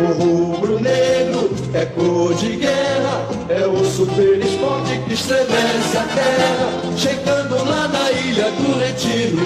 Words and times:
O 0.00 0.12
rubro-negro 0.14 1.50
é 1.74 1.84
cor 1.84 2.32
de 2.34 2.56
guerra, 2.56 3.28
é 3.50 3.66
o 3.66 3.84
super 3.84 4.38
esporte 4.38 4.98
que 5.06 5.12
estremece 5.12 5.98
a 5.98 6.04
terra. 6.14 6.96
Chegando 6.96 7.56
lá 7.68 7.86
na 7.86 8.10
ilha 8.10 8.50
do 8.50 8.78
retiro, 8.78 9.36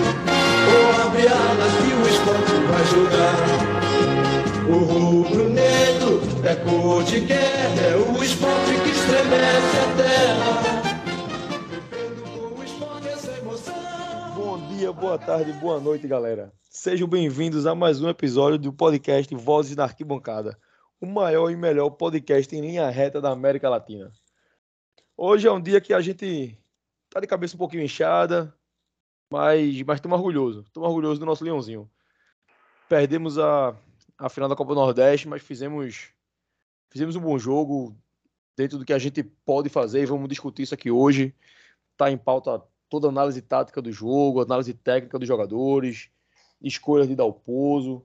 ou 0.71 1.07
abre 1.07 1.27
alas 1.27 1.73
que 1.83 1.93
o 1.93 2.07
esporte 2.09 2.55
vai 2.71 2.85
jogar. 2.87 3.37
O 4.69 4.79
rubro-negro 4.85 6.23
é 6.45 6.55
cor 6.55 7.03
de 7.03 7.19
guerra, 7.19 7.81
é 7.91 7.97
o 7.97 8.23
esporte 8.23 8.75
que 8.85 8.91
estremece 8.91 9.77
a 9.83 9.89
terra. 9.97 10.74
Dia, 14.85 14.93
boa 14.93 15.19
tarde, 15.19 15.51
boa 15.55 15.81
noite, 15.81 16.07
galera. 16.07 16.53
Sejam 16.69 17.09
bem-vindos 17.09 17.65
a 17.65 17.75
mais 17.75 18.03
um 18.03 18.09
episódio 18.11 18.59
do 18.59 18.71
podcast 18.71 19.35
Vozes 19.35 19.75
na 19.75 19.85
Arquibancada, 19.85 20.59
o 21.01 21.07
maior 21.07 21.49
e 21.49 21.57
melhor 21.57 21.89
podcast 21.89 22.55
em 22.55 22.61
linha 22.61 22.91
reta 22.91 23.19
da 23.19 23.31
América 23.31 23.71
Latina. 23.71 24.13
Hoje 25.17 25.49
é 25.49 25.51
um 25.51 25.59
dia 25.59 25.81
que 25.81 25.95
a 25.95 26.03
gente 26.03 26.59
tá 27.09 27.19
de 27.19 27.27
cabeça 27.27 27.55
um 27.55 27.59
pouquinho 27.59 27.83
inchada, 27.83 28.55
mas 29.31 29.81
mas 29.85 29.97
estamos 29.97 30.19
orgulhosos, 30.19 30.67
estamos 30.67 30.87
orgulhosos 30.87 31.19
do 31.19 31.25
nosso 31.25 31.45
leãozinho. 31.45 31.91
Perdemos 32.87 33.39
a, 33.39 33.75
a 34.19 34.29
final 34.29 34.51
da 34.51 34.57
Copa 34.57 34.75
do 34.75 34.81
Nordeste, 34.81 35.27
mas 35.27 35.41
fizemos 35.41 36.11
fizemos 36.91 37.17
um 37.17 37.23
bom 37.23 37.39
jogo 37.39 37.97
dentro 38.55 38.77
do 38.77 38.85
que 38.85 38.93
a 38.93 38.99
gente 38.99 39.23
pode 39.23 39.71
fazer 39.71 40.03
e 40.03 40.07
vamos 40.07 40.29
discutir 40.29 40.65
isso 40.65 40.75
aqui 40.75 40.91
hoje. 40.91 41.35
Tá 41.97 42.11
em 42.11 42.19
pauta 42.19 42.63
toda 42.89 43.09
a 43.09 43.11
análise 43.11 43.41
tática 43.43 43.81
do 43.83 43.91
jogo, 43.91 44.43
análise 44.43 44.73
técnica 44.75 45.19
dos 45.19 45.29
jogadores, 45.29 46.09
escolhas 46.61 47.09
de 47.09 47.15
Dalpozo, 47.15 48.05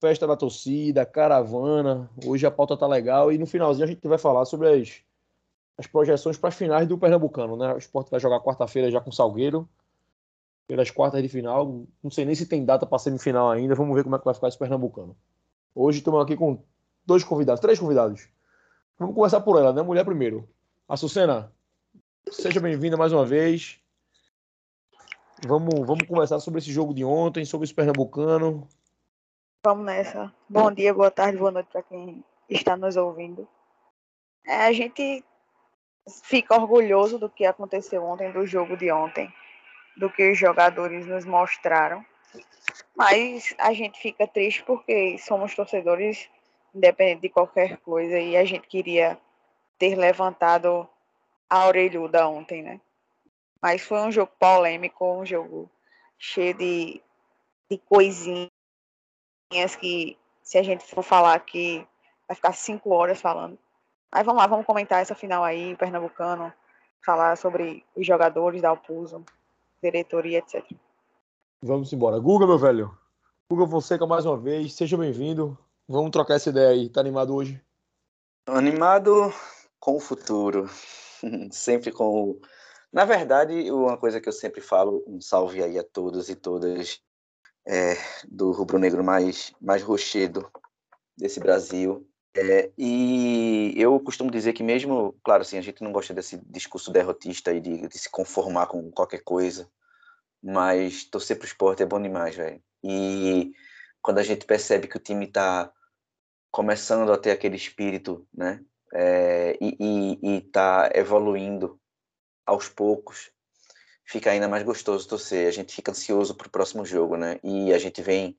festa 0.00 0.26
da 0.26 0.36
torcida, 0.36 1.06
caravana. 1.06 2.10
Hoje 2.24 2.46
a 2.46 2.50
pauta 2.50 2.76
tá 2.76 2.86
legal 2.86 3.32
e 3.32 3.38
no 3.38 3.46
finalzinho 3.46 3.84
a 3.84 3.88
gente 3.88 4.06
vai 4.06 4.18
falar 4.18 4.44
sobre 4.44 4.68
as, 4.68 5.00
as 5.78 5.86
projeções 5.86 6.36
para 6.36 6.48
as 6.48 6.54
finais 6.54 6.86
do 6.86 6.98
Pernambucano, 6.98 7.56
né? 7.56 7.74
O 7.74 7.78
Sport 7.78 8.10
vai 8.10 8.20
jogar 8.20 8.40
quarta-feira 8.40 8.90
já 8.90 9.00
com 9.00 9.10
o 9.10 9.12
Salgueiro, 9.12 9.68
pelas 10.66 10.90
quartas 10.90 11.22
de 11.22 11.28
final. 11.28 11.84
Não 12.02 12.10
sei 12.10 12.24
nem 12.24 12.34
se 12.34 12.46
tem 12.46 12.64
data 12.64 12.86
para 12.86 12.98
semifinal 12.98 13.50
ainda. 13.50 13.74
Vamos 13.74 13.94
ver 13.94 14.02
como 14.02 14.16
é 14.16 14.18
que 14.18 14.24
vai 14.24 14.34
ficar 14.34 14.48
esse 14.48 14.58
Pernambucano. 14.58 15.16
Hoje 15.74 15.98
estamos 15.98 16.22
aqui 16.22 16.36
com 16.36 16.62
dois 17.04 17.22
convidados, 17.22 17.60
três 17.60 17.78
convidados. 17.78 18.28
Vamos 18.98 19.14
começar 19.14 19.40
por 19.40 19.58
ela, 19.58 19.72
né? 19.72 19.82
Mulher 19.82 20.04
primeiro. 20.04 20.48
Açucena, 20.88 21.52
seja 22.30 22.60
bem-vinda 22.60 22.96
mais 22.96 23.12
uma 23.12 23.26
vez. 23.26 23.80
Vamos, 25.44 25.86
vamos 25.86 26.06
conversar 26.06 26.40
sobre 26.40 26.60
esse 26.60 26.72
jogo 26.72 26.94
de 26.94 27.04
ontem, 27.04 27.44
sobre 27.44 27.66
esse 27.66 27.74
Pernambucano. 27.74 28.66
Vamos 29.62 29.84
nessa. 29.84 30.32
Bom 30.48 30.72
dia, 30.72 30.94
boa 30.94 31.10
tarde, 31.10 31.36
boa 31.36 31.50
noite 31.50 31.68
para 31.70 31.82
quem 31.82 32.24
está 32.48 32.76
nos 32.76 32.96
ouvindo. 32.96 33.46
É, 34.46 34.66
a 34.66 34.72
gente 34.72 35.22
fica 36.22 36.54
orgulhoso 36.54 37.18
do 37.18 37.28
que 37.28 37.44
aconteceu 37.44 38.02
ontem, 38.04 38.32
do 38.32 38.46
jogo 38.46 38.76
de 38.76 38.90
ontem, 38.90 39.32
do 39.96 40.08
que 40.08 40.30
os 40.30 40.38
jogadores 40.38 41.04
nos 41.06 41.24
mostraram. 41.24 42.04
Mas 42.94 43.54
a 43.58 43.72
gente 43.74 44.00
fica 44.00 44.26
triste 44.26 44.62
porque 44.62 45.18
somos 45.18 45.54
torcedores, 45.54 46.30
independente 46.74 47.22
de 47.22 47.28
qualquer 47.28 47.76
coisa, 47.78 48.18
e 48.18 48.36
a 48.36 48.44
gente 48.44 48.66
queria 48.66 49.18
ter 49.78 49.96
levantado 49.96 50.88
a 51.50 51.66
orelhuda 51.66 52.26
ontem, 52.26 52.62
né? 52.62 52.80
Mas 53.60 53.82
foi 53.82 53.98
um 54.00 54.10
jogo 54.12 54.32
polêmico, 54.38 55.04
um 55.04 55.24
jogo 55.24 55.70
cheio 56.18 56.54
de, 56.54 57.02
de 57.70 57.78
coisinhas 57.78 58.50
que, 59.78 60.16
se 60.42 60.58
a 60.58 60.62
gente 60.62 60.84
for 60.84 61.02
falar 61.02 61.34
aqui, 61.34 61.86
vai 62.28 62.34
ficar 62.34 62.52
cinco 62.52 62.90
horas 62.90 63.20
falando. 63.20 63.58
Mas 64.12 64.24
vamos 64.24 64.40
lá, 64.40 64.46
vamos 64.46 64.66
comentar 64.66 65.02
essa 65.02 65.14
final 65.14 65.42
aí, 65.42 65.76
Pernambucano, 65.76 66.52
falar 67.04 67.36
sobre 67.36 67.84
os 67.94 68.06
jogadores 68.06 68.62
da 68.62 68.70
Alpuso, 68.70 69.24
diretoria, 69.82 70.38
etc. 70.38 70.64
Vamos 71.62 71.92
embora. 71.92 72.18
Guga, 72.18 72.46
meu 72.46 72.58
velho. 72.58 72.96
Guga 73.50 73.66
Fonseca, 73.70 74.06
mais 74.06 74.26
uma 74.26 74.36
vez, 74.36 74.74
seja 74.74 74.96
bem-vindo. 74.96 75.56
Vamos 75.88 76.10
trocar 76.10 76.34
essa 76.34 76.50
ideia 76.50 76.70
aí. 76.70 76.88
Tá 76.88 77.00
animado 77.00 77.34
hoje? 77.34 77.60
Animado 78.46 79.32
com 79.78 79.96
o 79.96 80.00
futuro. 80.00 80.68
sempre 81.50 81.92
com 81.92 82.30
o. 82.30 82.40
Na 82.92 83.04
verdade, 83.04 83.70
uma 83.70 83.96
coisa 83.96 84.20
que 84.20 84.28
eu 84.28 84.32
sempre 84.32 84.60
falo, 84.60 85.04
um 85.06 85.20
salve 85.20 85.62
aí 85.62 85.78
a 85.78 85.84
todos 85.84 86.28
e 86.28 86.34
todas 86.34 87.00
é, 87.66 87.94
do 88.28 88.52
rubro-negro 88.52 89.02
mais, 89.02 89.52
mais 89.60 89.82
rochedo 89.82 90.50
desse 91.16 91.40
Brasil. 91.40 92.08
É, 92.36 92.70
e 92.76 93.74
eu 93.76 93.98
costumo 93.98 94.30
dizer 94.30 94.52
que 94.52 94.62
mesmo, 94.62 95.14
claro, 95.24 95.42
assim, 95.42 95.58
a 95.58 95.62
gente 95.62 95.82
não 95.82 95.90
gosta 95.90 96.12
desse 96.12 96.36
discurso 96.46 96.92
derrotista 96.92 97.52
e 97.52 97.60
de, 97.60 97.88
de 97.88 97.98
se 97.98 98.10
conformar 98.10 98.66
com 98.66 98.90
qualquer 98.90 99.22
coisa, 99.22 99.68
mas 100.42 101.04
torcer 101.04 101.38
pro 101.38 101.46
esporte 101.46 101.82
é 101.82 101.86
bom 101.86 102.00
demais, 102.00 102.36
velho. 102.36 102.62
E 102.84 103.52
quando 104.02 104.18
a 104.18 104.22
gente 104.22 104.44
percebe 104.44 104.86
que 104.86 104.96
o 104.96 105.00
time 105.00 105.24
está 105.24 105.72
começando 106.50 107.10
a 107.10 107.18
ter 107.18 107.30
aquele 107.30 107.56
espírito, 107.56 108.26
né, 108.32 108.62
é, 108.92 109.56
e, 109.60 109.76
e, 109.80 110.36
e 110.36 110.40
tá 110.42 110.90
evoluindo 110.94 111.80
aos 112.46 112.68
poucos, 112.68 113.30
fica 114.04 114.30
ainda 114.30 114.48
mais 114.48 114.62
gostoso 114.62 115.08
torcer. 115.08 115.48
A 115.48 115.50
gente 115.50 115.74
fica 115.74 115.90
ansioso 115.90 116.34
para 116.34 116.46
o 116.46 116.50
próximo 116.50 116.86
jogo, 116.86 117.16
né? 117.16 117.40
E 117.42 117.72
a 117.74 117.78
gente 117.78 118.00
vem 118.00 118.38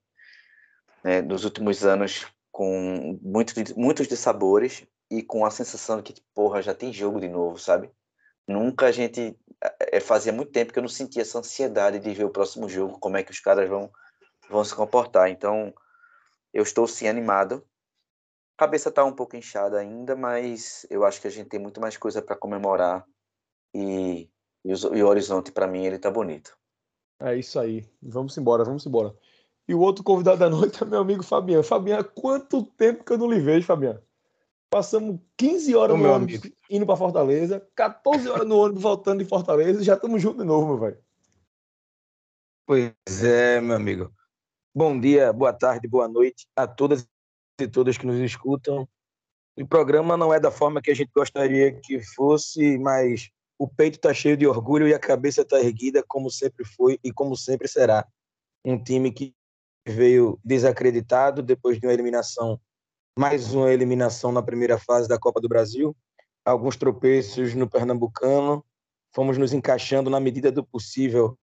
né, 1.03 1.22
nos 1.22 1.44
últimos 1.44 1.85
anos 1.85 2.25
com 2.51 3.19
muitos 3.22 3.73
muitos 3.73 4.07
dissabores 4.07 4.88
e 5.12 5.22
com 5.22 5.46
a 5.46 5.51
sensação 5.51 5.97
de 5.97 6.03
que, 6.13 6.22
porra, 6.34 6.62
já 6.62 6.73
tem 6.73 6.91
jogo 6.91 7.19
de 7.19 7.28
novo, 7.28 7.59
sabe? 7.59 7.91
Nunca 8.47 8.88
a 8.88 8.91
gente. 8.91 9.38
É, 9.91 10.00
fazia 10.00 10.31
muito 10.31 10.51
tempo 10.51 10.72
que 10.72 10.79
eu 10.79 10.84
não 10.84 10.90
sentia 10.90 11.22
essa 11.22 11.40
ansiedade 11.40 12.00
de 12.00 12.13
ver 12.13 12.23
o 12.23 12.29
próximo 12.29 12.69
jogo, 12.69 13.00
como 13.00 13.17
é 13.17 13.23
que 13.23 13.31
os 13.31 13.40
caras 13.40 13.67
vão, 13.67 13.91
vão 14.50 14.63
se 14.63 14.73
comportar. 14.73 15.29
Então, 15.29 15.73
eu 16.53 16.63
estou 16.63 16.88
sim 16.88 17.07
animado. 17.07 17.66
A 18.56 18.66
cabeça 18.66 18.90
está 18.90 19.03
um 19.03 19.13
pouco 19.13 19.35
inchada 19.35 19.79
ainda, 19.79 20.16
mas 20.16 20.85
eu 20.90 21.06
acho 21.06 21.22
que 21.22 21.28
a 21.28 21.31
gente 21.31 21.50
tem 21.50 21.59
muito 21.59 21.81
mais 21.81 21.97
coisa 21.97 22.22
para 22.22 22.35
comemorar 22.35 23.06
e, 23.73 24.29
e, 24.63 24.73
o, 24.73 24.95
e 24.95 25.03
o 25.03 25.07
horizonte 25.07 25.51
para 25.51 25.67
mim 25.67 25.85
ele 25.85 26.00
tá 26.00 26.09
bonito. 26.09 26.57
É 27.19 27.35
isso 27.35 27.59
aí. 27.59 27.85
Vamos 28.01 28.38
embora, 28.38 28.63
vamos 28.63 28.85
embora. 28.85 29.16
E 29.67 29.73
o 29.73 29.79
outro 29.79 30.03
convidado 30.03 30.39
da 30.39 30.50
noite 30.50 30.81
é 30.81 30.85
meu 30.85 31.00
amigo 31.00 31.23
Fabiano. 31.23 31.63
Fabiano, 31.63 32.03
quanto 32.03 32.63
tempo 32.63 33.03
que 33.03 33.11
eu 33.11 33.17
não 33.17 33.29
lhe 33.29 33.39
vejo, 33.39 33.66
Fabiano? 33.66 34.01
Passamos 34.69 35.19
15 35.38 35.75
horas 35.75 35.95
Ô, 35.95 36.00
no 36.00 36.11
ônibus 36.11 36.41
amigo. 36.41 36.55
indo 36.69 36.85
para 36.85 36.95
Fortaleza, 36.95 37.67
14 37.75 38.29
horas 38.29 38.47
no 38.47 38.57
ônibus 38.57 38.81
voltando 38.81 39.23
de 39.23 39.29
Fortaleza 39.29 39.81
e 39.81 39.85
já 39.85 39.95
estamos 39.95 40.22
juntos 40.22 40.39
de 40.39 40.45
novo, 40.45 40.67
meu 40.67 40.78
velho. 40.78 40.97
Pois 42.66 43.23
é, 43.23 43.61
meu 43.61 43.75
amigo. 43.75 44.13
Bom 44.75 44.99
dia, 44.99 45.31
boa 45.31 45.53
tarde, 45.53 45.88
boa 45.88 46.07
noite 46.07 46.47
a 46.55 46.67
todas 46.67 47.07
e 47.59 47.67
todas 47.67 47.97
que 47.97 48.05
nos 48.05 48.19
escutam. 48.19 48.88
O 49.57 49.66
programa 49.66 50.16
não 50.16 50.34
é 50.34 50.39
da 50.39 50.51
forma 50.51 50.81
que 50.81 50.91
a 50.91 50.94
gente 50.94 51.11
gostaria 51.16 51.73
que 51.79 51.99
fosse, 51.99 52.78
mas 52.78 53.31
o 53.59 53.68
peito 53.68 53.95
está 53.95 54.13
cheio 54.13 54.38
de 54.38 54.45
orgulho 54.45 54.88
e 54.88 54.94
a 54.94 55.00
cabeça 55.00 55.41
está 55.41 55.59
erguida, 55.59 56.03
como 56.07 56.29
sempre 56.29 56.63
foi 56.66 57.00
e 57.03 57.12
como 57.12 57.35
sempre 57.35 57.68
será. 57.68 58.06
Um 58.63 58.81
time 58.81 59.12
que 59.12 59.34
veio 59.88 60.40
desacreditado 60.44 61.41
depois 61.41 61.79
de 61.79 61.88
uma 61.88 61.94
eliminação 61.94 62.59
mais 63.17 63.51
uma 63.51 63.73
eliminação 63.73 64.31
na 64.31 64.44
primeira 64.44 64.78
fase 64.78 65.08
da 65.08 65.17
Copa 65.17 65.41
do 65.41 65.49
Brasil, 65.49 65.97
alguns 66.46 66.76
tropeços 66.76 67.55
no 67.55 67.67
Pernambucano, 67.67 68.64
fomos 69.11 69.40
nos 69.40 69.53
encaixando 69.53 70.08
na 70.08 70.20
medida 70.20 70.52
do 70.52 70.64
possível 70.64 71.35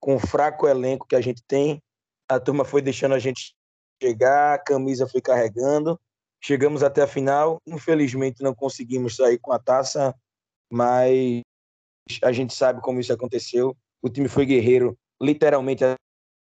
com 0.00 0.16
o 0.16 0.18
fraco 0.18 0.66
elenco 0.66 1.06
que 1.06 1.14
a 1.14 1.20
gente 1.20 1.42
tem. 1.46 1.82
A 2.26 2.40
turma 2.40 2.64
foi 2.64 2.80
deixando 2.80 3.14
a 3.14 3.18
gente 3.18 3.54
chegar, 4.02 4.54
a 4.54 4.58
camisa 4.58 5.06
foi 5.06 5.20
carregando, 5.20 6.00
chegamos 6.42 6.82
até 6.82 7.02
a 7.02 7.06
final. 7.06 7.60
Infelizmente 7.66 8.42
não 8.42 8.54
conseguimos 8.54 9.16
sair 9.16 9.38
com 9.38 9.52
a 9.52 9.58
taça, 9.58 10.14
mas 10.70 11.42
a 12.22 12.32
gente 12.32 12.54
sabe 12.54 12.80
como 12.80 13.00
isso 13.00 13.12
aconteceu. 13.12 13.76
O 14.02 14.08
time 14.08 14.28
foi 14.28 14.46
guerreiro, 14.46 14.96
literalmente 15.20 15.84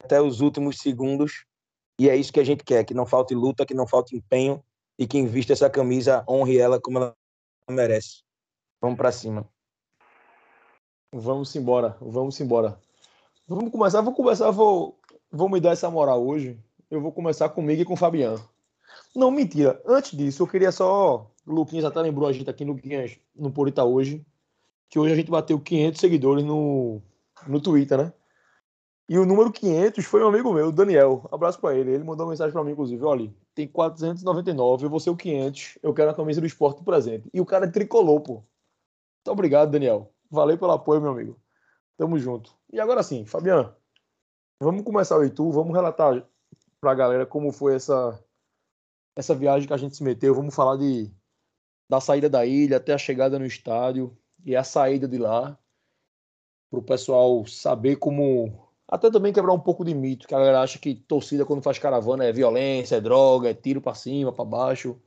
até 0.02 0.20
os 0.20 0.40
últimos 0.40 0.78
segundos 0.78 1.44
e 1.98 2.08
é 2.08 2.16
isso 2.16 2.32
que 2.32 2.40
a 2.40 2.44
gente 2.44 2.64
quer, 2.64 2.84
que 2.84 2.94
não 2.94 3.06
falte 3.06 3.34
luta, 3.34 3.66
que 3.66 3.74
não 3.74 3.86
falte 3.86 4.16
empenho 4.16 4.62
e 4.98 5.06
quem 5.06 5.26
vista 5.26 5.52
essa 5.52 5.70
camisa 5.70 6.24
honre 6.28 6.58
ela 6.58 6.80
como 6.80 6.98
ela 6.98 7.14
merece. 7.70 8.22
Vamos 8.80 8.96
para 8.96 9.12
cima. 9.12 9.48
Vamos 11.12 11.54
embora, 11.54 11.96
vamos 12.00 12.40
embora. 12.40 12.78
Vamos 13.46 13.70
começar, 13.70 14.00
vou 14.00 14.14
começar, 14.14 14.50
vou, 14.50 14.98
vou 15.30 15.48
me 15.48 15.60
dar 15.60 15.72
essa 15.72 15.90
moral 15.90 16.26
hoje. 16.26 16.58
Eu 16.90 17.00
vou 17.00 17.12
começar 17.12 17.48
comigo 17.50 17.82
e 17.82 17.84
com 17.84 17.94
o 17.94 17.96
Fabiano. 17.96 18.42
Não, 19.14 19.30
mentira. 19.30 19.80
Antes 19.86 20.16
disso, 20.16 20.42
eu 20.42 20.46
queria 20.46 20.72
só. 20.72 21.30
O 21.46 21.52
Luquinhas 21.52 21.84
até 21.84 22.00
lembrou 22.00 22.28
a 22.28 22.32
gente 22.32 22.48
aqui 22.48 22.64
no, 22.64 22.78
no 23.34 23.52
Porita 23.52 23.84
hoje. 23.84 24.24
Que 24.88 24.98
hoje 24.98 25.12
a 25.12 25.16
gente 25.16 25.30
bateu 25.30 25.58
500 25.58 26.00
seguidores 26.00 26.44
no, 26.44 27.00
no 27.46 27.60
Twitter, 27.60 27.98
né? 27.98 28.12
E 29.08 29.18
o 29.18 29.26
número 29.26 29.52
500 29.52 30.04
foi 30.04 30.22
um 30.22 30.28
amigo 30.28 30.52
meu, 30.52 30.70
Daniel. 30.70 31.28
Abraço 31.30 31.60
para 31.60 31.76
ele. 31.76 31.92
Ele 31.92 32.04
mandou 32.04 32.24
uma 32.24 32.30
mensagem 32.30 32.52
para 32.52 32.62
mim, 32.64 32.72
inclusive. 32.72 33.02
Olha, 33.04 33.30
tem 33.54 33.68
499, 33.68 34.86
eu 34.86 34.90
vou 34.90 35.00
ser 35.00 35.10
o 35.10 35.16
500, 35.16 35.78
eu 35.82 35.92
quero 35.92 36.10
a 36.10 36.14
camisa 36.14 36.40
do 36.40 36.46
esporte 36.46 36.82
presente. 36.82 37.28
E 37.32 37.40
o 37.40 37.46
cara 37.46 37.70
tricolou, 37.70 38.20
pô. 38.20 38.34
Muito 38.34 39.28
obrigado, 39.28 39.70
Daniel. 39.70 40.12
Valeu 40.30 40.56
pelo 40.56 40.72
apoio, 40.72 41.00
meu 41.00 41.10
amigo. 41.10 41.38
Tamo 41.96 42.18
junto. 42.18 42.54
E 42.72 42.80
agora 42.80 43.02
sim, 43.02 43.26
Fabiano, 43.26 43.74
vamos 44.60 44.82
começar 44.82 45.18
o 45.18 45.24
Itu, 45.24 45.50
vamos 45.50 45.74
relatar 45.74 46.26
pra 46.80 46.94
galera 46.94 47.26
como 47.26 47.52
foi 47.52 47.74
essa, 47.74 48.18
essa 49.14 49.34
viagem 49.34 49.68
que 49.68 49.74
a 49.74 49.76
gente 49.76 49.96
se 49.96 50.02
meteu. 50.02 50.34
Vamos 50.34 50.54
falar 50.54 50.76
de, 50.76 51.12
da 51.92 52.00
saída 52.00 52.26
da 52.26 52.46
ilha 52.46 52.78
até 52.78 52.94
a 52.94 52.98
chegada 52.98 53.38
no 53.38 53.44
estádio 53.44 54.16
e 54.46 54.56
a 54.56 54.64
saída 54.64 55.06
de 55.06 55.18
lá, 55.18 55.58
para 56.70 56.78
o 56.78 56.82
pessoal 56.82 57.46
saber 57.46 57.96
como. 57.96 58.70
Até 58.88 59.10
também 59.10 59.30
quebrar 59.30 59.52
um 59.52 59.60
pouco 59.60 59.84
de 59.84 59.94
mito, 59.94 60.26
que 60.26 60.34
a 60.34 60.38
galera 60.38 60.62
acha 60.62 60.78
que 60.78 60.94
torcida 60.94 61.44
quando 61.44 61.60
faz 61.60 61.78
caravana 61.78 62.24
é 62.24 62.32
violência, 62.32 62.96
é 62.96 63.00
droga, 63.00 63.50
é 63.50 63.54
tiro 63.54 63.78
para 63.82 63.92
cima, 63.92 64.32
para 64.32 64.42
baixo. 64.42 64.98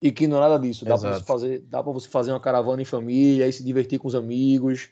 E 0.00 0.12
que 0.12 0.28
não 0.28 0.36
é 0.36 0.40
nada 0.40 0.56
disso. 0.56 0.84
Dá 0.84 0.96
para 0.96 1.14
você 1.14 1.24
fazer, 1.24 1.58
dá 1.62 1.82
para 1.82 1.92
você 1.92 2.08
fazer 2.08 2.30
uma 2.30 2.38
caravana 2.38 2.82
em 2.82 2.84
família, 2.84 3.48
e 3.48 3.52
se 3.52 3.64
divertir 3.64 3.98
com 3.98 4.06
os 4.06 4.14
amigos, 4.14 4.88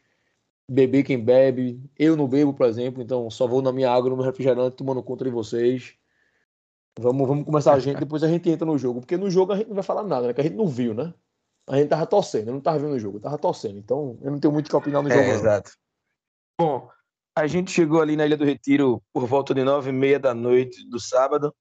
beber 0.69 1.05
quem 1.05 1.23
bebe. 1.23 1.81
Eu 1.97 2.17
não 2.17 2.27
bebo, 2.27 2.53
por 2.53 2.67
exemplo, 2.67 3.01
então 3.01 3.31
só 3.31 3.47
vou 3.47 3.63
na 3.63 3.71
minha 3.71 3.93
água, 3.93 4.11
no 4.11 4.17
meu 4.17 4.25
refrigerante, 4.25 4.77
tomando 4.77 5.05
conta 5.05 5.25
de 5.25 5.31
vocês. 5.31 5.95
Vamos, 6.99 7.27
vamos 7.27 7.45
começar 7.45 7.75
a 7.75 7.79
gente, 7.79 7.99
depois 7.99 8.23
a 8.23 8.29
gente 8.29 8.49
entra 8.49 8.65
no 8.65 8.79
jogo. 8.79 9.01
Porque 9.01 9.17
no 9.17 9.31
jogo 9.31 9.53
a 9.53 9.57
gente 9.57 9.69
não 9.69 9.75
vai 9.75 9.83
falar 9.83 10.05
nada, 10.05 10.29
né? 10.29 10.35
Que 10.35 10.41
a 10.41 10.45
gente 10.45 10.57
não 10.57 10.69
viu, 10.69 10.95
né? 10.95 11.13
A 11.69 11.77
gente 11.77 11.89
tava 11.89 12.07
torcendo, 12.07 12.49
eu 12.49 12.55
não 12.55 12.61
tava 12.61 12.79
vendo 12.79 12.93
o 12.95 12.99
jogo, 12.99 13.17
eu 13.19 13.23
tava 13.23 13.39
torcendo. 13.39 13.79
Então 13.79 14.19
eu 14.23 14.31
não 14.31 14.39
tenho 14.39 14.53
muito 14.53 14.69
que 14.69 14.77
opinar 14.77 15.03
no 15.03 15.11
é, 15.11 15.15
jogo. 15.15 15.29
Exato. 15.29 15.73
Bom, 16.61 16.89
a 17.37 17.47
gente 17.47 17.71
chegou 17.71 18.01
ali 18.01 18.17
na 18.17 18.27
Ilha 18.27 18.37
do 18.37 18.45
Retiro 18.45 19.03
por 19.13 19.27
volta 19.27 19.53
de 19.53 19.65
nove 19.65 19.91
e 19.91 19.93
meia 19.93 20.21
da 20.21 20.33
noite 20.35 20.89
do 20.89 21.01
sábado. 21.01 21.55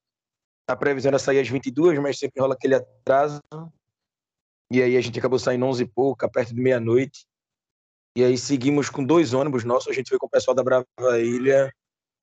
A 0.69 0.75
previsão 0.75 1.09
era 1.09 1.19
sair 1.19 1.39
às 1.39 1.47
22, 1.47 1.99
mas 1.99 2.19
sempre 2.19 2.39
rola 2.39 2.53
aquele 2.53 2.75
atraso. 2.75 3.41
E 4.71 4.81
aí 4.81 4.95
a 4.95 5.01
gente 5.01 5.17
acabou 5.17 5.39
saindo 5.39 5.65
onze 5.65 5.83
e 5.83 5.87
pouca, 5.87 6.29
perto 6.29 6.53
de 6.53 6.61
meia-noite. 6.61 7.25
E 8.15 8.23
aí 8.23 8.37
seguimos 8.37 8.89
com 8.89 9.03
dois 9.03 9.33
ônibus 9.33 9.63
nossos. 9.63 9.89
A 9.89 9.93
gente 9.93 10.09
foi 10.09 10.19
com 10.19 10.27
o 10.27 10.29
pessoal 10.29 10.53
da 10.53 10.63
Brava 10.63 10.85
Ilha, 11.19 11.73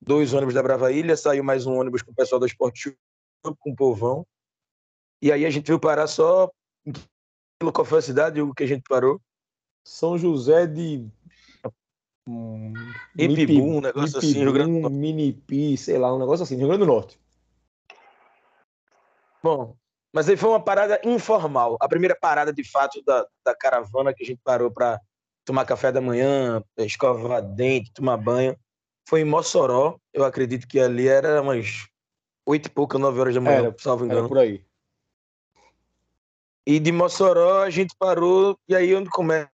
dois 0.01 0.33
ônibus 0.33 0.55
da 0.55 0.63
Brava 0.63 0.91
Ilha, 0.93 1.17
saiu 1.17 1.45
mais 1.45 1.67
um 1.67 1.79
ônibus 1.79 2.03
com 2.03 2.11
o 2.13 2.15
pessoal 2.15 2.39
do 2.39 2.47
Esporte 2.47 2.97
com 3.43 3.71
o 3.71 3.77
Povão. 3.77 4.27
E 5.23 5.31
aí 5.31 5.45
a 5.45 5.51
gente 5.51 5.67
veio 5.67 5.79
parar 5.79 6.07
só 6.07 6.51
qual 7.73 7.85
foi 7.85 7.99
a 7.99 8.03
cidade 8.03 8.41
que 8.57 8.63
a 8.63 8.67
gente 8.67 8.85
parou? 8.89 9.21
São 9.85 10.17
José 10.17 10.67
de. 10.67 11.07
Hum, 12.27 12.73
Ipibu, 13.19 13.63
um 13.63 13.81
negócio 13.81 14.19
Ipibu, 14.19 14.19
assim, 14.19 14.39
Rio 14.39 14.53
Grande 14.53 14.73
do 14.73 14.81
Norte. 14.81 14.97
Minipi, 14.97 15.77
sei 15.77 15.99
lá, 15.99 16.15
um 16.15 16.19
negócio 16.19 16.45
assim, 16.45 16.57
Rio 16.57 16.69
Grande 16.69 16.85
do 16.85 16.87
Norte. 16.87 17.21
Bom, 19.43 19.77
mas 20.13 20.29
aí 20.29 20.37
foi 20.37 20.51
uma 20.51 20.63
parada 20.63 21.01
informal. 21.05 21.77
A 21.81 21.89
primeira 21.89 22.17
parada, 22.19 22.53
de 22.53 22.65
fato, 22.65 23.03
da, 23.05 23.27
da 23.45 23.55
caravana 23.55 24.15
que 24.15 24.23
a 24.23 24.27
gente 24.27 24.41
parou 24.43 24.71
para 24.71 25.01
tomar 25.45 25.65
café 25.65 25.91
da 25.91 26.01
manhã, 26.01 26.63
escovar 26.79 27.43
dente, 27.43 27.93
tomar 27.93 28.17
banho, 28.17 28.57
foi 29.09 29.21
em 29.21 29.25
Mossoró. 29.25 29.99
Eu 30.13 30.25
acredito 30.25 30.67
que 30.67 30.79
ali 30.79 31.09
era 31.09 31.43
umas 31.43 31.89
oito 32.47 32.67
e 32.67 32.71
pouca, 32.71 32.99
nove 32.99 33.21
horas 33.21 33.35
da 33.35 33.41
manhã, 33.41 33.59
era, 33.59 33.77
salvo 33.79 34.05
engano. 34.05 34.21
Era 34.21 34.29
por 34.29 34.39
aí. 34.39 34.65
E 36.67 36.79
de 36.79 36.93
Mossoró 36.93 37.63
a 37.63 37.71
gente 37.71 37.95
parou, 37.99 38.59
e 38.69 38.75
aí 38.75 38.95
onde 38.95 39.09
começa, 39.11 39.51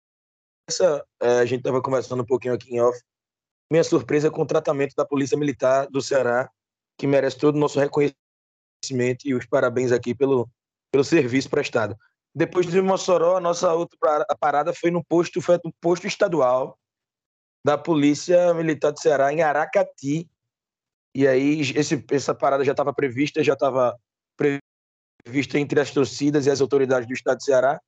é, 1.21 1.39
a 1.41 1.45
gente 1.45 1.61
estava 1.61 1.83
conversando 1.83 2.23
um 2.23 2.27
pouquinho 2.27 2.55
aqui 2.55 2.75
em 2.75 2.81
off, 2.81 3.01
minha 3.71 3.85
surpresa 3.85 4.31
com 4.31 4.43
o 4.43 4.47
tratamento 4.47 4.95
da 4.97 5.05
Polícia 5.05 5.37
Militar 5.37 5.89
do 5.89 6.03
Ceará, 6.03 6.51
que 6.99 7.07
merece 7.07 7.39
todo 7.39 7.57
o 7.57 7.59
nosso 7.59 7.79
reconhecimento 7.79 9.25
e 9.25 9.35
os 9.35 9.47
parabéns 9.47 9.93
aqui 9.93 10.15
pelo, 10.15 10.49
pelo 10.93 11.05
serviço 11.05 11.49
prestado. 11.49 11.97
Depois 12.35 12.67
de 12.67 12.81
Mossoró, 12.81 13.37
a 13.37 13.41
nossa 13.41 13.73
outra 13.73 14.27
parada 14.39 14.73
foi 14.73 14.91
no 14.91 15.03
posto, 15.05 15.41
foi 15.41 15.59
no 15.65 15.73
posto 15.81 16.07
estadual 16.07 16.79
da 17.65 17.77
Polícia 17.77 18.53
Militar 18.55 18.93
do 18.93 19.01
Ceará, 19.01 19.33
em 19.33 19.43
Aracati. 19.43 20.29
E 21.15 21.27
aí, 21.27 21.61
esse, 21.61 22.05
essa 22.11 22.35
parada 22.35 22.65
já 22.65 22.73
estava 22.73 22.93
prevista, 22.93 23.43
já 23.43 23.55
estava 23.55 23.99
vista 25.27 25.59
entre 25.59 25.81
as 25.81 25.91
torcidas 25.91 26.47
e 26.47 26.51
as 26.51 26.61
autoridades 26.61 27.07
do 27.07 27.15
estado 27.15 27.39
de 27.39 27.45
Ceará. 27.45 27.81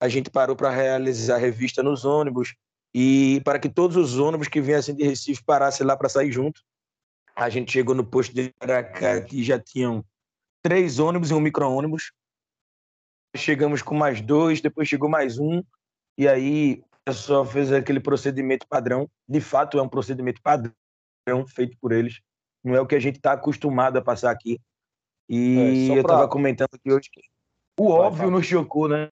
A 0.00 0.08
gente 0.08 0.30
parou 0.30 0.54
para 0.54 0.70
realizar 0.70 1.36
a 1.36 1.38
revista 1.38 1.82
nos 1.82 2.04
ônibus 2.04 2.54
e 2.94 3.40
para 3.44 3.58
que 3.58 3.68
todos 3.68 3.96
os 3.96 4.18
ônibus 4.18 4.48
que 4.48 4.60
viessem 4.60 4.94
de 4.94 5.02
Recife 5.04 5.42
parassem 5.44 5.86
lá 5.86 5.96
para 5.96 6.08
sair 6.08 6.30
junto. 6.30 6.62
A 7.34 7.48
gente 7.48 7.72
chegou 7.72 7.94
no 7.94 8.04
posto 8.04 8.34
de 8.34 8.52
Aracati 8.60 9.40
e 9.40 9.44
já 9.44 9.58
tinham 9.58 10.04
três 10.62 10.98
ônibus 10.98 11.30
e 11.30 11.34
um 11.34 11.40
micro-ônibus. 11.40 12.12
Chegamos 13.36 13.82
com 13.82 13.94
mais 13.94 14.20
dois, 14.20 14.60
depois 14.60 14.88
chegou 14.88 15.08
mais 15.08 15.38
um, 15.38 15.62
e 16.16 16.26
aí 16.26 16.82
pessoal 17.08 17.44
fez 17.44 17.72
aquele 17.72 18.00
procedimento 18.00 18.66
padrão. 18.66 19.08
De 19.26 19.40
fato, 19.40 19.78
é 19.78 19.82
um 19.82 19.88
procedimento 19.88 20.42
padrão 20.42 20.72
feito 21.46 21.76
por 21.80 21.92
eles. 21.92 22.20
Não 22.62 22.74
é 22.74 22.80
o 22.80 22.86
que 22.86 22.94
a 22.94 23.00
gente 23.00 23.16
está 23.16 23.32
acostumado 23.32 23.96
a 23.96 24.02
passar 24.02 24.30
aqui. 24.30 24.60
E 25.28 25.88
é, 25.90 25.98
eu 25.98 26.00
estava 26.02 26.28
comentando 26.28 26.70
aqui 26.74 26.92
hoje 26.92 27.08
que 27.10 27.20
o 27.78 27.88
Vai, 27.88 28.06
óbvio 28.06 28.30
nos 28.30 28.46
chocou, 28.46 28.88
né? 28.88 29.08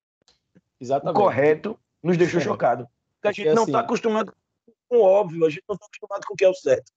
Exatamente. 0.80 1.16
O 1.16 1.20
correto 1.20 1.78
nos 2.02 2.16
deixou 2.16 2.40
é. 2.40 2.44
chocado. 2.44 2.88
Porque 3.14 3.28
a 3.28 3.32
gente 3.32 3.54
não 3.54 3.64
está 3.64 3.78
assim, 3.78 3.86
acostumado 3.86 4.34
com 4.88 4.96
o 4.96 5.02
óbvio, 5.02 5.46
a 5.46 5.50
gente 5.50 5.62
não 5.68 5.74
está 5.74 5.86
acostumado 5.86 6.26
com 6.26 6.34
o 6.34 6.36
que 6.36 6.44
é 6.44 6.48
o 6.48 6.54
certo. 6.54 6.92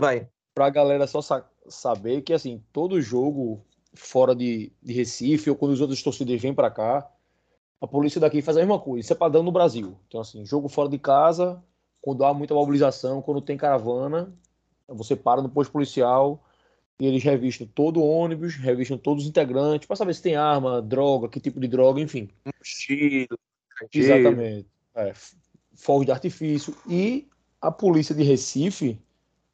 Vai. 0.00 0.28
Para 0.54 0.66
a 0.66 0.70
galera 0.70 1.06
só 1.06 1.22
sa 1.22 1.48
saber 1.68 2.22
que, 2.22 2.32
assim, 2.32 2.62
todo 2.72 3.00
jogo 3.00 3.64
fora 3.94 4.34
de, 4.34 4.72
de 4.82 4.92
Recife 4.92 5.48
ou 5.48 5.56
quando 5.56 5.72
os 5.72 5.80
outros 5.80 6.02
torcedores 6.02 6.42
vêm 6.42 6.52
para 6.52 6.70
cá, 6.70 7.08
a 7.82 7.86
polícia 7.88 8.20
daqui 8.20 8.40
faz 8.40 8.56
a 8.56 8.60
mesma 8.60 8.78
coisa. 8.78 9.00
Isso 9.00 9.12
é 9.12 9.16
padrão 9.16 9.42
no 9.42 9.50
Brasil. 9.50 9.98
Então, 10.06 10.20
assim, 10.20 10.46
jogo 10.46 10.68
fora 10.68 10.88
de 10.88 10.98
casa, 10.98 11.60
quando 12.00 12.24
há 12.24 12.32
muita 12.32 12.54
mobilização, 12.54 13.20
quando 13.20 13.40
tem 13.40 13.56
caravana, 13.56 14.32
você 14.86 15.16
para 15.16 15.42
no 15.42 15.48
posto 15.48 15.72
policial, 15.72 16.40
e 17.00 17.06
eles 17.06 17.24
revistam 17.24 17.66
todo 17.66 18.00
o 18.00 18.08
ônibus, 18.08 18.54
revistam 18.54 18.96
todos 18.96 19.24
os 19.24 19.28
integrantes, 19.28 19.88
para 19.88 19.96
saber 19.96 20.14
se 20.14 20.22
tem 20.22 20.36
arma, 20.36 20.80
droga, 20.80 21.28
que 21.28 21.40
tipo 21.40 21.58
de 21.58 21.66
droga, 21.66 22.00
enfim. 22.00 22.28
Mochila. 22.46 23.36
Exatamente. 23.92 24.68
É, 24.94 25.12
fogos 25.74 26.06
de 26.06 26.12
artifício. 26.12 26.76
E 26.88 27.26
a 27.60 27.72
polícia 27.72 28.14
de 28.14 28.22
Recife 28.22 28.96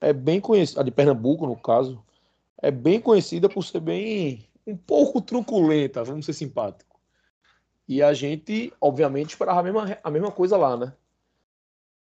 é 0.02 0.12
bem 0.12 0.38
conhecida, 0.38 0.82
a 0.82 0.84
de 0.84 0.90
Pernambuco, 0.90 1.46
no 1.46 1.56
caso, 1.56 2.04
é 2.60 2.70
bem 2.70 3.00
conhecida 3.00 3.48
por 3.48 3.64
ser 3.64 3.80
bem 3.80 4.44
um 4.66 4.76
pouco 4.76 5.22
truculenta, 5.22 6.04
vamos 6.04 6.26
ser 6.26 6.34
simpáticos. 6.34 6.87
E 7.88 8.02
a 8.02 8.12
gente, 8.12 8.72
obviamente, 8.80 9.30
esperava 9.30 9.60
a 9.60 9.62
mesma, 9.62 9.98
a 10.04 10.10
mesma 10.10 10.30
coisa 10.30 10.58
lá, 10.58 10.76
né? 10.76 10.92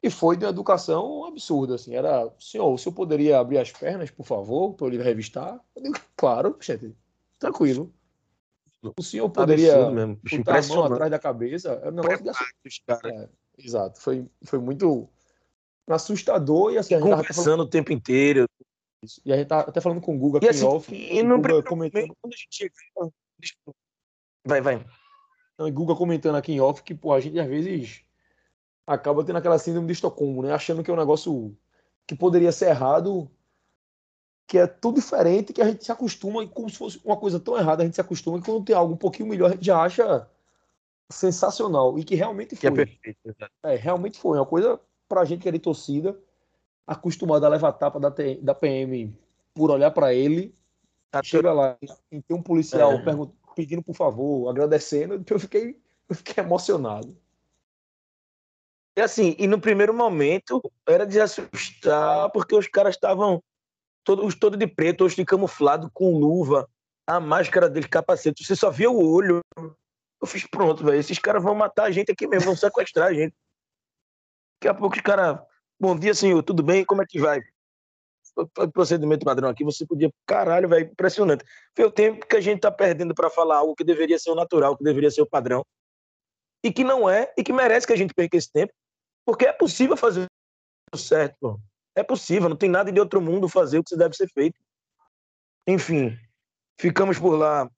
E 0.01 0.09
foi 0.09 0.37
de 0.37 0.45
uma 0.45 0.51
educação 0.51 1.25
absurda, 1.25 1.75
assim. 1.75 1.95
Era, 1.95 2.33
senhor, 2.39 2.73
o 2.73 2.79
senhor 2.79 2.95
poderia 2.95 3.39
abrir 3.39 3.59
as 3.59 3.73
pernas, 3.73 4.11
por 4.11 4.25
favor, 4.25 4.75
para 4.75 4.87
eu 4.87 4.91
lhe 4.91 5.03
revistar? 5.03 5.61
Eu 5.75 5.83
digo, 5.83 5.97
claro, 6.17 6.57
gente, 6.61 6.95
tranquilo. 7.39 7.93
O 8.97 9.03
senhor 9.03 9.29
poderia 9.31 9.91
mesmo, 9.91 10.19
botar 10.39 10.59
a 10.59 10.67
mão 10.69 10.85
atrás 10.85 11.11
da 11.11 11.19
cabeça? 11.19 11.71
É 11.85 11.89
um 11.89 11.93
negócio 11.93 12.23
de 12.23 12.31
assustador. 12.31 13.13
É, 13.13 13.29
exato, 13.59 14.01
foi, 14.01 14.27
foi 14.45 14.59
muito 14.59 15.09
assustador 15.89 16.73
e 16.73 16.79
assim, 16.79 16.95
a 16.95 16.99
gente 16.99 17.11
conversando 17.11 17.59
tava... 17.59 17.63
o 17.63 17.69
tempo 17.69 17.93
inteiro. 17.93 18.47
E 19.25 19.33
a 19.33 19.37
gente 19.37 19.49
tá 19.49 19.61
até 19.61 19.81
falando 19.81 20.01
com 20.01 20.17
o 20.17 20.19
Guga 20.19 20.39
aqui 20.39 20.49
assim, 20.49 20.65
off. 20.65 20.93
E 20.93 21.23
no 21.23 21.37
Guga 21.37 21.63
comentando... 21.63 22.15
quando 22.21 22.35
a 22.35 22.37
gente 22.37 22.73
Vai, 24.45 24.61
vai. 24.61 24.85
Guga 25.71 25.95
comentando 25.95 26.37
aqui 26.37 26.53
em 26.53 26.61
off 26.61 26.83
que, 26.83 26.95
pô, 26.95 27.13
a 27.13 27.21
gente 27.21 27.39
às 27.39 27.49
vezes 27.49 28.03
acaba 28.87 29.25
tendo 29.25 29.37
aquela 29.37 29.59
síndrome 29.59 29.87
de 29.87 29.93
Estocolmo, 29.93 30.43
né? 30.43 30.53
Achando 30.53 30.83
que 30.83 30.91
é 30.91 30.95
um 30.95 30.99
negócio 30.99 31.57
que 32.07 32.15
poderia 32.15 32.53
ser 32.53 32.71
errado, 32.71 33.31
que 34.47 34.59
é 34.59 34.67
tudo 34.67 34.97
diferente, 34.97 35.53
que 35.53 35.63
a 35.63 35.67
gente 35.69 35.85
se 35.85 35.93
acostuma, 35.93 36.43
e 36.43 36.49
como 36.49 36.69
se 36.69 36.77
fosse 36.77 37.01
uma 37.05 37.17
coisa 37.17 37.39
tão 37.39 37.57
errada, 37.57 37.83
a 37.83 37.87
gente 37.87 37.95
se 37.95 38.01
acostuma, 38.01 38.39
que 38.39 38.47
quando 38.47 38.65
tem 38.65 38.75
algo 38.75 38.95
um 38.95 38.99
pouquinho 38.99 39.29
melhor, 39.29 39.51
a 39.51 39.53
gente 39.55 39.65
já 39.65 39.81
acha 39.81 40.29
sensacional, 41.11 41.99
e 41.99 42.05
que 42.05 42.15
realmente 42.15 42.57
foi. 42.57 42.61
Que 42.61 42.67
é 42.67 42.71
perfeito, 42.71 43.19
É, 43.63 43.77
realmente 43.77 44.19
foi. 44.19 44.39
Uma 44.39 44.47
coisa 44.47 44.81
pra 45.09 45.25
gente 45.25 45.43
que 45.43 45.49
é 45.49 45.53
de 45.53 45.59
torcida, 45.59 46.19
acostumado 46.87 47.45
a 47.45 47.49
levar 47.49 47.73
tapa 47.73 48.01
da, 48.01 48.13
da 48.41 48.55
PM 48.55 49.15
por 49.55 49.71
olhar 49.71 49.91
para 49.91 50.13
ele, 50.13 50.55
chega 51.23 51.53
lá 51.53 51.77
e 52.11 52.23
tem 52.23 52.37
um 52.37 52.43
policial 52.43 52.93
é. 52.93 53.03
Pedindo 53.55 53.83
por 53.83 53.95
favor, 53.95 54.49
agradecendo, 54.49 55.25
eu 55.29 55.39
fiquei, 55.39 55.81
eu 56.09 56.15
fiquei 56.15 56.43
emocionado. 56.43 57.17
E 58.97 59.01
assim, 59.01 59.35
e 59.39 59.47
no 59.47 59.61
primeiro 59.61 59.95
momento 59.95 60.61
era 60.87 61.07
de 61.07 61.19
assustar, 61.21 62.31
porque 62.31 62.55
os 62.55 62.69
caras 62.69 62.95
estavam 62.95 63.43
todos 64.05 64.35
todo 64.35 64.57
de 64.57 64.67
preto, 64.67 64.99
todos 64.99 65.15
de 65.15 65.25
camuflado, 65.25 65.91
com 65.93 66.19
luva, 66.19 66.69
a 67.07 67.19
máscara 67.19 67.69
dele, 67.69 67.89
capacete, 67.89 68.45
você 68.45 68.55
só 68.55 68.71
via 68.71 68.91
o 68.91 69.03
olho. 69.03 69.41
Eu 69.57 70.27
fiz, 70.27 70.47
pronto, 70.47 70.85
velho, 70.85 70.99
esses 70.99 71.19
caras 71.19 71.43
vão 71.43 71.55
matar 71.55 71.85
a 71.85 71.91
gente 71.91 72.13
aqui 72.13 72.27
mesmo, 72.27 72.47
vão 72.47 72.57
sequestrar 72.57 73.09
a 73.09 73.15
gente. 73.15 73.35
Daqui 74.61 74.69
a 74.69 74.75
pouco 74.75 74.95
os 74.95 75.03
caras, 75.03 75.41
bom 75.81 75.99
dia, 75.99 76.15
senhor, 76.15 76.43
tudo 76.43 76.63
bem? 76.63 76.85
Como 76.85 77.03
é 77.03 77.07
que 77.07 77.19
vai? 77.19 77.41
Procedimento 78.73 79.25
padrão 79.25 79.49
aqui, 79.49 79.65
você 79.65 79.87
podia. 79.87 80.11
Caralho, 80.27 80.69
velho, 80.69 80.91
impressionante. 80.91 81.45
Foi 81.75 81.85
o 81.85 81.91
tempo 81.91 82.27
que 82.27 82.37
a 82.37 82.41
gente 82.41 82.61
tá 82.61 82.71
perdendo 82.71 83.15
para 83.15 83.31
falar 83.31 83.59
algo 83.59 83.75
que 83.75 83.85
deveria 83.85 84.19
ser 84.19 84.31
o 84.31 84.35
natural, 84.35 84.77
que 84.77 84.85
deveria 84.85 85.11
ser 85.11 85.23
o 85.23 85.27
padrão, 85.27 85.65
e 86.65 86.73
que 86.73 86.85
não 86.85 87.09
é, 87.09 87.33
e 87.37 87.43
que 87.43 87.53
merece 87.53 87.87
que 87.87 87.93
a 87.93 87.97
gente 87.97 88.15
perca 88.15 88.37
esse 88.37 88.51
tempo, 88.51 88.73
porque 89.25 89.47
é 89.47 89.53
possível 89.53 89.97
fazer 89.97 90.27
o 90.93 90.97
certo, 90.97 91.37
pô. 91.41 91.61
É 91.95 92.03
possível, 92.03 92.49
não 92.49 92.57
tem 92.57 92.71
nada 92.71 92.91
de 92.91 92.99
outro 92.99 93.21
mundo 93.21 93.49
fazer 93.49 93.79
o 93.79 93.85
que 93.85 93.97
deve 93.97 94.17
ser 94.17 94.29
feito. 94.29 94.59
Enfim, 95.67 96.19
ficamos 96.81 97.19
por 97.19 97.37
lá 97.37 97.71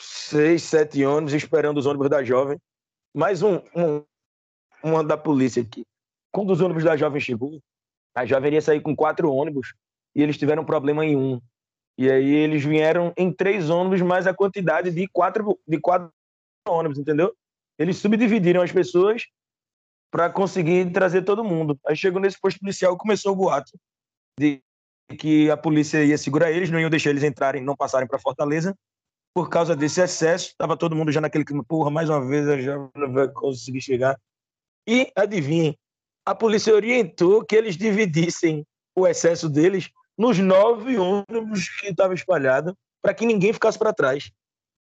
seis, 0.00 0.62
sete 0.62 1.04
ônibus 1.04 1.32
esperando 1.32 1.78
os 1.78 1.86
ônibus 1.86 2.10
da 2.10 2.22
jovem. 2.22 2.58
Mais 3.14 3.42
um, 3.42 3.56
um 3.74 4.04
uma 4.82 5.04
da 5.04 5.16
polícia 5.16 5.62
aqui. 5.62 5.84
Quando 6.30 6.50
os 6.50 6.60
ônibus 6.60 6.84
da 6.84 6.96
jovem 6.96 7.20
chegou, 7.20 7.60
a 8.14 8.26
jovem 8.26 8.54
ia 8.54 8.60
sair 8.60 8.80
com 8.80 8.96
quatro 8.96 9.32
ônibus 9.32 9.74
e 10.14 10.22
eles 10.22 10.38
tiveram 10.38 10.64
problema 10.64 11.04
em 11.04 11.16
um. 11.16 11.40
E 11.98 12.10
aí 12.10 12.34
eles 12.34 12.64
vieram 12.64 13.12
em 13.16 13.32
três 13.32 13.70
ônibus, 13.70 14.00
mais 14.00 14.26
a 14.26 14.34
quantidade 14.34 14.90
de 14.90 15.06
quatro, 15.08 15.58
de 15.66 15.78
quatro 15.78 16.10
ônibus, 16.66 16.98
entendeu? 16.98 17.34
Eles 17.78 17.96
subdividiram 17.98 18.62
as 18.62 18.72
pessoas 18.72 19.26
para 20.10 20.30
conseguir 20.30 20.90
trazer 20.92 21.22
todo 21.22 21.44
mundo. 21.44 21.78
Aí 21.86 21.96
chegou 21.96 22.20
nesse 22.20 22.38
posto 22.38 22.60
policial 22.60 22.96
começou 22.96 23.32
o 23.32 23.36
boato 23.36 23.72
de 24.38 24.62
que 25.18 25.50
a 25.50 25.56
polícia 25.56 26.04
ia 26.04 26.16
segurar 26.16 26.50
eles, 26.50 26.70
não 26.70 26.80
iam 26.80 26.90
deixar 26.90 27.10
eles 27.10 27.22
entrarem, 27.22 27.62
não 27.62 27.76
passarem 27.76 28.08
para 28.08 28.18
Fortaleza. 28.18 28.76
Por 29.34 29.48
causa 29.48 29.74
desse 29.74 30.00
excesso, 30.00 30.48
estava 30.48 30.76
todo 30.76 30.94
mundo 30.94 31.10
já 31.10 31.20
naquele 31.20 31.44
clima, 31.44 31.64
porra, 31.64 31.90
mais 31.90 32.10
uma 32.10 32.26
vez 32.26 32.46
a 32.48 32.60
já 32.60 32.76
não 32.94 33.12
vai 33.12 33.28
conseguir 33.28 33.80
chegar. 33.80 34.18
E 34.86 35.10
adivinhem, 35.16 35.78
a 36.26 36.34
polícia 36.34 36.74
orientou 36.74 37.44
que 37.44 37.56
eles 37.56 37.76
dividissem 37.76 38.66
o 38.94 39.06
excesso 39.06 39.48
deles 39.48 39.90
nos 40.16 40.38
nove 40.38 40.98
ônibus 40.98 41.68
que 41.80 41.88
estavam 41.88 42.14
espalhados, 42.14 42.74
para 43.00 43.14
que 43.14 43.26
ninguém 43.26 43.52
ficasse 43.52 43.78
para 43.78 43.92
trás. 43.92 44.30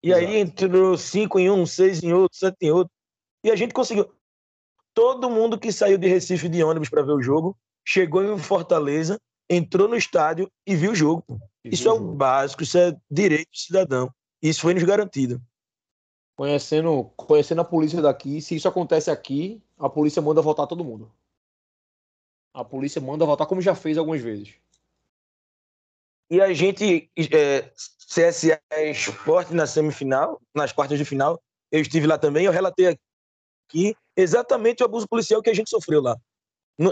E 0.04 0.12
Exato. 0.12 0.26
aí 0.26 0.38
entrou 0.38 0.98
cinco 0.98 1.40
em 1.40 1.50
um, 1.50 1.66
seis 1.66 2.04
em 2.04 2.14
outro, 2.14 2.38
sete 2.38 2.58
em 2.62 2.72
outro. 2.72 2.92
E 3.44 3.52
a 3.52 3.56
gente 3.56 3.74
conseguiu. 3.74 4.12
Todo 4.94 5.30
mundo 5.30 5.58
que 5.58 5.72
saiu 5.72 5.98
de 5.98 6.08
Recife 6.08 6.50
de 6.50 6.64
ônibus 6.64 6.90
para 6.90 7.02
ver 7.02 7.14
o 7.14 7.22
jogo 7.22 7.58
chegou 7.86 8.24
em 8.24 8.38
Fortaleza, 8.38 9.20
entrou 9.50 9.88
no 9.88 9.96
estádio 9.96 10.52
e 10.66 10.76
viu 10.76 10.92
o 10.92 10.96
jogo. 10.96 11.24
Isso 11.64 11.88
é 11.88 11.92
o 11.92 12.00
básico, 12.00 12.64
isso 12.64 12.78
é 12.78 12.96
direito 13.10 13.50
do 13.50 13.58
cidadão. 13.58 14.14
Isso 14.42 14.62
foi 14.62 14.74
nos 14.74 14.84
garantido. 14.84 15.42
Conhecendo, 16.36 17.12
conhecendo 17.16 17.62
a 17.62 17.66
polícia 17.66 18.02
daqui, 18.02 18.42
se 18.42 18.56
isso 18.56 18.68
acontece 18.68 19.12
aqui, 19.12 19.62
a 19.78 19.90
polícia 19.90 20.22
manda 20.22 20.42
voltar 20.42 20.66
todo 20.66 20.84
mundo. 20.84 21.12
A 22.54 22.66
polícia 22.66 23.00
manda 23.00 23.26
voltar 23.26 23.46
como 23.46 23.62
já 23.62 23.76
fez 23.76 23.98
algumas 23.98 24.22
vezes. 24.22 24.56
E 26.32 26.40
a 26.40 26.54
gente, 26.54 27.12
é, 27.18 27.70
CSA 28.08 28.62
Esporte 28.90 29.54
na 29.54 29.68
semifinal, 29.68 30.42
nas 30.56 30.72
quartas 30.72 30.98
de 30.98 31.04
final, 31.04 31.38
eu 31.70 31.82
estive 31.82 32.08
lá 32.08 32.18
também, 32.18 32.46
eu 32.46 32.54
relatei 32.54 32.98
aqui 33.68 33.94
exatamente 34.16 34.82
o 34.82 34.86
abuso 34.86 35.06
policial 35.10 35.42
que 35.42 35.50
a 35.50 35.54
gente 35.54 35.70
sofreu 35.70 36.02
lá. 36.02 36.18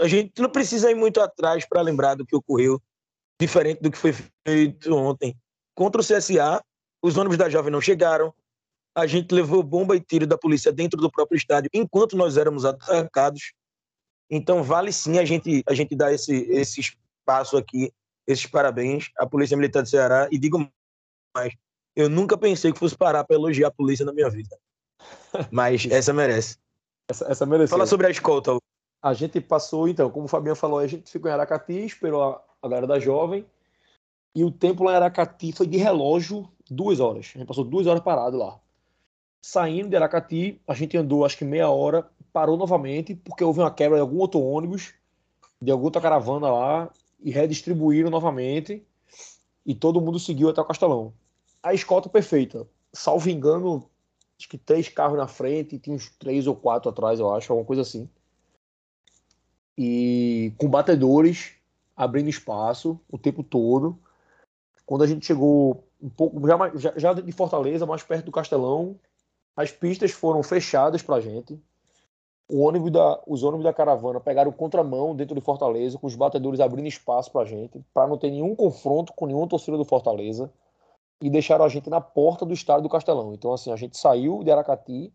A 0.02 0.06
gente 0.06 0.32
não 0.38 0.50
precisa 0.50 0.90
ir 0.90 0.94
muito 0.94 1.22
atrás 1.22 1.66
para 1.66 1.80
lembrar 1.80 2.16
do 2.16 2.26
que 2.26 2.36
ocorreu, 2.36 2.78
diferente 3.40 3.80
do 3.80 3.90
que 3.90 3.96
foi 3.96 4.14
feito 4.46 4.94
ontem. 4.94 5.34
Contra 5.74 6.02
o 6.02 6.04
CSA, 6.04 6.62
os 7.02 7.16
ônibus 7.16 7.38
da 7.38 7.48
Jovem 7.48 7.72
não 7.72 7.80
chegaram, 7.80 8.34
a 8.94 9.06
gente 9.06 9.34
levou 9.34 9.62
bomba 9.62 9.96
e 9.96 10.00
tiro 10.00 10.26
da 10.26 10.36
polícia 10.36 10.70
dentro 10.70 11.00
do 11.00 11.10
próprio 11.10 11.38
estádio 11.38 11.70
enquanto 11.72 12.14
nós 12.14 12.36
éramos 12.36 12.66
atacados. 12.66 13.54
Então 14.28 14.62
vale 14.62 14.92
sim 14.92 15.18
a 15.18 15.24
gente 15.24 15.62
a 15.66 15.72
gente 15.72 15.96
dar 15.96 16.12
esse 16.12 16.34
esse 16.50 16.80
espaço 16.80 17.56
aqui, 17.56 17.90
esses 18.30 18.46
parabéns 18.46 19.10
à 19.16 19.26
Polícia 19.26 19.56
Militar 19.56 19.82
do 19.82 19.88
Ceará 19.88 20.28
e 20.30 20.38
digo 20.38 20.70
mais, 21.34 21.54
eu 21.94 22.08
nunca 22.08 22.36
pensei 22.36 22.72
que 22.72 22.78
fosse 22.78 22.96
parar 22.96 23.24
para 23.24 23.36
elogiar 23.36 23.68
a 23.68 23.72
polícia 23.72 24.04
na 24.04 24.12
minha 24.12 24.30
vida. 24.30 24.56
Mas 25.50 25.86
essa 25.90 26.12
merece. 26.12 26.58
Essa, 27.10 27.26
essa 27.30 27.46
merece. 27.46 27.70
Fala 27.70 27.86
sobre 27.86 28.06
a 28.06 28.10
escolta. 28.10 28.56
A 29.02 29.14
gente 29.14 29.40
passou, 29.40 29.88
então, 29.88 30.10
como 30.10 30.26
o 30.26 30.28
Fabiano 30.28 30.56
falou, 30.56 30.78
a 30.78 30.86
gente 30.86 31.10
ficou 31.10 31.30
em 31.30 31.34
Aracati, 31.34 31.72
esperou 31.72 32.22
a, 32.22 32.42
a 32.62 32.68
galera 32.68 32.86
da 32.86 32.98
jovem, 32.98 33.46
e 34.34 34.44
o 34.44 34.50
tempo 34.50 34.84
lá 34.84 34.92
em 34.92 34.96
Aracati 34.96 35.52
foi 35.52 35.66
de 35.66 35.78
relógio 35.78 36.48
duas 36.70 37.00
horas. 37.00 37.32
A 37.34 37.38
gente 37.38 37.48
passou 37.48 37.64
duas 37.64 37.86
horas 37.86 38.02
parado 38.02 38.36
lá. 38.36 38.60
Saindo 39.42 39.88
de 39.88 39.96
Aracati, 39.96 40.60
a 40.66 40.74
gente 40.74 40.96
andou 40.96 41.24
acho 41.24 41.38
que 41.38 41.44
meia 41.44 41.70
hora, 41.70 42.08
parou 42.32 42.56
novamente, 42.56 43.14
porque 43.14 43.42
houve 43.42 43.60
uma 43.60 43.70
quebra 43.70 43.96
de 43.96 44.02
algum 44.02 44.18
outro 44.18 44.40
ônibus, 44.40 44.94
de 45.60 45.70
alguma 45.70 45.88
outra 45.88 46.02
caravana 46.02 46.50
lá, 46.50 46.90
e 47.22 47.30
redistribuíram 47.30 48.10
novamente, 48.10 48.84
e 49.64 49.74
todo 49.74 50.00
mundo 50.00 50.18
seguiu 50.18 50.48
até 50.48 50.60
o 50.60 50.64
Castelão. 50.64 51.12
A 51.62 51.74
escolta 51.74 52.08
perfeita. 52.08 52.66
Salvo 52.92 53.28
engano, 53.28 53.88
acho 54.38 54.48
que 54.48 54.58
três 54.58 54.88
carros 54.88 55.18
na 55.18 55.28
frente, 55.28 55.76
e 55.76 55.78
tinha 55.78 55.94
uns 55.94 56.08
três 56.18 56.46
ou 56.46 56.56
quatro 56.56 56.90
atrás, 56.90 57.20
eu 57.20 57.32
acho, 57.32 57.52
alguma 57.52 57.66
coisa 57.66 57.82
assim. 57.82 58.08
E 59.76 60.52
com 60.58 60.68
batedores 60.68 61.54
abrindo 61.96 62.30
espaço 62.30 62.98
o 63.10 63.18
tempo 63.18 63.42
todo. 63.42 63.98
Quando 64.86 65.04
a 65.04 65.06
gente 65.06 65.26
chegou 65.26 65.84
um 66.00 66.08
pouco 66.08 66.40
já, 66.46 66.56
já, 66.76 66.92
já 66.96 67.12
de 67.12 67.32
Fortaleza, 67.32 67.84
mais 67.84 68.02
perto 68.02 68.24
do 68.24 68.32
Castelão, 68.32 68.98
as 69.54 69.70
pistas 69.70 70.10
foram 70.10 70.42
fechadas 70.42 71.02
para 71.02 71.16
a 71.16 71.20
gente. 71.20 71.60
Ônibus 72.52 72.90
da, 72.90 73.20
os 73.26 73.42
ônibus 73.42 73.64
da 73.64 73.72
caravana 73.72 74.20
pegaram 74.20 74.50
contramão 74.50 75.14
dentro 75.14 75.34
de 75.34 75.40
Fortaleza, 75.40 75.98
com 75.98 76.06
os 76.06 76.16
batedores 76.16 76.58
abrindo 76.58 76.88
espaço 76.88 77.30
para 77.30 77.42
a 77.42 77.44
gente, 77.44 77.80
para 77.94 78.08
não 78.08 78.18
ter 78.18 78.30
nenhum 78.30 78.54
confronto 78.56 79.12
com 79.12 79.26
nenhuma 79.26 79.46
torcida 79.46 79.76
do 79.76 79.84
Fortaleza, 79.84 80.52
e 81.20 81.30
deixaram 81.30 81.64
a 81.64 81.68
gente 81.68 81.88
na 81.88 82.00
porta 82.00 82.44
do 82.44 82.52
estádio 82.54 82.84
do 82.84 82.88
Castelão. 82.88 83.32
Então, 83.34 83.52
assim, 83.52 83.70
a 83.70 83.76
gente 83.76 83.96
saiu 83.96 84.42
de 84.42 84.50
Aracati 84.50 85.12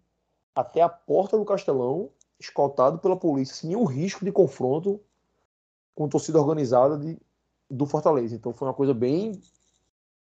até 0.53 0.81
a 0.81 0.89
porta 0.89 1.37
do 1.37 1.43
Castelão, 1.43 2.09
escoltado 2.39 2.99
pela 2.99 3.17
polícia, 3.17 3.55
sem 3.55 3.69
nenhum 3.69 3.85
risco 3.85 4.23
de 4.23 4.31
confronto 4.31 4.99
com 5.93 6.07
torcida 6.07 6.39
organizada 6.39 6.97
de, 6.97 7.17
do 7.69 7.85
Fortaleza. 7.85 8.35
Então, 8.35 8.53
foi 8.53 8.67
uma 8.67 8.73
coisa 8.73 8.93
bem 8.93 9.41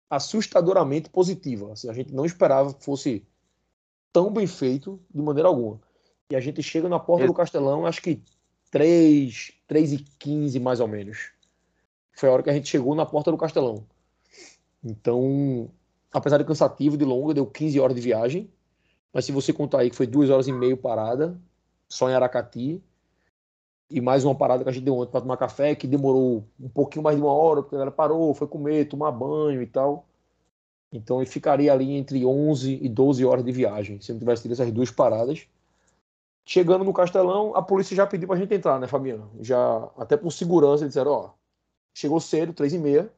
assustadoramente 0.09 1.09
positiva. 1.09 1.73
Assim, 1.73 1.89
a 1.89 1.93
gente 1.93 2.13
não 2.13 2.25
esperava 2.25 2.73
que 2.73 2.83
fosse 2.83 3.25
tão 4.13 4.31
bem 4.31 4.45
feito 4.45 4.99
de 5.13 5.21
maneira 5.21 5.49
alguma. 5.49 5.79
E 6.31 6.35
a 6.35 6.39
gente 6.39 6.63
chega 6.63 6.87
na 6.87 6.97
porta 6.97 7.27
do 7.27 7.33
Castelão, 7.33 7.85
acho 7.85 8.01
que 8.01 8.21
3, 8.71 9.51
3 9.67 9.91
e 9.91 9.97
15 10.17 10.59
mais 10.61 10.79
ou 10.79 10.87
menos. 10.87 11.33
Foi 12.13 12.29
a 12.29 12.31
hora 12.31 12.41
que 12.41 12.49
a 12.49 12.53
gente 12.53 12.69
chegou 12.69 12.95
na 12.95 13.05
porta 13.05 13.29
do 13.29 13.37
Castelão. 13.37 13.85
Então, 14.81 15.69
apesar 16.09 16.37
de 16.37 16.45
cansativo, 16.45 16.95
de 16.95 17.03
longa, 17.03 17.33
deu 17.33 17.45
15 17.45 17.77
horas 17.81 17.95
de 17.95 18.01
viagem. 18.01 18.49
Mas 19.11 19.25
se 19.25 19.33
você 19.33 19.51
contar 19.51 19.79
aí 19.79 19.89
que 19.89 19.95
foi 19.95 20.07
duas 20.07 20.29
horas 20.29 20.47
e 20.47 20.53
meia 20.53 20.77
parada, 20.77 21.37
só 21.89 22.09
em 22.09 22.13
Aracati, 22.13 22.81
e 23.89 23.99
mais 23.99 24.23
uma 24.23 24.33
parada 24.33 24.63
que 24.63 24.69
a 24.69 24.71
gente 24.71 24.85
deu 24.85 24.95
ontem 24.95 25.11
para 25.11 25.19
tomar 25.19 25.35
café, 25.35 25.75
que 25.75 25.85
demorou 25.85 26.45
um 26.57 26.69
pouquinho 26.69 27.03
mais 27.03 27.17
de 27.17 27.21
uma 27.21 27.33
hora, 27.33 27.61
porque 27.61 27.75
a 27.75 27.79
galera 27.79 27.91
parou, 27.91 28.33
foi 28.33 28.47
comer, 28.47 28.87
tomar 28.87 29.11
banho 29.11 29.61
e 29.61 29.67
tal. 29.67 30.05
Então 30.93 31.21
ele 31.21 31.29
ficaria 31.29 31.73
ali 31.73 31.91
entre 31.91 32.25
11 32.25 32.79
e 32.81 32.87
12 32.87 33.25
horas 33.25 33.43
de 33.43 33.51
viagem, 33.51 33.99
se 33.99 34.13
não 34.13 34.19
tivesse 34.19 34.43
tido 34.43 34.53
essas 34.53 34.71
duas 34.71 34.89
paradas. 34.89 35.45
Chegando 36.45 36.83
no 36.83 36.93
Castelão, 36.93 37.55
a 37.55 37.61
polícia 37.61 37.95
já 37.95 38.05
pediu 38.07 38.27
pra 38.27 38.37
gente 38.37 38.53
entrar, 38.53 38.79
né, 38.79 38.87
Fabiano? 38.87 39.31
Já, 39.39 39.89
até 39.97 40.17
por 40.17 40.31
segurança, 40.31 40.83
eles 40.83 40.93
disseram, 40.93 41.11
ó, 41.11 41.29
chegou 41.93 42.19
cedo, 42.19 42.53
três 42.53 42.73
e 42.73 42.77
meia. 42.77 43.11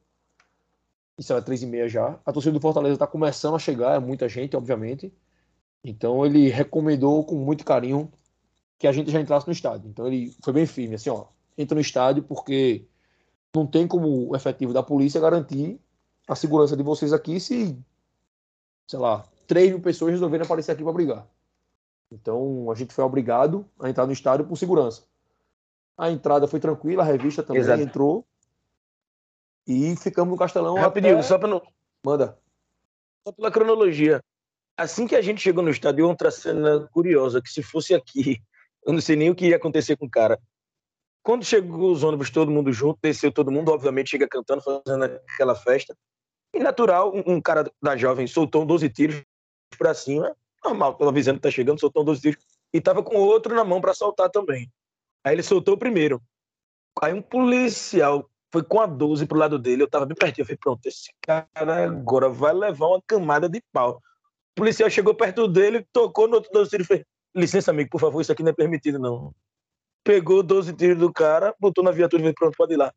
Isso 1.18 1.32
era 1.32 1.42
três 1.42 1.62
e 1.64 1.66
meia 1.66 1.88
já. 1.88 2.20
A 2.26 2.34
torcida 2.34 2.54
do 2.54 2.62
Fortaleza 2.62 2.98
tá 2.98 3.08
começando 3.08 3.56
a 3.56 3.60
chegar, 3.60 3.96
é 3.96 4.00
muita 4.00 4.28
gente, 4.28 4.56
obviamente. 4.56 5.14
Então 5.84 6.26
ele 6.26 6.50
recomendou 6.50 7.24
com 7.24 7.36
muito 7.36 7.66
carinho 7.66 8.12
que 8.78 8.88
a 8.88 8.92
gente 8.92 9.12
já 9.12 9.20
entrasse 9.20 9.48
no 9.48 9.54
estádio. 9.54 9.90
Então 9.90 10.08
ele 10.08 10.36
foi 10.44 10.54
bem 10.54 10.66
firme, 10.66 10.96
assim, 10.96 11.10
ó, 11.10 11.26
entra 11.58 11.76
no 11.76 11.82
estádio 11.82 12.24
porque 12.24 12.86
não 13.56 13.68
tem 13.68 13.88
como 13.88 14.30
o 14.30 14.36
efetivo 14.36 14.74
da 14.74 14.82
polícia 14.82 15.22
garantir 15.22 15.80
a 16.28 16.36
segurança 16.36 16.76
de 16.76 16.84
vocês 16.84 17.14
aqui 17.14 17.40
se, 17.40 17.78
sei 18.88 19.00
lá, 19.00 19.24
3 19.48 19.70
mil 19.70 19.82
pessoas 19.82 20.12
resolverem 20.12 20.46
aparecer 20.46 20.72
aqui 20.72 20.84
para 20.84 20.94
brigar. 20.94 21.28
Então 22.14 22.70
a 22.72 22.76
gente 22.76 22.94
foi 22.94 23.04
obrigado 23.04 23.68
a 23.80 23.90
entrar 23.90 24.06
no 24.06 24.14
estádio 24.14 24.46
por 24.46 24.56
segurança. 24.56 25.04
A 25.98 26.12
entrada 26.12 26.48
foi 26.48 26.60
tranquila, 26.60 27.04
a 27.04 27.06
revista 27.06 27.42
também 27.42 27.62
Exato. 27.62 27.82
entrou. 27.82 28.26
E 29.66 29.96
ficamos 29.96 30.32
no 30.32 30.38
Castelão. 30.38 30.76
Rapidinho, 30.76 31.16
até... 31.16 31.24
só 31.24 31.40
para 31.40 31.48
não. 31.48 31.62
Manda. 32.06 32.38
Só 33.26 33.32
pela 33.32 33.52
cronologia. 33.52 34.24
Assim 34.78 35.08
que 35.08 35.16
a 35.16 35.22
gente 35.22 35.42
chegou 35.42 35.64
no 35.64 35.70
estádio, 35.70 36.08
outra 36.08 36.30
cena 36.30 36.88
curiosa, 36.92 37.42
que 37.42 37.50
se 37.50 37.64
fosse 37.64 37.94
aqui, 37.94 38.42
eu 38.86 38.94
não 38.94 39.02
sei 39.02 39.16
nem 39.16 39.30
o 39.30 39.36
que 39.36 39.48
ia 39.48 39.56
acontecer 39.56 39.96
com 39.96 40.06
o 40.06 40.10
cara. 40.10 40.40
Quando 41.24 41.46
chegou 41.46 41.92
os 41.92 42.04
ônibus, 42.04 42.30
todo 42.30 42.52
mundo 42.52 42.72
junto, 42.74 43.00
desceu 43.02 43.32
todo 43.32 43.52
mundo, 43.52 43.72
obviamente 43.72 44.10
chega 44.10 44.28
cantando, 44.28 44.62
fazendo 44.62 45.06
aquela 45.06 45.56
festa. 45.56 45.96
E 46.54 46.60
natural, 46.60 47.16
um, 47.16 47.36
um 47.36 47.42
cara 47.42 47.72
da 47.82 47.96
jovem 47.96 48.28
soltou 48.28 48.66
12 48.66 48.90
tiros 48.90 49.24
para 49.78 49.94
cima, 49.94 50.36
normal, 50.64 50.96
tava 50.96 51.12
avisando 51.12 51.38
que 51.38 51.44
tá 51.44 51.52
chegando, 51.52 51.80
soltou 51.80 52.04
12 52.04 52.22
tiros, 52.22 52.44
e 52.74 52.82
tava 52.82 53.04
com 53.04 53.16
outro 53.18 53.54
na 53.54 53.64
mão 53.64 53.82
para 53.82 53.94
soltar 53.94 54.30
também. 54.30 54.72
Aí 55.24 55.34
ele 55.34 55.44
soltou 55.44 55.76
o 55.76 55.78
primeiro. 55.78 56.22
Aí 57.02 57.14
um 57.14 57.22
policial 57.22 58.30
foi 58.52 58.64
com 58.64 58.80
a 58.80 58.86
12 58.86 59.26
pro 59.26 59.38
lado 59.38 59.58
dele, 59.58 59.84
eu 59.84 59.90
tava 59.90 60.06
bem 60.06 60.16
pertinho. 60.16 60.44
Eu 60.44 60.46
falei, 60.46 60.58
pronto, 60.58 60.86
esse 60.86 61.12
cara 61.22 61.48
agora 61.86 62.30
vai 62.30 62.54
levar 62.54 62.88
uma 62.88 63.02
camada 63.06 63.50
de 63.50 63.62
pau. 63.72 64.02
O 64.52 64.56
policial 64.56 64.90
chegou 64.90 65.16
perto 65.16 65.48
dele, 65.48 65.86
tocou 65.92 66.28
no 66.28 66.36
outro 66.36 66.52
12 66.52 66.70
tiros 66.70 66.86
e 66.86 66.88
fez: 66.88 67.06
licença, 67.36 67.72
amigo, 67.72 67.90
por 67.90 68.00
favor, 68.00 68.22
isso 68.22 68.32
aqui 68.32 68.44
não 68.44 68.52
é 68.52 68.54
permitido, 68.54 69.00
não. 69.00 69.34
Pegou 70.04 70.44
12 70.44 70.74
tiros 70.74 70.98
do 70.98 71.12
cara, 71.12 71.56
botou 71.60 71.84
na 71.84 71.92
viatura 71.92 72.22
e 72.22 72.24
falou: 72.26 72.36
pronto, 72.36 72.56
pode 72.56 72.74
ir 72.74 72.78
lá. 72.78 72.94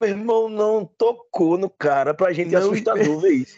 Meu 0.00 0.10
irmão 0.10 0.48
não 0.48 0.84
tocou 0.84 1.56
no 1.56 1.70
cara, 1.70 2.12
pra 2.12 2.32
gente 2.32 2.54
é 2.54 2.58
assustador 2.58 3.20
ver 3.20 3.32
isso. 3.32 3.56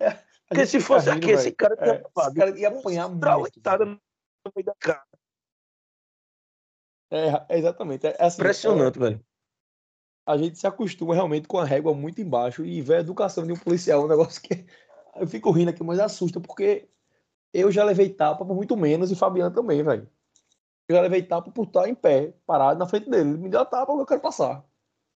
É, 0.00 0.18
Porque 0.50 0.66
se 0.66 0.80
fosse 0.80 1.08
aqui, 1.08 1.30
esse 1.30 1.52
cara 1.52 1.76
tinha 1.76 1.94
é, 1.94 2.02
esse 2.02 2.34
cara 2.34 2.58
ia 2.58 2.68
apanhar 2.68 3.08
muito. 3.08 3.24
no 3.24 4.52
meio 4.56 4.66
da 4.66 4.74
cara. 4.74 5.04
É, 7.08 7.56
exatamente. 7.56 8.08
É, 8.08 8.16
assim, 8.18 8.40
Impressionante, 8.40 8.96
é, 8.98 9.00
velho. 9.00 9.24
A 10.26 10.36
gente 10.36 10.58
se 10.58 10.66
acostuma 10.66 11.14
realmente 11.14 11.46
com 11.46 11.56
a 11.58 11.64
régua 11.64 11.94
muito 11.94 12.20
embaixo 12.20 12.64
e 12.64 12.82
ver 12.82 12.96
a 12.96 13.00
educação 13.00 13.46
de 13.46 13.52
um 13.52 13.56
policial, 13.56 14.04
um 14.04 14.08
negócio 14.08 14.42
que 14.42 14.66
eu 15.14 15.26
fico 15.28 15.52
rindo 15.52 15.70
aqui, 15.70 15.84
mas 15.84 16.00
assusta, 16.00 16.40
porque 16.40 16.88
eu 17.54 17.70
já 17.70 17.84
levei 17.84 18.08
tapa 18.10 18.44
por 18.44 18.54
muito 18.54 18.76
menos 18.76 19.12
e 19.12 19.16
Fabiano 19.16 19.54
também, 19.54 19.84
velho. 19.84 20.10
Eu 20.88 20.96
já 20.96 21.02
levei 21.02 21.22
tapa 21.22 21.52
por 21.52 21.66
estar 21.66 21.88
em 21.88 21.94
pé, 21.94 22.34
parado 22.44 22.80
na 22.80 22.88
frente 22.88 23.08
dele. 23.08 23.36
Me 23.38 23.48
deu 23.48 23.60
a 23.60 23.64
tapa, 23.64 23.92
eu 23.92 24.04
quero 24.04 24.20
passar. 24.20 24.64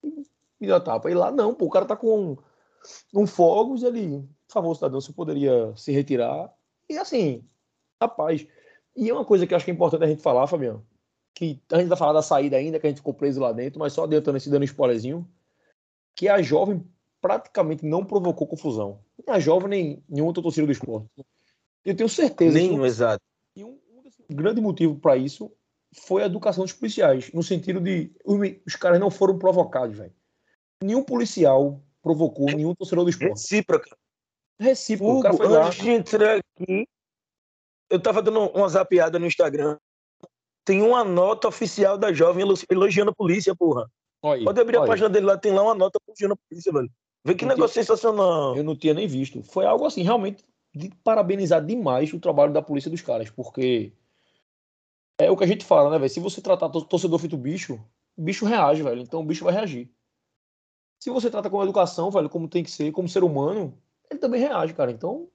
Me 0.03 0.67
deu 0.67 0.75
a 0.75 0.81
tapa. 0.81 1.09
E 1.09 1.15
lá 1.15 1.31
não, 1.31 1.55
pô, 1.55 1.67
o 1.67 1.71
cara 1.71 1.87
tá 1.87 1.95
com 1.95 2.37
um, 3.15 3.27
fogos, 3.27 3.83
ele, 3.83 4.21
por 4.47 4.53
favor, 4.53 4.75
cidadão, 4.75 5.01
você 5.01 5.13
poderia 5.13 5.75
se 5.77 5.93
retirar. 5.93 6.53
E 6.89 6.97
assim, 6.97 7.45
rapaz. 8.01 8.47
E 8.97 9.09
é 9.09 9.13
uma 9.13 9.25
coisa 9.25 9.47
que 9.47 9.55
eu 9.55 9.57
acho 9.57 9.65
que 9.65 9.71
é 9.71 9.75
importante 9.75 10.05
a 10.05 10.07
gente 10.07 10.23
falar, 10.23 10.47
Fabiano, 10.47 10.85
que 11.35 11.61
a 11.71 11.79
gente 11.79 11.89
vai 11.89 11.99
falar 11.99 12.13
da 12.13 12.23
saída 12.23 12.57
ainda, 12.57 12.79
que 12.79 12.87
a 12.87 12.91
gente 12.91 12.99
ficou 12.99 13.15
preso 13.15 13.41
lá 13.41 13.53
dentro, 13.53 13.79
mas 13.79 13.93
só 13.93 14.05
adiantando 14.05 14.37
esse 14.37 14.51
dando 14.51 14.65
spoilerzinho, 14.65 15.29
que 16.15 16.29
a 16.29 16.43
jovem 16.43 16.85
praticamente 17.21 17.85
não 17.85 18.05
provocou 18.05 18.47
confusão. 18.47 19.01
Nem 19.27 19.35
a 19.35 19.39
jovem, 19.39 19.69
nem 19.69 20.05
nenhum 20.09 20.27
outro 20.27 20.43
torcedor 20.43 20.67
do 20.67 20.73
esporte. 20.73 21.09
Eu 21.85 21.95
tenho 21.95 22.09
certeza. 22.09 22.59
Nenhum, 22.59 22.85
exato. 22.85 23.23
E 23.55 23.65
um, 23.65 23.79
um 24.29 24.35
grande 24.35 24.61
motivo 24.61 24.97
para 24.97 25.17
isso 25.17 25.53
foi 25.93 26.23
a 26.23 26.27
educação 26.27 26.65
dos 26.65 26.73
policiais, 26.73 27.33
no 27.33 27.43
sentido 27.43 27.81
de 27.81 28.13
os, 28.25 28.39
os 28.67 28.77
caras 28.77 29.01
não 29.01 29.11
foram 29.11 29.39
provocados, 29.39 29.97
velho. 29.97 30.13
Nenhum 30.83 31.03
policial 31.03 31.83
provocou 32.03 32.47
nenhum 32.47 32.75
torcedor 32.75 33.05
do 33.05 33.11
esporte. 33.11 33.33
Recíproca. 33.33 33.97
Recíproca. 34.59 35.11
Hugo, 35.11 35.21
o 35.21 35.23
cara 35.23 35.37
foi 35.37 35.49
lá. 35.49 35.67
Antes 35.67 35.83
de 35.83 35.91
entrar 35.91 36.39
aqui, 36.39 36.87
eu 37.89 38.01
tava 38.01 38.23
dando 38.23 38.41
uma 38.51 38.69
zapiada 38.69 39.19
no 39.19 39.27
Instagram 39.27 39.79
tem 40.65 40.83
uma 40.83 41.03
nota 41.05 41.49
oficial 41.49 41.99
da 41.99 42.13
jovem 42.13 42.47
elogiando 42.71 43.11
a 43.11 43.15
polícia, 43.15 43.55
porra. 43.57 43.91
Oi, 44.23 44.45
Pode 44.45 44.61
abrir 44.61 44.77
a 44.77 44.87
página 44.87 45.09
dele 45.09 45.27
lá, 45.27 45.37
tem 45.37 45.53
lá 45.53 45.63
uma 45.63 45.75
nota 45.75 45.99
elogiando 46.07 46.35
a 46.35 46.49
polícia, 46.49 46.73
velho. 46.73 46.91
Vê 47.25 47.35
que 47.35 47.45
negócio 47.45 47.73
tinha... 47.73 47.83
sensacional. 47.83 48.57
Eu 48.57 48.63
não 48.63 48.77
tinha 48.77 48.95
nem 48.95 49.09
visto. 49.09 49.43
Foi 49.43 49.65
algo 49.65 49.85
assim, 49.85 50.03
realmente, 50.03 50.45
de 50.75 50.91
parabenizar 51.03 51.65
demais 51.65 52.13
o 52.13 52.21
trabalho 52.21 52.53
da 52.53 52.63
polícia 52.63 52.91
dos 52.91 53.01
caras, 53.01 53.31
porque 53.31 53.93
é 55.19 55.31
o 55.31 55.37
que 55.37 55.45
a 55.45 55.47
gente 55.47 55.65
fala, 55.65 55.91
né, 55.91 55.99
velho? 55.99 56.11
Se 56.11 56.21
você 56.21 56.41
tratar 56.41 56.69
torcedor 56.69 57.19
feito 57.19 57.37
bicho, 57.37 57.75
o 58.17 58.23
bicho 58.23 58.47
reage, 58.47 58.83
velho. 58.83 59.03
Então 59.03 59.21
o 59.21 59.25
bicho 59.25 59.45
vai 59.45 59.53
reagir. 59.53 59.91
Se 61.01 61.09
você 61.11 61.31
trata 61.31 61.49
com 61.49 61.63
educação, 61.63 62.11
velho, 62.11 62.29
como 62.29 62.47
tem 62.47 62.63
que 62.63 62.71
ser, 62.71 62.93
como 62.93 63.09
ser 63.09 63.25
humano, 63.25 63.77
ele 64.11 64.21
também 64.21 64.41
reage, 64.41 64.75
cara. 64.75 64.91
Então, 64.91 65.29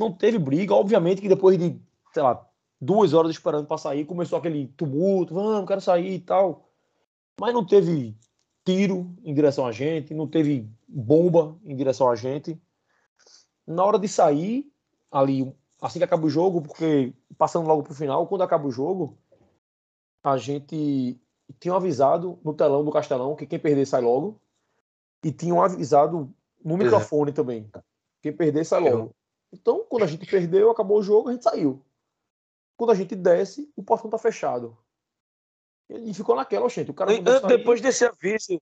não 0.00 0.10
teve 0.10 0.38
briga. 0.38 0.74
Obviamente 0.74 1.20
que 1.20 1.28
depois 1.28 1.58
de, 1.58 1.78
sei 2.12 2.22
lá, 2.22 2.44
duas 2.80 3.12
horas 3.12 3.30
esperando 3.30 3.66
para 3.66 3.76
sair, 3.76 4.06
começou 4.06 4.38
aquele 4.38 4.68
tumulto, 4.68 5.34
vamos, 5.34 5.68
quero 5.68 5.80
sair 5.80 6.14
e 6.14 6.18
tal. 6.18 6.68
Mas 7.38 7.52
não 7.52 7.64
teve 7.66 8.16
tiro 8.64 9.14
em 9.22 9.34
direção 9.34 9.66
a 9.66 9.72
gente, 9.72 10.14
não 10.14 10.26
teve 10.26 10.68
bomba 10.88 11.58
em 11.64 11.76
direção 11.76 12.08
a 12.08 12.16
gente. 12.16 12.60
Na 13.66 13.84
hora 13.84 13.98
de 13.98 14.08
sair, 14.08 14.72
ali, 15.10 15.54
assim 15.80 15.98
que 15.98 16.04
acaba 16.04 16.26
o 16.26 16.30
jogo, 16.30 16.62
porque 16.62 17.12
passando 17.36 17.68
logo 17.68 17.82
pro 17.82 17.94
final, 17.94 18.26
quando 18.26 18.42
acaba 18.42 18.66
o 18.66 18.72
jogo, 18.72 19.18
a 20.24 20.36
gente 20.38 21.20
tinha 21.60 21.74
avisado 21.74 22.38
no 22.42 22.54
telão 22.54 22.84
do 22.84 22.90
Castelão 22.90 23.36
que 23.36 23.46
quem 23.46 23.58
perder 23.58 23.86
sai 23.86 24.00
logo. 24.00 24.40
E 25.24 25.30
tinham 25.30 25.62
avisado 25.62 26.34
no 26.64 26.76
microfone 26.76 27.30
é. 27.30 27.34
também. 27.34 27.70
Quem 28.20 28.32
perder 28.32 28.64
sai 28.64 28.80
logo. 28.80 29.14
Então, 29.52 29.84
quando 29.88 30.04
a 30.04 30.06
gente 30.06 30.26
perdeu, 30.26 30.70
acabou 30.70 30.98
o 30.98 31.02
jogo, 31.02 31.28
a 31.28 31.32
gente 31.32 31.44
saiu. 31.44 31.84
Quando 32.76 32.90
a 32.90 32.94
gente 32.94 33.14
desce, 33.14 33.70
o 33.76 33.82
portão 33.82 34.10
tá 34.10 34.18
fechado. 34.18 34.76
E 35.90 36.14
ficou 36.14 36.34
naquela, 36.34 36.68
gente. 36.68 36.90
O 36.90 36.94
cara 36.94 37.12
depois 37.46 37.80
desse 37.80 38.04
aviso, 38.04 38.58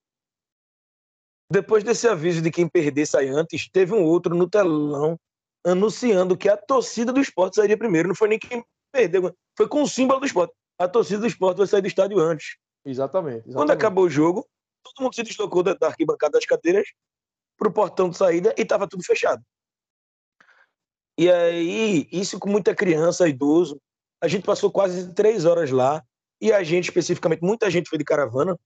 depois 1.50 1.84
desse 1.84 2.08
aviso 2.08 2.42
de 2.42 2.50
quem 2.50 2.68
perder 2.68 3.06
sai 3.06 3.28
antes, 3.28 3.68
teve 3.68 3.94
um 3.94 4.02
outro 4.02 4.34
no 4.34 4.48
telão 4.48 5.18
anunciando 5.64 6.36
que 6.36 6.48
a 6.48 6.56
torcida 6.56 7.12
do 7.12 7.20
esporte 7.20 7.56
sairia 7.56 7.76
primeiro. 7.76 8.08
Não 8.08 8.14
foi 8.14 8.28
nem 8.28 8.38
quem 8.38 8.64
perdeu, 8.92 9.34
foi 9.56 9.68
com 9.68 9.82
o 9.82 9.88
símbolo 9.88 10.20
do 10.20 10.26
esporte. 10.26 10.54
A 10.78 10.88
torcida 10.88 11.20
do 11.20 11.26
esporte 11.26 11.58
vai 11.58 11.66
sair 11.66 11.82
do 11.82 11.88
estádio 11.88 12.18
antes. 12.18 12.56
Exatamente. 12.84 13.38
exatamente. 13.38 13.54
Quando 13.54 13.70
acabou 13.70 14.04
o 14.04 14.10
jogo, 14.10 14.46
todo 14.82 15.02
mundo 15.04 15.14
se 15.14 15.22
deslocou 15.22 15.62
da, 15.62 15.76
arquibancada 15.82 16.32
das 16.32 16.46
cadeiras 16.46 16.88
para 17.56 17.68
o 17.68 17.72
portão 17.72 18.08
de 18.08 18.16
saída 18.16 18.54
e 18.56 18.62
estava 18.62 18.88
tudo 18.88 19.04
fechado. 19.04 19.42
E 21.18 21.30
aí, 21.30 22.08
isso 22.10 22.38
com 22.38 22.48
muita 22.48 22.74
criança, 22.74 23.28
idoso, 23.28 23.80
a 24.22 24.28
gente 24.28 24.44
passou 24.44 24.70
quase 24.70 25.12
três 25.12 25.44
horas 25.44 25.70
lá 25.70 26.02
e 26.40 26.52
a 26.52 26.62
gente, 26.62 26.86
especificamente, 26.86 27.42
muita 27.42 27.70
gente 27.70 27.88
foi 27.88 27.98
de 27.98 28.04
caravana, 28.04 28.58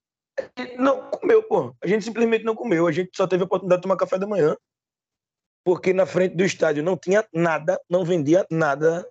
não 0.78 1.10
comeu, 1.10 1.42
pô. 1.42 1.74
A 1.82 1.86
gente 1.86 2.04
simplesmente 2.04 2.44
não 2.44 2.54
comeu. 2.54 2.86
A 2.86 2.92
gente 2.92 3.10
só 3.14 3.26
teve 3.26 3.42
a 3.42 3.46
oportunidade 3.46 3.80
de 3.80 3.82
tomar 3.82 3.96
café 3.96 4.18
da 4.18 4.26
manhã, 4.26 4.56
porque 5.64 5.92
na 5.92 6.06
frente 6.06 6.36
do 6.36 6.44
estádio 6.44 6.82
não 6.82 6.96
tinha 6.96 7.26
nada, 7.32 7.80
não 7.88 8.04
vendia 8.04 8.46
nada, 8.50 9.08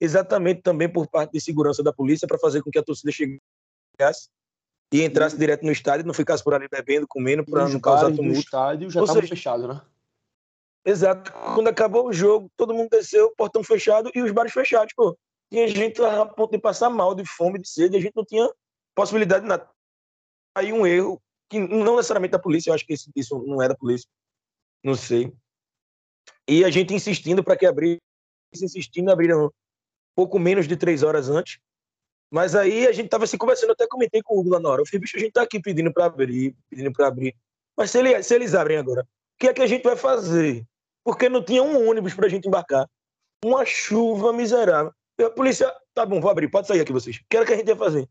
exatamente 0.00 0.62
também 0.62 0.88
por 0.90 1.08
parte 1.08 1.32
de 1.32 1.40
segurança 1.40 1.82
da 1.82 1.92
polícia, 1.92 2.28
para 2.28 2.38
fazer 2.38 2.62
com 2.62 2.70
que 2.70 2.78
a 2.78 2.82
torcida 2.82 3.12
chegasse 3.12 4.28
e 4.92 5.02
entrasse 5.02 5.36
e... 5.36 5.38
direto 5.38 5.64
no 5.64 5.72
estádio, 5.72 6.06
não 6.06 6.14
ficasse 6.14 6.42
por 6.42 6.54
ali 6.54 6.68
bebendo, 6.68 7.06
comendo, 7.08 7.44
para 7.44 7.68
não 7.68 7.80
causar 7.80 8.12
tumulto. 8.14 8.38
O 8.38 8.40
estádio 8.40 8.90
já 8.90 9.02
estava 9.02 9.22
fechado, 9.22 9.68
né? 9.68 9.80
Exato. 10.84 11.32
Quando 11.54 11.68
acabou 11.68 12.06
o 12.06 12.12
jogo, 12.12 12.50
todo 12.56 12.74
mundo 12.74 12.90
desceu, 12.90 13.32
portão 13.36 13.64
fechado 13.64 14.10
e 14.14 14.22
os 14.22 14.30
bares 14.30 14.52
fechados, 14.52 14.94
pô 14.94 15.16
tinha 15.50 15.68
gente 15.68 16.00
lá 16.00 16.22
a 16.22 16.26
ponto 16.26 16.52
de 16.52 16.58
passar 16.58 16.90
mal, 16.90 17.14
de 17.14 17.24
fome, 17.24 17.60
de 17.60 17.68
sede, 17.68 17.96
e 17.96 17.98
a 17.98 18.02
gente 18.02 18.16
não 18.16 18.24
tinha 18.24 18.50
possibilidade 18.94 19.42
de 19.42 19.48
nada. 19.48 19.68
Aí 20.54 20.72
um 20.72 20.86
erro, 20.86 21.20
que 21.48 21.58
não 21.58 21.96
necessariamente 21.96 22.32
da 22.32 22.38
polícia, 22.38 22.70
eu 22.70 22.74
acho 22.74 22.84
que 22.84 22.94
isso, 22.94 23.10
isso 23.14 23.38
não 23.46 23.62
é 23.62 23.68
da 23.68 23.76
polícia, 23.76 24.08
não 24.82 24.94
sei. 24.94 25.32
E 26.48 26.64
a 26.64 26.70
gente 26.70 26.94
insistindo 26.94 27.44
para 27.44 27.56
que 27.56 27.66
abrisse, 27.66 28.00
insistindo, 28.54 29.10
abriram 29.10 29.52
pouco 30.14 30.38
menos 30.38 30.66
de 30.66 30.76
três 30.76 31.02
horas 31.02 31.28
antes. 31.28 31.58
Mas 32.30 32.54
aí 32.54 32.86
a 32.86 32.92
gente 32.92 33.08
tava 33.08 33.26
se 33.26 33.38
conversando, 33.38 33.72
até 33.72 33.86
comentei 33.86 34.22
com 34.22 34.34
o 34.34 34.40
Hugo 34.40 34.50
lá 34.50 34.60
na 34.60 34.68
hora. 34.68 34.82
Eu 34.82 34.86
falei, 34.86 35.00
bicho, 35.00 35.16
a 35.16 35.20
gente 35.20 35.32
tá 35.32 35.42
aqui 35.42 35.60
pedindo 35.60 35.92
para 35.92 36.06
abrir, 36.06 36.56
pedindo 36.68 36.92
para 36.92 37.06
abrir. 37.06 37.34
Mas 37.76 37.90
se, 37.90 37.98
ele, 37.98 38.22
se 38.22 38.34
eles 38.34 38.54
abrem 38.54 38.78
agora, 38.78 39.02
o 39.02 39.38
que 39.38 39.48
é 39.48 39.54
que 39.54 39.62
a 39.62 39.66
gente 39.66 39.82
vai 39.82 39.96
fazer? 39.96 40.66
Porque 41.04 41.28
não 41.28 41.42
tinha 41.42 41.62
um 41.62 41.88
ônibus 41.88 42.14
para 42.14 42.26
a 42.26 42.28
gente 42.28 42.48
embarcar. 42.48 42.88
Uma 43.44 43.64
chuva 43.64 44.32
miserável. 44.32 44.92
A 45.20 45.30
polícia, 45.30 45.72
tá 45.94 46.04
bom, 46.04 46.20
vou 46.20 46.30
abrir, 46.30 46.48
pode 46.48 46.66
sair 46.66 46.80
aqui 46.80 46.92
vocês. 46.92 47.16
O 47.16 47.20
que 47.28 47.36
era 47.36 47.46
que 47.46 47.52
a 47.52 47.56
gente 47.56 47.68
ia 47.68 47.76
fazer? 47.76 48.08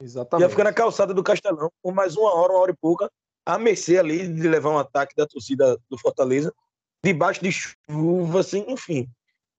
Exatamente. 0.00 0.44
Ia 0.44 0.50
ficar 0.50 0.64
na 0.64 0.72
calçada 0.72 1.12
do 1.12 1.22
Castelão 1.22 1.70
por 1.82 1.92
mais 1.92 2.16
uma 2.16 2.32
hora, 2.34 2.52
uma 2.52 2.60
hora 2.60 2.70
e 2.70 2.76
pouca, 2.76 3.10
a 3.44 3.58
mercê 3.58 3.98
ali 3.98 4.26
de 4.26 4.48
levar 4.48 4.70
um 4.70 4.78
ataque 4.78 5.14
da 5.16 5.26
torcida 5.26 5.78
do 5.88 5.98
Fortaleza, 5.98 6.52
debaixo 7.02 7.42
de 7.42 7.52
chuva, 7.52 8.40
assim, 8.40 8.64
enfim. 8.68 9.08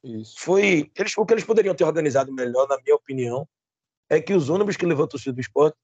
Isso. 0.03 0.35
Foi. 0.37 0.91
Eles, 0.95 1.17
o 1.17 1.25
que 1.25 1.33
eles 1.33 1.43
poderiam 1.43 1.75
ter 1.75 1.83
organizado 1.83 2.31
melhor, 2.31 2.67
na 2.67 2.77
minha 2.77 2.95
opinião, 2.95 3.47
é 4.09 4.21
que 4.21 4.33
os 4.33 4.49
ônibus 4.49 4.77
que 4.77 4.85
levam 4.85 5.05
a 5.05 5.07
torcida 5.07 5.33
do 5.33 5.41
esporte 5.41 5.77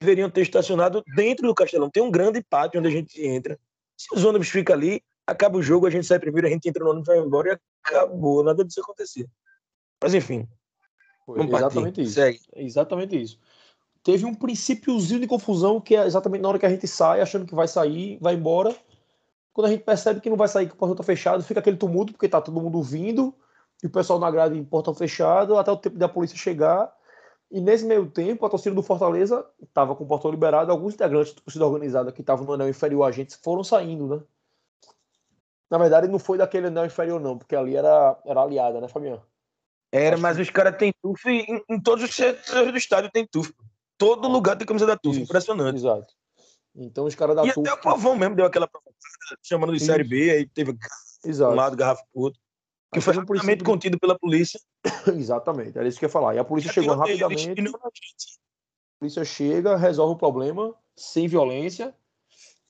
deveriam 0.00 0.28
ter 0.28 0.42
estacionado 0.42 1.02
dentro 1.14 1.46
do 1.46 1.54
Castelão. 1.54 1.90
Tem 1.90 2.02
um 2.02 2.10
grande 2.10 2.42
pátio 2.42 2.78
onde 2.80 2.88
a 2.88 2.92
gente 2.92 3.24
entra. 3.24 3.58
Se 3.96 4.14
os 4.14 4.24
ônibus 4.24 4.48
ficam 4.48 4.74
ali, 4.74 5.02
acaba 5.26 5.56
o 5.56 5.62
jogo, 5.62 5.86
a 5.86 5.90
gente 5.90 6.06
sai 6.06 6.18
primeiro, 6.18 6.46
a 6.46 6.50
gente 6.50 6.68
entra 6.68 6.84
no 6.84 6.90
ônibus, 6.90 7.06
vai 7.06 7.18
embora 7.18 7.52
e 7.52 7.58
acabou. 7.84 8.42
Nada 8.42 8.64
disso 8.64 8.80
acontecer. 8.80 9.28
Mas 10.02 10.14
enfim. 10.14 10.48
Foi 11.24 11.40
exatamente 11.40 12.02
isso. 12.02 12.14
Segue. 12.14 12.40
Exatamente 12.54 13.20
isso. 13.20 13.38
Teve 14.02 14.26
um 14.26 14.34
princípiozinho 14.34 15.20
de 15.20 15.26
confusão 15.26 15.80
que 15.80 15.96
é 15.96 16.04
exatamente 16.04 16.42
na 16.42 16.48
hora 16.48 16.58
que 16.58 16.66
a 16.66 16.70
gente 16.70 16.86
sai, 16.86 17.22
achando 17.22 17.46
que 17.46 17.54
vai 17.54 17.66
sair, 17.66 18.18
vai 18.20 18.34
embora. 18.34 18.76
Quando 19.54 19.68
a 19.68 19.70
gente 19.70 19.82
percebe 19.82 20.20
que 20.20 20.28
não 20.28 20.36
vai 20.36 20.48
sair, 20.48 20.66
que 20.66 20.74
o 20.74 20.76
portão 20.76 20.96
tá 20.96 21.02
fechado, 21.02 21.42
fica 21.42 21.60
aquele 21.60 21.76
tumulto, 21.76 22.12
porque 22.12 22.28
tá 22.28 22.40
todo 22.40 22.60
mundo 22.60 22.82
vindo, 22.82 23.32
e 23.82 23.86
o 23.86 23.90
pessoal 23.90 24.18
na 24.18 24.30
grade 24.30 24.58
em 24.58 24.64
portão 24.64 24.92
fechado, 24.92 25.56
até 25.56 25.70
o 25.70 25.76
tempo 25.76 25.96
da 25.96 26.08
polícia 26.08 26.36
chegar. 26.36 26.92
E 27.54 27.60
nesse 27.60 27.84
meio 27.84 28.10
tempo, 28.10 28.44
a 28.44 28.50
torcida 28.50 28.74
do 28.74 28.82
Fortaleza 28.82 29.48
estava 29.62 29.94
com 29.94 30.02
o 30.02 30.06
portão 30.08 30.28
liberado, 30.28 30.72
alguns 30.72 30.94
integrantes 30.94 31.34
da 31.34 31.40
torcida 31.40 31.64
organizada 31.64 32.10
que 32.10 32.20
estavam 32.20 32.44
no 32.44 32.52
anel 32.52 32.68
inferior 32.68 33.04
a 33.04 33.12
gente 33.12 33.36
foram 33.36 33.62
saindo, 33.62 34.08
né? 34.08 34.20
Na 35.70 35.78
verdade, 35.78 36.08
não 36.08 36.18
foi 36.18 36.36
daquele 36.36 36.66
anel 36.66 36.84
inferior, 36.84 37.20
não, 37.20 37.38
porque 37.38 37.54
ali 37.54 37.76
era, 37.76 38.20
era 38.26 38.40
aliada, 38.40 38.80
né, 38.80 38.88
Fabiano? 38.88 39.22
Era, 39.92 40.16
mas 40.16 40.36
os 40.36 40.50
caras 40.50 40.76
têm 40.76 40.92
tuf 41.00 41.24
em, 41.28 41.62
em, 41.70 41.80
todos 41.80 42.02
os 42.02 42.12
setores 42.12 42.72
do 42.72 42.76
estádio 42.76 43.12
tem 43.12 43.24
tuf. 43.24 43.54
Todo 43.96 44.26
lugar 44.26 44.56
tem 44.56 44.66
camisa 44.66 44.84
da 44.84 44.96
tuf, 44.96 45.16
impressionante. 45.20 45.76
Exato. 45.76 46.12
Então 46.74 47.04
os 47.04 47.14
caras 47.14 47.36
da 47.36 47.46
E 47.46 47.52
TUF. 47.52 47.68
até 47.68 47.72
o 47.72 47.80
Pavão 47.80 48.16
mesmo 48.16 48.34
deu 48.34 48.46
aquela 48.46 48.66
provocada, 48.66 48.98
chamando 49.40 49.70
de 49.70 49.76
Isso. 49.76 49.86
Série 49.86 50.02
B, 50.02 50.28
aí 50.28 50.48
teve 50.48 50.76
Exato. 51.24 51.52
um 51.52 51.54
lado, 51.54 51.76
garrafa 51.76 52.02
pro 52.12 52.22
outro. 52.22 52.40
Que 52.94 53.00
foi 53.00 53.12
um 53.12 53.18
rapidamente 53.18 53.40
princípio 53.40 53.64
contido 53.64 53.98
pela 53.98 54.16
polícia. 54.16 54.60
Exatamente, 55.18 55.76
era 55.76 55.88
isso 55.88 55.98
que 55.98 56.04
eu 56.04 56.08
ia 56.08 56.12
falar. 56.12 56.34
E 56.36 56.38
a 56.38 56.44
polícia 56.44 56.72
chegou 56.72 56.94
Tiroteio, 56.94 57.18
rapidamente. 57.18 57.72
A 57.74 58.98
polícia 59.00 59.24
chega, 59.24 59.76
resolve 59.76 60.14
o 60.14 60.16
problema, 60.16 60.72
sem 60.94 61.26
violência. 61.26 61.92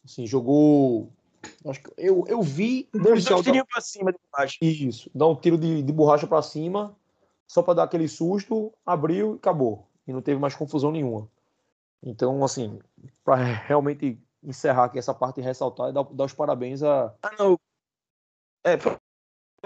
Assim, 0.02 0.26
jogou. 0.26 1.12
Acho 1.66 1.82
que 1.82 1.92
eu, 1.98 2.24
eu 2.26 2.40
vi 2.42 2.88
um 2.94 3.02
policial. 3.02 3.36
dois 3.36 3.44
tiriam 3.44 3.66
pra 3.66 3.82
cima 3.82 4.12
de 4.12 4.18
baixo. 4.32 4.56
Isso, 4.62 5.10
dá 5.14 5.26
um 5.26 5.36
tiro 5.36 5.58
de, 5.58 5.82
de 5.82 5.92
borracha 5.92 6.26
pra 6.26 6.40
cima, 6.40 6.96
só 7.46 7.62
pra 7.62 7.74
dar 7.74 7.82
aquele 7.82 8.08
susto, 8.08 8.72
abriu 8.84 9.34
e 9.34 9.36
acabou. 9.36 9.86
E 10.06 10.12
não 10.12 10.22
teve 10.22 10.40
mais 10.40 10.54
confusão 10.54 10.90
nenhuma. 10.90 11.28
Então, 12.02 12.42
assim, 12.42 12.78
pra 13.22 13.36
realmente 13.36 14.18
encerrar 14.42 14.84
aqui 14.84 14.98
essa 14.98 15.12
parte 15.12 15.40
e 15.40 15.44
ressaltar 15.44 15.90
e 15.90 15.92
dar, 15.92 16.02
dar 16.02 16.24
os 16.24 16.32
parabéns 16.32 16.82
a. 16.82 17.14
Ah, 17.22 17.34
não. 17.38 17.58
É, 18.64 18.78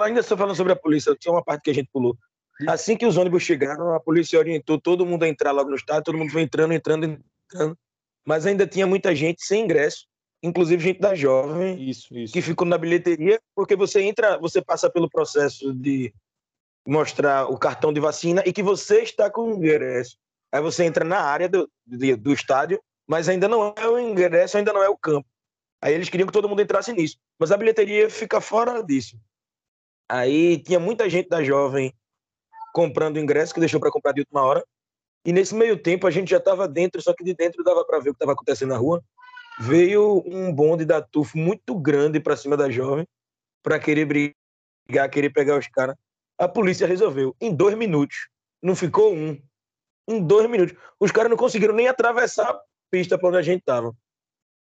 ainda 0.03 0.23
só 0.23 0.37
falando 0.37 0.57
sobre 0.57 0.73
a 0.73 0.77
polícia, 0.77 1.15
tinha 1.19 1.33
uma 1.33 1.43
parte 1.43 1.63
que 1.63 1.71
a 1.71 1.75
gente 1.75 1.91
pulou. 1.93 2.17
Assim 2.67 2.97
que 2.97 3.07
os 3.07 3.17
ônibus 3.17 3.43
chegaram, 3.43 3.95
a 3.95 4.01
polícia 4.01 4.39
orientou 4.39 4.81
todo 4.81 5.07
mundo 5.07 5.23
a 5.23 5.29
entrar 5.29 5.53
logo 5.53 5.71
no 5.71 5.77
estádio, 5.77 6.05
todo 6.05 6.19
mundo 6.19 6.33
foi 6.33 6.43
entrando, 6.43 6.73
entrando, 6.75 7.05
entrando. 7.05 7.79
Mas 8.27 8.47
ainda 8.47 8.67
tinha 8.67 8.87
muita 8.87 9.15
gente 9.15 9.45
sem 9.45 9.65
ingresso, 9.65 10.07
inclusive 10.43 10.83
gente 10.83 11.01
da 11.01 11.15
jovem, 11.15 11.89
Isso, 11.89 12.17
isso. 12.17 12.33
que 12.33 12.43
ficou 12.43 12.67
na 12.67 12.77
bilheteria, 12.77 13.41
porque 13.55 13.77
você 13.77 14.03
entra, 14.03 14.39
você 14.39 14.61
passa 14.61 14.91
pelo 14.91 15.09
processo 15.09 15.73
de 15.73 16.13
mostrar 16.87 17.47
o 17.47 17.59
cartão 17.59 17.93
de 17.93 18.01
vacina 18.01 18.43
e 18.45 18.53
que 18.53 18.63
você 18.63 19.03
está 19.03 19.31
com 19.31 19.43
o 19.43 19.55
ingresso. 19.55 20.17
Aí 20.51 20.61
você 20.61 20.85
entra 20.85 21.05
na 21.05 21.21
área 21.21 21.49
do, 21.49 21.71
do 21.87 22.33
estádio, 22.33 22.81
mas 23.07 23.29
ainda 23.29 23.47
não 23.47 23.75
é 23.77 23.87
o 23.87 23.99
ingresso, 23.99 24.57
ainda 24.57 24.73
não 24.73 24.83
é 24.83 24.89
o 24.89 24.97
campo. 24.97 25.29
Aí 25.81 25.95
eles 25.95 26.09
queriam 26.09 26.27
que 26.27 26.33
todo 26.33 26.49
mundo 26.49 26.63
entrasse 26.63 26.93
nisso, 26.93 27.17
mas 27.39 27.53
a 27.53 27.57
bilheteria 27.57 28.11
fica 28.11 28.41
fora 28.41 28.83
disso. 28.83 29.17
Aí 30.09 30.59
tinha 30.63 30.81
muita 30.81 31.09
gente 31.09 31.29
da 31.29 31.43
jovem 31.43 31.93
comprando 32.73 33.19
ingresso, 33.19 33.53
que 33.53 33.61
deixou 33.61 33.81
para 33.81 33.91
comprar 33.91 34.13
de 34.13 34.21
última 34.21 34.43
hora. 34.43 34.65
E 35.25 35.33
nesse 35.33 35.55
meio 35.55 35.77
tempo 35.77 36.07
a 36.07 36.11
gente 36.11 36.31
já 36.31 36.39
estava 36.39 36.67
dentro, 36.67 37.03
só 37.03 37.13
que 37.13 37.25
de 37.25 37.35
dentro 37.35 37.63
dava 37.63 37.85
para 37.85 37.99
ver 37.99 38.11
o 38.11 38.13
que 38.13 38.17
estava 38.17 38.33
acontecendo 38.33 38.71
na 38.71 38.77
rua. 38.77 39.03
Veio 39.61 40.23
um 40.25 40.53
bonde 40.53 40.85
da 40.85 41.03
TUF 41.03 41.37
muito 41.37 41.75
grande 41.75 42.21
para 42.21 42.37
cima 42.37 42.57
da 42.57 42.71
jovem, 42.71 43.07
para 43.63 43.79
querer 43.79 44.05
brigar, 44.07 45.11
querer 45.11 45.31
pegar 45.31 45.59
os 45.59 45.67
caras. 45.67 45.97
A 46.39 46.47
polícia 46.47 46.87
resolveu, 46.87 47.35
em 47.41 47.53
dois 47.53 47.77
minutos. 47.77 48.29
Não 48.63 48.77
ficou 48.77 49.13
um. 49.13 49.41
Em 50.09 50.23
dois 50.23 50.49
minutos. 50.49 50.77
Os 50.99 51.11
caras 51.11 51.29
não 51.29 51.37
conseguiram 51.37 51.75
nem 51.75 51.89
atravessar 51.89 52.49
a 52.49 52.61
pista 52.91 53.19
para 53.19 53.29
onde 53.29 53.39
a 53.39 53.43
gente 53.43 53.63
tava. 53.63 53.95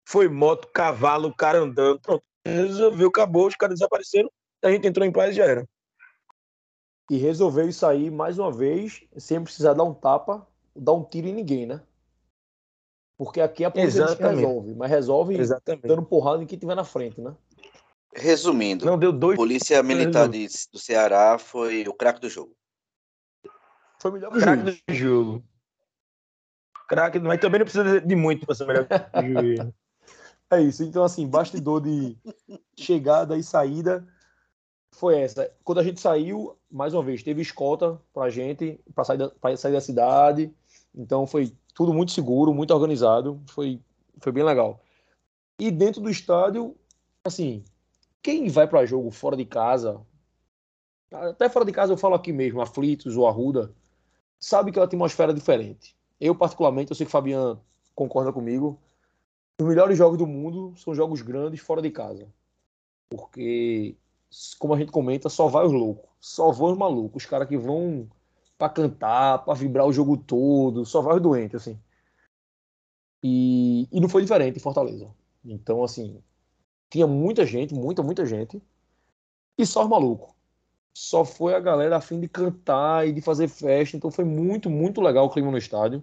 Foi 0.07 0.29
moto, 0.29 0.69
cavalo, 0.69 1.35
cara 1.35 1.59
andando. 1.59 2.01
Pronto. 2.01 2.25
Resolveu, 2.47 3.09
acabou, 3.09 3.49
os 3.49 3.57
caras 3.57 3.79
desapareceram. 3.79 4.31
A 4.65 4.71
gente 4.71 4.87
entrou 4.89 5.07
em 5.07 5.13
paz 5.13 5.35
e 5.35 5.37
já 5.37 5.45
era. 5.45 5.69
E 7.11 7.19
resolveu 7.19 7.69
isso 7.69 7.85
aí 7.85 8.11
mais 8.11 8.39
uma 8.39 8.51
vez, 8.51 9.03
sem 9.19 9.43
precisar 9.45 9.75
dar 9.75 9.85
um 9.85 9.93
tapa, 9.93 10.49
dar 10.75 10.95
um 10.95 11.05
tiro 11.05 11.29
em 11.29 11.35
ninguém, 11.35 11.67
né? 11.67 11.83
Porque 13.19 13.43
aqui 13.43 13.63
a 13.63 13.71
polícia 13.71 14.07
resolve, 14.07 14.75
mas 14.75 14.91
resolve 14.91 15.39
Exatamente. 15.39 15.87
dando 15.87 16.03
porrada 16.03 16.43
em 16.43 16.47
quem 16.47 16.59
tiver 16.59 16.75
na 16.75 16.83
frente, 16.83 17.21
né? 17.21 17.37
Resumindo, 18.17 18.87
Não 18.87 18.99
deu 18.99 19.13
dois. 19.13 19.37
Polícia 19.37 19.83
Militar 19.83 20.29
de- 20.29 20.49
do 20.73 20.79
Ceará 20.79 21.37
foi 21.39 21.87
o 21.87 21.93
craque 21.93 22.21
do 22.21 22.31
jogo. 22.31 22.57
Foi 24.01 24.11
melhor 24.13 24.31
que 24.31 24.39
o 24.39 24.41
Craque 24.41 24.63
do 24.63 24.95
jogo. 24.95 25.45
Craque, 26.89 27.19
mas 27.19 27.41
também 27.41 27.59
não 27.59 27.67
precisa 27.67 28.01
de 28.01 28.17
muito 28.17 28.47
para 28.47 28.55
ser 28.55 28.67
melhor 28.67 28.89
que 28.89 28.95
o 28.95 29.23
juiz. 29.43 29.73
É 30.51 30.61
isso. 30.61 30.83
Então, 30.85 31.05
assim, 31.05 31.29
bastidor 31.29 31.81
de 31.83 32.17
chegada 32.79 33.37
e 33.37 33.43
saída 33.43 34.07
foi 34.95 35.21
essa. 35.21 35.51
Quando 35.63 35.81
a 35.81 35.83
gente 35.83 36.01
saiu, 36.01 36.57
mais 36.71 36.95
uma 36.95 37.03
vez, 37.03 37.23
teve 37.23 37.43
escolta 37.43 38.01
pra 38.13 38.31
gente, 38.31 38.81
pra 38.95 39.05
sair 39.05 39.19
da, 39.19 39.29
pra 39.29 39.57
sair 39.57 39.73
da 39.73 39.81
cidade. 39.81 40.53
Então, 40.95 41.27
foi 41.27 41.53
tudo 41.75 41.93
muito 41.93 42.13
seguro, 42.13 42.55
muito 42.55 42.73
organizado. 42.73 43.41
Foi, 43.49 43.81
foi 44.19 44.33
bem 44.33 44.45
legal. 44.45 44.81
E 45.59 45.71
dentro 45.71 46.01
do 46.01 46.11
estádio, 46.11 46.77
assim, 47.25 47.65
quem 48.23 48.49
vai 48.49 48.67
pra 48.67 48.87
jogo 48.87 49.11
fora 49.11 49.37
de 49.37 49.45
casa, 49.45 50.01
até 51.13 51.49
fora 51.49 51.65
de 51.65 51.73
casa 51.73 51.93
eu 51.93 51.97
falo 51.97 52.15
aqui 52.15 52.33
mesmo, 52.33 52.61
Aflitos 52.61 53.17
ou 53.17 53.27
Arruda, 53.27 53.73
sabe 54.39 54.73
que 54.73 54.79
é 54.79 54.81
uma 54.83 54.87
atmosfera 54.87 55.33
diferente. 55.33 55.97
Eu, 56.21 56.35
particularmente, 56.35 56.91
eu 56.91 56.97
sei 56.97 57.07
que 57.07 57.11
o 57.11 57.13
Fabiano 57.13 57.61
concorda 57.95 58.33
comigo, 58.33 58.81
os 59.61 59.67
melhores 59.67 59.97
jogos 59.97 60.19
do 60.19 60.27
mundo 60.27 60.75
são 60.77 60.95
jogos 60.95 61.23
grandes 61.23 61.61
fora 61.61 61.81
de 61.81 61.91
casa. 61.91 62.29
Porque, 63.09 63.97
como 64.59 64.75
a 64.75 64.79
gente 64.79 64.93
comenta, 64.93 65.29
só 65.29 65.49
vai 65.49 65.67
os 65.67 65.73
loucos. 65.73 66.09
Só 66.21 66.51
vão 66.51 66.73
os 66.73 66.79
malucos. 66.79 67.23
Os 67.23 67.29
caras 67.29 67.49
que 67.49 67.57
vão 67.57 68.09
pra 68.59 68.69
cantar, 68.69 69.45
pra 69.45 69.55
vibrar 69.55 69.87
o 69.87 69.93
jogo 69.93 70.17
todo. 70.17 70.85
Só 70.85 71.01
vai 71.01 71.17
os 71.17 71.23
doentes, 71.23 71.57
assim. 71.57 71.79
E, 73.23 73.89
e 73.91 74.01
não 74.01 74.09
foi 74.09 74.23
diferente 74.23 74.57
em 74.57 74.63
Fortaleza. 74.63 75.09
Então, 75.45 75.83
assim, 75.83 76.23
tinha 76.91 77.07
muita 77.07 77.45
gente, 77.47 77.75
muita, 77.75 78.03
muita 78.03 78.25
gente. 78.25 78.63
E 79.59 79.65
só 79.65 79.83
os 79.83 79.89
malucos. 79.89 80.35
Só 80.97 81.25
foi 81.25 81.55
a 81.55 81.61
galera 81.61 81.97
a 81.97 82.01
fim 82.01 82.21
de 82.21 82.29
cantar 82.29 83.07
e 83.07 83.13
de 83.13 83.21
fazer 83.21 83.49
festa. 83.49 83.97
Então 83.97 84.11
foi 84.11 84.25
muito, 84.25 84.71
muito 84.71 85.01
legal 85.01 85.27
o 85.27 85.31
clima 85.31 85.51
no 85.51 85.59
estádio. 85.59 86.03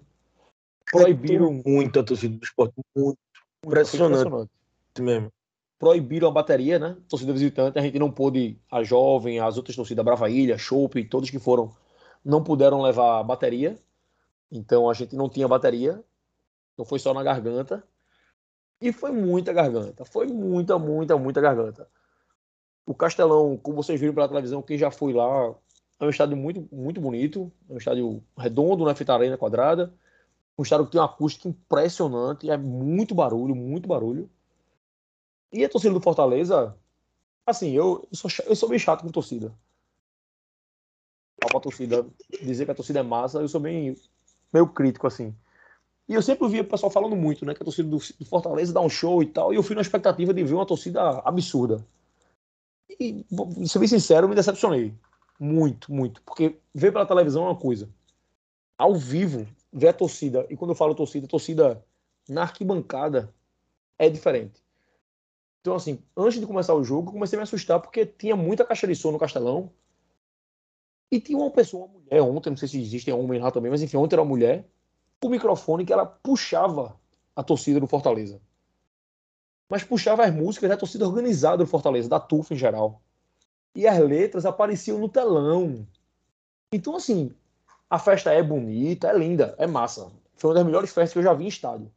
Proibiram. 0.91 1.61
muito 1.65 1.99
a 1.99 2.03
torcida 2.03 2.35
do 2.35 2.43
esporte. 2.43 2.73
Muito 2.95 3.17
foi 3.63 3.71
impressionante 3.71 4.51
mesmo. 4.99 5.31
Proibiram 5.81 6.27
a 6.27 6.31
bateria, 6.31 6.77
né? 6.77 6.95
Torcida 7.09 7.33
visitante, 7.33 7.79
a 7.79 7.81
gente 7.81 7.97
não 7.97 8.11
pôde, 8.11 8.55
a 8.69 8.83
jovem, 8.83 9.39
as 9.39 9.57
outras 9.57 9.75
torcidas, 9.75 10.05
Brava 10.05 10.29
Ilha, 10.29 10.55
Chopp, 10.55 11.03
todos 11.05 11.31
que 11.31 11.39
foram, 11.39 11.71
não 12.23 12.43
puderam 12.43 12.83
levar 12.83 13.23
bateria. 13.23 13.75
Então 14.51 14.87
a 14.87 14.93
gente 14.93 15.15
não 15.15 15.27
tinha 15.27 15.47
bateria. 15.47 16.03
Então 16.73 16.85
foi 16.85 16.99
só 16.99 17.15
na 17.15 17.23
garganta. 17.23 17.83
E 18.79 18.93
foi 18.93 19.11
muita 19.11 19.51
garganta. 19.51 20.05
Foi 20.05 20.27
muita, 20.27 20.77
muita, 20.77 21.17
muita 21.17 21.41
garganta. 21.41 21.87
O 22.85 22.93
Castelão, 22.93 23.57
como 23.57 23.81
vocês 23.81 23.99
viram 23.99 24.13
pela 24.13 24.27
televisão, 24.27 24.61
quem 24.61 24.77
já 24.77 24.91
foi 24.91 25.13
lá, 25.13 25.55
é 25.99 26.05
um 26.05 26.09
estádio 26.09 26.37
muito, 26.37 26.67
muito 26.71 27.01
bonito. 27.01 27.51
É 27.67 27.73
um 27.73 27.77
estádio 27.77 28.23
redondo, 28.37 28.85
na 28.85 28.93
fita 28.93 29.15
arena 29.15 29.35
quadrada. 29.35 29.91
Um 30.55 30.61
estádio 30.61 30.85
que 30.85 30.91
tem 30.91 31.01
uma 31.01 31.07
acústica 31.07 31.49
impressionante. 31.49 32.51
É 32.51 32.55
muito 32.55 33.15
barulho, 33.15 33.55
muito 33.55 33.87
barulho. 33.87 34.29
E 35.51 35.65
a 35.65 35.69
torcida 35.69 35.93
do 35.93 36.01
Fortaleza, 36.01 36.75
assim, 37.45 37.71
eu, 37.71 38.07
eu, 38.09 38.17
sou, 38.17 38.29
eu 38.45 38.55
sou 38.55 38.69
bem 38.69 38.79
chato 38.79 39.01
com 39.01 39.09
torcida. 39.09 39.53
Pra 41.39 41.59
torcida 41.59 42.05
dizer 42.41 42.65
que 42.65 42.71
a 42.71 42.75
torcida 42.75 42.99
é 42.99 43.03
massa, 43.03 43.39
eu 43.39 43.47
sou 43.47 43.59
bem 43.59 43.95
meio 44.53 44.67
crítico, 44.67 45.07
assim. 45.07 45.35
E 46.07 46.13
eu 46.13 46.21
sempre 46.21 46.47
via 46.47 46.61
o 46.61 46.65
pessoal 46.65 46.91
falando 46.91 47.15
muito, 47.15 47.45
né? 47.45 47.53
Que 47.53 47.61
a 47.61 47.65
torcida 47.65 47.89
do, 47.89 47.97
do 47.97 48.25
Fortaleza 48.25 48.73
dá 48.73 48.81
um 48.81 48.89
show 48.89 49.23
e 49.23 49.25
tal. 49.25 49.53
E 49.53 49.55
eu 49.55 49.63
fui 49.63 49.75
na 49.75 49.81
expectativa 49.81 50.33
de 50.33 50.43
ver 50.43 50.53
uma 50.53 50.65
torcida 50.65 51.19
absurda. 51.19 51.85
E, 52.99 53.25
ser 53.65 53.79
bem 53.79 53.87
sincero, 53.87 54.25
eu 54.25 54.29
me 54.29 54.35
decepcionei. 54.35 54.93
Muito, 55.39 55.91
muito. 55.91 56.21
Porque 56.21 56.57
ver 56.73 56.91
pela 56.91 57.05
televisão 57.05 57.43
é 57.43 57.47
uma 57.47 57.55
coisa. 57.55 57.89
Ao 58.77 58.93
vivo, 58.93 59.47
ver 59.71 59.89
a 59.89 59.93
torcida, 59.93 60.45
e 60.49 60.57
quando 60.57 60.71
eu 60.71 60.75
falo 60.75 60.93
torcida, 60.93 61.27
torcida 61.27 61.83
na 62.27 62.43
arquibancada 62.43 63.33
é 63.97 64.09
diferente. 64.09 64.61
Então, 65.61 65.75
assim, 65.75 65.99
antes 66.17 66.39
de 66.39 66.47
começar 66.47 66.73
o 66.73 66.83
jogo, 66.83 67.09
eu 67.09 67.13
comecei 67.13 67.37
a 67.37 67.39
me 67.39 67.43
assustar 67.43 67.79
porque 67.79 68.05
tinha 68.05 68.35
muita 68.35 68.65
caixa 68.65 68.87
de 68.87 68.95
som 68.95 69.11
no 69.11 69.19
Castelão. 69.19 69.71
E 71.11 71.19
tinha 71.19 71.37
uma 71.37 71.51
pessoa, 71.51 71.85
uma 71.85 71.99
mulher, 71.99 72.21
ontem, 72.21 72.49
não 72.49 72.57
sei 72.57 72.67
se 72.67 72.81
existem 72.81 73.13
homens 73.13 73.41
lá 73.41 73.51
também, 73.51 73.69
mas 73.69 73.81
enfim, 73.81 73.97
ontem 73.97 74.15
era 74.15 74.21
uma 74.21 74.29
mulher, 74.29 74.67
com 75.19 75.27
o 75.27 75.31
microfone 75.31 75.85
que 75.85 75.93
ela 75.93 76.05
puxava 76.05 76.99
a 77.35 77.43
torcida 77.43 77.79
do 77.79 77.87
Fortaleza. 77.87 78.41
Mas 79.69 79.83
puxava 79.83 80.23
as 80.25 80.33
músicas 80.33 80.69
da 80.69 80.77
torcida 80.77 81.07
organizada 81.07 81.57
do 81.57 81.67
Fortaleza, 81.67 82.09
da 82.09 82.19
TUF 82.19 82.53
em 82.53 82.57
geral. 82.57 83.01
E 83.75 83.87
as 83.87 83.99
letras 83.99 84.45
apareciam 84.45 84.97
no 84.97 85.07
telão. 85.07 85.87
Então, 86.73 86.95
assim, 86.95 87.33
a 87.89 87.99
festa 87.99 88.31
é 88.31 88.41
bonita, 88.41 89.07
é 89.09 89.17
linda, 89.17 89.55
é 89.59 89.67
massa. 89.67 90.11
Foi 90.35 90.49
uma 90.49 90.55
das 90.55 90.65
melhores 90.65 90.91
festas 90.91 91.13
que 91.13 91.19
eu 91.19 91.23
já 91.23 91.33
vi 91.33 91.45
em 91.45 91.49
estádio. 91.49 91.91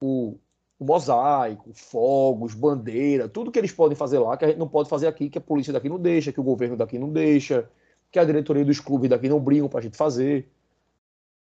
O, 0.00 0.36
o 0.80 0.84
mosaico, 0.84 1.70
fogos, 1.74 2.54
bandeira, 2.54 3.28
tudo 3.28 3.52
que 3.52 3.58
eles 3.58 3.70
podem 3.70 3.94
fazer 3.94 4.18
lá, 4.18 4.34
que 4.34 4.46
a 4.46 4.48
gente 4.48 4.56
não 4.56 4.66
pode 4.66 4.88
fazer 4.88 5.06
aqui, 5.06 5.28
que 5.28 5.36
a 5.36 5.40
polícia 5.40 5.74
daqui 5.74 5.90
não 5.90 5.98
deixa, 5.98 6.32
que 6.32 6.40
o 6.40 6.42
governo 6.42 6.74
daqui 6.74 6.98
não 6.98 7.12
deixa, 7.12 7.70
que 8.10 8.18
a 8.18 8.24
diretoria 8.24 8.64
dos 8.64 8.80
clubes 8.80 9.10
daqui 9.10 9.28
não 9.28 9.38
brigam 9.38 9.68
pra 9.68 9.82
gente 9.82 9.98
fazer. 9.98 10.50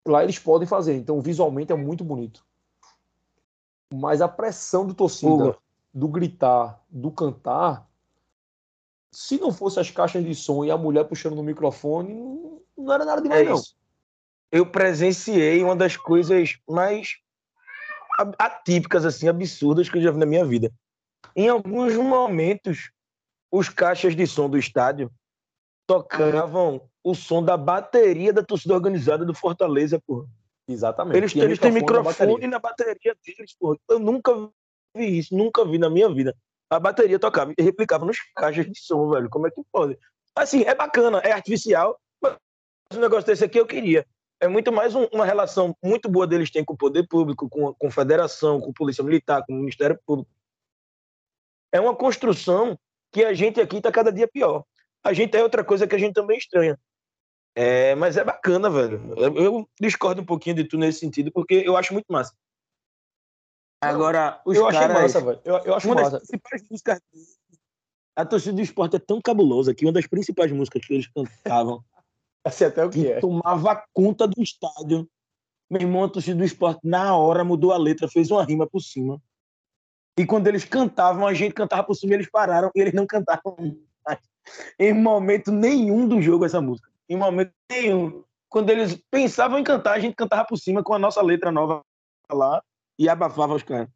Lá 0.04 0.24
eles 0.24 0.36
podem 0.36 0.66
fazer, 0.66 0.96
então 0.96 1.20
visualmente 1.20 1.70
é 1.70 1.76
muito 1.76 2.02
bonito. 2.02 2.44
Mas 3.94 4.20
a 4.20 4.26
pressão 4.26 4.84
do 4.84 4.94
torcida, 4.94 5.56
do 5.94 6.08
gritar, 6.08 6.82
do 6.90 7.12
cantar, 7.12 7.88
se 9.12 9.38
não 9.38 9.52
fosse 9.52 9.78
as 9.78 9.92
caixas 9.92 10.24
de 10.24 10.34
som 10.34 10.64
e 10.64 10.72
a 10.72 10.76
mulher 10.76 11.04
puxando 11.04 11.36
no 11.36 11.42
microfone, 11.44 12.14
não, 12.14 12.60
não 12.76 12.92
era 12.92 13.04
nada 13.04 13.20
É 13.20 13.22
demais, 13.22 13.48
não. 13.48 13.54
isso. 13.54 13.76
Eu 14.50 14.66
presenciei 14.66 15.62
uma 15.62 15.76
das 15.76 15.96
coisas 15.96 16.58
mais 16.68 17.20
atípicas, 18.38 19.04
assim, 19.04 19.28
absurdas 19.28 19.88
que 19.88 19.98
eu 19.98 20.02
já 20.02 20.10
vi 20.10 20.18
na 20.18 20.26
minha 20.26 20.44
vida. 20.44 20.72
Em 21.34 21.48
alguns 21.48 21.94
momentos, 21.96 22.90
os 23.50 23.68
caixas 23.68 24.14
de 24.14 24.26
som 24.26 24.48
do 24.48 24.58
estádio 24.58 25.10
tocavam 25.86 26.88
o 27.02 27.14
som 27.14 27.42
da 27.42 27.56
bateria 27.56 28.32
da 28.32 28.42
torcida 28.42 28.74
organizada 28.74 29.24
do 29.24 29.34
Fortaleza, 29.34 30.00
porra. 30.06 30.26
Exatamente. 30.68 31.16
Eles, 31.16 31.34
eles 31.34 31.58
têm 31.58 31.72
microfone 31.72 32.04
na 32.04 32.12
bateria. 32.12 32.48
na 32.48 32.58
bateria 32.58 33.16
deles, 33.24 33.54
porra. 33.58 33.76
Eu 33.88 33.98
nunca 33.98 34.32
vi 34.96 35.18
isso, 35.18 35.36
nunca 35.36 35.64
vi 35.64 35.78
na 35.78 35.90
minha 35.90 36.08
vida. 36.08 36.36
A 36.68 36.78
bateria 36.78 37.18
tocava 37.18 37.52
e 37.58 37.62
replicava 37.62 38.04
nos 38.04 38.18
caixas 38.36 38.66
de 38.66 38.78
som, 38.78 39.10
velho. 39.10 39.28
Como 39.28 39.46
é 39.46 39.50
que 39.50 39.60
pode? 39.72 39.98
Assim, 40.36 40.62
é 40.62 40.74
bacana, 40.74 41.18
é 41.18 41.32
artificial, 41.32 41.98
mas 42.22 42.36
um 42.94 43.00
negócio 43.00 43.26
desse 43.26 43.44
aqui 43.44 43.58
eu 43.58 43.66
queria. 43.66 44.06
É 44.40 44.48
muito 44.48 44.72
mais 44.72 44.94
um, 44.94 45.04
uma 45.12 45.26
relação 45.26 45.76
muito 45.82 46.08
boa 46.08 46.26
deles 46.26 46.50
têm 46.50 46.64
com 46.64 46.72
o 46.72 46.76
poder 46.76 47.06
público, 47.06 47.46
com, 47.46 47.86
a 47.86 47.90
federação, 47.90 48.58
com 48.58 48.70
a 48.70 48.74
polícia 48.74 49.04
militar, 49.04 49.44
com 49.44 49.52
o 49.52 49.56
Ministério 49.56 50.00
Público. 50.06 50.30
É 51.70 51.78
uma 51.78 51.94
construção 51.94 52.78
que 53.12 53.22
a 53.22 53.34
gente 53.34 53.60
aqui 53.60 53.76
está 53.76 53.92
cada 53.92 54.10
dia 54.10 54.26
pior. 54.26 54.64
A 55.04 55.12
gente 55.12 55.36
é 55.36 55.42
outra 55.42 55.62
coisa 55.62 55.86
que 55.86 55.94
a 55.94 55.98
gente 55.98 56.14
também 56.14 56.38
estranha. 56.38 56.78
É, 57.54 57.94
mas 57.94 58.16
é 58.16 58.24
bacana, 58.24 58.70
velho. 58.70 59.12
Eu, 59.16 59.36
eu, 59.36 59.68
discordo 59.78 60.22
um 60.22 60.26
pouquinho 60.26 60.56
de 60.56 60.64
tu 60.64 60.78
nesse 60.78 61.00
sentido, 61.00 61.30
porque 61.30 61.62
eu 61.66 61.76
acho 61.76 61.92
muito 61.92 62.06
massa. 62.10 62.34
Agora, 63.82 64.40
os 64.46 64.56
eu 64.56 64.68
caras... 64.68 64.80
achei 64.80 65.02
massa, 65.02 65.20
velho. 65.20 65.40
Eu, 65.44 65.56
eu 65.58 65.74
acho 65.74 65.86
uma 65.86 65.96
massa. 65.96 66.12
das 66.12 66.20
principais 66.20 66.62
músicas... 66.70 67.00
A 68.16 68.24
torcida 68.24 68.54
do 68.54 68.62
esporte 68.62 68.96
é 68.96 68.98
tão 68.98 69.20
cabulosa 69.20 69.74
que 69.74 69.84
uma 69.84 69.92
das 69.92 70.06
principais 70.06 70.50
músicas 70.50 70.84
que 70.84 70.94
eles 70.94 71.08
cantavam 71.08 71.84
Assim 72.44 72.64
até 72.64 72.84
o 72.84 72.90
que 72.90 73.02
que 73.02 73.12
é. 73.12 73.20
tomava 73.20 73.84
conta 73.92 74.26
do 74.26 74.42
estádio. 74.42 75.08
Meu 75.70 75.82
irmão, 75.82 76.04
a 76.04 76.08
torcida 76.08 76.36
do 76.36 76.44
esporte, 76.44 76.80
na 76.82 77.16
hora, 77.16 77.44
mudou 77.44 77.72
a 77.72 77.78
letra, 77.78 78.08
fez 78.08 78.30
uma 78.30 78.44
rima 78.44 78.66
por 78.66 78.80
cima. 78.80 79.20
E 80.18 80.26
quando 80.26 80.48
eles 80.48 80.64
cantavam, 80.64 81.26
a 81.26 81.32
gente 81.32 81.54
cantava 81.54 81.84
por 81.84 81.94
cima, 81.94 82.14
eles 82.14 82.28
pararam 82.28 82.70
e 82.74 82.80
eles 82.80 82.92
não 82.92 83.06
cantavam 83.06 83.56
mais. 84.04 84.18
Em 84.78 84.92
momento 84.92 85.52
nenhum 85.52 86.08
do 86.08 86.20
jogo 86.20 86.44
essa 86.44 86.60
música. 86.60 86.90
Em 87.08 87.16
momento 87.16 87.52
nenhum. 87.70 88.24
Quando 88.48 88.70
eles 88.70 89.00
pensavam 89.10 89.58
em 89.58 89.64
cantar, 89.64 89.92
a 89.92 90.00
gente 90.00 90.16
cantava 90.16 90.44
por 90.44 90.56
cima 90.56 90.82
com 90.82 90.92
a 90.92 90.98
nossa 90.98 91.22
letra 91.22 91.52
nova 91.52 91.82
lá 92.30 92.62
e 92.98 93.08
abafava 93.08 93.54
os 93.54 93.62
caras. 93.62 93.88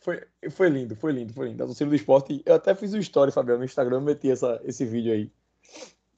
Foi, 0.00 0.22
foi 0.50 0.68
lindo, 0.68 0.94
foi 0.94 1.12
lindo, 1.12 1.32
foi 1.32 1.48
lindo. 1.48 1.62
A 1.62 1.66
torcida 1.66 1.90
do 1.90 1.96
esporte. 1.96 2.42
Eu 2.44 2.54
até 2.54 2.74
fiz 2.74 2.94
um 2.94 2.98
story, 2.98 3.32
Fabiano, 3.32 3.60
no 3.60 3.64
Instagram, 3.64 4.00
meti 4.00 4.30
essa, 4.30 4.60
esse 4.64 4.84
vídeo 4.84 5.12
aí. 5.12 5.32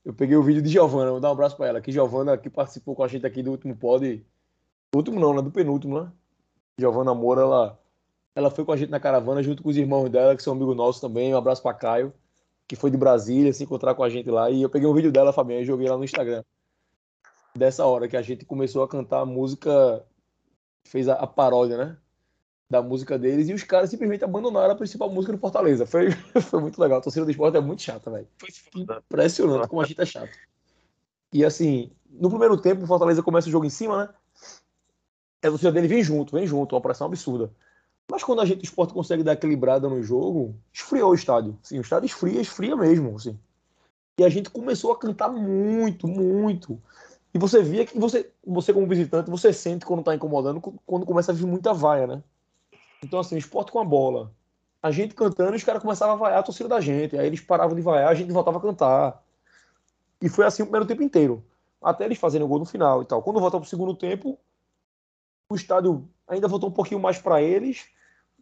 Eu 0.06 0.14
peguei 0.14 0.36
o 0.36 0.42
vídeo 0.42 0.62
de 0.62 0.68
Giovana, 0.68 1.10
vou 1.10 1.18
dar 1.18 1.30
um 1.30 1.32
abraço 1.32 1.56
pra 1.56 1.66
ela. 1.66 1.80
Que 1.80 1.90
Giovana, 1.90 2.38
que 2.38 2.48
participou 2.48 2.94
com 2.94 3.02
a 3.02 3.08
gente 3.08 3.26
aqui 3.26 3.42
do 3.42 3.50
último 3.50 3.74
pod. 3.74 4.24
Último 4.94 5.18
não, 5.18 5.34
né? 5.34 5.42
Do 5.42 5.50
penúltimo, 5.50 6.00
né? 6.00 6.12
Giovana 6.78 7.12
Moura, 7.12 7.40
ela, 7.40 7.80
ela 8.32 8.48
foi 8.48 8.64
com 8.64 8.70
a 8.70 8.76
gente 8.76 8.88
na 8.88 9.00
caravana 9.00 9.42
junto 9.42 9.64
com 9.64 9.68
os 9.68 9.76
irmãos 9.76 10.08
dela, 10.08 10.36
que 10.36 10.44
são 10.44 10.52
amigos 10.52 10.76
nossos 10.76 11.00
também. 11.00 11.34
Um 11.34 11.36
abraço 11.36 11.60
pra 11.60 11.74
Caio, 11.74 12.14
que 12.68 12.76
foi 12.76 12.88
de 12.88 12.96
Brasília 12.96 13.52
se 13.52 13.64
encontrar 13.64 13.96
com 13.96 14.04
a 14.04 14.08
gente 14.08 14.30
lá. 14.30 14.48
E 14.48 14.62
eu 14.62 14.70
peguei 14.70 14.88
um 14.88 14.94
vídeo 14.94 15.10
dela, 15.10 15.32
Fabiano, 15.32 15.62
e 15.62 15.66
joguei 15.66 15.88
lá 15.88 15.98
no 15.98 16.04
Instagram. 16.04 16.44
Dessa 17.56 17.84
hora 17.84 18.06
que 18.06 18.16
a 18.16 18.22
gente 18.22 18.44
começou 18.44 18.84
a 18.84 18.88
cantar 18.88 19.22
a 19.22 19.26
música, 19.26 20.06
fez 20.84 21.08
a, 21.08 21.14
a 21.14 21.26
paródia, 21.26 21.76
né? 21.76 21.96
Da 22.68 22.82
música 22.82 23.16
deles, 23.16 23.48
e 23.48 23.54
os 23.54 23.62
caras 23.62 23.90
simplesmente 23.90 24.24
abandonaram 24.24 24.72
a 24.72 24.76
principal 24.76 25.08
música 25.08 25.32
do 25.32 25.38
Fortaleza. 25.38 25.86
Foi, 25.86 26.10
foi 26.42 26.60
muito 26.60 26.80
legal. 26.80 26.98
A 26.98 27.02
torcida 27.02 27.24
do 27.24 27.30
esporte 27.30 27.56
é 27.56 27.60
muito 27.60 27.82
chata, 27.82 28.10
velho. 28.10 28.26
Impressionante 28.74 29.68
como 29.68 29.82
a 29.82 29.86
gente 29.86 30.00
é 30.00 30.06
chato. 30.06 30.36
E 31.32 31.44
assim, 31.44 31.92
no 32.10 32.28
primeiro 32.28 32.56
tempo, 32.56 32.82
o 32.82 32.86
Fortaleza 32.86 33.22
começa 33.22 33.48
o 33.48 33.52
jogo 33.52 33.66
em 33.66 33.70
cima, 33.70 34.06
né? 34.06 34.14
A 35.42 35.48
torcida 35.48 35.70
dele 35.70 35.86
vem 35.86 36.02
junto, 36.02 36.34
vem 36.34 36.46
junto, 36.46 36.74
uma 36.74 36.80
pressão 36.80 37.06
absurda. 37.06 37.52
Mas 38.10 38.22
quando 38.22 38.40
a 38.40 38.44
gente, 38.44 38.60
o 38.60 38.64
esporte, 38.64 38.94
consegue 38.94 39.22
dar 39.22 39.32
equilibrada 39.32 39.88
no 39.88 40.02
jogo, 40.02 40.56
esfriou 40.72 41.10
o 41.10 41.14
estádio. 41.14 41.58
Sim, 41.62 41.78
o 41.78 41.82
estádio 41.82 42.06
esfria, 42.06 42.40
esfria 42.40 42.76
mesmo, 42.76 43.14
assim. 43.16 43.38
E 44.18 44.24
a 44.24 44.28
gente 44.28 44.48
começou 44.48 44.92
a 44.92 44.98
cantar 44.98 45.28
muito, 45.28 46.08
muito. 46.08 46.80
E 47.34 47.38
você 47.38 47.62
via 47.62 47.84
que 47.84 47.98
você, 47.98 48.30
você 48.46 48.72
como 48.72 48.86
visitante, 48.86 49.30
você 49.30 49.52
sente 49.52 49.84
quando 49.84 50.02
tá 50.02 50.14
incomodando, 50.14 50.60
quando 50.60 51.04
começa 51.04 51.32
a 51.32 51.34
vir 51.34 51.46
muita 51.46 51.74
vaia, 51.74 52.06
né? 52.06 52.22
Então, 53.06 53.20
assim, 53.20 53.36
esporte 53.36 53.70
com 53.70 53.78
a 53.78 53.84
bola. 53.84 54.32
A 54.82 54.90
gente 54.90 55.14
cantando, 55.14 55.54
os 55.54 55.62
caras 55.62 55.80
começavam 55.80 56.16
a 56.16 56.18
vaiar 56.18 56.40
a 56.40 56.42
torcida 56.42 56.68
da 56.68 56.80
gente. 56.80 57.16
Aí 57.16 57.26
eles 57.26 57.40
paravam 57.40 57.74
de 57.74 57.80
vaiar, 57.80 58.08
a 58.08 58.14
gente 58.14 58.32
voltava 58.32 58.58
a 58.58 58.60
cantar. 58.60 59.22
E 60.20 60.28
foi 60.28 60.44
assim 60.44 60.62
o 60.62 60.66
primeiro 60.66 60.86
tempo 60.86 61.02
inteiro. 61.02 61.44
Até 61.80 62.04
eles 62.04 62.18
fazerem 62.18 62.44
o 62.44 62.48
gol 62.48 62.58
no 62.58 62.64
final 62.64 63.02
e 63.02 63.04
tal. 63.04 63.22
Quando 63.22 63.38
volta 63.38 63.60
pro 63.60 63.68
segundo 63.68 63.94
tempo, 63.94 64.36
o 65.48 65.54
estádio 65.54 66.08
ainda 66.26 66.48
voltou 66.48 66.68
um 66.68 66.72
pouquinho 66.72 67.00
mais 67.00 67.18
para 67.18 67.40
eles. 67.40 67.86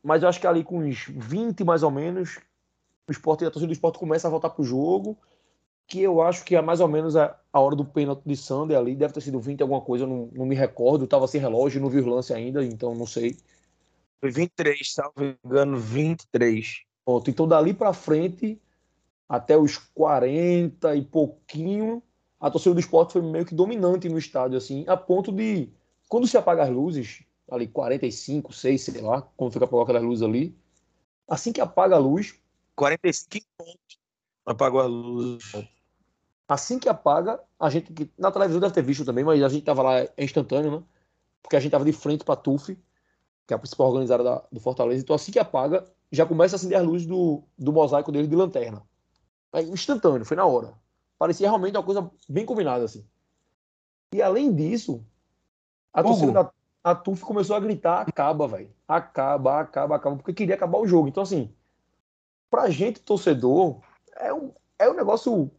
Mas 0.03 0.22
eu 0.22 0.29
acho 0.29 0.40
que 0.40 0.46
ali 0.46 0.64
com 0.64 0.79
uns 0.79 1.07
20 1.09 1.62
mais 1.62 1.83
ou 1.83 1.90
menos, 1.90 2.38
o 3.07 3.12
esporte, 3.12 3.44
a 3.44 3.50
torcida 3.50 3.66
do 3.66 3.72
esporte 3.72 3.98
começa 3.98 4.29
a 4.29 4.31
voltar 4.31 4.48
pro 4.48 4.64
jogo. 4.64 5.18
Que 5.87 6.00
eu 6.00 6.22
acho 6.22 6.42
que 6.44 6.57
é 6.57 6.62
mais 6.62 6.81
ou 6.81 6.88
menos 6.88 7.16
a, 7.16 7.38
a 7.53 7.61
hora 7.61 7.77
do 7.77 7.85
pênalti 7.85 8.22
de 8.24 8.37
Sander 8.37 8.79
ali. 8.79 8.94
Deve 8.94 9.12
ter 9.12 9.20
sido 9.20 9.38
20 9.38 9.61
alguma 9.61 9.83
coisa, 9.83 10.05
eu 10.05 10.09
não, 10.09 10.31
não 10.33 10.46
me 10.46 10.55
recordo. 10.55 11.07
Tava 11.07 11.29
sem 11.29 11.38
relógio, 11.38 11.83
não 11.83 11.90
vi 11.90 12.00
o 12.00 12.07
lance 12.07 12.33
ainda, 12.33 12.64
então 12.64 12.94
não 12.94 13.07
sei. 13.07 13.37
Foi 14.25 14.31
23, 14.31 14.91
salvo 14.91 15.37
engano, 15.45 15.77
23. 15.77 16.85
Pronto, 17.05 17.29
então 17.29 17.47
dali 17.47 17.75
para 17.75 17.93
frente, 17.93 18.59
até 19.29 19.55
os 19.55 19.77
40 19.77 20.97
e 20.97 21.03
pouquinho, 21.05 22.03
a 22.41 22.51
torcida 22.51 22.73
do 22.73 22.81
esporte 22.81 23.13
foi 23.13 23.21
meio 23.21 23.45
que 23.45 23.55
dominante 23.55 24.09
no 24.09 24.17
estádio, 24.17 24.57
assim, 24.57 24.83
a 24.89 24.97
ponto 24.97 25.31
de, 25.31 25.69
quando 26.09 26.27
se 26.27 26.39
apaga 26.39 26.63
as 26.63 26.71
luzes, 26.71 27.23
ali 27.51 27.69
45, 27.69 28.51
6, 28.51 28.81
sei 28.81 29.03
lá, 29.03 29.21
quando 29.37 29.53
fica 29.53 29.67
apagado 29.67 29.83
aquelas 29.91 30.03
luzes 30.05 30.23
ali, 30.23 30.57
assim 31.29 31.53
que 31.53 31.61
apaga 31.61 31.97
a 31.97 31.99
luz, 31.99 32.35
45 32.77 33.47
pontos. 33.59 33.99
Apagou 34.47 34.81
a 34.81 34.87
luz. 34.87 35.53
assim 36.49 36.79
que 36.79 36.89
apaga, 36.89 37.39
a 37.61 37.69
gente, 37.69 37.93
que 37.93 38.11
na 38.17 38.33
televisão 38.33 38.59
deve 38.63 38.73
ter 38.73 38.83
visto 38.83 39.05
também, 39.05 39.23
mas 39.23 39.43
a 39.43 39.51
gente 39.51 39.67
tava 39.67 39.83
lá 39.83 40.09
instantâneo, 40.17 40.79
né? 40.79 40.83
Porque 41.43 41.57
a 41.57 41.61
gente 41.61 41.73
tava 41.73 41.85
de 41.85 41.93
frente 41.93 42.25
pra 42.25 42.37
TUF, 42.37 42.75
que 43.47 43.53
é 43.53 43.57
a 43.57 43.59
principal 43.59 43.89
organizada 43.89 44.25
da- 44.25 44.43
do 44.51 44.61
Fortaleza, 44.61 45.03
então 45.03 45.15
assim 45.15 45.33
que 45.33 45.39
apaga, 45.39 45.85
já 46.11 46.25
começa 46.25 46.55
a 46.55 46.57
acender 46.57 46.79
as 46.79 46.85
luzes 46.87 47.07
do, 47.07 47.43
do 47.59 47.73
mosaico 47.73 48.11
dele 48.13 48.27
de 48.27 48.37
lanterna. 48.37 48.83
É 49.53 49.63
instantâneo, 49.63 50.25
foi 50.25 50.37
na 50.37 50.45
hora. 50.47 50.75
Parecia 51.19 51.49
realmente 51.49 51.77
uma 51.77 51.83
coisa 51.83 52.11
bem 52.29 52.45
combinada, 52.45 52.85
assim. 52.85 53.07
E 54.13 54.23
além 54.23 54.55
disso, 54.55 55.05
a 55.93 56.01
Hugo. 56.01 56.11
torcida 56.11 56.33
da 56.33 56.53
a 56.85 56.95
TUF 56.95 57.23
começou 57.25 57.57
a 57.57 57.61
gritar: 57.61 58.03
acaba, 58.07 58.47
velho. 58.47 58.71
Acaba, 58.87 59.61
acaba, 59.61 59.97
acaba, 59.97 60.17
porque 60.17 60.35
queria 60.35 60.55
acabar 60.55 60.79
o 60.79 60.87
jogo. 60.87 61.09
Então, 61.09 61.23
assim, 61.23 61.51
pra 62.51 62.69
gente, 62.69 63.01
torcedor, 63.01 63.81
é 64.17 64.33
um, 64.35 64.53
é 64.79 64.91
um 64.91 64.95
negócio 64.95 65.51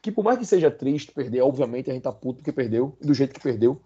que, 0.00 0.12
por 0.12 0.24
mais 0.24 0.38
que 0.38 0.46
seja 0.46 0.70
triste 0.70 1.10
perder, 1.10 1.40
obviamente 1.40 1.90
a 1.90 1.94
gente 1.94 2.04
tá 2.04 2.12
puto 2.12 2.36
porque 2.36 2.52
perdeu, 2.52 2.96
do 3.00 3.12
jeito 3.12 3.34
que 3.34 3.40
perdeu. 3.40 3.80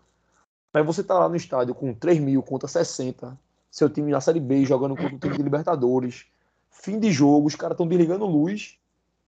Mas 0.77 0.85
você 0.85 1.03
tá 1.03 1.19
lá 1.19 1.27
no 1.27 1.37
estádio 1.37 1.75
com 1.75 1.95
3 1.95 2.21
mil 2.21 2.43
contra 2.43 2.69
60, 2.69 3.41
seu 3.71 3.89
time 3.89 4.13
na 4.13 4.21
Série 4.21 4.39
B 4.39 4.63
jogando 4.67 4.95
contra 4.95 5.17
o 5.17 5.19
time 5.19 5.35
de 5.35 5.43
Libertadores, 5.43 6.27
fim 6.69 7.01
de 7.01 7.11
jogo, 7.11 7.47
os 7.47 7.57
caras 7.57 7.77
estão 7.77 7.89
desligando 7.89 8.27
luz, 8.27 8.77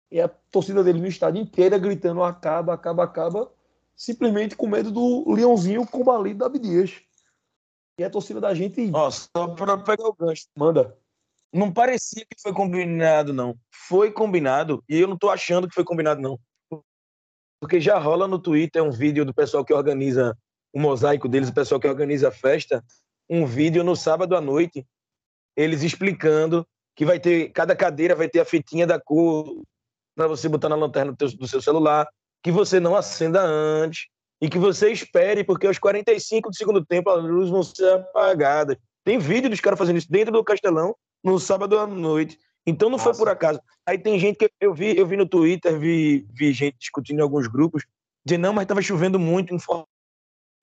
e 0.09 0.21
a 0.21 0.29
torcida 0.29 0.85
dele 0.85 1.01
no 1.01 1.09
estádio 1.09 1.43
inteira 1.43 1.79
gritando 1.79 2.23
acaba, 2.23 2.75
acaba, 2.75 3.03
acaba, 3.03 3.51
simplesmente 3.97 4.55
com 4.55 4.69
medo 4.69 4.93
do 4.93 5.33
leãozinho 5.33 5.85
combalido 5.85 6.39
da 6.39 6.47
Abdias. 6.47 7.01
E 7.99 8.05
a 8.05 8.11
torcida 8.11 8.41
da 8.41 8.55
gente 8.55 8.89
Ó, 8.95 9.11
só 9.11 9.49
pra 9.49 9.77
pegar 9.79 10.07
o 10.07 10.15
gancho. 10.15 10.47
manda. 10.57 10.97
Não 11.53 11.73
parecia 11.73 12.25
que 12.25 12.41
foi 12.41 12.53
combinado, 12.53 13.33
não. 13.33 13.59
Foi 13.69 14.13
combinado, 14.13 14.81
e 14.89 15.01
eu 15.01 15.09
não 15.09 15.19
tô 15.19 15.29
achando 15.29 15.67
que 15.67 15.75
foi 15.75 15.83
combinado, 15.83 16.21
não. 16.21 16.39
Porque 17.61 17.81
já 17.81 17.99
rola 17.99 18.29
no 18.29 18.39
Twitter 18.39 18.81
um 18.81 18.93
vídeo 18.93 19.25
do 19.25 19.35
pessoal 19.35 19.65
que 19.65 19.75
organiza 19.75 20.39
o 20.73 20.81
mosaico 20.81 21.29
deles, 21.29 21.49
o 21.49 21.55
pessoal 21.55 21.81
que 21.81 21.89
organiza 21.89 22.29
a 22.29 22.33
festa, 22.33 22.85
um 23.29 23.47
vídeo 23.47 23.85
no 23.85 23.95
sábado 23.95 24.37
à 24.37 24.41
noite, 24.41 24.87
eles 25.57 25.83
explicando 25.83 26.67
que 26.97 27.05
vai 27.05 27.19
ter, 27.21 27.51
cada 27.51 27.75
cadeira 27.77 28.15
vai 28.15 28.29
ter 28.29 28.41
a 28.41 28.45
fitinha 28.45 28.87
da 28.87 29.01
cor 29.01 29.63
para 30.15 30.27
você 30.27 30.49
botar 30.49 30.69
na 30.69 30.77
lanterna 30.77 31.13
do, 31.13 31.17
teu- 31.17 31.37
do 31.37 31.49
seu 31.49 31.61
celular, 31.61 32.07
que 32.43 32.51
você 32.51 32.79
não 32.81 32.95
acenda 32.97 33.41
antes 33.43 34.09
e 34.41 34.49
que 34.49 34.59
você 34.59 34.91
espere, 34.91 35.45
porque 35.45 35.67
aos 35.67 35.79
45 35.79 36.51
do 36.51 36.57
segundo 36.57 36.85
tempo 36.85 37.09
as 37.11 37.23
luzes 37.23 37.51
vão 37.51 37.63
ser 37.63 37.89
apagadas. 37.95 38.77
Tem 39.05 39.19
vídeo 39.19 39.49
dos 39.49 39.61
caras 39.61 39.79
fazendo 39.79 39.99
isso 39.99 40.11
dentro 40.11 40.33
do 40.33 40.45
Castelão 40.45 40.95
no 41.25 41.39
sábado 41.39 41.79
à 41.79 41.87
noite. 41.87 42.39
Então 42.67 42.91
não 42.91 42.99
foi 42.99 43.13
Massa. 43.13 43.19
por 43.19 43.29
acaso. 43.29 43.61
Aí 43.87 43.99
tem 43.99 44.19
gente 44.19 44.37
que 44.37 44.51
eu 44.61 44.75
vi, 44.75 44.97
eu 44.97 45.07
vi 45.07 45.17
no 45.17 45.27
Twitter, 45.27 45.79
vi, 45.79 46.27
vi 46.33 46.53
gente 46.53 46.77
discutindo 46.79 47.19
em 47.19 47.23
alguns 47.23 47.47
grupos, 47.47 47.85
dizendo, 48.25 48.43
não, 48.43 48.53
mas 48.53 48.63
estava 48.63 48.83
chovendo 48.83 49.19
muito 49.19 49.55
em 49.55 49.59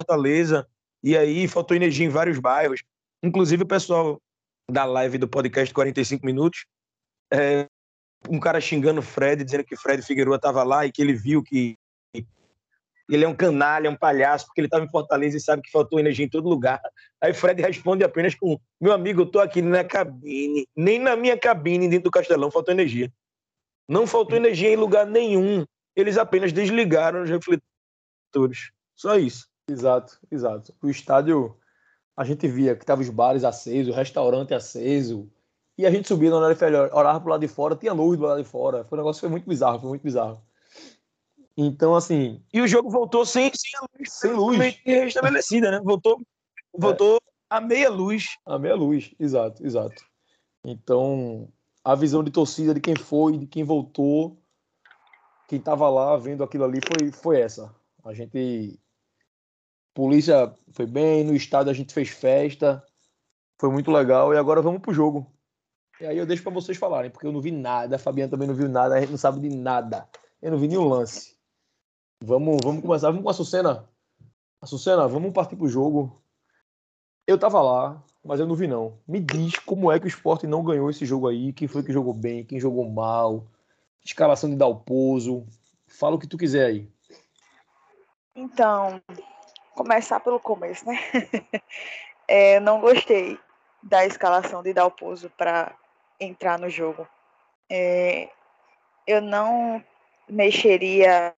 Fortaleza, 0.01 0.67
e 1.03 1.17
aí 1.17 1.47
faltou 1.47 1.75
energia 1.75 2.05
em 2.05 2.09
vários 2.09 2.39
bairros. 2.39 2.81
Inclusive 3.21 3.63
o 3.63 3.67
pessoal 3.67 4.21
da 4.69 4.85
live 4.85 5.17
do 5.17 5.27
podcast 5.27 5.73
45 5.73 6.25
Minutos, 6.25 6.65
é, 7.33 7.67
um 8.29 8.39
cara 8.39 8.61
xingando 8.61 8.99
o 8.99 9.03
Fred, 9.03 9.43
dizendo 9.43 9.63
que 9.63 9.75
Fred 9.75 10.01
Figueroa 10.01 10.37
estava 10.37 10.63
lá 10.63 10.85
e 10.85 10.91
que 10.91 11.01
ele 11.01 11.13
viu 11.13 11.43
que 11.43 11.75
ele 13.09 13.25
é 13.25 13.27
um 13.27 13.35
canalha, 13.35 13.89
um 13.89 13.95
palhaço, 13.95 14.45
porque 14.45 14.61
ele 14.61 14.67
estava 14.67 14.85
em 14.85 14.89
Fortaleza 14.89 15.35
e 15.35 15.41
sabe 15.41 15.63
que 15.63 15.71
faltou 15.71 15.99
energia 15.99 16.25
em 16.25 16.29
todo 16.29 16.47
lugar. 16.47 16.79
Aí 17.19 17.33
Fred 17.33 17.59
responde 17.61 18.03
apenas 18.03 18.35
com: 18.35 18.59
Meu 18.79 18.93
amigo, 18.93 19.21
eu 19.21 19.25
estou 19.25 19.41
aqui 19.41 19.61
na 19.61 19.83
cabine, 19.83 20.67
nem 20.75 20.99
na 20.99 21.15
minha 21.15 21.37
cabine 21.37 21.89
dentro 21.89 22.05
do 22.05 22.11
Castelão 22.11 22.51
faltou 22.51 22.73
energia. 22.73 23.11
Não 23.87 24.05
faltou 24.05 24.37
energia 24.37 24.69
em 24.69 24.75
lugar 24.75 25.07
nenhum. 25.07 25.65
Eles 25.95 26.17
apenas 26.17 26.53
desligaram 26.53 27.23
os 27.23 27.29
refletores. 27.29 28.71
Só 28.95 29.17
isso. 29.17 29.48
Exato, 29.71 30.19
exato. 30.31 30.73
O 30.81 30.89
estádio, 30.89 31.55
a 32.15 32.23
gente 32.23 32.47
via 32.47 32.75
que 32.75 32.85
tava 32.85 33.01
os 33.01 33.09
bares 33.09 33.43
acesos, 33.43 33.93
o 33.93 33.95
restaurante 33.95 34.53
aceso, 34.53 35.29
e 35.77 35.85
a 35.85 35.91
gente 35.91 36.07
subia 36.07 36.29
na 36.29 36.37
hora 36.37 36.57
orava 36.93 37.21
pro 37.21 37.29
lado 37.29 37.41
de 37.41 37.47
fora, 37.47 37.75
tinha 37.75 37.93
luz 37.93 38.19
do 38.19 38.25
lado 38.25 38.43
de 38.43 38.49
fora. 38.49 38.83
Foi 38.83 38.97
um 38.97 39.01
negócio 39.01 39.21
foi 39.21 39.29
muito 39.29 39.47
bizarro, 39.47 39.79
foi 39.79 39.89
muito 39.89 40.03
bizarro. 40.03 40.41
Então, 41.55 41.95
assim. 41.95 42.43
E 42.53 42.59
o 42.59 42.67
jogo 42.67 42.89
voltou 42.89 43.25
sem, 43.25 43.49
sem 43.53 43.71
luz. 43.81 44.11
Sem 44.11 44.33
luz. 44.33 44.57
Restabelecida, 44.85 45.71
né? 45.71 45.79
Voltou, 45.81 46.21
voltou 46.77 47.15
é. 47.15 47.19
a 47.49 47.61
meia 47.61 47.89
luz. 47.89 48.37
A 48.45 48.59
meia 48.59 48.75
luz, 48.75 49.13
exato, 49.17 49.65
exato. 49.65 50.03
Então, 50.65 51.47
a 51.83 51.95
visão 51.95 52.23
de 52.23 52.31
torcida 52.31 52.73
de 52.73 52.81
quem 52.81 52.95
foi, 52.95 53.37
de 53.37 53.47
quem 53.47 53.63
voltou, 53.63 54.37
quem 55.47 55.59
estava 55.59 55.89
lá 55.89 56.17
vendo 56.17 56.43
aquilo 56.43 56.65
ali 56.65 56.79
foi, 56.81 57.11
foi 57.11 57.39
essa. 57.39 57.73
A 58.03 58.13
gente 58.13 58.79
polícia 59.99 60.53
foi 60.71 60.85
bem, 60.85 61.23
no 61.23 61.35
estádio 61.35 61.71
a 61.71 61.75
gente 61.75 61.93
fez 61.93 62.09
festa, 62.09 62.83
foi 63.59 63.69
muito 63.69 63.91
legal 63.91 64.33
e 64.33 64.37
agora 64.37 64.61
vamos 64.61 64.81
pro 64.81 64.93
jogo. 64.93 65.29
E 65.99 66.05
aí 66.05 66.17
eu 66.17 66.25
deixo 66.25 66.41
para 66.41 66.53
vocês 66.53 66.77
falarem, 66.77 67.11
porque 67.11 67.27
eu 67.27 67.31
não 67.31 67.41
vi 67.41 67.51
nada, 67.51 67.97
a 67.97 67.99
Fabiana 67.99 68.31
também 68.31 68.47
não 68.47 68.55
viu 68.55 68.69
nada, 68.69 68.95
a 68.95 69.01
gente 69.01 69.09
não 69.09 69.17
sabe 69.17 69.41
de 69.41 69.53
nada. 69.53 70.07
Eu 70.41 70.51
não 70.51 70.57
vi 70.57 70.69
nenhum 70.69 70.87
lance. 70.87 71.37
Vamos, 72.23 72.57
vamos 72.63 72.81
começar, 72.81 73.09
vamos 73.09 73.23
com 73.23 73.29
a 73.29 73.33
Sucena. 73.33 73.89
A 74.61 74.65
Sucena, 74.65 75.07
vamos 75.07 75.33
partir 75.33 75.57
pro 75.57 75.67
jogo. 75.67 76.21
Eu 77.27 77.37
tava 77.37 77.61
lá, 77.61 78.01
mas 78.23 78.39
eu 78.39 78.47
não 78.47 78.55
vi 78.55 78.67
não. 78.67 78.97
Me 79.05 79.19
diz 79.19 79.59
como 79.59 79.91
é 79.91 79.99
que 79.99 80.05
o 80.05 80.07
esporte 80.07 80.47
não 80.47 80.63
ganhou 80.63 80.89
esse 80.89 81.05
jogo 81.05 81.27
aí, 81.27 81.51
quem 81.51 81.67
foi 81.67 81.83
que 81.83 81.91
jogou 81.91 82.13
bem, 82.13 82.45
quem 82.45 82.59
jogou 82.59 82.89
mal, 82.89 83.45
escalação 84.03 84.49
de 84.49 84.55
Dalpozo. 84.55 85.45
Fala 85.85 86.15
o 86.15 86.19
que 86.19 86.27
tu 86.27 86.37
quiser 86.37 86.65
aí. 86.65 86.89
Então, 88.33 89.01
começar 89.79 90.19
pelo 90.19 90.41
começo, 90.41 90.85
né? 90.85 90.99
é, 92.27 92.59
não 92.59 92.81
gostei 92.81 93.39
da 93.81 94.05
escalação 94.05 94.61
de 94.61 94.73
Dalpozo 94.73 95.29
para 95.37 95.73
entrar 96.19 96.59
no 96.59 96.69
jogo. 96.69 97.07
É, 97.71 98.29
eu 99.07 99.21
não 99.21 99.81
mexeria 100.27 101.33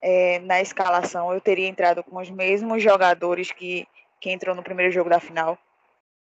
é, 0.00 0.38
na 0.38 0.60
escalação. 0.60 1.34
Eu 1.34 1.40
teria 1.40 1.66
entrado 1.66 2.04
com 2.04 2.16
os 2.16 2.30
mesmos 2.30 2.80
jogadores 2.80 3.50
que, 3.50 3.88
que 4.20 4.30
entrou 4.30 4.54
no 4.54 4.62
primeiro 4.62 4.92
jogo 4.92 5.10
da 5.10 5.18
final. 5.18 5.58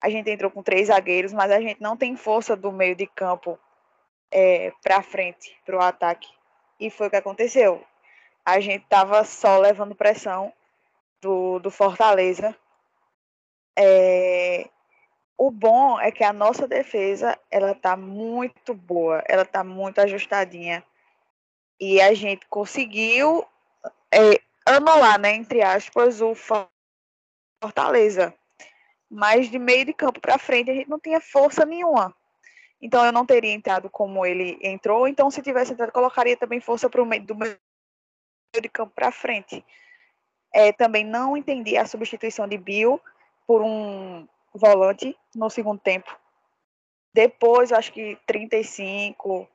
A 0.01 0.09
gente 0.09 0.31
entrou 0.31 0.53
com 0.53 0.63
três 0.63 0.87
zagueiros, 0.87 1.33
mas 1.33 1.51
a 1.51 1.61
gente 1.61 1.83
não 1.83 1.97
tem 1.97 2.15
força 2.15 2.55
do 2.55 2.71
meio 2.71 2.95
de 2.95 3.09
campo 3.09 3.59
é, 4.31 4.73
para 4.85 5.03
frente, 5.03 5.59
para 5.67 5.77
o 5.77 5.83
ataque. 5.83 6.29
E 6.79 6.91
foi 6.91 7.09
o 7.09 7.11
que 7.11 7.17
aconteceu 7.17 7.85
a 8.45 8.61
gente 8.61 8.83
estava 8.83 9.25
só 9.25 9.59
levando 9.59 9.95
pressão 9.95 10.53
do, 11.21 11.59
do 11.59 11.71
Fortaleza. 11.71 12.55
É, 13.77 14.69
o 15.37 15.51
bom 15.51 15.99
é 15.99 16.13
que 16.13 16.23
a 16.23 16.33
nossa 16.33 16.69
defesa 16.69 17.39
ela 17.51 17.73
está 17.73 17.97
muito 17.97 18.75
boa, 18.75 19.23
ela 19.27 19.43
está 19.43 19.65
muito 19.65 20.01
ajustadinha 20.01 20.85
e 21.81 22.01
a 22.01 22.15
gente 22.15 22.47
conseguiu 22.49 23.45
é, 24.13 24.41
anular, 24.65 25.19
né, 25.19 25.35
entre 25.35 25.63
aspas, 25.63 26.21
o 26.21 26.35
Fortaleza. 27.63 28.35
Mas 29.11 29.51
de 29.51 29.59
meio 29.59 29.85
de 29.85 29.93
campo 29.93 30.21
para 30.21 30.39
frente 30.39 30.71
a 30.71 30.75
gente 30.75 30.89
não 30.89 31.01
tinha 31.01 31.21
força 31.21 31.65
nenhuma. 31.65 32.15
Então 32.81 33.05
eu 33.05 33.13
não 33.13 33.25
teria 33.25 33.53
entrado 33.53 33.89
como 33.89 34.25
ele 34.27 34.59
entrou. 34.61 35.09
Então 35.09 35.31
se 35.31 35.43
tivesse 35.43 35.73
entrado, 35.73 35.93
colocaria 35.93 36.37
também 36.37 36.61
força 36.61 36.89
para 36.91 37.03
o 37.03 37.07
meio 37.07 37.23
do 37.23 37.35
meio 37.35 37.59
de 38.61 38.69
campo 38.69 38.93
para 38.95 39.13
frente. 39.13 39.65
É, 40.53 40.73
também 40.73 41.05
não 41.05 41.37
entendi 41.37 41.77
a 41.77 41.87
substituição 41.87 42.47
de 42.47 42.57
Bill 42.57 43.01
por 43.47 43.63
um 43.63 44.27
volante 44.53 45.17
no 45.35 45.51
segundo 45.51 45.81
tempo. 45.81 46.17
Depois, 47.13 47.73
acho 47.73 47.93
que 47.93 48.19
35 48.27 49.49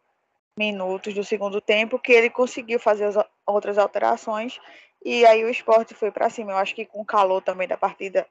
minutos 0.58 1.14
do 1.14 1.24
segundo 1.24 1.62
tempo, 1.62 2.00
que 2.00 2.12
ele 2.12 2.30
conseguiu 2.30 2.80
fazer 2.80 3.06
as 3.06 3.16
outras 3.46 3.78
alterações 3.78 4.60
e 5.04 5.26
aí 5.26 5.44
o 5.44 5.50
esporte 5.50 5.94
foi 5.94 6.12
para 6.12 6.30
cima. 6.30 6.52
Eu 6.52 6.58
acho 6.58 6.76
que 6.76 6.86
com 6.86 7.02
o 7.02 7.06
calor 7.06 7.42
também 7.42 7.68
da 7.68 7.78
partida, 7.78 8.28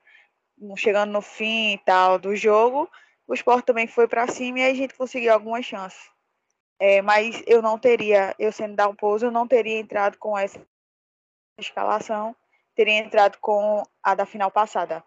chegando 0.76 1.12
no 1.12 1.22
fim 1.22 1.72
e 1.72 1.78
tal 1.78 2.18
do 2.18 2.36
jogo, 2.36 2.88
o 3.26 3.34
esporte 3.34 3.66
também 3.66 3.86
foi 3.86 4.06
para 4.06 4.26
cima 4.26 4.60
e 4.60 4.62
aí 4.62 4.72
a 4.72 4.74
gente 4.74 4.94
conseguiu 4.94 5.32
algumas 5.32 5.64
chances. 5.64 6.10
É, 6.80 7.02
mas 7.02 7.42
eu 7.46 7.60
não 7.60 7.78
teria, 7.78 8.34
eu 8.38 8.52
sendo 8.52 8.80
um 8.88 8.94
pouso, 8.94 9.26
eu 9.26 9.30
não 9.30 9.48
teria 9.48 9.78
entrado 9.78 10.16
com 10.16 10.38
essa 10.38 10.60
escalação, 11.58 12.36
teria 12.74 12.98
entrado 12.98 13.36
com 13.38 13.82
a 14.02 14.14
da 14.14 14.24
final 14.24 14.50
passada. 14.50 15.02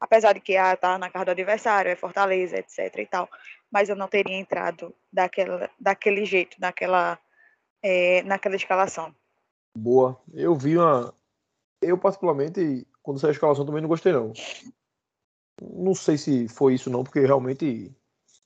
Apesar 0.00 0.32
de 0.32 0.40
que 0.40 0.56
ah, 0.56 0.76
tá 0.76 0.98
na 0.98 1.08
casa 1.08 1.26
do 1.26 1.30
adversário, 1.30 1.90
é 1.90 1.94
Fortaleza, 1.94 2.58
etc 2.58 2.98
e 2.98 3.06
tal. 3.06 3.28
Mas 3.70 3.88
eu 3.88 3.94
não 3.94 4.08
teria 4.08 4.36
entrado 4.36 4.92
daquela, 5.12 5.70
daquele 5.78 6.24
jeito, 6.24 6.56
naquela, 6.60 7.16
é, 7.80 8.20
naquela 8.24 8.56
escalação. 8.56 9.14
Boa. 9.78 10.20
Eu 10.34 10.56
vi 10.56 10.76
uma. 10.76 11.14
Eu, 11.80 11.96
particularmente, 11.96 12.84
quando 13.00 13.20
saiu 13.20 13.30
a 13.30 13.32
escalação, 13.32 13.64
também 13.64 13.80
não 13.80 13.88
gostei, 13.88 14.12
não. 14.12 14.32
Não 15.62 15.94
sei 15.94 16.18
se 16.18 16.48
foi 16.48 16.74
isso, 16.74 16.90
não, 16.90 17.04
porque 17.04 17.20
realmente 17.20 17.94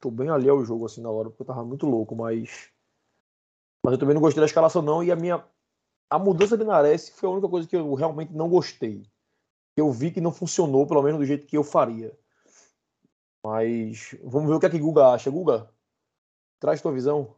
tô 0.01 0.11
bem 0.11 0.29
ali 0.29 0.49
ao 0.49 0.65
jogo 0.65 0.87
assim 0.87 1.01
na 1.01 1.11
hora, 1.11 1.29
porque 1.29 1.43
eu 1.43 1.47
tava 1.47 1.65
muito 1.65 1.87
louco, 1.87 2.15
mas. 2.15 2.71
Mas 3.85 3.93
eu 3.93 3.99
também 3.99 4.15
não 4.15 4.21
gostei 4.21 4.41
da 4.41 4.47
escalação, 4.47 4.83
não. 4.83 5.03
E 5.03 5.11
a 5.11 5.17
minha. 5.17 5.45
A 6.09 6.19
mudança 6.19 6.57
de 6.57 6.65
Nares 6.65 7.09
foi 7.09 7.29
a 7.29 7.33
única 7.33 7.49
coisa 7.49 7.67
que 7.69 7.77
eu 7.77 7.95
realmente 7.95 8.33
não 8.33 8.49
gostei. 8.49 9.05
Eu 9.77 9.91
vi 9.91 10.11
que 10.11 10.21
não 10.21 10.33
funcionou, 10.33 10.87
pelo 10.87 11.03
menos 11.03 11.19
do 11.19 11.27
jeito 11.27 11.47
que 11.47 11.57
eu 11.57 11.65
faria. 11.65 12.17
Mas 13.45 14.17
vamos 14.23 14.49
ver 14.49 14.57
o 14.57 14.61
que 14.61 14.67
é 14.67 14.71
que 14.71 14.79
Guga 14.79 15.09
acha. 15.09 15.31
Guga, 15.31 15.69
traz 16.61 16.81
tua 16.81 16.93
visão. 16.93 17.35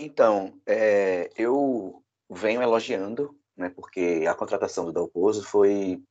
Então, 0.00 0.60
é, 0.64 1.30
eu 1.36 2.02
venho 2.30 2.62
elogiando, 2.62 3.36
né, 3.56 3.68
porque 3.68 4.24
a 4.28 4.34
contratação 4.34 4.84
do 4.84 4.92
Dalpozo 4.92 5.42
foi. 5.42 6.02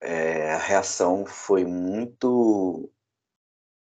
É, 0.00 0.52
a 0.52 0.58
reação 0.58 1.26
foi 1.26 1.64
muito 1.64 2.90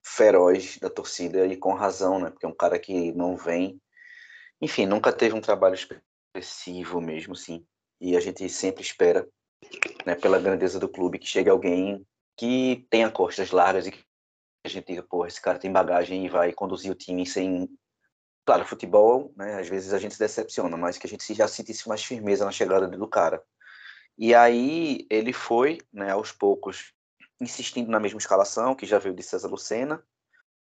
feroz 0.07 0.79
da 0.79 0.89
torcida 0.89 1.45
e 1.47 1.57
com 1.57 1.75
razão, 1.75 2.21
né? 2.21 2.31
Porque 2.31 2.47
é 2.47 2.49
um 2.49 2.55
cara 2.55 2.79
que 2.79 3.13
não 3.13 3.37
vem, 3.37 3.81
enfim, 4.61 4.87
nunca 4.87 5.13
teve 5.13 5.35
um 5.35 5.41
trabalho 5.41 5.75
expressivo 5.75 7.01
mesmo, 7.01 7.35
sim. 7.35 7.67
E 8.01 8.17
a 8.17 8.21
gente 8.21 8.49
sempre 8.49 8.83
espera, 8.83 9.27
né, 10.05 10.15
pela 10.15 10.39
grandeza 10.39 10.79
do 10.79 10.89
clube, 10.89 11.19
que 11.19 11.27
chegue 11.27 11.51
alguém 11.51 12.07
que 12.37 12.87
tenha 12.89 13.11
costas 13.11 13.51
largas 13.51 13.87
e 13.87 13.91
que 13.91 14.05
a 14.65 14.69
gente 14.69 14.87
diga, 14.87 15.03
pô, 15.03 15.27
esse 15.27 15.41
cara 15.41 15.59
tem 15.59 15.73
bagagem 15.73 16.25
e 16.25 16.29
vai 16.29 16.53
conduzir 16.53 16.91
o 16.93 16.95
time 16.95 17.27
sem 17.27 17.69
Claro, 18.47 18.65
futebol, 18.65 19.33
né, 19.37 19.59
às 19.59 19.69
vezes 19.69 19.93
a 19.93 19.99
gente 19.99 20.15
se 20.15 20.21
decepciona, 20.21 20.77
mas 20.77 20.97
que 20.97 21.07
a 21.09 21.11
gente 21.11 21.35
já 21.35 21.49
sentisse 21.49 21.89
mais 21.89 22.05
firmeza 22.05 22.45
na 22.45 22.53
chegada 22.53 22.87
do 22.87 23.09
cara. 23.09 23.43
E 24.17 24.33
aí 24.33 25.05
ele 25.11 25.33
foi, 25.33 25.79
né, 25.93 26.13
aos 26.13 26.31
poucos, 26.31 26.93
insistindo 27.41 27.91
na 27.91 28.01
mesma 28.01 28.19
escalação, 28.19 28.75
que 28.75 28.87
já 28.87 28.99
veio 28.99 29.15
de 29.15 29.23
César 29.23 29.49
Lucena. 29.49 30.03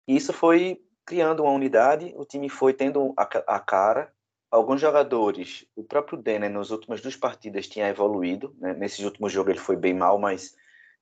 E 0.07 0.15
isso 0.15 0.33
foi 0.33 0.83
criando 1.05 1.43
uma 1.43 1.51
unidade, 1.51 2.13
o 2.15 2.25
time 2.25 2.49
foi 2.49 2.73
tendo 2.73 3.13
a, 3.17 3.23
a 3.23 3.59
cara. 3.59 4.13
Alguns 4.49 4.81
jogadores, 4.81 5.65
o 5.75 5.83
próprio 5.83 6.21
Denner, 6.21 6.49
nas 6.49 6.71
últimas 6.71 7.01
duas 7.01 7.15
partidas, 7.15 7.67
tinha 7.67 7.87
evoluído. 7.87 8.55
Né? 8.59 8.73
Nesse 8.73 9.03
último 9.03 9.29
jogo 9.29 9.49
ele 9.49 9.59
foi 9.59 9.75
bem 9.75 9.93
mal, 9.93 10.19
mas 10.19 10.55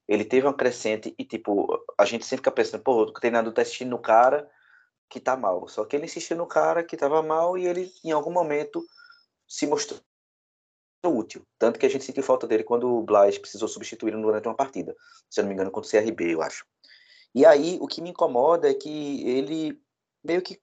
ele 0.07 0.23
teve 0.23 0.45
uma 0.45 0.53
crescente 0.53 1.13
e, 1.17 1.25
tipo, 1.25 1.67
a 1.97 2.05
gente 2.05 2.25
sempre 2.25 2.37
fica 2.37 2.51
pensando, 2.51 2.83
pô, 2.83 3.01
o 3.03 3.13
treinador 3.13 3.53
tá 3.53 3.61
assistindo 3.61 3.89
no 3.89 3.99
cara 3.99 4.49
que 5.09 5.19
tá 5.19 5.35
mal. 5.35 5.67
Só 5.67 5.83
que 5.85 5.95
ele 5.95 6.05
insistiu 6.05 6.37
no 6.37 6.47
cara 6.47 6.83
que 6.83 6.95
tava 6.95 7.21
mal 7.23 7.57
e 7.57 7.65
ele, 7.67 7.91
em 8.03 8.11
algum 8.11 8.31
momento, 8.31 8.85
se 9.47 9.65
mostrou 9.65 9.99
útil. 11.07 11.45
Tanto 11.57 11.79
que 11.79 11.85
a 11.85 11.89
gente 11.89 12.03
sentiu 12.03 12.23
falta 12.23 12.47
dele 12.47 12.63
quando 12.63 12.87
o 12.87 13.01
Blas 13.01 13.37
precisou 13.37 13.67
substituir 13.67 14.11
durante 14.11 14.47
uma 14.47 14.55
partida. 14.55 14.95
Se 15.29 15.39
eu 15.39 15.43
não 15.43 15.49
me 15.49 15.53
engano, 15.53 15.71
contra 15.71 15.87
o 15.87 15.91
CRB, 15.91 16.33
eu 16.33 16.41
acho. 16.41 16.65
E 17.33 17.45
aí, 17.45 17.77
o 17.79 17.87
que 17.87 18.01
me 18.01 18.09
incomoda 18.09 18.69
é 18.69 18.73
que 18.73 19.27
ele 19.27 19.79
meio 20.23 20.41
que, 20.41 20.59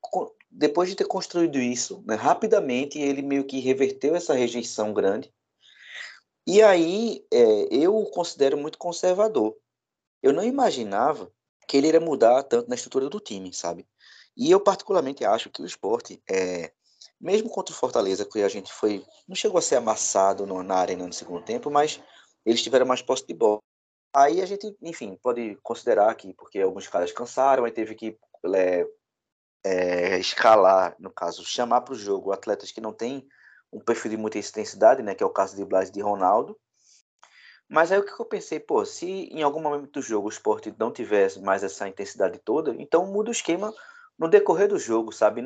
depois 0.50 0.88
de 0.88 0.96
ter 0.96 1.06
construído 1.06 1.58
isso, 1.58 2.02
né, 2.06 2.14
rapidamente 2.14 2.98
ele 2.98 3.22
meio 3.22 3.44
que 3.44 3.58
reverteu 3.58 4.14
essa 4.14 4.34
rejeição 4.34 4.92
grande. 4.92 5.32
E 6.46 6.62
aí, 6.62 7.24
é, 7.32 7.68
eu 7.70 7.96
o 7.96 8.10
considero 8.10 8.58
muito 8.58 8.78
conservador. 8.78 9.56
Eu 10.22 10.32
não 10.32 10.44
imaginava 10.44 11.30
que 11.66 11.76
ele 11.76 11.88
iria 11.88 12.00
mudar 12.00 12.42
tanto 12.44 12.68
na 12.68 12.74
estrutura 12.74 13.08
do 13.08 13.20
time, 13.20 13.52
sabe? 13.52 13.86
E 14.36 14.50
eu 14.50 14.60
particularmente 14.60 15.24
acho 15.24 15.50
que 15.50 15.62
o 15.62 15.66
esporte 15.66 16.22
é, 16.30 16.72
mesmo 17.20 17.48
contra 17.48 17.74
o 17.74 17.76
Fortaleza, 17.76 18.24
que 18.24 18.42
a 18.42 18.48
gente 18.48 18.72
foi, 18.72 19.04
não 19.26 19.34
chegou 19.34 19.58
a 19.58 19.62
ser 19.62 19.76
amassado 19.76 20.46
no, 20.46 20.62
na 20.62 20.76
arena 20.76 21.06
no 21.06 21.12
segundo 21.12 21.42
tempo, 21.44 21.70
mas 21.70 22.00
eles 22.44 22.62
tiveram 22.62 22.86
mais 22.86 23.02
posse 23.02 23.26
de 23.26 23.34
bola. 23.34 23.60
Aí 24.14 24.40
a 24.40 24.46
gente, 24.46 24.74
enfim, 24.80 25.18
pode 25.22 25.56
considerar 25.62 26.14
que, 26.14 26.32
porque 26.34 26.60
alguns 26.60 26.86
caras 26.88 27.12
cansaram, 27.12 27.64
aí 27.64 27.72
teve 27.72 27.94
que 27.94 28.18
é, 28.54 28.86
é, 29.64 30.18
escalar, 30.18 30.96
no 30.98 31.10
caso, 31.10 31.44
chamar 31.44 31.82
para 31.82 31.92
o 31.92 31.98
jogo 31.98 32.32
atletas 32.32 32.70
que 32.70 32.80
não 32.80 32.92
têm 32.92 33.26
um 33.72 33.80
perfil 33.80 34.12
de 34.12 34.16
muita 34.16 34.38
intensidade, 34.38 35.02
né, 35.02 35.14
que 35.14 35.22
é 35.22 35.26
o 35.26 35.30
caso 35.30 35.56
de 35.56 35.64
Blas 35.64 35.90
de 35.90 36.00
Ronaldo. 36.00 36.56
Mas 37.68 37.90
aí 37.90 37.98
o 37.98 38.04
que 38.04 38.20
eu 38.20 38.24
pensei, 38.24 38.60
pô, 38.60 38.84
se 38.84 39.06
em 39.06 39.42
algum 39.42 39.60
momento 39.60 39.90
do 39.90 40.02
jogo 40.02 40.28
o 40.28 40.30
esporte 40.30 40.72
não 40.78 40.92
tivesse 40.92 41.40
mais 41.40 41.64
essa 41.64 41.88
intensidade 41.88 42.38
toda, 42.38 42.74
então 42.78 43.06
muda 43.06 43.28
o 43.28 43.32
esquema 43.32 43.74
no 44.16 44.28
decorrer 44.28 44.68
do 44.68 44.78
jogo, 44.78 45.12
sabe? 45.12 45.42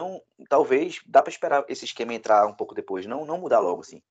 Não, 0.00 0.22
talvez 0.48 1.02
dá 1.06 1.20
para 1.20 1.30
esperar 1.30 1.64
esse 1.68 1.84
esquema 1.84 2.14
entrar 2.14 2.46
um 2.46 2.54
pouco 2.54 2.74
depois, 2.74 3.04
não, 3.04 3.26
não 3.26 3.36
mudar 3.36 3.58
logo 3.58 3.82
assim. 3.82 4.02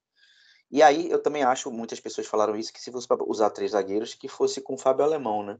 E 0.69 0.83
aí 0.83 1.09
eu 1.09 1.19
também 1.19 1.41
acho, 1.41 1.71
muitas 1.71 1.99
pessoas 1.99 2.27
falaram 2.27 2.55
isso, 2.55 2.71
que 2.71 2.79
se 2.79 2.91
fosse 2.91 3.07
para 3.07 3.23
usar 3.23 3.49
três 3.49 3.71
zagueiros, 3.71 4.13
que 4.13 4.27
fosse 4.27 4.61
com 4.61 4.75
o 4.75 4.77
Fábio 4.77 5.03
Alemão, 5.03 5.41
né? 5.41 5.59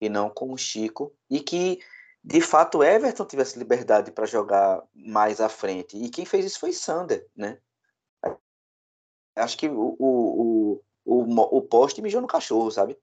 E 0.00 0.08
não 0.08 0.30
com 0.30 0.50
o 0.50 0.56
Chico. 0.56 1.14
E 1.28 1.40
que, 1.40 1.78
de 2.24 2.40
fato, 2.40 2.82
Everton 2.82 3.26
tivesse 3.26 3.58
liberdade 3.58 4.10
para 4.10 4.24
jogar 4.24 4.82
mais 4.94 5.42
à 5.42 5.48
frente. 5.50 5.98
E 5.98 6.08
quem 6.08 6.24
fez 6.24 6.46
isso 6.46 6.60
foi 6.60 6.72
Sander, 6.72 7.28
né? 7.36 7.60
Acho 9.36 9.58
que 9.58 9.68
o, 9.68 9.94
o, 9.98 10.82
o, 11.04 11.58
o 11.58 11.62
poste 11.62 12.00
mijou 12.00 12.22
no 12.22 12.26
cachorro, 12.26 12.70
sabe? 12.70 12.98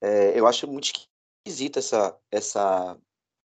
É, 0.00 0.38
eu 0.38 0.46
acho 0.46 0.66
muito 0.66 0.90
esquisita 1.44 1.80
essa, 1.80 2.18
essa. 2.30 2.98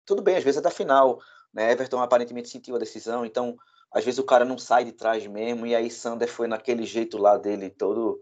Tudo 0.06 0.22
bem, 0.22 0.36
às 0.36 0.44
vezes 0.44 0.58
é 0.58 0.62
da 0.62 0.70
final. 0.70 1.20
Né? 1.52 1.72
Everton 1.72 2.00
aparentemente 2.00 2.48
sentiu 2.48 2.76
a 2.76 2.78
decisão, 2.78 3.24
então 3.24 3.56
às 3.90 4.04
vezes 4.04 4.18
o 4.18 4.24
cara 4.24 4.44
não 4.44 4.56
sai 4.56 4.84
de 4.84 4.92
trás 4.92 5.26
mesmo, 5.26 5.66
e 5.66 5.74
aí 5.74 5.90
Sander 5.90 6.28
foi 6.28 6.46
naquele 6.46 6.84
jeito 6.84 7.18
lá 7.18 7.36
dele, 7.36 7.68
todo 7.68 8.20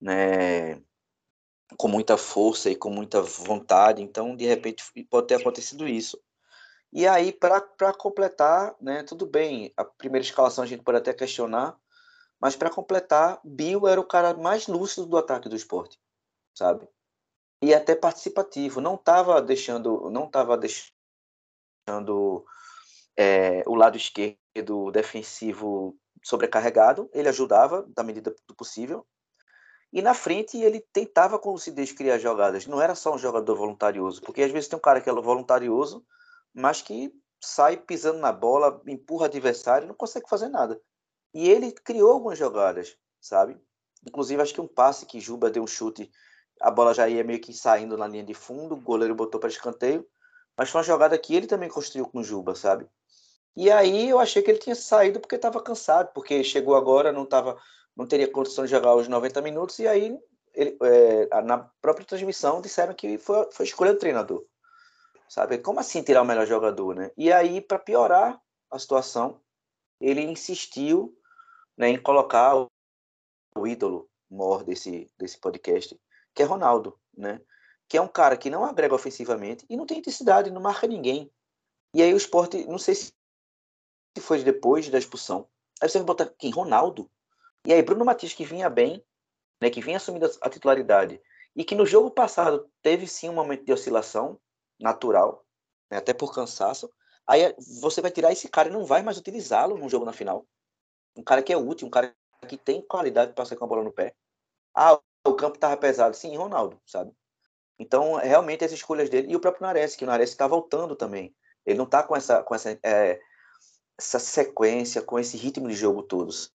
né, 0.00 0.82
com 1.76 1.88
muita 1.88 2.16
força 2.16 2.70
e 2.70 2.76
com 2.76 2.90
muita 2.90 3.22
vontade, 3.22 4.02
então 4.02 4.34
de 4.36 4.44
repente 4.44 4.84
pode 5.08 5.28
ter 5.28 5.36
acontecido 5.36 5.86
isso. 5.86 6.20
E 6.92 7.06
aí, 7.06 7.32
para 7.32 7.92
completar, 7.92 8.74
né, 8.80 9.02
tudo 9.02 9.26
bem, 9.26 9.72
a 9.76 9.84
primeira 9.84 10.24
escalação 10.24 10.64
a 10.64 10.66
gente 10.66 10.82
pode 10.82 10.98
até 10.98 11.12
questionar, 11.12 11.76
mas 12.40 12.56
para 12.56 12.70
completar, 12.70 13.40
Bill 13.44 13.86
era 13.86 14.00
o 14.00 14.06
cara 14.06 14.34
mais 14.34 14.66
lúcido 14.66 15.06
do 15.06 15.16
ataque 15.16 15.48
do 15.48 15.56
esporte, 15.56 15.98
sabe? 16.54 16.88
E 17.62 17.74
até 17.74 17.94
participativo, 17.94 18.80
não 18.80 18.94
estava 18.94 19.40
deixando, 19.42 20.10
não 20.10 20.28
tava 20.28 20.56
deixando 20.56 20.95
é, 23.16 23.62
o 23.66 23.74
lado 23.74 23.96
esquerdo 23.96 24.90
defensivo 24.92 25.96
sobrecarregado, 26.22 27.08
ele 27.12 27.28
ajudava 27.28 27.86
da 27.94 28.02
medida 28.02 28.34
do 28.46 28.54
possível. 28.54 29.06
E 29.92 30.02
na 30.02 30.12
frente 30.12 30.58
ele 30.58 30.84
tentava 30.92 31.38
com 31.38 31.52
lucidez 31.52 31.92
criar 31.92 32.18
jogadas, 32.18 32.66
não 32.66 32.82
era 32.82 32.94
só 32.94 33.14
um 33.14 33.18
jogador 33.18 33.54
voluntarioso, 33.56 34.20
porque 34.22 34.42
às 34.42 34.50
vezes 34.50 34.68
tem 34.68 34.76
um 34.76 34.82
cara 34.82 35.00
que 35.00 35.08
é 35.08 35.12
voluntarioso, 35.12 36.04
mas 36.52 36.82
que 36.82 37.12
sai 37.40 37.76
pisando 37.76 38.18
na 38.18 38.32
bola, 38.32 38.82
empurra 38.86 39.26
adversário, 39.26 39.86
não 39.86 39.94
consegue 39.94 40.28
fazer 40.28 40.48
nada. 40.48 40.80
E 41.32 41.48
ele 41.48 41.70
criou 41.70 42.12
algumas 42.12 42.38
jogadas, 42.38 42.96
sabe? 43.20 43.56
Inclusive, 44.06 44.42
acho 44.42 44.54
que 44.54 44.60
um 44.60 44.68
passe 44.68 45.06
que 45.06 45.20
Juba 45.20 45.50
deu 45.50 45.62
um 45.62 45.66
chute, 45.66 46.10
a 46.60 46.70
bola 46.70 46.94
já 46.94 47.08
ia 47.08 47.22
meio 47.22 47.40
que 47.40 47.52
saindo 47.52 47.96
na 47.96 48.06
linha 48.06 48.24
de 48.24 48.34
fundo, 48.34 48.74
o 48.74 48.80
goleiro 48.80 49.14
botou 49.14 49.38
para 49.38 49.48
escanteio, 49.48 50.06
mas 50.56 50.70
foi 50.70 50.80
uma 50.80 50.86
jogada 50.86 51.18
que 51.18 51.34
ele 51.34 51.46
também 51.46 51.68
construiu 51.68 52.06
com 52.06 52.20
o 52.20 52.24
Juba, 52.24 52.54
sabe? 52.54 52.86
E 53.56 53.70
aí 53.70 54.08
eu 54.08 54.18
achei 54.18 54.42
que 54.42 54.50
ele 54.50 54.58
tinha 54.58 54.74
saído 54.74 55.20
porque 55.20 55.36
estava 55.36 55.62
cansado, 55.62 56.12
porque 56.12 56.44
chegou 56.44 56.76
agora, 56.76 57.12
não 57.12 57.24
tava, 57.24 57.60
não 57.96 58.06
teria 58.06 58.30
condição 58.30 58.64
de 58.64 58.70
jogar 58.70 58.94
os 58.94 59.08
90 59.08 59.40
minutos, 59.40 59.78
e 59.78 59.88
aí 59.88 60.18
ele, 60.54 60.76
é, 60.82 61.42
na 61.42 61.58
própria 61.80 62.06
transmissão 62.06 62.60
disseram 62.60 62.94
que 62.94 63.18
foi, 63.18 63.50
foi 63.52 63.64
escolha 63.66 63.92
do 63.92 63.98
treinador. 63.98 64.44
Sabe? 65.28 65.58
Como 65.58 65.80
assim 65.80 66.02
tirar 66.02 66.22
o 66.22 66.24
melhor 66.24 66.46
jogador, 66.46 66.94
né? 66.94 67.10
E 67.16 67.32
aí, 67.32 67.60
para 67.60 67.78
piorar 67.78 68.40
a 68.70 68.78
situação, 68.78 69.40
ele 70.00 70.22
insistiu 70.22 71.16
né, 71.76 71.88
em 71.88 72.00
colocar 72.00 72.68
o, 73.56 73.66
ídolo 73.66 74.08
maior 74.30 74.62
desse, 74.62 75.10
desse 75.18 75.38
podcast, 75.38 75.98
que 76.34 76.42
é 76.42 76.46
Ronaldo, 76.46 76.98
né? 77.16 77.40
Que 77.88 77.96
é 77.96 78.00
um 78.00 78.08
cara 78.08 78.36
que 78.36 78.50
não 78.50 78.64
agrega 78.64 78.94
ofensivamente 78.94 79.64
e 79.68 79.76
não 79.76 79.86
tem 79.86 79.98
intensidade, 79.98 80.50
não 80.50 80.60
marca 80.60 80.86
ninguém. 80.86 81.30
E 81.94 82.02
aí 82.02 82.12
o 82.12 82.16
esporte, 82.16 82.64
não 82.66 82.78
sei 82.78 82.94
se 82.94 83.12
foi 84.20 84.42
depois 84.42 84.88
da 84.88 84.98
expulsão. 84.98 85.48
Aí 85.80 85.88
você 85.88 85.98
vai 85.98 86.06
botar 86.06 86.26
quem? 86.26 86.50
Ronaldo. 86.50 87.10
E 87.64 87.72
aí 87.72 87.82
Bruno 87.82 88.04
Matias, 88.04 88.32
que 88.32 88.44
vinha 88.44 88.68
bem, 88.68 89.04
né, 89.60 89.70
que 89.70 89.80
vinha 89.80 89.96
assumindo 89.96 90.30
a 90.40 90.50
titularidade, 90.50 91.20
e 91.54 91.64
que 91.64 91.74
no 91.74 91.86
jogo 91.86 92.10
passado 92.10 92.70
teve 92.82 93.06
sim 93.06 93.28
um 93.28 93.34
momento 93.34 93.64
de 93.64 93.72
oscilação 93.72 94.38
natural, 94.78 95.44
né, 95.90 95.98
até 95.98 96.12
por 96.12 96.34
cansaço. 96.34 96.90
Aí 97.26 97.54
você 97.80 98.00
vai 98.00 98.10
tirar 98.10 98.32
esse 98.32 98.48
cara 98.48 98.68
e 98.68 98.72
não 98.72 98.84
vai 98.84 99.02
mais 99.02 99.18
utilizá-lo 99.18 99.76
no 99.76 99.88
jogo 99.88 100.04
na 100.04 100.12
final. 100.12 100.46
Um 101.16 101.22
cara 101.22 101.42
que 101.42 101.52
é 101.52 101.56
útil, 101.56 101.88
um 101.88 101.90
cara 101.90 102.14
que 102.46 102.56
tem 102.56 102.82
qualidade 102.82 103.32
para 103.32 103.44
sair 103.44 103.58
com 103.58 103.64
a 103.64 103.68
bola 103.68 103.82
no 103.82 103.92
pé. 103.92 104.14
Ah, 104.74 105.00
o 105.26 105.34
campo 105.34 105.56
estava 105.56 105.76
pesado. 105.76 106.14
Sim, 106.14 106.36
Ronaldo, 106.36 106.80
sabe? 106.86 107.12
Então, 107.78 108.14
realmente, 108.14 108.64
as 108.64 108.72
escolhas 108.72 109.10
dele. 109.10 109.32
E 109.32 109.36
o 109.36 109.40
próprio 109.40 109.66
Nares, 109.66 109.96
que 109.96 110.04
o 110.04 110.06
Nares 110.06 110.30
está 110.30 110.46
voltando 110.46 110.96
também. 110.96 111.34
Ele 111.64 111.78
não 111.78 111.84
está 111.84 112.02
com 112.02 112.16
essa, 112.16 112.42
com 112.42 112.54
essa 112.54 112.78
é, 112.82 113.20
essa 113.98 114.18
sequência, 114.18 115.02
com 115.02 115.18
esse 115.18 115.36
ritmo 115.36 115.68
de 115.68 115.74
jogo 115.74 116.02
todos. 116.02 116.52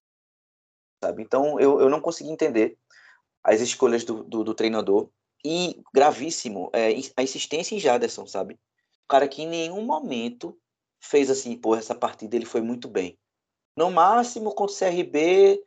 Sabe? 1.03 1.24
Então, 1.24 1.59
eu, 1.59 1.82
eu 1.82 1.89
não 1.89 1.99
consegui 1.99 2.30
entender 2.30 2.78
as 3.43 3.59
escolhas 3.59 4.03
do, 4.03 4.24
do, 4.24 4.43
do 4.43 4.53
treinador. 4.53 5.09
E, 5.43 5.82
gravíssimo, 5.93 6.69
é, 6.72 6.89
a 7.17 7.24
insistência 7.24 7.76
em 7.76 7.80
Jaderson, 7.80 8.28
sabe? 8.28 8.53
O 8.53 9.07
cara 9.07 9.28
que 9.28 9.41
em 9.41 9.47
nenhum 9.47 9.82
momento 9.82 10.57
fez 10.99 11.32
assim, 11.32 11.57
pô, 11.57 11.76
essa 11.76 11.95
partida 11.95 12.36
ele 12.36 12.45
foi 12.45 12.61
muito 12.61 12.88
bem. 12.88 13.17
No 13.76 13.89
máximo, 13.89 14.53
contra 14.53 14.76
o 14.76 14.78
CRB, 14.78 15.63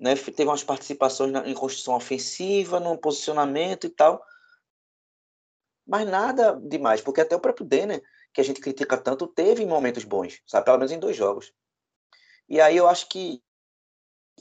né, 0.00 0.14
teve 0.14 0.44
umas 0.44 0.64
participações 0.64 1.30
na, 1.30 1.46
em 1.46 1.52
construção 1.52 1.94
ofensiva, 1.94 2.80
no 2.80 2.96
posicionamento 2.96 3.86
e 3.86 3.90
tal. 3.90 4.24
Mas 5.88 6.06
nada 6.06 6.60
demais, 6.62 7.00
porque 7.00 7.22
até 7.22 7.34
o 7.34 7.40
próprio 7.40 7.66
Denner 7.66 8.02
que 8.32 8.42
a 8.42 8.44
gente 8.44 8.60
critica 8.60 8.96
tanto, 8.96 9.26
teve 9.26 9.64
momentos 9.64 10.04
bons, 10.04 10.40
sabe? 10.46 10.66
Pelo 10.66 10.76
menos 10.76 10.92
em 10.92 10.98
dois 10.98 11.16
jogos. 11.16 11.52
E 12.48 12.60
aí 12.60 12.76
eu 12.76 12.86
acho 12.86 13.08
que 13.08 13.42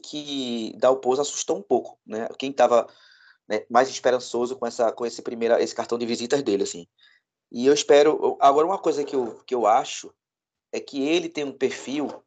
que 0.04 0.76
Dalpoz 0.78 1.20
assustou 1.20 1.58
um 1.58 1.62
pouco, 1.64 1.98
né? 2.06 2.28
Quem 2.38 2.52
estava 2.52 2.88
né, 3.48 3.66
mais 3.70 3.90
esperançoso 3.90 4.56
com 4.56 4.68
essa 4.68 4.92
com 4.92 5.06
esse 5.06 5.22
primeiro 5.22 5.56
esse 5.56 5.74
cartão 5.74 5.98
de 5.98 6.06
visitas 6.06 6.44
dele 6.44 6.64
assim. 6.64 6.88
E 7.52 7.66
eu 7.66 7.74
espero 7.74 8.38
agora 8.42 8.68
uma 8.68 8.78
coisa 8.78 9.04
que 9.04 9.16
eu, 9.16 9.42
que 9.46 9.56
eu 9.56 9.66
acho 9.66 10.14
é 10.72 10.80
que 10.80 11.02
ele 11.08 11.30
tem 11.30 11.46
um 11.46 11.58
perfil 11.58 12.24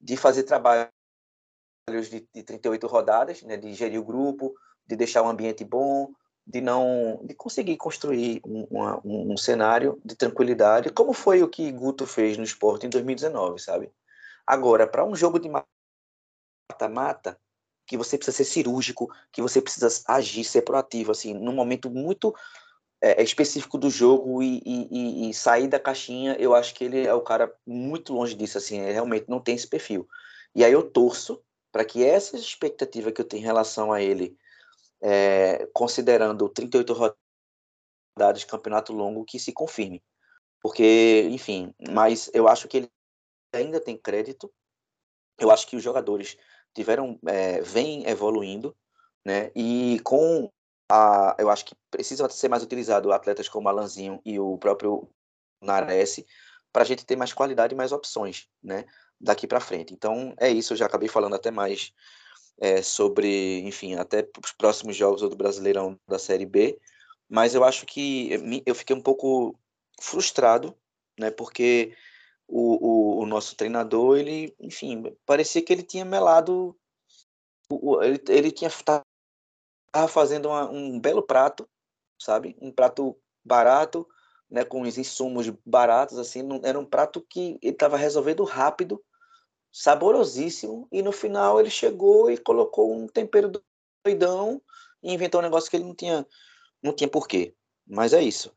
de 0.00 0.16
fazer 0.16 0.42
trabalhos 0.42 0.90
de, 2.10 2.28
de 2.32 2.42
38 2.42 2.86
rodadas, 2.86 3.42
né, 3.42 3.56
de 3.56 3.72
gerir 3.72 3.98
o 3.98 4.04
grupo, 4.04 4.54
de 4.86 4.96
deixar 4.96 5.22
um 5.22 5.28
ambiente 5.28 5.64
bom, 5.64 6.12
de 6.46 6.60
não 6.60 7.20
de 7.24 7.34
conseguir 7.34 7.76
construir 7.76 8.40
um, 8.44 9.32
um, 9.32 9.36
cenário 9.36 10.00
de 10.04 10.14
tranquilidade, 10.14 10.90
como 10.90 11.12
foi 11.12 11.42
o 11.42 11.48
que 11.48 11.72
Guto 11.72 12.06
fez 12.06 12.36
no 12.36 12.44
esporte 12.44 12.86
em 12.86 12.90
2019, 12.90 13.60
sabe? 13.60 13.90
Agora, 14.46 14.86
para 14.86 15.04
um 15.04 15.16
jogo 15.16 15.38
de 15.38 15.48
mata-mata, 16.70 17.38
que 17.86 17.96
você 17.96 18.16
precisa 18.16 18.36
ser 18.36 18.44
cirúrgico, 18.44 19.10
que 19.32 19.42
você 19.42 19.60
precisa 19.60 19.88
agir, 20.06 20.44
ser 20.44 20.62
proativo, 20.62 21.12
assim, 21.12 21.34
num 21.34 21.52
momento 21.52 21.90
muito 21.90 22.34
é, 23.00 23.22
específico 23.22 23.76
do 23.76 23.90
jogo 23.90 24.42
e, 24.42 24.62
e, 24.64 25.30
e, 25.30 25.34
sair 25.34 25.68
da 25.68 25.78
caixinha, 25.78 26.36
eu 26.38 26.54
acho 26.54 26.74
que 26.74 26.84
ele 26.84 27.06
é 27.06 27.12
o 27.12 27.20
cara 27.20 27.54
muito 27.66 28.12
longe 28.14 28.34
disso, 28.34 28.56
assim, 28.58 28.80
ele 28.80 28.92
realmente 28.92 29.28
não 29.28 29.40
tem 29.40 29.54
esse 29.54 29.66
perfil. 29.66 30.08
E 30.54 30.64
aí 30.64 30.72
eu 30.72 30.82
torço 30.82 31.42
para 31.70 31.84
que 31.84 32.04
essa 32.04 32.36
expectativa 32.36 33.12
que 33.12 33.20
eu 33.20 33.24
tenho 33.24 33.42
em 33.42 33.44
relação 33.44 33.92
a 33.92 34.00
ele 34.00 34.36
é, 35.06 35.66
considerando 35.74 36.48
38 36.48 36.94
rodadas 36.94 38.40
de 38.40 38.46
campeonato 38.46 38.90
longo, 38.94 39.24
que 39.24 39.38
se 39.38 39.52
confirme. 39.52 40.02
Porque, 40.62 41.28
enfim, 41.30 41.74
mas 41.90 42.30
eu 42.32 42.48
acho 42.48 42.66
que 42.66 42.78
ele 42.78 42.90
ainda 43.52 43.78
tem 43.78 43.98
crédito. 43.98 44.50
Eu 45.38 45.50
acho 45.50 45.66
que 45.66 45.76
os 45.76 45.82
jogadores 45.82 46.38
tiveram, 46.74 47.18
é, 47.26 47.60
vêm 47.60 48.08
evoluindo, 48.08 48.74
né? 49.26 49.52
E 49.54 50.00
com 50.02 50.50
a, 50.90 51.36
eu 51.38 51.50
acho 51.50 51.66
que 51.66 51.74
precisa 51.90 52.26
ser 52.30 52.48
mais 52.48 52.62
utilizado 52.62 53.12
atletas 53.12 53.46
como 53.46 53.68
Alanzinho 53.68 54.22
e 54.24 54.38
o 54.40 54.56
próprio 54.56 55.10
Nares 55.60 56.24
para 56.72 56.82
a 56.82 56.86
gente 56.86 57.04
ter 57.04 57.16
mais 57.16 57.32
qualidade 57.32 57.74
e 57.74 57.76
mais 57.76 57.92
opções, 57.92 58.48
né? 58.62 58.86
Daqui 59.20 59.46
para 59.46 59.60
frente. 59.60 59.92
Então 59.92 60.34
é 60.38 60.48
isso. 60.48 60.72
Eu 60.72 60.78
já 60.78 60.86
acabei 60.86 61.08
falando 61.10 61.34
até 61.34 61.50
mais 61.50 61.92
é, 62.58 62.82
sobre, 62.82 63.60
enfim, 63.60 63.94
até 63.94 64.28
os 64.42 64.52
próximos 64.52 64.96
jogos 64.96 65.20
do 65.20 65.36
Brasileirão 65.36 65.98
da 66.08 66.18
Série 66.18 66.46
B, 66.46 66.78
mas 67.28 67.54
eu 67.54 67.64
acho 67.64 67.86
que 67.86 68.30
eu 68.64 68.74
fiquei 68.74 68.94
um 68.94 69.00
pouco 69.00 69.58
frustrado, 70.00 70.76
né, 71.18 71.30
porque 71.30 71.96
o, 72.46 73.18
o, 73.18 73.22
o 73.22 73.26
nosso 73.26 73.56
treinador, 73.56 74.18
ele, 74.18 74.54
enfim, 74.60 75.02
parecia 75.24 75.62
que 75.62 75.72
ele 75.72 75.82
tinha 75.82 76.04
melado, 76.04 76.76
ele, 78.02 78.22
ele 78.28 78.50
tinha 78.52 78.68
estava 78.68 79.04
fazendo 80.08 80.48
uma, 80.48 80.70
um 80.70 80.98
belo 81.00 81.22
prato, 81.22 81.68
sabe? 82.18 82.56
Um 82.60 82.70
prato 82.70 83.16
barato, 83.44 84.06
né, 84.50 84.64
com 84.64 84.82
os 84.82 84.98
insumos 84.98 85.48
baratos, 85.64 86.18
assim, 86.18 86.42
não, 86.42 86.60
era 86.64 86.78
um 86.78 86.84
prato 86.84 87.24
que 87.28 87.58
ele 87.62 87.72
estava 87.72 87.96
resolvendo 87.96 88.44
rápido, 88.44 89.02
saborosíssimo, 89.76 90.86
e 90.92 91.02
no 91.02 91.10
final 91.10 91.58
ele 91.58 91.68
chegou 91.68 92.30
e 92.30 92.38
colocou 92.38 92.94
um 92.94 93.08
tempero 93.08 93.50
doidão 94.06 94.62
e 95.02 95.12
inventou 95.12 95.40
um 95.40 95.42
negócio 95.42 95.68
que 95.68 95.76
ele 95.76 95.84
não 95.84 95.96
tinha, 95.96 96.24
não 96.80 96.92
tinha 96.92 97.08
porquê. 97.08 97.52
Mas 97.84 98.12
é 98.12 98.22
isso. 98.22 98.54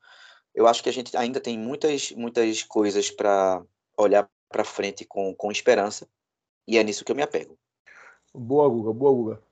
Eu 0.53 0.67
acho 0.67 0.83
que 0.83 0.89
a 0.89 0.93
gente 0.93 1.17
ainda 1.17 1.39
tem 1.39 1.57
muitas, 1.57 2.11
muitas 2.11 2.61
coisas 2.61 3.09
para 3.09 3.63
olhar 3.97 4.29
para 4.47 4.63
frente 4.63 5.05
com, 5.05 5.33
com 5.33 5.51
esperança, 5.51 6.07
e 6.67 6.77
é 6.77 6.83
nisso 6.83 7.03
que 7.03 7.11
eu 7.11 7.15
me 7.15 7.23
apego. 7.23 7.57
Boa, 8.31 8.69
Guga, 8.69 8.93
boa, 8.93 9.11
Guga. 9.11 9.43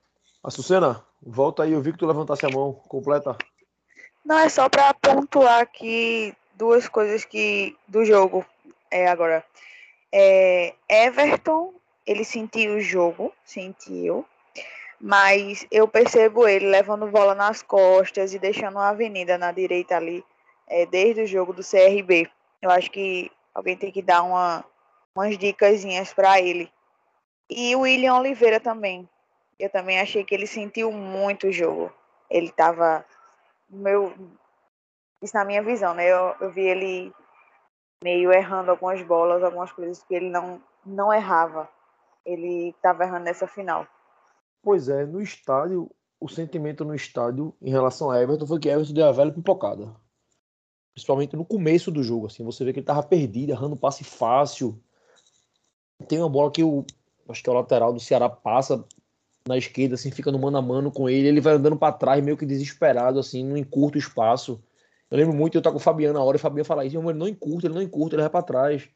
Açucena, 0.44 1.04
volta 1.20 1.64
aí, 1.64 1.72
eu 1.72 1.82
vi 1.82 1.90
que 1.90 1.98
tu 1.98 2.06
levantasse 2.06 2.46
a 2.46 2.48
mão, 2.48 2.74
completa. 2.74 3.36
Não, 4.24 4.38
é 4.38 4.48
só 4.48 4.68
para 4.68 4.94
pontuar 4.94 5.62
aqui 5.62 6.32
duas 6.54 6.88
coisas 6.88 7.24
que 7.24 7.76
do 7.88 8.04
jogo 8.04 8.46
é 8.88 9.08
agora. 9.08 9.44
É, 10.18 10.74
Everton, 10.88 11.74
ele 12.06 12.24
sentiu 12.24 12.76
o 12.76 12.80
jogo, 12.80 13.34
sentiu, 13.44 14.24
mas 14.98 15.66
eu 15.70 15.86
percebo 15.86 16.48
ele 16.48 16.68
levando 16.68 17.06
bola 17.10 17.34
nas 17.34 17.60
costas 17.60 18.32
e 18.32 18.38
deixando 18.38 18.76
uma 18.76 18.88
avenida 18.88 19.36
na 19.36 19.52
direita 19.52 19.94
ali, 19.94 20.24
é, 20.66 20.86
desde 20.86 21.20
o 21.20 21.26
jogo 21.26 21.52
do 21.52 21.60
CRB. 21.62 22.30
Eu 22.62 22.70
acho 22.70 22.90
que 22.90 23.30
alguém 23.54 23.76
tem 23.76 23.92
que 23.92 24.00
dar 24.00 24.22
uma, 24.22 24.64
umas 25.14 25.36
dicasinhas 25.36 26.14
para 26.14 26.40
ele. 26.40 26.72
E 27.50 27.76
o 27.76 27.80
William 27.80 28.14
Oliveira 28.14 28.58
também. 28.58 29.06
Eu 29.58 29.68
também 29.68 30.00
achei 30.00 30.24
que 30.24 30.34
ele 30.34 30.46
sentiu 30.46 30.90
muito 30.90 31.48
o 31.48 31.52
jogo. 31.52 31.92
Ele 32.30 32.46
estava 32.46 33.04
meu 33.68 34.14
isso 35.20 35.36
na 35.36 35.44
minha 35.44 35.62
visão, 35.62 35.92
né? 35.92 36.10
Eu, 36.10 36.34
eu 36.40 36.50
vi 36.50 36.62
ele 36.62 37.12
meio 38.02 38.32
errando 38.32 38.70
algumas 38.70 39.02
bolas, 39.02 39.42
algumas 39.42 39.72
coisas 39.72 40.02
que 40.02 40.14
ele 40.14 40.30
não 40.30 40.60
não 40.84 41.12
errava. 41.12 41.68
Ele 42.24 42.70
estava 42.70 43.04
errando 43.04 43.24
nessa 43.24 43.46
final. 43.46 43.86
Pois 44.62 44.88
é, 44.88 45.04
no 45.04 45.20
estádio, 45.20 45.90
o 46.20 46.28
sentimento 46.28 46.84
no 46.84 46.94
estádio 46.94 47.54
em 47.60 47.70
relação 47.70 48.10
a 48.10 48.20
Everton 48.20 48.46
foi 48.46 48.58
que 48.58 48.68
Everton 48.68 48.92
deu 48.92 49.06
a 49.06 49.12
velha 49.12 49.32
pipocada. 49.32 49.94
Principalmente 50.92 51.36
no 51.36 51.44
começo 51.44 51.90
do 51.90 52.02
jogo, 52.02 52.26
assim, 52.26 52.44
você 52.44 52.64
vê 52.64 52.72
que 52.72 52.78
ele 52.78 52.84
estava 52.84 53.02
perdido, 53.02 53.50
errando 53.50 53.76
passe 53.76 54.02
fácil. 54.02 54.80
Tem 56.08 56.18
uma 56.18 56.28
bola 56.28 56.50
que 56.50 56.64
o 56.64 56.84
acho 57.28 57.42
que 57.42 57.50
é 57.50 57.52
o 57.52 57.56
lateral 57.56 57.92
do 57.92 58.00
Ceará 58.00 58.28
passa 58.28 58.84
na 59.46 59.56
esquerda, 59.56 59.94
assim, 59.94 60.10
fica 60.10 60.32
no 60.32 60.38
mano 60.38 60.56
a 60.56 60.62
mano 60.62 60.90
com 60.90 61.08
ele, 61.08 61.28
ele 61.28 61.40
vai 61.40 61.54
andando 61.54 61.76
para 61.76 61.92
trás, 61.92 62.24
meio 62.24 62.36
que 62.36 62.46
desesperado, 62.46 63.18
assim, 63.18 63.44
não 63.44 63.56
encurta 63.56 63.96
o 63.96 64.00
espaço. 64.00 64.62
Eu 65.10 65.18
lembro 65.18 65.34
muito, 65.34 65.56
eu 65.56 65.62
tava 65.62 65.74
com 65.74 65.80
o 65.80 65.82
Fabiano 65.82 66.14
na 66.18 66.24
hora, 66.24 66.36
e 66.36 66.38
o 66.38 66.40
Fabiano 66.40 66.64
fala 66.64 66.84
isso, 66.84 66.96
ele 66.96 67.18
não 67.18 67.28
encurta, 67.28 67.66
ele 67.66 67.74
não 67.74 67.82
encurta, 67.82 68.16
ele 68.16 68.22
vai 68.22 68.30
para 68.30 68.42
trás. 68.42 68.88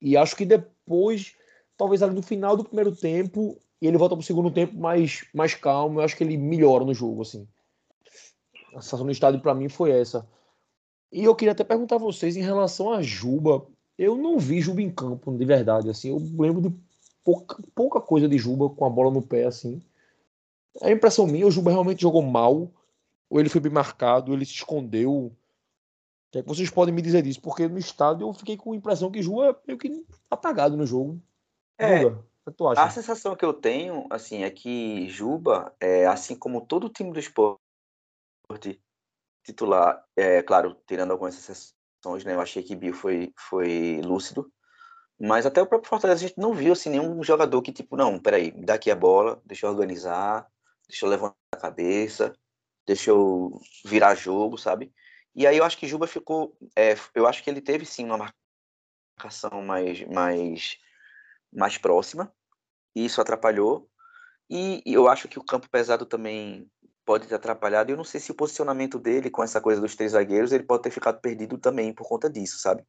E 0.00 0.16
acho 0.16 0.36
que 0.36 0.44
depois, 0.44 1.34
talvez 1.76 2.02
ali 2.02 2.14
no 2.14 2.22
final 2.22 2.56
do 2.56 2.64
primeiro 2.64 2.94
tempo, 2.94 3.58
ele 3.80 3.96
volta 3.96 4.16
pro 4.16 4.24
segundo 4.24 4.50
tempo 4.50 4.76
mais, 4.76 5.24
mais 5.34 5.54
calmo, 5.54 5.98
eu 6.00 6.04
acho 6.04 6.16
que 6.16 6.22
ele 6.22 6.36
melhora 6.36 6.84
no 6.84 6.94
jogo, 6.94 7.22
assim. 7.22 7.46
A 8.74 8.80
sensação 8.80 9.04
no 9.04 9.10
estádio 9.10 9.40
para 9.40 9.54
mim 9.54 9.68
foi 9.68 9.90
essa. 9.90 10.26
E 11.10 11.24
eu 11.24 11.34
queria 11.34 11.52
até 11.52 11.64
perguntar 11.64 11.96
a 11.96 11.98
vocês 11.98 12.36
em 12.36 12.42
relação 12.42 12.92
a 12.92 13.02
Juba. 13.02 13.66
Eu 13.96 14.16
não 14.16 14.38
vi 14.38 14.60
Juba 14.60 14.82
em 14.82 14.90
campo, 14.90 15.36
de 15.36 15.44
verdade, 15.44 15.88
assim. 15.88 16.10
Eu 16.10 16.18
lembro 16.38 16.60
de 16.62 16.74
pouca, 17.24 17.56
pouca 17.74 18.00
coisa 18.00 18.28
de 18.28 18.38
Juba 18.38 18.68
com 18.68 18.84
a 18.84 18.90
bola 18.90 19.10
no 19.10 19.22
pé, 19.22 19.44
assim. 19.44 19.82
É 20.82 20.92
impressão 20.92 21.26
minha, 21.26 21.46
o 21.46 21.50
Juba 21.50 21.70
realmente 21.70 22.02
jogou 22.02 22.22
mal, 22.22 22.70
ou 23.28 23.40
ele 23.40 23.48
foi 23.48 23.60
bem 23.60 23.72
marcado, 23.72 24.30
ou 24.30 24.36
ele 24.36 24.46
se 24.46 24.54
escondeu. 24.54 25.12
O 25.12 25.36
que, 26.30 26.38
é 26.38 26.42
que 26.42 26.48
vocês 26.48 26.70
podem 26.70 26.94
me 26.94 27.02
dizer 27.02 27.22
disso? 27.22 27.40
Porque 27.40 27.68
no 27.68 27.78
estádio 27.78 28.28
eu 28.28 28.34
fiquei 28.34 28.56
com 28.56 28.72
a 28.72 28.76
impressão 28.76 29.10
que 29.10 29.22
Juba 29.22 29.50
é 29.50 29.56
meio 29.66 29.78
que 29.78 30.06
apagado 30.30 30.76
no 30.76 30.86
jogo. 30.86 31.20
É, 31.78 32.02
Juga, 32.02 32.24
o 32.44 32.50
que 32.50 32.56
tu 32.56 32.68
acha? 32.68 32.82
A 32.82 32.90
sensação 32.90 33.36
que 33.36 33.44
eu 33.44 33.54
tenho, 33.54 34.06
assim, 34.10 34.42
é 34.42 34.50
que 34.50 35.08
Juba, 35.08 35.74
é, 35.80 36.06
assim 36.06 36.36
como 36.36 36.66
todo 36.66 36.84
o 36.84 36.90
time 36.90 37.12
do 37.12 37.18
esporte 37.18 37.58
titular, 39.44 40.04
é, 40.14 40.42
claro, 40.42 40.76
tirando 40.86 41.12
algumas 41.12 41.34
exceções, 41.34 42.24
né? 42.24 42.34
Eu 42.34 42.40
achei 42.40 42.62
que 42.62 42.76
Bill 42.76 42.92
foi, 42.92 43.32
foi 43.36 44.00
lúcido, 44.04 44.52
mas 45.18 45.46
até 45.46 45.60
o 45.62 45.66
próprio 45.66 45.88
Fortaleza 45.88 46.24
a 46.24 46.28
gente 46.28 46.38
não 46.38 46.52
viu 46.52 46.72
assim, 46.72 46.90
nenhum 46.90 47.22
jogador 47.22 47.60
que, 47.62 47.72
tipo, 47.72 47.96
não, 47.96 48.18
peraí, 48.18 48.52
me 48.52 48.66
dá 48.66 48.74
aqui 48.74 48.90
a 48.90 48.96
bola, 48.96 49.40
deixa 49.44 49.66
eu 49.66 49.70
organizar, 49.70 50.46
deixa 50.86 51.06
eu 51.06 51.10
levantar 51.10 51.34
a 51.54 51.60
cabeça, 51.60 52.34
deixa 52.88 53.10
eu 53.10 53.60
virar 53.84 54.14
jogo, 54.14 54.56
sabe? 54.56 54.90
E 55.34 55.46
aí 55.46 55.58
eu 55.58 55.64
acho 55.64 55.76
que 55.76 55.86
Juba 55.86 56.06
ficou. 56.06 56.56
É, 56.74 56.96
eu 57.14 57.26
acho 57.26 57.44
que 57.44 57.50
ele 57.50 57.60
teve 57.60 57.84
sim 57.84 58.06
uma 58.06 58.32
marcação 59.18 59.62
mais, 59.62 60.02
mais, 60.08 60.78
mais 61.52 61.76
próxima, 61.76 62.32
e 62.96 63.04
isso 63.04 63.20
atrapalhou. 63.20 63.90
E, 64.48 64.82
e 64.86 64.94
eu 64.94 65.06
acho 65.06 65.28
que 65.28 65.38
o 65.38 65.44
campo 65.44 65.68
pesado 65.68 66.06
também 66.06 66.66
pode 67.04 67.28
ter 67.28 67.34
atrapalhado. 67.34 67.92
Eu 67.92 67.96
não 67.96 68.04
sei 68.04 68.20
se 68.20 68.30
o 68.30 68.34
posicionamento 68.34 68.98
dele 68.98 69.28
com 69.28 69.42
essa 69.42 69.60
coisa 69.60 69.82
dos 69.82 69.94
três 69.94 70.12
zagueiros, 70.12 70.50
ele 70.50 70.64
pode 70.64 70.82
ter 70.82 70.90
ficado 70.90 71.20
perdido 71.20 71.58
também 71.58 71.92
por 71.92 72.08
conta 72.08 72.30
disso, 72.30 72.58
sabe? 72.58 72.82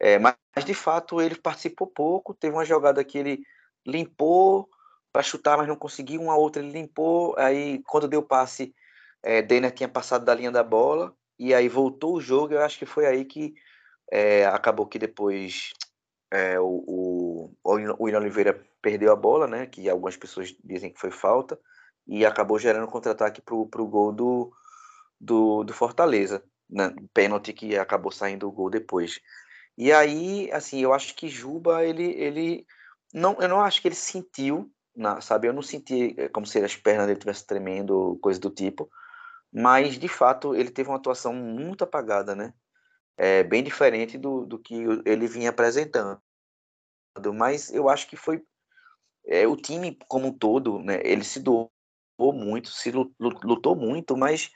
É, 0.00 0.18
mas, 0.18 0.36
de 0.64 0.74
fato, 0.74 1.20
ele 1.20 1.34
participou 1.36 1.86
pouco. 1.86 2.32
Teve 2.32 2.56
uma 2.56 2.64
jogada 2.64 3.04
que 3.04 3.18
ele 3.18 3.42
limpou 3.86 4.66
para 5.12 5.22
chutar, 5.22 5.58
mas 5.58 5.68
não 5.68 5.76
conseguiu. 5.76 6.22
Uma 6.22 6.36
outra 6.36 6.62
ele 6.62 6.72
limpou. 6.72 7.34
Aí, 7.38 7.82
quando 7.84 8.08
deu 8.08 8.20
o 8.20 8.26
é, 9.26 9.42
Denner 9.42 9.72
tinha 9.72 9.88
passado 9.88 10.24
da 10.24 10.32
linha 10.32 10.52
da 10.52 10.62
bola. 10.62 11.12
E 11.36 11.52
aí 11.52 11.68
voltou 11.68 12.14
o 12.14 12.20
jogo. 12.20 12.54
Eu 12.54 12.62
acho 12.62 12.78
que 12.78 12.86
foi 12.86 13.06
aí 13.06 13.24
que 13.24 13.54
é, 14.10 14.46
acabou 14.46 14.86
que 14.86 15.00
depois 15.00 15.72
é, 16.30 16.60
o, 16.60 16.84
o, 16.86 17.52
o 17.64 18.04
William 18.04 18.20
Oliveira 18.20 18.64
perdeu 18.80 19.12
a 19.12 19.16
bola, 19.16 19.48
né? 19.48 19.66
Que 19.66 19.90
algumas 19.90 20.16
pessoas 20.16 20.56
dizem 20.62 20.92
que 20.92 21.00
foi 21.00 21.10
falta. 21.10 21.58
E 22.06 22.24
acabou 22.24 22.56
gerando 22.56 22.86
contra-ataque 22.86 23.42
para 23.42 23.54
o 23.56 23.88
gol 23.88 24.12
do, 24.12 24.52
do, 25.20 25.64
do 25.64 25.74
Fortaleza. 25.74 26.40
Né? 26.70 26.94
Pênalti 27.12 27.52
que 27.52 27.76
acabou 27.76 28.12
saindo 28.12 28.46
o 28.46 28.52
gol 28.52 28.70
depois. 28.70 29.20
E 29.76 29.92
aí, 29.92 30.48
assim, 30.52 30.80
eu 30.80 30.94
acho 30.94 31.16
que 31.16 31.26
Juba, 31.26 31.84
ele, 31.84 32.12
ele 32.12 32.64
não, 33.12 33.36
eu 33.40 33.48
não 33.48 33.60
acho 33.60 33.82
que 33.82 33.88
ele 33.88 33.96
sentiu, 33.96 34.70
na, 34.94 35.20
sabe? 35.20 35.48
Eu 35.48 35.52
não 35.52 35.62
senti 35.62 36.14
eh, 36.16 36.28
como 36.28 36.46
se 36.46 36.58
as 36.60 36.76
pernas 36.76 37.06
dele 37.06 37.18
estivessem 37.18 37.46
tremendo, 37.46 38.18
coisa 38.22 38.38
do 38.38 38.50
tipo. 38.50 38.88
Mas, 39.52 39.98
de 39.98 40.08
fato, 40.08 40.54
ele 40.54 40.70
teve 40.70 40.88
uma 40.88 40.98
atuação 40.98 41.32
muito 41.32 41.84
apagada, 41.84 42.34
né? 42.34 42.52
É, 43.16 43.42
bem 43.42 43.62
diferente 43.62 44.18
do, 44.18 44.44
do 44.44 44.58
que 44.58 44.74
ele 45.04 45.26
vinha 45.26 45.50
apresentando. 45.50 46.20
Mas 47.34 47.72
eu 47.72 47.88
acho 47.88 48.06
que 48.08 48.16
foi 48.16 48.42
é, 49.26 49.46
o 49.46 49.56
time 49.56 49.98
como 50.08 50.28
um 50.28 50.32
todo, 50.32 50.78
né? 50.80 51.00
Ele 51.02 51.24
se 51.24 51.40
doou 51.40 51.70
muito, 52.18 52.68
se 52.70 52.90
lutou 52.90 53.74
muito, 53.74 54.16
mas 54.16 54.50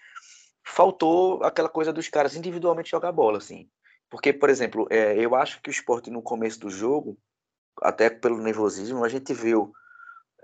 faltou 0.64 1.42
aquela 1.42 1.68
coisa 1.68 1.92
dos 1.92 2.08
caras 2.08 2.36
individualmente 2.36 2.90
jogar 2.90 3.12
bola, 3.12 3.38
assim. 3.38 3.68
Porque, 4.10 4.32
por 4.32 4.50
exemplo, 4.50 4.86
é, 4.90 5.16
eu 5.18 5.34
acho 5.34 5.62
que 5.62 5.70
o 5.70 5.72
esporte 5.72 6.10
no 6.10 6.22
começo 6.22 6.58
do 6.60 6.68
jogo, 6.68 7.18
até 7.80 8.10
pelo 8.10 8.42
nervosismo, 8.42 9.04
a 9.04 9.08
gente 9.08 9.32
viu 9.32 9.72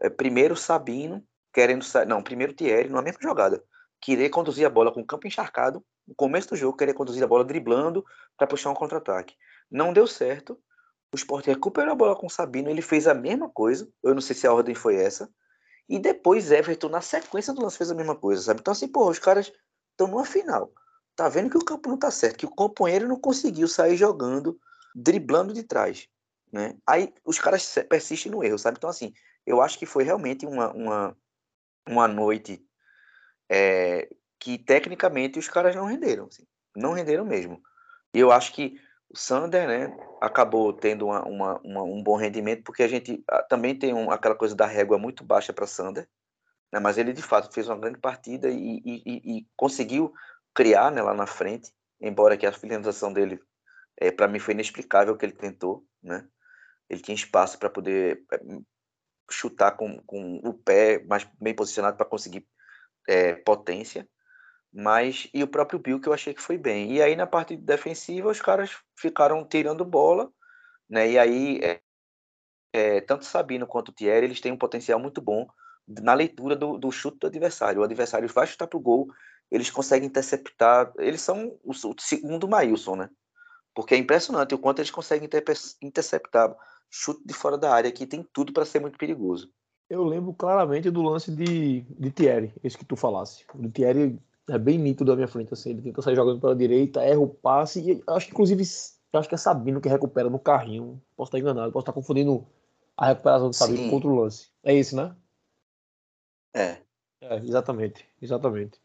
é, 0.01 0.09
primeiro 0.09 0.57
Sabino 0.57 1.27
querendo 1.53 1.85
sair. 1.85 2.07
Não, 2.07 2.23
primeiro 2.23 2.53
Thierry, 2.53 2.89
numa 2.89 3.03
mesma 3.03 3.21
jogada. 3.23 3.63
Querer 4.01 4.31
conduzir 4.31 4.67
a 4.67 4.71
bola 4.71 4.93
com 4.93 5.01
o 5.01 5.07
campo 5.07 5.27
encharcado, 5.27 5.85
no 6.07 6.15
começo 6.15 6.49
do 6.49 6.57
jogo, 6.57 6.77
querer 6.77 6.95
conduzir 6.95 7.23
a 7.23 7.27
bola 7.27 7.45
driblando 7.45 8.05
para 8.37 8.47
puxar 8.47 8.71
um 8.71 8.75
contra-ataque. 8.75 9.35
Não 9.71 9.93
deu 9.93 10.07
certo. 10.07 10.59
O 11.13 11.17
Sport 11.17 11.47
recuperou 11.47 11.93
a 11.93 11.97
bola 11.97 12.17
com 12.17 12.27
o 12.27 12.31
Sabino, 12.31 12.69
ele 12.69 12.83
fez 12.83 13.07
a 13.07 13.15
mesma 13.15 13.49
coisa. 13.49 13.89
Eu 14.03 14.15
não 14.15 14.21
sei 14.21 14.37
se 14.37 14.47
a 14.47 14.53
ordem 14.53 14.75
foi 14.75 14.97
essa. 14.97 15.29
E 15.89 15.99
depois 15.99 16.51
Everton, 16.51 16.89
na 16.89 17.01
sequência 17.01 17.53
do 17.53 17.63
lance, 17.63 17.79
fez 17.79 17.91
a 17.91 17.95
mesma 17.95 18.15
coisa, 18.15 18.43
sabe? 18.43 18.61
Então, 18.61 18.73
assim, 18.73 18.89
pô, 18.89 19.09
os 19.09 19.19
caras 19.19 19.53
estão 19.93 20.09
numa 20.09 20.25
final 20.25 20.71
tá 21.17 21.31
vendo 21.31 21.51
que 21.51 21.57
o 21.57 21.65
campo 21.65 21.89
não 21.89 21.99
tá 21.99 22.11
certo, 22.11 22.37
que 22.37 22.47
o 22.47 22.55
companheiro 22.55 23.09
não 23.09 23.19
conseguiu 23.19 23.67
sair 23.67 23.97
jogando, 23.97 24.61
driblando 24.95 25.53
de 25.55 25.63
trás, 25.63 26.07
né? 26.53 26.77
Aí 26.87 27.13
os 27.25 27.39
caras 27.39 27.75
persistem 27.89 28.31
no 28.31 28.45
erro, 28.45 28.59
sabe? 28.59 28.77
Então, 28.77 28.91
assim, 28.91 29.15
eu 29.47 29.63
acho 29.63 29.79
que 29.79 29.87
foi 29.87 30.05
realmente 30.05 30.45
uma, 30.45 30.71
uma, 30.73 31.17
uma 31.89 32.07
noite 32.07 32.63
é, 33.49 34.09
que, 34.41 34.59
tecnicamente, 34.59 35.39
os 35.39 35.49
caras 35.49 35.75
não 35.75 35.87
renderam, 35.87 36.27
assim, 36.27 36.47
não 36.75 36.93
renderam 36.93 37.25
mesmo. 37.25 37.63
E 38.15 38.21
eu 38.21 38.31
acho 38.33 38.53
que 38.53 38.81
o 39.09 39.17
Sander, 39.17 39.67
né, 39.69 39.97
acabou 40.21 40.73
tendo 40.73 41.07
uma, 41.07 41.23
uma, 41.25 41.61
uma, 41.63 41.83
um 41.83 42.03
bom 42.03 42.17
rendimento, 42.17 42.63
porque 42.65 42.83
a 42.83 42.89
gente 42.89 43.23
ah, 43.29 43.43
também 43.43 43.79
tem 43.79 43.95
um, 43.95 44.11
aquela 44.11 44.35
coisa 44.35 44.55
da 44.55 44.67
régua 44.67 44.99
muito 44.99 45.25
baixa 45.25 45.53
para 45.53 45.67
Sander, 45.67 46.09
né, 46.73 46.81
mas 46.81 46.99
ele 46.99 47.13
de 47.13 47.23
fato 47.23 47.53
fez 47.53 47.69
uma 47.69 47.79
grande 47.79 47.99
partida 47.99 48.49
e, 48.51 48.83
e, 48.85 49.03
e, 49.07 49.39
e 49.39 49.47
conseguiu 49.57 50.13
criar 50.55 50.91
né, 50.91 51.03
lá 51.03 51.15
na 51.15 51.27
frente, 51.27 51.73
embora 52.01 52.37
que 52.37 52.47
a 52.47 52.53
finalização 52.53 53.13
dele 53.13 53.41
É, 53.99 54.11
para 54.11 54.29
mim 54.29 54.39
foi 54.39 54.53
inexplicável 54.53 55.15
o 55.15 55.17
que 55.17 55.25
ele 55.25 55.33
tentou, 55.33 55.83
né? 56.03 56.29
Ele 56.89 57.01
tinha 57.01 57.15
espaço 57.15 57.59
para 57.59 57.71
poder 57.71 58.25
é, 58.31 58.39
chutar 59.31 59.73
com, 59.73 60.03
com 60.05 60.37
o 60.45 60.53
pé 60.53 61.03
mais 61.07 61.27
bem 61.41 61.55
posicionado 61.55 61.97
para 61.97 62.05
conseguir 62.05 62.47
é, 63.07 63.35
potência. 63.35 64.09
Mas, 64.73 65.29
e 65.33 65.43
o 65.43 65.49
próprio 65.49 65.79
Bill 65.79 66.01
que 66.01 66.09
eu 66.09 66.13
achei 66.13 66.35
que 66.35 66.43
foi 66.43 66.59
bem. 66.59 66.93
E 66.93 67.03
aí 67.03 67.17
na 67.17 67.27
parte 67.27 67.57
defensiva 67.57 68.31
os 68.31 68.41
caras 68.41 68.77
ficaram 68.99 69.47
tirando 69.47 69.85
bola, 69.85 70.31
né? 70.89 71.11
E 71.11 71.19
aí 71.19 71.61
é, 71.63 71.81
é, 72.73 73.01
tanto 73.01 73.25
Sabino 73.25 73.67
quanto 73.67 73.93
Thierry, 73.93 74.27
eles 74.27 74.41
têm 74.41 74.53
um 74.53 74.59
potencial 74.59 74.99
muito 74.99 75.21
bom 75.21 75.47
na 75.89 76.15
leitura 76.15 76.57
do, 76.57 76.77
do 76.77 76.91
chute 76.91 77.19
do 77.19 77.27
adversário. 77.27 77.81
O 77.81 77.85
adversário 77.85 78.29
vai 78.29 78.47
chutar 78.47 78.67
para 78.67 78.77
o 78.77 78.83
gol, 78.83 79.09
eles 79.51 79.71
conseguem 79.71 80.09
interceptar. 80.09 80.93
Eles 80.99 81.21
são 81.21 81.59
o, 81.63 81.71
o 81.71 81.95
segundo 81.99 82.49
Maílson, 82.49 82.97
né? 82.97 83.11
Porque 83.75 83.95
é 83.95 83.99
impressionante 83.99 84.55
o 84.55 84.59
quanto 84.59 84.81
eles 84.81 84.91
conseguem 84.91 85.29
interceptar 85.83 86.55
chute 86.91 87.23
de 87.25 87.35
fora 87.35 87.59
da 87.59 87.73
área, 87.73 87.93
que 87.93 88.07
tem 88.07 88.23
tudo 88.33 88.53
para 88.53 88.65
ser 88.65 88.81
muito 88.81 88.99
perigoso. 88.99 89.53
Eu 89.89 90.05
lembro 90.05 90.33
claramente 90.35 90.91
do 90.91 91.03
lance 91.03 91.31
de, 91.31 91.83
de 91.83 92.11
Thierry, 92.11 92.53
esse 92.63 92.77
que 92.77 92.85
tu 92.85 92.97
falasse. 92.97 93.45
O 93.55 93.71
Thierry 93.71 94.19
é 94.49 94.59
bem 94.59 94.79
nítido 94.79 95.07
da 95.07 95.17
minha 95.17 95.29
frente, 95.29 95.53
assim, 95.53 95.71
ele 95.71 95.83
tenta 95.83 96.03
sair 96.03 96.17
jogando 96.17 96.41
pela 96.41 96.57
direita, 96.57 97.03
erra 97.03 97.21
o 97.21 97.29
passe, 97.29 97.81
e 97.81 98.03
acho 98.09 98.27
que 98.27 98.33
inclusive 98.33 98.63
acho 99.13 99.29
que 99.29 99.35
é 99.35 99.39
Sabino 99.39 99.81
que 99.81 99.89
recupera 99.89 100.29
no 100.29 100.39
carrinho. 100.39 101.01
Posso 101.17 101.29
estar 101.29 101.39
enganado, 101.39 101.73
posso 101.73 101.85
estar 101.85 101.93
confundindo 101.93 102.47
a 102.97 103.07
recuperação 103.07 103.49
do 103.49 103.55
Sabino 103.55 103.79
Sim. 103.79 103.89
com 103.89 103.95
outro 103.95 104.15
lance. 104.15 104.49
É 104.63 104.75
esse, 104.75 104.95
né? 104.95 105.15
É. 106.55 106.79
É, 107.21 107.37
exatamente, 107.37 108.07
exatamente. 108.21 108.81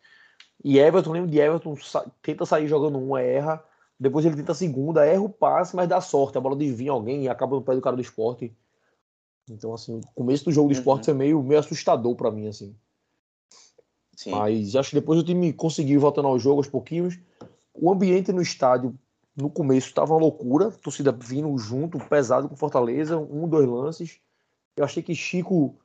E 0.64 0.80
Everton, 0.80 1.12
lembro 1.12 1.30
de 1.30 1.40
Everton, 1.40 1.76
tenta 2.22 2.46
sair 2.46 2.68
jogando 2.68 3.00
uma, 3.00 3.22
erra, 3.22 3.64
depois 4.00 4.26
ele 4.26 4.36
tenta 4.36 4.52
a 4.52 4.56
segunda, 4.56 5.06
erra 5.06 5.22
o 5.22 5.30
passe, 5.30 5.76
mas 5.76 5.88
dá 5.88 6.00
sorte, 6.00 6.38
a 6.38 6.42
bola 6.42 6.56
desvia 6.56 6.92
alguém 6.92 7.24
e 7.24 7.30
acaba 7.30 7.56
no 7.56 7.62
pé 7.62 7.76
do 7.76 7.82
cara 7.82 7.96
do 7.96 8.02
esporte. 8.02 8.56
Então, 9.52 9.74
assim, 9.74 9.98
o 9.98 10.02
começo 10.16 10.46
do 10.46 10.52
jogo 10.52 10.70
do 10.70 10.74
esporte 10.74 11.02
uhum. 11.02 11.06
foi 11.06 11.14
meio, 11.14 11.44
meio 11.44 11.60
assustador 11.60 12.16
para 12.16 12.32
mim, 12.32 12.48
assim. 12.48 12.76
Sim. 14.16 14.32
Mas 14.32 14.76
acho 14.76 14.90
que 14.90 14.96
depois 14.96 15.20
o 15.20 15.24
time 15.24 15.52
conseguiu 15.52 16.00
voltando 16.00 16.28
ao 16.28 16.38
jogo 16.38 16.58
aos 16.58 16.68
pouquinhos. 16.68 17.18
O 17.74 17.92
ambiente 17.92 18.32
no 18.32 18.42
estádio, 18.42 18.98
no 19.36 19.50
começo, 19.50 19.88
estava 19.88 20.14
uma 20.14 20.20
loucura, 20.20 20.72
torcida 20.72 21.12
vindo 21.12 21.58
junto, 21.58 21.98
pesado 21.98 22.48
com 22.48 22.56
Fortaleza, 22.56 23.18
um, 23.18 23.48
dois 23.48 23.68
lances. 23.68 24.20
Eu 24.76 24.86
achei 24.86 25.02
que 25.02 25.16
Chico 25.16 25.76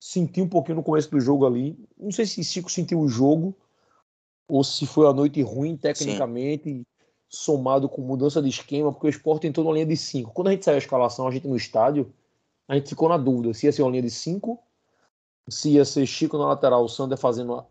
sentiu 0.00 0.44
um 0.44 0.48
pouquinho 0.48 0.76
no 0.76 0.82
começo 0.82 1.10
do 1.10 1.20
jogo 1.20 1.46
ali. 1.46 1.78
Não 1.96 2.10
sei 2.10 2.26
se 2.26 2.42
Chico 2.42 2.70
sentiu 2.70 3.00
o 3.00 3.08
jogo 3.08 3.56
ou 4.48 4.62
se 4.62 4.86
foi 4.86 5.06
uma 5.06 5.12
noite 5.12 5.40
ruim 5.42 5.76
tecnicamente, 5.76 6.64
Sim. 6.64 6.86
somado 7.28 7.88
com 7.88 8.02
mudança 8.02 8.42
de 8.42 8.48
esquema, 8.48 8.92
porque 8.92 9.06
o 9.06 9.10
esporte 9.10 9.46
entrou 9.46 9.64
numa 9.64 9.74
linha 9.74 9.86
de 9.86 9.96
5. 9.96 10.32
Quando 10.32 10.48
a 10.48 10.50
gente 10.50 10.64
saiu 10.64 10.74
a 10.74 10.78
escalação, 10.78 11.26
a 11.26 11.30
gente 11.30 11.46
no 11.46 11.56
estádio, 11.56 12.12
a 12.68 12.74
gente 12.74 12.88
ficou 12.88 13.08
na 13.08 13.16
dúvida 13.16 13.52
se 13.54 13.66
ia 13.66 13.72
ser 13.72 13.82
uma 13.82 13.90
linha 13.90 14.02
de 14.02 14.10
5, 14.10 14.58
se 15.48 15.70
ia 15.70 15.84
ser 15.84 16.06
Chico 16.06 16.38
na 16.38 16.46
lateral, 16.46 16.84
o 16.84 16.88
Sander 16.88 17.18
fazendo 17.18 17.64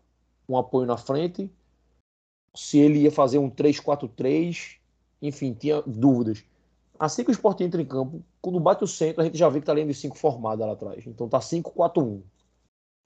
um 0.48 0.56
apoio 0.56 0.86
na 0.86 0.96
frente, 0.96 1.50
se 2.54 2.78
ele 2.78 3.00
ia 3.00 3.10
fazer 3.10 3.38
um 3.38 3.50
3-4-3, 3.50 4.76
enfim, 5.20 5.52
tinha 5.54 5.82
dúvidas. 5.82 6.44
Assim 6.98 7.24
que 7.24 7.30
o 7.30 7.32
esporte 7.32 7.64
entra 7.64 7.82
em 7.82 7.86
campo, 7.86 8.22
quando 8.40 8.60
bate 8.60 8.84
o 8.84 8.86
centro, 8.86 9.22
a 9.22 9.24
gente 9.24 9.36
já 9.36 9.48
vê 9.48 9.58
que 9.58 9.66
tá 9.66 9.72
a 9.72 9.74
linha 9.74 9.88
de 9.88 9.94
5 9.94 10.16
formada 10.16 10.64
lá 10.64 10.72
atrás. 10.72 11.04
Então 11.06 11.28
tá 11.28 11.40
5-4-1. 11.40 12.22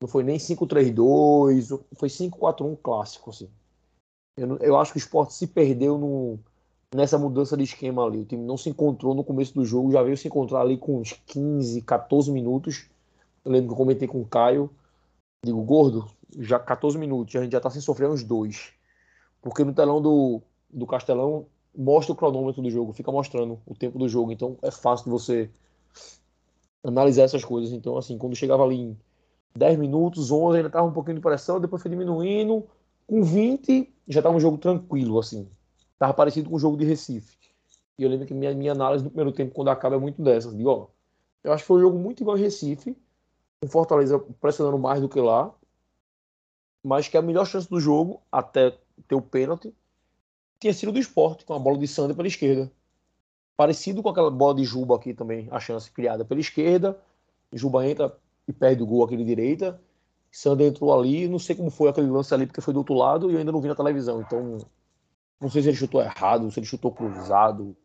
Não 0.00 0.08
foi 0.08 0.22
nem 0.22 0.36
5-3-2, 0.36 1.82
foi 1.94 2.08
5-4-1 2.08 2.76
clássico, 2.82 3.30
assim. 3.30 3.48
Eu, 4.36 4.56
eu, 4.58 4.76
acho 4.78 4.92
que 4.92 4.98
o 4.98 5.00
esporte 5.00 5.34
se 5.34 5.46
perdeu 5.46 5.98
no, 5.98 6.38
nessa 6.94 7.18
mudança 7.18 7.56
de 7.56 7.64
esquema 7.64 8.04
ali. 8.04 8.18
O 8.18 8.24
time 8.24 8.42
não 8.44 8.56
se 8.56 8.68
encontrou 8.70 9.14
no 9.14 9.24
começo 9.24 9.54
do 9.54 9.64
jogo, 9.64 9.92
já 9.92 10.02
veio 10.02 10.16
se 10.16 10.28
encontrar 10.28 10.60
ali 10.60 10.76
com 10.76 11.00
uns 11.00 11.12
15, 11.26 11.82
14 11.82 12.30
minutos. 12.30 12.86
Eu 13.44 13.52
lembro 13.52 13.68
que 13.68 13.72
eu 13.74 13.78
comentei 13.78 14.08
com 14.08 14.20
o 14.20 14.26
Caio, 14.26 14.70
digo, 15.44 15.62
gordo, 15.62 16.08
já 16.38 16.58
14 16.58 16.98
minutos, 16.98 17.34
a 17.36 17.42
gente 17.42 17.52
já 17.52 17.60
tá 17.60 17.70
sem 17.70 17.80
sofrer 17.80 18.08
uns 18.08 18.22
dois. 18.22 18.72
Porque 19.40 19.64
no 19.64 19.72
telão 19.72 20.00
do, 20.00 20.42
do 20.68 20.86
Castelão 20.86 21.46
mostra 21.76 22.12
o 22.12 22.16
cronômetro 22.16 22.62
do 22.62 22.70
jogo, 22.70 22.92
fica 22.92 23.12
mostrando 23.12 23.60
o 23.66 23.74
tempo 23.74 23.98
do 23.98 24.08
jogo, 24.08 24.32
então 24.32 24.56
é 24.62 24.70
fácil 24.70 25.04
de 25.04 25.10
você 25.10 25.50
analisar 26.82 27.22
essas 27.22 27.44
coisas. 27.44 27.72
Então, 27.72 27.96
assim, 27.96 28.18
quando 28.18 28.34
chegava 28.34 28.64
ali 28.64 28.76
em 28.76 28.98
10 29.56 29.78
minutos, 29.78 30.30
11, 30.30 30.56
ainda 30.58 30.70
tava 30.70 30.86
um 30.86 30.92
pouquinho 30.92 31.16
de 31.16 31.22
pressão, 31.22 31.60
depois 31.60 31.82
foi 31.82 31.90
diminuindo, 31.90 32.66
com 33.06 33.22
20 33.22 33.92
já 34.08 34.22
tava 34.22 34.36
um 34.36 34.40
jogo 34.40 34.58
tranquilo, 34.58 35.18
assim. 35.18 35.48
Tava 35.98 36.14
parecido 36.14 36.48
com 36.48 36.56
o 36.56 36.58
jogo 36.58 36.76
de 36.76 36.84
Recife. 36.84 37.36
E 37.98 38.02
eu 38.04 38.08
lembro 38.08 38.26
que 38.26 38.34
minha, 38.34 38.54
minha 38.54 38.72
análise 38.72 39.02
no 39.02 39.10
primeiro 39.10 39.32
tempo, 39.32 39.52
quando 39.52 39.68
acaba, 39.68 39.96
é 39.96 39.98
muito 39.98 40.22
dessa. 40.22 40.54
Digo, 40.54 40.70
ó, 40.70 40.86
eu 41.42 41.52
acho 41.52 41.64
que 41.64 41.66
foi 41.66 41.78
um 41.78 41.80
jogo 41.80 41.98
muito 41.98 42.22
igual 42.22 42.36
a 42.36 42.38
Recife, 42.38 42.96
com 43.60 43.68
Fortaleza 43.68 44.18
pressionando 44.40 44.78
mais 44.78 45.00
do 45.00 45.08
que 45.08 45.20
lá, 45.20 45.52
mas 46.82 47.08
que 47.08 47.16
a 47.16 47.22
melhor 47.22 47.44
chance 47.44 47.68
do 47.68 47.80
jogo, 47.80 48.22
até 48.30 48.78
ter 49.08 49.14
o 49.14 49.22
pênalti, 49.22 49.74
tinha 50.60 50.72
sido 50.72 50.92
do 50.92 50.98
esporte, 50.98 51.44
com 51.44 51.54
a 51.54 51.58
bola 51.58 51.78
de 51.78 51.86
Sander 51.86 52.16
pela 52.16 52.28
esquerda. 52.28 52.70
Parecido 53.56 54.02
com 54.02 54.08
aquela 54.08 54.30
bola 54.30 54.54
de 54.54 54.64
Juba 54.64 54.96
aqui 54.96 55.12
também, 55.12 55.48
a 55.50 55.58
chance 55.58 55.90
criada 55.90 56.24
pela 56.24 56.40
esquerda. 56.40 56.96
Juba 57.52 57.86
entra 57.86 58.16
e 58.46 58.52
perde 58.52 58.82
o 58.82 58.86
gol 58.86 59.04
aquele 59.04 59.24
direita. 59.24 59.80
Sander 60.30 60.68
entrou 60.68 60.96
ali, 60.96 61.26
não 61.26 61.38
sei 61.38 61.56
como 61.56 61.70
foi 61.70 61.88
aquele 61.88 62.08
lance 62.08 62.32
ali, 62.32 62.46
porque 62.46 62.60
foi 62.60 62.72
do 62.72 62.78
outro 62.78 62.94
lado 62.94 63.30
e 63.30 63.34
eu 63.34 63.38
ainda 63.38 63.50
não 63.50 63.60
vi 63.60 63.68
na 63.68 63.74
televisão. 63.74 64.20
Então, 64.20 64.58
não 65.40 65.48
sei 65.48 65.62
se 65.62 65.68
ele 65.68 65.76
chutou 65.76 66.00
errado, 66.00 66.50
se 66.50 66.58
ele 66.58 66.66
chutou 66.66 66.92
cruzado. 66.92 67.76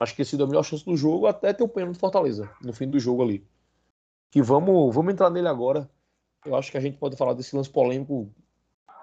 Acho 0.00 0.14
que 0.14 0.24
sido 0.24 0.44
a 0.44 0.46
melhor 0.46 0.62
chance 0.62 0.84
do 0.84 0.96
jogo 0.96 1.26
até 1.26 1.52
ter 1.52 1.62
o 1.62 1.68
pênalti 1.68 1.96
do 1.96 2.00
Fortaleza, 2.00 2.50
no 2.62 2.72
fim 2.72 2.88
do 2.88 3.00
jogo 3.00 3.22
ali. 3.22 3.44
Que 4.30 4.40
vamos, 4.40 4.94
vamos 4.94 5.12
entrar 5.12 5.30
nele 5.30 5.48
agora. 5.48 5.88
Eu 6.44 6.54
acho 6.54 6.70
que 6.70 6.78
a 6.78 6.80
gente 6.80 6.96
pode 6.98 7.16
falar 7.16 7.34
desse 7.34 7.54
lance 7.56 7.68
polêmico 7.68 8.30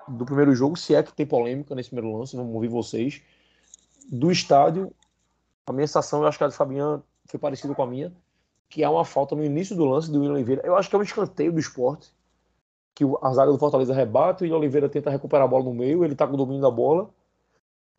do 0.07 0.25
primeiro 0.25 0.55
jogo, 0.55 0.77
se 0.77 0.93
é 0.95 1.03
que 1.03 1.13
tem 1.13 1.25
polêmica 1.25 1.73
nesse 1.75 1.89
primeiro 1.89 2.17
lance, 2.17 2.35
vamos 2.35 2.53
ouvir 2.53 2.67
vocês. 2.67 3.21
Do 4.09 4.31
estádio, 4.31 4.93
a 5.67 5.73
minha 5.73 5.87
sensação, 5.87 6.21
eu 6.21 6.27
acho 6.27 6.37
que 6.37 6.43
a 6.43 6.47
de 6.47 6.55
Fabian 6.55 7.01
foi 7.25 7.39
parecida 7.39 7.73
com 7.73 7.81
a 7.81 7.87
minha, 7.87 8.13
que 8.69 8.83
há 8.83 8.89
uma 8.89 9.03
falta 9.03 9.35
no 9.35 9.43
início 9.43 9.75
do 9.75 9.85
lance 9.85 10.11
do 10.11 10.19
William 10.19 10.33
Oliveira. 10.33 10.61
Eu 10.63 10.75
acho 10.75 10.89
que 10.89 10.95
é 10.95 10.99
um 10.99 11.03
escanteio 11.03 11.51
do 11.51 11.59
esporte, 11.59 12.13
que 12.93 13.03
a 13.21 13.33
zaga 13.33 13.51
do 13.51 13.57
Fortaleza 13.57 13.93
rebate, 13.93 14.43
o 14.43 14.43
William 14.43 14.57
Oliveira 14.57 14.87
tenta 14.87 15.09
recuperar 15.09 15.45
a 15.45 15.47
bola 15.47 15.65
no 15.65 15.73
meio, 15.73 16.05
ele 16.05 16.15
tá 16.15 16.27
com 16.27 16.35
o 16.35 16.37
domínio 16.37 16.61
da 16.61 16.71
bola, 16.71 17.09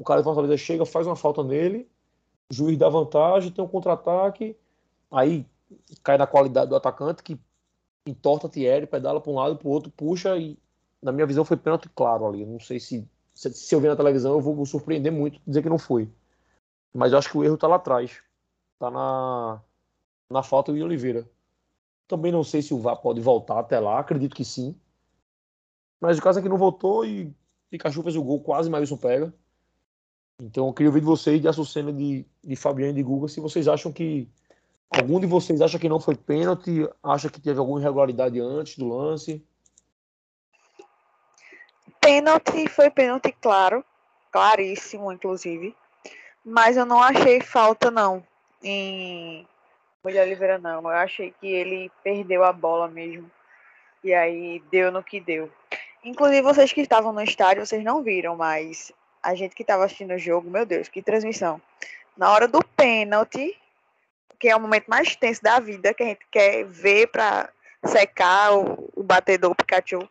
o 0.00 0.04
cara 0.04 0.20
do 0.20 0.24
Fortaleza 0.24 0.56
chega, 0.56 0.84
faz 0.84 1.06
uma 1.06 1.16
falta 1.16 1.42
nele, 1.42 1.88
o 2.50 2.54
juiz 2.54 2.78
dá 2.78 2.88
vantagem, 2.88 3.50
tem 3.50 3.64
um 3.64 3.68
contra-ataque, 3.68 4.56
aí 5.10 5.46
cai 6.02 6.18
na 6.18 6.26
qualidade 6.26 6.68
do 6.68 6.76
atacante, 6.76 7.22
que 7.22 7.38
entorta 8.06 8.48
Thierry, 8.48 8.86
pedala 8.86 9.20
para 9.20 9.32
um 9.32 9.34
lado, 9.34 9.56
para 9.56 9.68
o 9.68 9.70
outro, 9.70 9.90
puxa 9.90 10.36
e 10.36 10.58
na 11.02 11.12
minha 11.12 11.26
visão, 11.26 11.44
foi 11.44 11.56
pênalti 11.56 11.88
claro 11.94 12.26
ali. 12.26 12.44
Não 12.44 12.58
sei 12.58 12.80
se, 12.80 13.08
se, 13.34 13.52
se 13.52 13.74
eu 13.74 13.80
ver 13.80 13.88
na 13.88 13.96
televisão, 13.96 14.32
eu 14.32 14.40
vou 14.40 14.64
surpreender 14.66 15.12
muito 15.12 15.40
dizer 15.46 15.62
que 15.62 15.68
não 15.68 15.78
foi. 15.78 16.10
Mas 16.92 17.12
eu 17.12 17.18
acho 17.18 17.30
que 17.30 17.38
o 17.38 17.44
erro 17.44 17.56
tá 17.56 17.68
lá 17.68 17.76
atrás. 17.76 18.20
Tá 18.78 18.90
na, 18.90 19.62
na 20.30 20.42
falta 20.42 20.72
do 20.72 20.82
Oliveira. 20.82 21.28
Também 22.08 22.32
não 22.32 22.42
sei 22.42 22.62
se 22.62 22.72
o 22.72 22.78
VAR 22.78 22.96
pode 22.96 23.20
voltar 23.20 23.58
até 23.58 23.78
lá, 23.78 23.98
acredito 23.98 24.34
que 24.34 24.44
sim. 24.44 24.74
Mas 26.00 26.18
o 26.18 26.22
caso 26.22 26.38
é 26.38 26.42
que 26.42 26.48
não 26.48 26.56
voltou 26.56 27.04
e 27.04 27.34
Pikachu 27.70 28.02
fez 28.02 28.16
o 28.16 28.22
gol, 28.22 28.40
quase 28.40 28.70
Maílson 28.70 28.96
pega. 28.96 29.32
Então 30.40 30.66
eu 30.66 30.72
queria 30.72 30.90
ouvir 30.90 31.00
de 31.00 31.06
vocês, 31.06 31.40
de 31.40 31.48
Açucena, 31.48 31.92
de, 31.92 32.26
de 32.44 32.56
Fabiano 32.56 32.92
e 32.92 32.94
de 32.94 33.02
Guga, 33.02 33.28
se 33.28 33.40
vocês 33.40 33.66
acham 33.68 33.92
que. 33.92 34.28
Algum 34.88 35.18
de 35.18 35.26
vocês 35.26 35.60
acha 35.60 35.78
que 35.78 35.88
não 35.88 35.98
foi 35.98 36.14
pênalti, 36.14 36.88
acha 37.02 37.28
que 37.28 37.40
teve 37.40 37.58
alguma 37.58 37.80
irregularidade 37.80 38.38
antes 38.38 38.78
do 38.78 38.88
lance? 38.88 39.44
Pênalti 42.00 42.68
foi 42.68 42.88
pênalti 42.88 43.32
claro, 43.40 43.84
claríssimo, 44.30 45.10
inclusive. 45.10 45.74
Mas 46.44 46.76
eu 46.76 46.86
não 46.86 47.02
achei 47.02 47.40
falta, 47.40 47.90
não, 47.90 48.24
em 48.62 49.44
Mulher 50.04 50.24
Oliveira, 50.24 50.56
não. 50.56 50.82
Eu 50.82 50.88
achei 50.88 51.34
que 51.40 51.48
ele 51.48 51.90
perdeu 52.04 52.44
a 52.44 52.52
bola 52.52 52.86
mesmo. 52.86 53.28
E 54.04 54.14
aí 54.14 54.62
deu 54.70 54.92
no 54.92 55.02
que 55.02 55.18
deu. 55.18 55.50
Inclusive, 56.04 56.42
vocês 56.42 56.72
que 56.72 56.80
estavam 56.80 57.12
no 57.12 57.20
estádio, 57.20 57.66
vocês 57.66 57.82
não 57.82 58.04
viram, 58.04 58.36
mas 58.36 58.92
a 59.26 59.34
gente 59.34 59.56
que 59.56 59.62
estava 59.62 59.84
assistindo 59.84 60.14
o 60.14 60.18
jogo, 60.18 60.48
meu 60.48 60.64
Deus, 60.64 60.88
que 60.88 61.02
transmissão. 61.02 61.60
Na 62.16 62.30
hora 62.30 62.46
do 62.46 62.60
pênalti, 62.76 63.60
que 64.38 64.48
é 64.48 64.54
o 64.54 64.60
momento 64.60 64.86
mais 64.86 65.16
tenso 65.16 65.42
da 65.42 65.58
vida, 65.58 65.92
que 65.92 66.02
a 66.04 66.06
gente 66.06 66.24
quer 66.30 66.64
ver 66.64 67.08
para 67.08 67.50
secar 67.84 68.56
o, 68.56 68.88
o 68.94 69.02
batedor 69.02 69.50
o 69.50 69.54
Pikachu 69.54 70.08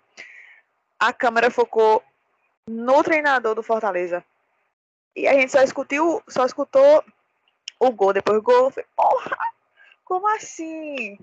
a 1.00 1.14
câmera 1.14 1.50
focou 1.50 2.04
no 2.68 3.04
treinador 3.04 3.56
do 3.56 3.64
Fortaleza. 3.64 4.24
E 5.16 5.28
a 5.28 5.34
gente 5.34 5.52
só 5.52 5.62
escutou, 5.62 6.22
só 6.28 6.46
escutou 6.46 7.04
o 7.80 7.92
gol, 7.92 8.12
depois 8.12 8.38
o 8.38 8.42
gol. 8.42 8.72
Falei, 8.72 8.88
Porra! 8.96 9.38
Como 10.04 10.28
assim? 10.36 11.18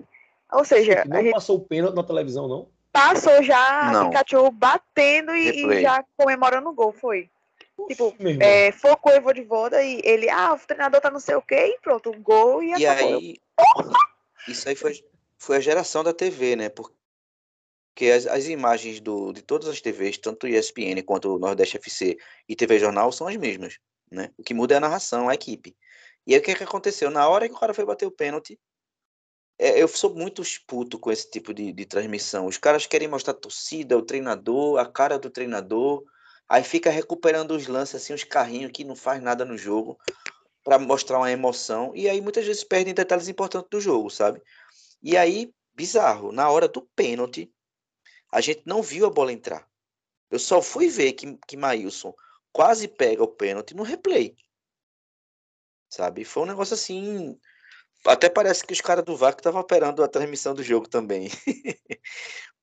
Ou 0.51 0.65
seja. 0.65 1.03
Não 1.05 1.21
gente... 1.21 1.33
passou 1.33 1.57
o 1.57 1.61
pênalti 1.61 1.95
na 1.95 2.03
televisão, 2.03 2.47
não? 2.47 2.67
Passou 2.91 3.41
já 3.43 3.91
não. 3.91 4.09
Pikachu 4.09 4.49
batendo 4.51 5.35
e, 5.35 5.65
e, 5.65 5.81
já 5.81 6.03
comemorando 6.17 6.69
o 6.69 6.73
gol, 6.73 6.91
foi. 6.91 7.29
Tipo, 7.87 8.15
é, 8.39 8.71
focou 8.71 9.17
o 9.17 9.21
Vodivoda 9.21 9.81
e 9.83 9.99
ele, 10.03 10.29
ah, 10.29 10.53
o 10.53 10.59
treinador 10.59 11.01
tá 11.01 11.09
não 11.09 11.19
sei 11.19 11.35
o 11.35 11.41
quê, 11.41 11.75
e 11.75 11.79
pronto, 11.81 12.11
um 12.11 12.21
gol 12.21 12.61
e, 12.61 12.69
e 12.69 12.85
acabou. 12.85 13.17
aí, 13.17 13.41
isso 14.47 14.69
aí 14.69 14.75
foi, 14.75 15.03
foi 15.37 15.57
a 15.57 15.59
geração 15.59 16.03
da 16.03 16.13
TV, 16.13 16.55
né? 16.55 16.69
Porque 16.69 18.11
as, 18.11 18.27
as 18.27 18.47
imagens 18.47 18.99
do, 18.99 19.33
de 19.33 19.41
todas 19.41 19.67
as 19.67 19.81
TVs, 19.81 20.17
tanto 20.17 20.47
ESPN 20.47 21.01
quanto 21.03 21.35
o 21.35 21.39
Nordeste 21.39 21.77
FC 21.77 22.17
e 22.47 22.55
TV 22.55 22.77
Jornal, 22.77 23.11
são 23.11 23.27
as 23.27 23.35
mesmas, 23.35 23.79
né? 24.09 24.31
O 24.37 24.43
que 24.43 24.53
muda 24.53 24.75
é 24.75 24.77
a 24.77 24.81
narração, 24.81 25.27
a 25.27 25.33
equipe. 25.33 25.75
E 26.27 26.33
aí 26.33 26.39
o 26.39 26.43
que, 26.43 26.51
é 26.51 26.55
que 26.55 26.63
aconteceu? 26.63 27.09
Na 27.09 27.27
hora 27.27 27.49
que 27.49 27.55
o 27.55 27.59
cara 27.59 27.73
foi 27.73 27.85
bater 27.85 28.05
o 28.05 28.11
pênalti, 28.11 28.57
é, 29.57 29.81
eu 29.81 29.87
sou 29.87 30.13
muito 30.13 30.43
puto 30.67 30.99
com 30.99 31.11
esse 31.11 31.29
tipo 31.29 31.53
de, 31.53 31.71
de 31.71 31.85
transmissão. 31.85 32.45
Os 32.45 32.57
caras 32.57 32.85
querem 32.85 33.07
mostrar 33.07 33.33
a 33.33 33.37
torcida, 33.37 33.97
o 33.97 34.01
treinador, 34.01 34.79
a 34.79 34.85
cara 34.85 35.17
do 35.19 35.29
treinador, 35.29 36.03
aí 36.47 36.63
fica 36.63 36.89
recuperando 36.89 37.51
os 37.51 37.67
lances, 37.67 37.95
assim, 37.95 38.13
os 38.13 38.23
carrinhos 38.23 38.71
que 38.71 38.83
não 38.83 38.95
faz 38.95 39.21
nada 39.21 39.43
no 39.45 39.57
jogo 39.57 39.97
para 40.63 40.79
mostrar 40.79 41.17
uma 41.17 41.31
emoção, 41.31 41.91
e 41.93 42.07
aí 42.07 42.21
muitas 42.21 42.45
vezes 42.45 42.63
perdem 42.63 42.93
detalhes 42.93 43.27
importantes 43.27 43.69
do 43.69 43.81
jogo, 43.81 44.09
sabe? 44.09 44.41
E 45.01 45.17
aí, 45.17 45.53
bizarro, 45.73 46.31
na 46.31 46.49
hora 46.49 46.67
do 46.67 46.81
pênalti, 46.95 47.53
a 48.31 48.39
gente 48.39 48.63
não 48.65 48.81
viu 48.81 49.05
a 49.05 49.09
bola 49.09 49.33
entrar. 49.33 49.67
Eu 50.31 50.39
só 50.39 50.61
fui 50.61 50.87
ver 50.87 51.13
que, 51.13 51.37
que 51.47 51.57
Maílson 51.57 52.13
quase 52.51 52.87
pega 52.87 53.21
o 53.23 53.27
pênalti 53.27 53.75
no 53.75 53.83
replay. 53.83 54.35
Sabe? 55.89 56.23
Foi 56.23 56.43
um 56.43 56.47
negócio 56.47 56.73
assim. 56.73 57.39
Até 58.05 58.29
parece 58.29 58.65
que 58.65 58.73
os 58.73 58.81
caras 58.81 59.05
do 59.05 59.15
VAR 59.15 59.33
estavam 59.33 59.61
operando 59.61 60.03
a 60.03 60.07
transmissão 60.07 60.53
do 60.53 60.63
jogo 60.63 60.87
também. 60.87 61.29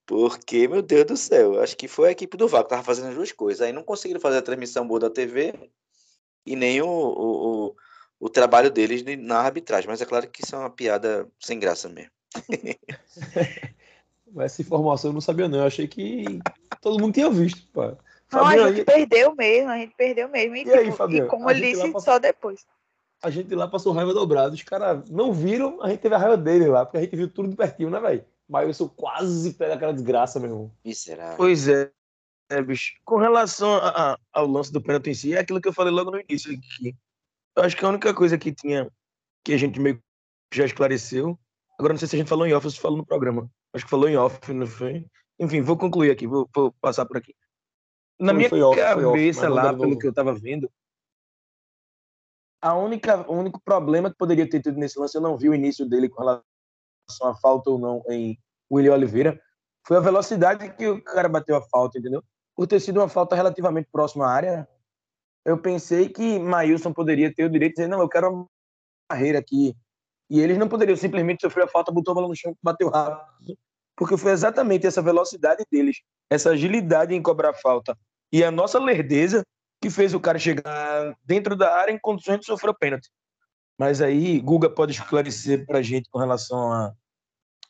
Porque, 0.06 0.66
meu 0.66 0.82
Deus 0.82 1.04
do 1.06 1.16
céu, 1.16 1.62
acho 1.62 1.76
que 1.76 1.88
foi 1.88 2.08
a 2.08 2.12
equipe 2.12 2.36
do 2.36 2.48
VAR 2.48 2.62
que 2.62 2.66
estava 2.66 2.82
fazendo 2.82 3.08
as 3.08 3.14
duas 3.14 3.32
coisas. 3.32 3.62
Aí 3.62 3.72
não 3.72 3.82
conseguiram 3.82 4.20
fazer 4.20 4.38
a 4.38 4.42
transmissão 4.42 4.86
boa 4.86 5.00
da 5.00 5.08
TV 5.10 5.54
e 6.44 6.56
nem 6.56 6.82
o, 6.82 6.88
o, 6.88 7.66
o, 7.68 7.76
o 8.18 8.28
trabalho 8.28 8.70
deles 8.70 9.02
na 9.18 9.38
arbitragem. 9.38 9.88
Mas 9.88 10.00
é 10.00 10.04
claro 10.06 10.28
que 10.28 10.42
isso 10.44 10.54
é 10.54 10.58
uma 10.58 10.70
piada 10.70 11.28
sem 11.38 11.58
graça 11.58 11.88
mesmo. 11.88 12.10
Essa 14.38 14.62
informação 14.62 15.10
eu 15.10 15.14
não 15.14 15.20
sabia, 15.20 15.48
não. 15.48 15.60
Eu 15.60 15.66
achei 15.66 15.88
que 15.88 16.40
todo 16.80 17.00
mundo 17.00 17.14
tinha 17.14 17.30
visto. 17.30 17.66
Pô. 17.72 17.96
Não, 18.32 18.46
a 18.46 18.72
gente 18.72 18.80
aí... 18.80 18.84
perdeu 18.84 19.34
mesmo, 19.34 19.70
a 19.70 19.78
gente 19.78 19.94
perdeu 19.96 20.28
mesmo. 20.28 20.56
E, 20.56 20.60
e 20.60 20.64
tipo, 20.64 20.76
aí, 20.76 20.92
Fabiano? 20.92 21.26
E 21.26 21.28
como 21.28 21.50
ele 21.50 21.72
disse, 21.72 22.00
só 22.00 22.18
depois. 22.18 22.64
A 23.22 23.30
gente 23.30 23.54
lá 23.54 23.68
passou 23.68 23.92
raiva 23.92 24.14
dobrada. 24.14 24.54
Os 24.54 24.62
caras 24.62 25.08
não 25.10 25.32
viram, 25.32 25.82
a 25.82 25.90
gente 25.90 26.00
teve 26.00 26.14
a 26.14 26.18
raiva 26.18 26.36
dele 26.36 26.66
lá, 26.66 26.84
porque 26.84 26.98
a 26.98 27.00
gente 27.02 27.16
viu 27.16 27.28
tudo 27.28 27.48
de 27.48 27.56
pertinho, 27.56 27.90
né, 27.90 28.00
velho? 28.00 28.24
Mas 28.48 28.66
eu 28.66 28.74
sou 28.74 28.88
quase 28.88 29.52
pega 29.54 29.74
aquela 29.74 29.92
desgraça, 29.92 30.40
meu 30.40 30.50
irmão. 30.50 30.72
Miserável. 30.84 31.36
Pois 31.36 31.68
é. 31.68 31.90
É, 32.50 32.60
bicho. 32.60 32.94
Com 33.04 33.16
relação 33.16 33.74
a, 33.74 34.12
a, 34.12 34.18
ao 34.32 34.46
lance 34.46 34.72
do 34.72 34.82
pênalti 34.82 35.10
em 35.10 35.14
si, 35.14 35.34
é 35.34 35.38
aquilo 35.38 35.60
que 35.60 35.68
eu 35.68 35.72
falei 35.72 35.92
logo 35.92 36.10
no 36.10 36.20
início 36.20 36.52
aqui. 36.52 36.96
Eu 37.56 37.62
acho 37.62 37.76
que 37.76 37.84
a 37.84 37.88
única 37.88 38.12
coisa 38.12 38.36
que 38.36 38.52
tinha, 38.52 38.90
que 39.44 39.52
a 39.52 39.56
gente 39.56 39.78
meio 39.78 40.02
que 40.50 40.58
já 40.58 40.64
esclareceu, 40.64 41.38
agora 41.78 41.92
não 41.92 41.98
sei 41.98 42.08
se 42.08 42.16
a 42.16 42.18
gente 42.18 42.28
falou 42.28 42.46
em 42.46 42.52
off 42.52 42.66
ou 42.66 42.70
se 42.72 42.80
falou 42.80 42.98
no 42.98 43.06
programa. 43.06 43.48
Acho 43.72 43.84
que 43.84 43.90
falou 43.90 44.08
em 44.08 44.16
off, 44.16 44.52
não 44.52 44.66
foi? 44.66 45.06
Enfim, 45.38 45.60
vou 45.60 45.76
concluir 45.76 46.10
aqui, 46.10 46.26
vou, 46.26 46.48
vou 46.52 46.72
passar 46.80 47.06
por 47.06 47.16
aqui. 47.16 47.34
Na 48.18 48.32
foi, 48.32 48.36
minha 48.36 48.48
foi 48.48 48.62
off, 48.62 48.78
cabeça 48.78 49.46
off, 49.46 49.54
lá, 49.54 49.72
pelo 49.72 49.96
que 49.96 50.08
eu 50.08 50.12
tava 50.12 50.34
vendo, 50.34 50.68
a 52.60 52.74
única, 52.74 53.28
o 53.30 53.34
único 53.34 53.60
problema 53.64 54.10
que 54.10 54.16
poderia 54.16 54.48
ter 54.48 54.60
tido 54.60 54.78
nesse 54.78 54.98
lance, 54.98 55.16
eu 55.16 55.20
não 55.20 55.36
vi 55.36 55.48
o 55.48 55.54
início 55.54 55.88
dele 55.88 56.08
com 56.08 56.20
relação 56.20 56.42
à 57.22 57.34
falta 57.34 57.70
ou 57.70 57.78
não 57.78 58.02
em 58.08 58.38
William 58.70 58.94
Oliveira, 58.94 59.40
foi 59.86 59.96
a 59.96 60.00
velocidade 60.00 60.72
que 60.74 60.86
o 60.86 61.02
cara 61.02 61.28
bateu 61.28 61.56
a 61.56 61.62
falta, 61.62 61.98
entendeu? 61.98 62.22
Por 62.54 62.66
ter 62.66 62.80
sido 62.80 62.98
uma 62.98 63.08
falta 63.08 63.34
relativamente 63.34 63.88
próxima 63.90 64.26
à 64.26 64.30
área, 64.30 64.68
eu 65.44 65.58
pensei 65.58 66.08
que 66.08 66.38
Maílson 66.38 66.92
poderia 66.92 67.34
ter 67.34 67.44
o 67.44 67.50
direito 67.50 67.72
de 67.72 67.76
dizer, 67.76 67.88
não, 67.88 68.00
eu 68.00 68.08
quero 68.08 68.30
uma 68.30 68.46
barreira 69.10 69.38
aqui. 69.38 69.74
E 70.28 70.38
eles 70.40 70.58
não 70.58 70.68
poderiam 70.68 70.96
simplesmente 70.96 71.40
sofrer 71.40 71.64
a 71.64 71.68
falta, 71.68 71.90
botou 71.90 72.12
a 72.12 72.14
bola 72.14 72.28
no 72.28 72.36
chão, 72.36 72.54
bateu 72.62 72.88
rápido. 72.90 73.56
Porque 73.96 74.16
foi 74.16 74.32
exatamente 74.32 74.86
essa 74.86 75.02
velocidade 75.02 75.64
deles, 75.70 76.02
essa 76.30 76.50
agilidade 76.50 77.14
em 77.14 77.22
cobrar 77.22 77.54
falta 77.54 77.96
e 78.32 78.44
a 78.44 78.50
nossa 78.50 78.78
lerdeza 78.78 79.44
que 79.80 79.90
fez 79.90 80.12
o 80.12 80.20
cara 80.20 80.38
chegar 80.38 81.16
dentro 81.24 81.56
da 81.56 81.74
área 81.74 81.92
em 81.92 81.98
condições 81.98 82.40
de 82.40 82.46
sofrer 82.46 82.70
o 82.70 82.78
pênalti. 82.78 83.08
Mas 83.78 84.02
aí, 84.02 84.38
Guga 84.40 84.68
pode 84.68 84.92
esclarecer 84.92 85.64
para 85.64 85.78
a 85.78 85.82
gente 85.82 86.10
com 86.10 86.18
relação 86.18 86.70
a, 86.70 86.92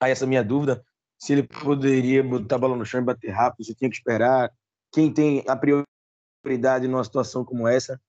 a, 0.01 0.09
essa 0.09 0.27
minha 0.27 0.43
dúvida, 0.43 0.85
se 1.17 1.33
ele 1.33 1.45
poderia 1.45 2.23
botar 2.23 2.57
a 2.57 2.59
bola 2.59 2.77
no 2.77 2.85
chão 2.85 3.01
e 3.01 3.05
bater 3.05 3.31
rápido, 3.31 3.65
se 3.65 3.75
tinha 3.75 3.89
que 3.89 3.97
esperar, 3.97 4.51
quem 4.93 5.13
tem 5.13 5.45
a 5.47 5.57
prioridade 5.57 6.89
numa 6.89 7.05
situação 7.05 7.45
como 7.45 7.69
essa, 7.69 8.01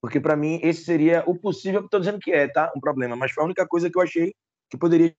porque 0.00 0.18
para 0.18 0.36
mim 0.36 0.58
esse 0.62 0.84
seria 0.84 1.22
o 1.26 1.38
possível, 1.38 1.84
estou 1.84 2.00
dizendo 2.00 2.18
que 2.18 2.32
é, 2.32 2.48
tá? 2.48 2.72
Um 2.74 2.80
problema, 2.80 3.14
mas 3.14 3.32
foi 3.32 3.42
a 3.42 3.46
única 3.46 3.66
coisa 3.66 3.90
que 3.90 3.98
eu 3.98 4.02
achei 4.02 4.34
que 4.70 4.78
poderia 4.78 5.14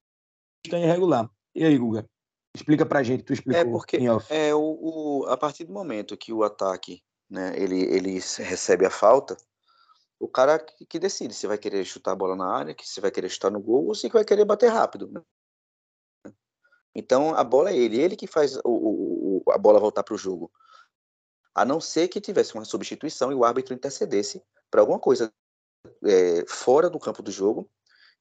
estar 0.66 0.80
irregular. 0.80 1.30
E 1.54 1.64
aí, 1.64 1.78
Guga? 1.78 2.08
Explica 2.56 2.86
pra 2.86 3.04
gente, 3.04 3.24
tu 3.24 3.34
explicou. 3.34 3.62
É 3.62 3.66
porque 3.66 3.98
é 4.30 4.56
o, 4.56 4.60
o, 4.60 5.26
a 5.28 5.38
partir 5.38 5.66
do 5.66 5.74
momento 5.74 6.18
que 6.18 6.34
o 6.34 6.44
ataque 6.44 7.04
né, 7.32 7.54
ele, 7.56 7.82
ele 7.84 8.20
recebe 8.40 8.86
a 8.86 8.90
falta, 8.90 9.38
o 10.20 10.28
cara 10.28 10.60
que, 10.60 10.86
que, 10.86 11.00
decide 11.00 11.34
se 11.34 11.48
vai 11.48 11.58
querer 11.58 11.86
chutar 11.86 12.12
a 12.12 12.16
bola 12.16 12.36
na 12.36 12.46
área, 12.46 12.76
que 12.76 12.88
se 12.88 13.00
vai 13.00 13.10
querer 13.10 13.30
chutar 13.30 13.50
no 13.50 13.62
gol 13.62 13.88
ou 13.88 13.96
se 13.96 14.10
vai 14.10 14.26
querer 14.26 14.44
bater 14.44 14.68
rápido. 14.68 15.10
Né? 15.10 16.34
Então 16.94 17.34
a 17.34 17.44
bola 17.44 17.72
é 17.72 17.76
ele, 17.76 18.00
ele 18.00 18.16
que 18.18 18.28
faz 18.28 18.58
o, 18.58 18.62
o 18.66 19.52
a 19.52 19.58
bola 19.58 19.80
voltar 19.80 20.04
para 20.04 20.14
o 20.14 20.18
jogo. 20.18 20.52
A 21.56 21.66
não 21.66 21.80
ser 21.80 22.10
que 22.10 22.22
tivesse 22.22 22.54
uma 22.54 22.66
substituição 22.66 23.32
e 23.32 23.36
o 23.36 23.44
árbitro 23.44 23.74
intercedesse 23.74 24.44
para 24.70 24.82
alguma 24.82 25.00
coisa 25.00 25.34
é, 26.04 26.46
fora 26.48 26.90
do 26.90 27.00
campo 27.00 27.24
do 27.24 27.32
jogo 27.32 27.70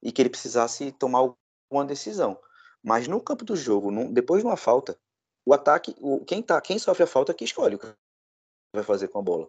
e 0.03 0.11
que 0.11 0.23
ele 0.23 0.31
precisasse 0.31 0.93
tomar 0.93 1.19
alguma 1.19 1.85
decisão. 1.85 2.41
Mas 2.83 3.07
no 3.07 3.21
campo 3.21 3.45
do 3.45 3.57
jogo, 3.57 3.91
depois 4.11 4.41
de 4.41 4.47
uma 4.47 4.57
falta, 4.57 4.99
o 5.45 5.53
ataque, 5.53 5.95
o, 6.01 6.25
quem, 6.25 6.43
tá, 6.43 6.61
quem 6.61 6.79
sofre 6.79 7.03
a 7.03 7.07
falta 7.07 7.33
é 7.33 7.35
que 7.35 7.45
escolhe 7.45 7.79
vai 8.75 8.85
fazer 8.85 9.09
com 9.09 9.19
a 9.19 9.23
bola. 9.23 9.49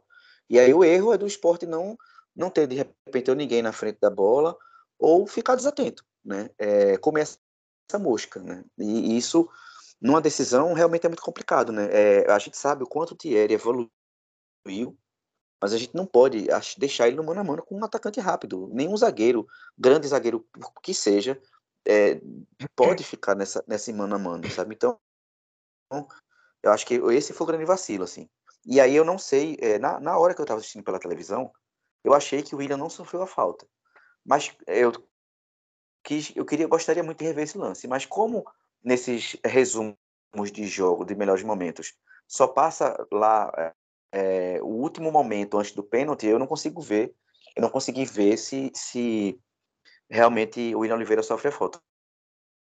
E 0.49 0.59
aí 0.59 0.74
o 0.74 0.84
erro 0.84 1.13
é 1.13 1.17
do 1.17 1.28
esporte 1.28 1.65
não 1.65 1.97
não 2.36 2.49
ter 2.49 2.65
de 2.65 2.76
repente 2.76 3.34
ninguém 3.36 3.61
na 3.61 3.74
frente 3.74 3.99
da 3.99 4.09
bola 4.09 4.57
ou 4.97 5.28
ficar 5.28 5.55
desatento, 5.55 6.05
né? 6.24 6.49
É, 6.57 6.97
comer 6.97 7.22
essa 7.22 7.99
mosca, 7.99 8.41
né? 8.41 8.63
E 8.78 9.17
isso 9.17 9.49
numa 10.01 10.22
decisão 10.22 10.74
realmente 10.74 11.05
é 11.05 11.09
muito 11.09 11.22
complicado, 11.22 11.72
né? 11.72 11.89
É, 11.91 12.32
a 12.32 12.39
gente 12.39 12.57
sabe 12.57 12.84
o 12.84 12.88
quanto 12.88 13.11
o 13.11 13.15
Thierry 13.15 13.53
evoluiu, 13.53 14.97
mas 15.61 15.74
a 15.74 15.78
gente 15.78 15.93
não 15.93 16.05
pode 16.05 16.47
deixar 16.78 17.07
ele 17.07 17.17
no 17.17 17.24
mano 17.24 17.41
a 17.41 17.43
mano 17.43 17.63
com 17.63 17.78
um 17.78 17.86
atacante 17.86 18.19
rápido. 18.19 18.69
Nenhum 18.72 18.95
zagueiro, 18.95 19.45
grande 19.78 20.07
zagueiro 20.07 20.47
que 20.82 20.93
seja, 20.93 21.39
é, 21.86 22.22
pode 22.76 23.03
ficar 23.03 23.36
nessa, 23.36 23.63
nessa 23.67 23.91
mano 23.93 24.15
a 24.15 24.19
mano, 24.19 24.49
sabe? 24.49 24.74
Então, 24.74 24.97
eu 26.63 26.72
acho 26.72 26.86
que 26.86 26.95
esse 26.95 27.34
foi 27.34 27.45
o 27.45 27.47
grande 27.47 27.65
vacilo, 27.65 28.03
assim. 28.03 28.30
E 28.66 28.80
aí 28.80 28.95
eu 28.95 29.03
não 29.03 29.18
sei, 29.18 29.57
é, 29.59 29.80
na, 29.80 29.99
na 29.99 30.18
hora 30.18 30.34
que 30.34 30.41
eu 30.41 30.43
estava 30.43 30.59
assistindo 30.59 30.84
pela 30.84 30.99
televisão, 30.99 31.51
eu 32.03 32.14
achei 32.14 32.41
que 32.41 32.55
o 32.55 32.57
William 32.59 32.78
não 32.78 32.89
sofreu 32.89 33.22
a 33.22 33.28
falta. 33.28 33.68
Mas 34.26 34.55
eu 34.68 34.91
quis, 36.03 36.32
eu 36.36 36.45
queria, 36.45 36.68
gostaria 36.68 37.03
muito 37.03 37.20
de 37.20 37.26
rever 37.26 37.43
esse 37.43 37.57
lance. 37.57 37.88
Mas 37.88 38.05
como 38.05 38.45
nesses 38.84 39.38
resumos 39.43 39.97
de 40.51 40.66
jogo, 40.68 41.05
de 41.05 41.16
melhores 41.16 41.43
momentos, 41.43 41.93
só 42.28 42.47
passa 42.47 42.95
lá 43.12 43.51
é, 44.12 44.62
o 44.62 44.68
último 44.68 45.12
momento 45.12 45.57
antes 45.57 45.72
do 45.72 45.84
pênalti, 45.84 46.28
eu 46.28 46.39
não 46.39 46.47
consigo 46.47 46.82
ver, 46.82 47.14
eu 47.55 47.62
não 47.62 47.70
consegui 47.70 48.05
ver 48.05 48.38
se, 48.38 48.72
se 48.74 49.39
realmente 50.09 50.74
o 50.76 50.80
William 50.80 50.95
Oliveira 50.95 51.24
sofre 51.24 51.49
a 51.49 51.51
falta. 51.51 51.82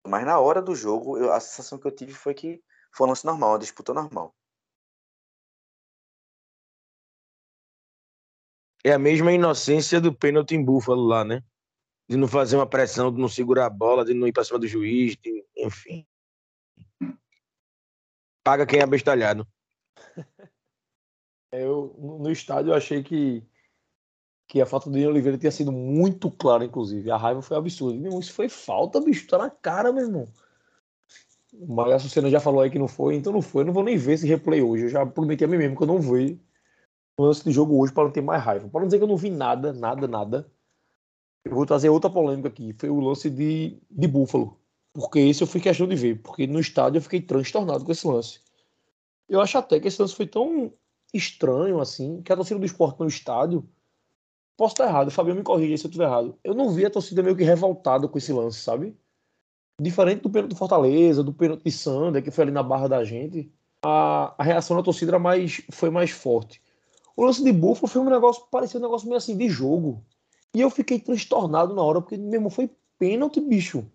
Mas 0.08 0.26
na 0.26 0.40
hora 0.40 0.62
do 0.62 0.76
jogo, 0.76 1.18
eu, 1.18 1.32
a 1.32 1.40
sensação 1.40 1.80
que 1.80 1.88
eu 1.88 1.96
tive 1.96 2.14
foi 2.14 2.34
que 2.34 2.62
foi 2.94 3.08
um 3.08 3.10
lance 3.10 3.26
normal, 3.26 3.52
uma 3.52 3.60
disputa 3.60 3.94
normal. 3.94 4.36
É 8.84 8.92
a 8.92 9.00
mesma 9.00 9.32
inocência 9.32 10.02
do 10.02 10.14
pênalti 10.14 10.56
em 10.56 10.64
Búfalo 10.64 11.06
lá, 11.06 11.24
né? 11.24 11.42
De 12.08 12.18
não 12.18 12.28
fazer 12.28 12.58
uma 12.58 12.68
pressão, 12.68 13.14
de 13.14 13.20
não 13.20 13.30
segurar 13.30 13.68
a 13.68 13.70
bola, 13.70 14.04
de 14.04 14.14
não 14.14 14.28
ir 14.28 14.34
para 14.34 14.44
cima 14.44 14.60
do 14.60 14.68
juiz, 14.68 15.16
de... 15.16 15.46
enfim. 15.56 16.06
Paga 18.44 18.66
quem 18.66 18.80
é 18.80 18.84
abestalhado. 18.84 19.48
Eu, 21.56 21.96
no 22.00 22.32
estádio, 22.32 22.72
eu 22.72 22.76
achei 22.76 23.04
que, 23.04 23.44
que 24.48 24.60
a 24.60 24.66
falta 24.66 24.90
do 24.90 24.98
Ian 24.98 25.10
Oliveira 25.10 25.38
tinha 25.38 25.52
sido 25.52 25.72
muito 25.72 26.32
clara, 26.32 26.66
inclusive. 26.66 27.12
A 27.12 27.16
raiva 27.16 27.44
foi 27.44 27.56
absurda. 27.56 27.96
Meu 27.96 28.08
irmão, 28.08 28.20
isso 28.20 28.34
foi 28.34 28.50
falta, 28.50 29.00
bicho. 29.00 29.28
Tá 29.28 29.38
na 29.38 29.52
cara, 29.52 29.94
meu 29.94 30.04
irmão. 30.04 30.28
O 31.54 31.76
Magaço 31.76 32.10
Senna 32.10 32.32
já 32.32 32.40
falou 32.40 32.62
aí 32.62 32.72
que 32.72 32.80
não 32.80 32.88
foi, 32.88 33.16
então 33.16 33.32
não 33.32 33.42
foi. 33.42 33.62
Eu 33.62 33.68
não 33.68 33.74
vou 33.74 33.84
nem 33.84 33.96
ver 33.96 34.14
esse 34.14 34.26
replay 34.26 34.64
hoje. 34.64 34.86
Eu 34.86 34.90
já 34.90 35.06
prometi 35.06 35.44
a 35.44 35.48
mim 35.48 35.58
mesmo 35.58 35.78
que 35.78 35.84
eu 35.84 35.88
não 35.88 36.02
vou 36.02 36.18
lance 37.18 37.44
de 37.44 37.52
jogo 37.52 37.80
hoje 37.80 37.94
para 37.94 38.04
não 38.04 38.12
ter 38.12 38.22
mais 38.22 38.44
raiva. 38.44 38.68
Para 38.68 38.82
não 38.82 38.88
dizer 38.88 38.98
que 38.98 39.04
eu 39.04 39.08
não 39.08 39.18
vi 39.18 39.30
nada, 39.30 39.72
nada, 39.74 40.08
nada. 40.08 40.52
Eu 41.46 41.54
vou 41.54 41.66
trazer 41.66 41.90
outra 41.90 42.10
polêmica 42.10 42.48
aqui. 42.48 42.74
Foi 42.74 42.90
o 42.90 43.00
lance 43.00 43.30
de, 43.30 43.78
de 43.90 44.08
Buffalo. 44.08 44.58
Porque 44.94 45.20
esse 45.20 45.44
eu 45.44 45.48
fui 45.48 45.60
questão 45.60 45.88
de 45.88 45.96
ver. 45.96 46.22
Porque 46.22 46.48
no 46.48 46.60
estádio 46.60 46.98
eu 46.98 47.02
fiquei 47.02 47.22
transtornado 47.22 47.84
com 47.84 47.92
esse 47.92 48.08
lance. 48.08 48.40
Eu 49.28 49.42
acho 49.42 49.58
até 49.58 49.80
que 49.80 49.88
esse 49.88 50.02
lance 50.02 50.16
foi 50.16 50.28
tão 50.28 50.72
estranho, 51.14 51.80
assim, 51.80 52.22
que 52.22 52.34
a 52.34 52.36
torcida 52.36 52.60
do 52.60 52.66
esporte 52.66 53.00
no 53.00 53.08
estádio. 53.08 53.68
Posso 54.58 54.74
estar 54.74 54.86
errado, 54.86 55.08
o 55.08 55.12
Fabiano 55.12 55.40
me 55.40 55.44
corrija 55.44 55.78
se 55.78 55.86
eu 55.86 55.90
estiver 55.90 56.06
errado. 56.06 56.38
Eu 56.44 56.54
não 56.54 56.70
vi 56.70 56.86
a 56.86 56.90
torcida 56.90 57.24
meio 57.24 57.36
que 57.36 57.44
revoltada 57.44 58.08
com 58.08 58.18
esse 58.18 58.32
lance, 58.32 58.60
sabe? 58.60 58.96
Diferente 59.82 60.22
do 60.22 60.30
pênalti 60.30 60.52
do 60.52 60.56
Fortaleza, 60.56 61.24
do 61.24 61.34
pênalti 61.34 61.64
de 61.64 61.72
Sander, 61.72 62.24
que 62.24 62.30
foi 62.30 62.44
ali 62.44 62.52
na 62.52 62.62
barra 62.62 62.88
da 62.88 63.04
gente, 63.04 63.52
a, 63.84 64.36
a 64.38 64.44
reação 64.44 64.78
da 64.78 64.84
torcida 64.84 65.18
mais, 65.18 65.62
foi 65.72 65.90
mais 65.90 66.12
forte. 66.12 66.62
O 67.16 67.26
lance 67.26 67.44
de 67.44 67.52
Buffalo 67.52 67.88
foi 67.88 68.02
um 68.02 68.10
negócio, 68.10 68.46
parecia 68.50 68.80
um 68.80 68.84
negócio 68.84 69.08
meio 69.08 69.18
assim 69.18 69.38
de 69.38 69.48
jogo. 69.50 70.04
E 70.54 70.62
eu 70.62 70.70
fiquei 70.70 71.00
transtornado 71.00 71.74
na 71.74 71.82
hora, 71.82 72.02
porque 72.02 72.18
mesmo 72.18 72.50
foi 72.50 72.70
pênalti, 72.98 73.40
bicho. 73.40 73.86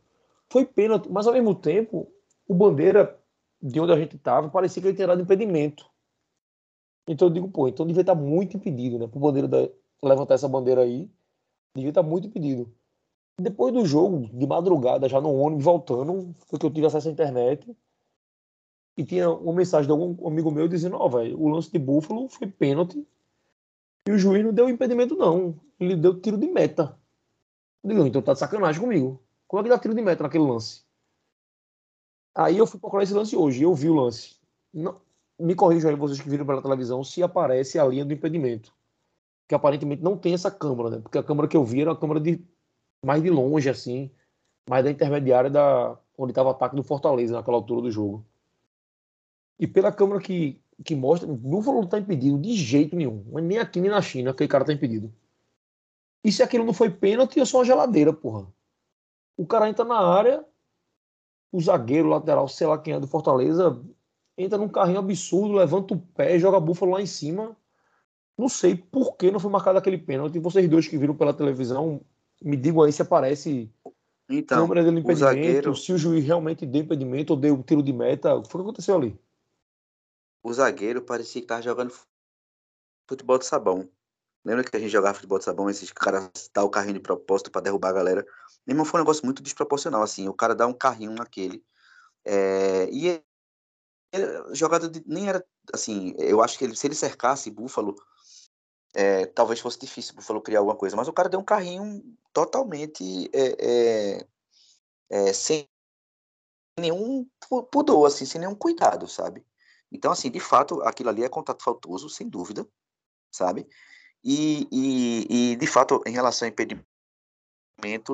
Foi 0.50 0.64
pênalti, 0.64 1.08
mas 1.10 1.26
ao 1.26 1.32
mesmo 1.32 1.54
tempo, 1.54 2.10
o 2.46 2.54
Bandeira, 2.54 3.18
de 3.60 3.80
onde 3.80 3.92
a 3.92 3.98
gente 3.98 4.16
tava, 4.18 4.48
parecia 4.48 4.80
que 4.80 4.88
ele 4.88 4.96
tinha 4.96 5.08
dado 5.08 5.22
impedimento. 5.22 5.86
Então 7.06 7.28
eu 7.28 7.32
digo, 7.32 7.48
pô, 7.48 7.68
então 7.68 7.86
devia 7.86 8.02
estar 8.02 8.14
muito 8.14 8.56
impedido, 8.56 8.98
né? 8.98 9.06
Pro 9.06 9.20
Bandeira 9.20 9.48
da, 9.48 9.68
levantar 10.02 10.34
essa 10.34 10.48
bandeira 10.48 10.82
aí, 10.82 11.10
devia 11.74 11.90
estar 11.90 12.02
muito 12.02 12.28
impedido. 12.28 12.72
Depois 13.40 13.72
do 13.72 13.84
jogo, 13.84 14.28
de 14.32 14.46
madrugada, 14.46 15.08
já 15.08 15.20
no 15.20 15.32
ônibus, 15.32 15.64
voltando, 15.64 16.34
porque 16.48 16.66
eu 16.66 16.70
tive 16.70 16.86
acesso 16.86 17.08
à 17.08 17.12
internet, 17.12 17.76
e 18.98 19.04
tinha 19.04 19.30
uma 19.30 19.52
mensagem 19.52 19.86
de 19.86 19.92
algum 19.92 20.26
amigo 20.26 20.50
meu 20.50 20.66
dizendo, 20.66 20.96
ó, 20.96 21.06
oh, 21.06 21.08
velho, 21.08 21.40
o 21.40 21.48
lance 21.48 21.70
de 21.70 21.78
Buffalo 21.78 22.28
foi 22.28 22.48
pênalti, 22.48 23.06
e 24.08 24.10
o 24.10 24.18
juiz 24.18 24.44
não 24.44 24.52
deu 24.52 24.68
impedimento, 24.68 25.14
não. 25.14 25.54
Ele 25.78 25.94
deu 25.94 26.20
tiro 26.20 26.36
de 26.36 26.48
meta. 26.48 26.98
Eu 27.84 27.90
digo, 27.90 28.06
então 28.06 28.20
tá 28.20 28.32
de 28.32 28.40
sacanagem 28.40 28.80
comigo. 28.80 29.22
Como 29.46 29.60
é 29.60 29.62
que 29.62 29.68
dá 29.68 29.78
tiro 29.78 29.94
de 29.94 30.02
meta 30.02 30.24
naquele 30.24 30.44
lance? 30.44 30.82
Aí 32.34 32.58
eu 32.58 32.66
fui 32.66 32.80
procurar 32.80 33.04
esse 33.04 33.14
lance 33.14 33.36
hoje, 33.36 33.62
eu 33.62 33.72
vi 33.72 33.88
o 33.88 33.94
lance. 33.94 34.36
Não, 34.74 35.00
me 35.38 35.54
corrijam 35.54 35.90
aí 35.90 35.96
vocês 35.96 36.20
que 36.20 36.28
viram 36.28 36.44
pela 36.44 36.60
televisão 36.60 37.04
se 37.04 37.22
aparece 37.22 37.78
a 37.78 37.86
linha 37.86 38.04
do 38.04 38.12
impedimento. 38.12 38.74
Que 39.46 39.54
aparentemente 39.54 40.02
não 40.02 40.16
tem 40.16 40.34
essa 40.34 40.50
câmera, 40.50 40.90
né? 40.90 40.98
Porque 40.98 41.18
a 41.18 41.22
câmera 41.22 41.46
que 41.46 41.56
eu 41.56 41.64
vi 41.64 41.82
era 41.82 41.90
uma 41.90 42.00
câmera 42.00 42.18
de 42.18 42.44
mais 43.04 43.22
de 43.22 43.30
longe, 43.30 43.70
assim, 43.70 44.10
mais 44.68 44.84
da 44.84 44.90
intermediária 44.90 45.48
da 45.48 45.96
onde 46.16 46.32
estava 46.32 46.48
o 46.48 46.52
ataque 46.52 46.74
do 46.74 46.82
Fortaleza 46.82 47.34
naquela 47.34 47.58
altura 47.58 47.82
do 47.82 47.90
jogo. 47.92 48.24
E 49.58 49.66
pela 49.66 49.92
câmera 49.92 50.20
que, 50.20 50.60
que 50.84 50.94
mostra, 50.94 51.30
o 51.30 51.36
Buffalo 51.36 51.78
não 51.78 51.84
está 51.84 51.98
impedido 51.98 52.38
de 52.38 52.54
jeito 52.54 52.94
nenhum. 52.94 53.24
Mas 53.32 53.44
nem 53.44 53.58
aqui 53.58 53.80
nem 53.80 53.90
na 53.90 54.00
China 54.00 54.30
aquele 54.30 54.48
cara 54.48 54.62
está 54.62 54.72
impedido. 54.72 55.12
E 56.24 56.30
se 56.30 56.42
aquilo 56.42 56.64
não 56.64 56.72
foi 56.72 56.90
pênalti, 56.90 57.38
eu 57.38 57.46
sou 57.46 57.60
uma 57.60 57.66
geladeira, 57.66 58.12
porra. 58.12 58.46
O 59.36 59.46
cara 59.46 59.68
entra 59.68 59.84
na 59.84 59.98
área, 59.98 60.44
o 61.52 61.60
zagueiro 61.60 62.08
lateral, 62.08 62.48
sei 62.48 62.66
lá 62.66 62.78
quem 62.78 62.94
é 62.94 63.00
do 63.00 63.06
Fortaleza, 63.06 63.80
entra 64.36 64.58
num 64.58 64.68
carrinho 64.68 64.98
absurdo, 64.98 65.54
levanta 65.54 65.94
o 65.94 65.98
pé, 65.98 66.38
joga 66.38 66.60
búfalo 66.60 66.92
lá 66.92 67.00
em 67.00 67.06
cima. 67.06 67.56
Não 68.36 68.48
sei 68.48 68.76
por 68.76 69.16
que 69.16 69.30
não 69.30 69.40
foi 69.40 69.50
marcado 69.50 69.78
aquele 69.78 69.98
pênalti. 69.98 70.38
Vocês 70.38 70.68
dois 70.68 70.86
que 70.86 70.98
viram 70.98 71.14
pela 71.14 71.34
televisão, 71.34 72.00
me 72.42 72.56
digam 72.56 72.82
aí 72.82 72.92
se 72.92 73.02
aparece 73.02 73.70
então, 74.28 74.62
câmera 74.62 74.84
dele 74.84 75.00
impedimento, 75.00 75.24
o 75.24 75.26
zagueiro... 75.26 75.76
se 75.76 75.92
o 75.92 75.98
juiz 75.98 76.24
realmente 76.24 76.66
deu 76.66 76.82
impedimento 76.82 77.32
ou 77.32 77.38
deu 77.38 77.62
tiro 77.62 77.82
de 77.82 77.92
meta. 77.92 78.34
O 78.34 78.42
que 78.42 78.50
foi 78.50 78.60
que 78.60 78.64
aconteceu 78.64 78.96
ali? 78.96 79.18
O 80.42 80.52
zagueiro 80.52 81.02
parecia 81.02 81.40
que 81.40 81.44
estava 81.44 81.62
jogando 81.62 81.92
futebol 83.08 83.38
de 83.38 83.46
sabão. 83.46 83.88
Lembra 84.44 84.64
que 84.64 84.76
a 84.76 84.80
gente 84.80 84.90
jogava 84.90 85.14
futebol 85.14 85.38
de 85.38 85.44
sabão, 85.44 85.68
esses 85.68 85.92
caras 85.92 86.30
dá 86.54 86.62
o 86.62 86.70
carrinho 86.70 86.94
de 86.94 87.00
propósito 87.00 87.50
para 87.50 87.62
derrubar 87.62 87.90
a 87.90 87.94
galera? 87.94 88.26
Mesmo 88.66 88.84
foi 88.84 89.00
um 89.00 89.02
negócio 89.02 89.24
muito 89.24 89.42
desproporcional, 89.42 90.02
assim. 90.02 90.28
O 90.28 90.34
cara 90.34 90.54
dá 90.54 90.66
um 90.66 90.72
carrinho 90.72 91.12
naquele. 91.12 91.64
É, 92.24 92.88
e 92.90 93.22
a 94.14 94.54
jogada 94.54 94.88
de, 94.88 95.02
nem 95.06 95.28
era 95.28 95.44
assim. 95.72 96.14
Eu 96.18 96.42
acho 96.42 96.56
que 96.58 96.64
ele, 96.64 96.76
se 96.76 96.86
ele 96.86 96.94
cercasse 96.94 97.50
Búfalo, 97.50 97.96
é, 98.94 99.26
talvez 99.26 99.60
fosse 99.60 99.78
difícil 99.78 100.14
Búfalo 100.14 100.40
criar 100.40 100.60
alguma 100.60 100.76
coisa. 100.76 100.96
Mas 100.96 101.08
o 101.08 101.12
cara 101.12 101.28
deu 101.28 101.40
um 101.40 101.44
carrinho 101.44 102.02
totalmente 102.32 103.30
é 105.10 105.32
sem 105.32 105.68
nenhum 106.78 107.28
pudor, 107.72 108.06
assim, 108.06 108.24
sem 108.24 108.40
nenhum 108.40 108.54
cuidado, 108.54 109.08
sabe? 109.08 109.44
Então, 109.90 110.12
assim, 110.12 110.30
de 110.30 110.40
fato, 110.40 110.82
aquilo 110.82 111.08
ali 111.08 111.24
é 111.24 111.28
contato 111.28 111.62
faltoso, 111.62 112.08
sem 112.08 112.28
dúvida, 112.28 112.66
sabe? 113.30 113.66
E, 114.22 114.68
e, 114.70 115.52
e, 115.52 115.56
de 115.56 115.66
fato, 115.66 116.02
em 116.06 116.12
relação 116.12 116.46
ao 116.46 116.52
impedimento, 116.52 116.86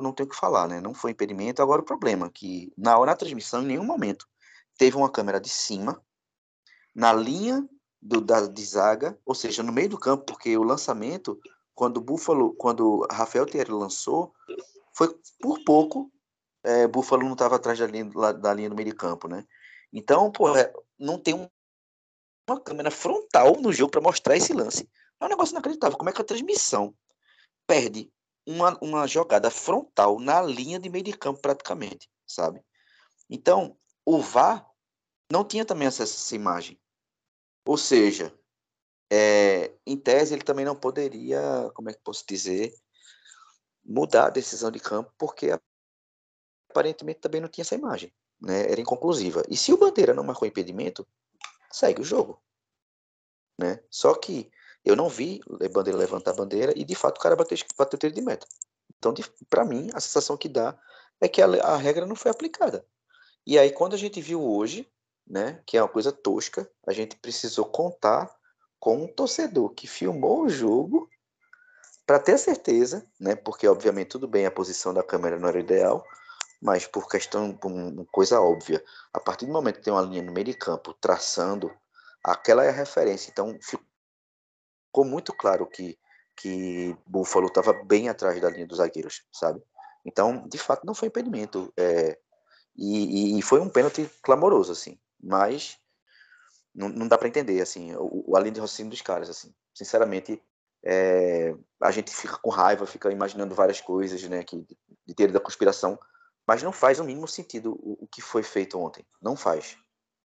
não 0.00 0.12
tem 0.12 0.26
o 0.26 0.28
que 0.28 0.36
falar, 0.36 0.68
né? 0.68 0.80
Não 0.80 0.94
foi 0.94 1.10
impedimento. 1.12 1.62
Agora, 1.62 1.80
o 1.80 1.84
problema 1.84 2.26
é 2.26 2.30
que 2.30 2.72
na 2.76 2.96
hora 2.98 3.12
da 3.12 3.16
transmissão, 3.16 3.62
em 3.62 3.66
nenhum 3.66 3.84
momento, 3.84 4.28
teve 4.76 4.96
uma 4.96 5.10
câmera 5.10 5.40
de 5.40 5.48
cima, 5.48 6.00
na 6.94 7.12
linha 7.12 7.66
do, 8.00 8.20
da, 8.20 8.46
de 8.46 8.64
zaga, 8.64 9.18
ou 9.24 9.34
seja, 9.34 9.62
no 9.62 9.72
meio 9.72 9.88
do 9.88 9.98
campo, 9.98 10.24
porque 10.24 10.56
o 10.56 10.62
lançamento, 10.62 11.40
quando 11.74 11.96
o 11.96 12.00
Buffalo, 12.00 12.54
quando 12.54 13.06
Rafael 13.10 13.46
Thierry 13.46 13.72
lançou, 13.72 14.32
foi 14.92 15.08
por 15.40 15.64
pouco, 15.64 16.12
é, 16.62 16.86
Buffalo 16.86 17.24
não 17.24 17.32
estava 17.32 17.56
atrás 17.56 17.78
da 17.78 17.86
linha, 17.86 18.04
da 18.34 18.54
linha 18.54 18.70
do 18.70 18.76
meio 18.76 18.90
de 18.90 18.94
campo, 18.94 19.26
né? 19.26 19.44
Então, 19.92 20.30
pô, 20.30 20.56
é, 20.56 20.72
não 20.98 21.18
tem 21.18 21.34
um, 21.34 21.48
uma 22.48 22.60
câmera 22.60 22.90
frontal 22.90 23.60
no 23.60 23.72
jogo 23.72 23.90
para 23.90 24.00
mostrar 24.00 24.36
esse 24.36 24.52
lance. 24.52 24.88
É 25.20 25.24
um 25.24 25.28
negócio 25.28 25.52
inacreditável. 25.52 25.96
Como 25.96 26.10
é 26.10 26.12
que 26.12 26.20
a 26.20 26.24
transmissão 26.24 26.94
perde 27.66 28.12
uma, 28.46 28.78
uma 28.80 29.06
jogada 29.06 29.50
frontal 29.50 30.20
na 30.20 30.42
linha 30.42 30.78
de 30.78 30.88
meio 30.88 31.04
de 31.04 31.12
campo, 31.12 31.40
praticamente, 31.40 32.10
sabe? 32.26 32.62
Então, 33.28 33.76
o 34.04 34.20
VAR 34.20 34.68
não 35.32 35.44
tinha 35.44 35.64
também 35.64 35.88
acesso 35.88 36.14
a 36.14 36.16
essa 36.16 36.36
imagem. 36.36 36.78
Ou 37.66 37.78
seja, 37.78 38.36
é, 39.10 39.72
em 39.86 39.96
tese, 39.96 40.34
ele 40.34 40.44
também 40.44 40.64
não 40.64 40.76
poderia, 40.76 41.70
como 41.74 41.88
é 41.88 41.94
que 41.94 42.00
posso 42.04 42.24
dizer, 42.28 42.74
mudar 43.84 44.26
a 44.26 44.30
decisão 44.30 44.70
de 44.70 44.80
campo, 44.80 45.12
porque 45.16 45.58
aparentemente 46.70 47.20
também 47.20 47.40
não 47.40 47.48
tinha 47.48 47.62
essa 47.62 47.74
imagem. 47.74 48.12
Né? 48.40 48.70
Era 48.70 48.80
inconclusiva. 48.80 49.42
E 49.48 49.56
se 49.56 49.72
o 49.72 49.78
Bandeira 49.78 50.12
não 50.12 50.24
marcou 50.24 50.46
impedimento, 50.46 51.06
segue 51.74 52.00
o 52.00 52.04
jogo. 52.04 52.40
Né? 53.58 53.80
Só 53.90 54.14
que 54.14 54.50
eu 54.84 54.94
não 54.94 55.08
vi 55.08 55.40
Bandeira 55.72 55.98
levantar 55.98 56.32
a 56.32 56.34
bandeira 56.34 56.72
e 56.76 56.84
de 56.84 56.94
fato 56.94 57.18
o 57.18 57.20
cara 57.20 57.34
bateu, 57.34 57.56
bateu 57.76 57.98
tiro 57.98 58.12
de 58.12 58.20
meta. 58.20 58.46
Então, 58.98 59.14
para 59.48 59.64
mim, 59.64 59.90
a 59.92 60.00
sensação 60.00 60.36
que 60.36 60.48
dá 60.48 60.78
é 61.20 61.28
que 61.28 61.42
a, 61.42 61.46
a, 61.46 61.76
regra 61.76 62.06
não 62.06 62.16
foi 62.16 62.30
aplicada. 62.30 62.86
E 63.46 63.58
aí, 63.58 63.70
quando 63.70 63.94
a 63.94 63.98
gente 63.98 64.20
viu 64.20 64.42
hoje, 64.42 64.90
né, 65.26 65.62
que 65.66 65.76
é 65.76 65.82
uma 65.82 65.88
coisa 65.88 66.12
tosca, 66.12 66.70
a 66.86 66.92
gente 66.92 67.16
precisou 67.16 67.64
contar 67.64 68.34
com 68.78 69.04
um 69.04 69.08
torcedor 69.08 69.70
que 69.70 69.86
filmou 69.86 70.42
o 70.42 70.48
jogo 70.48 71.08
para 72.06 72.18
ter 72.18 72.38
certeza, 72.38 73.06
né, 73.18 73.34
porque 73.34 73.66
obviamente 73.66 74.08
tudo 74.08 74.28
bem 74.28 74.44
a 74.44 74.50
posição 74.50 74.92
da 74.92 75.02
câmera 75.02 75.38
não 75.38 75.48
era 75.48 75.60
ideal, 75.60 76.06
mas 76.64 76.86
por 76.86 77.06
questão, 77.06 77.58
uma 77.62 78.06
coisa 78.06 78.40
óbvia, 78.40 78.82
a 79.12 79.20
partir 79.20 79.44
do 79.44 79.52
momento 79.52 79.76
que 79.76 79.82
tem 79.82 79.92
uma 79.92 80.00
linha 80.00 80.22
no 80.22 80.32
meio 80.32 80.46
de 80.46 80.54
campo 80.54 80.94
traçando, 80.94 81.70
aquela 82.24 82.64
é 82.64 82.70
a 82.70 82.72
referência. 82.72 83.30
Então, 83.30 83.54
ficou 83.60 85.04
muito 85.04 85.30
claro 85.34 85.66
que, 85.66 85.98
que 86.34 86.96
Buffalo 87.06 87.48
estava 87.48 87.74
bem 87.84 88.08
atrás 88.08 88.40
da 88.40 88.48
linha 88.48 88.66
dos 88.66 88.78
zagueiros, 88.78 89.26
sabe? 89.30 89.62
Então, 90.06 90.48
de 90.48 90.56
fato, 90.56 90.86
não 90.86 90.94
foi 90.94 91.08
impedimento. 91.08 91.70
É, 91.76 92.18
e, 92.74 93.38
e, 93.38 93.42
foi 93.42 93.60
um 93.60 93.68
pênalti 93.68 94.10
clamoroso, 94.22 94.72
assim. 94.72 94.98
Mas 95.22 95.78
não, 96.74 96.88
não 96.88 97.06
dá 97.06 97.18
para 97.18 97.28
entender, 97.28 97.60
assim, 97.60 97.94
o, 97.96 98.30
o 98.30 98.36
além 98.38 98.50
de 98.50 98.60
raciocínio 98.60 98.90
dos 98.90 99.02
caras, 99.02 99.28
assim. 99.28 99.54
Sinceramente, 99.74 100.42
é, 100.82 101.54
a 101.82 101.90
gente 101.90 102.10
fica 102.10 102.38
com 102.38 102.48
raiva, 102.48 102.86
fica 102.86 103.12
imaginando 103.12 103.54
várias 103.54 103.82
coisas, 103.82 104.22
né, 104.30 104.42
que, 104.42 104.66
de 105.06 105.14
teoria 105.14 105.34
da 105.34 105.40
conspiração, 105.40 105.98
mas 106.46 106.62
não 106.62 106.72
faz 106.72 106.98
o 107.00 107.04
mínimo 107.04 107.26
sentido 107.26 107.72
o, 107.80 108.04
o 108.04 108.06
que 108.06 108.20
foi 108.20 108.42
feito 108.42 108.78
ontem. 108.78 109.04
Não 109.20 109.36
faz. 109.36 109.76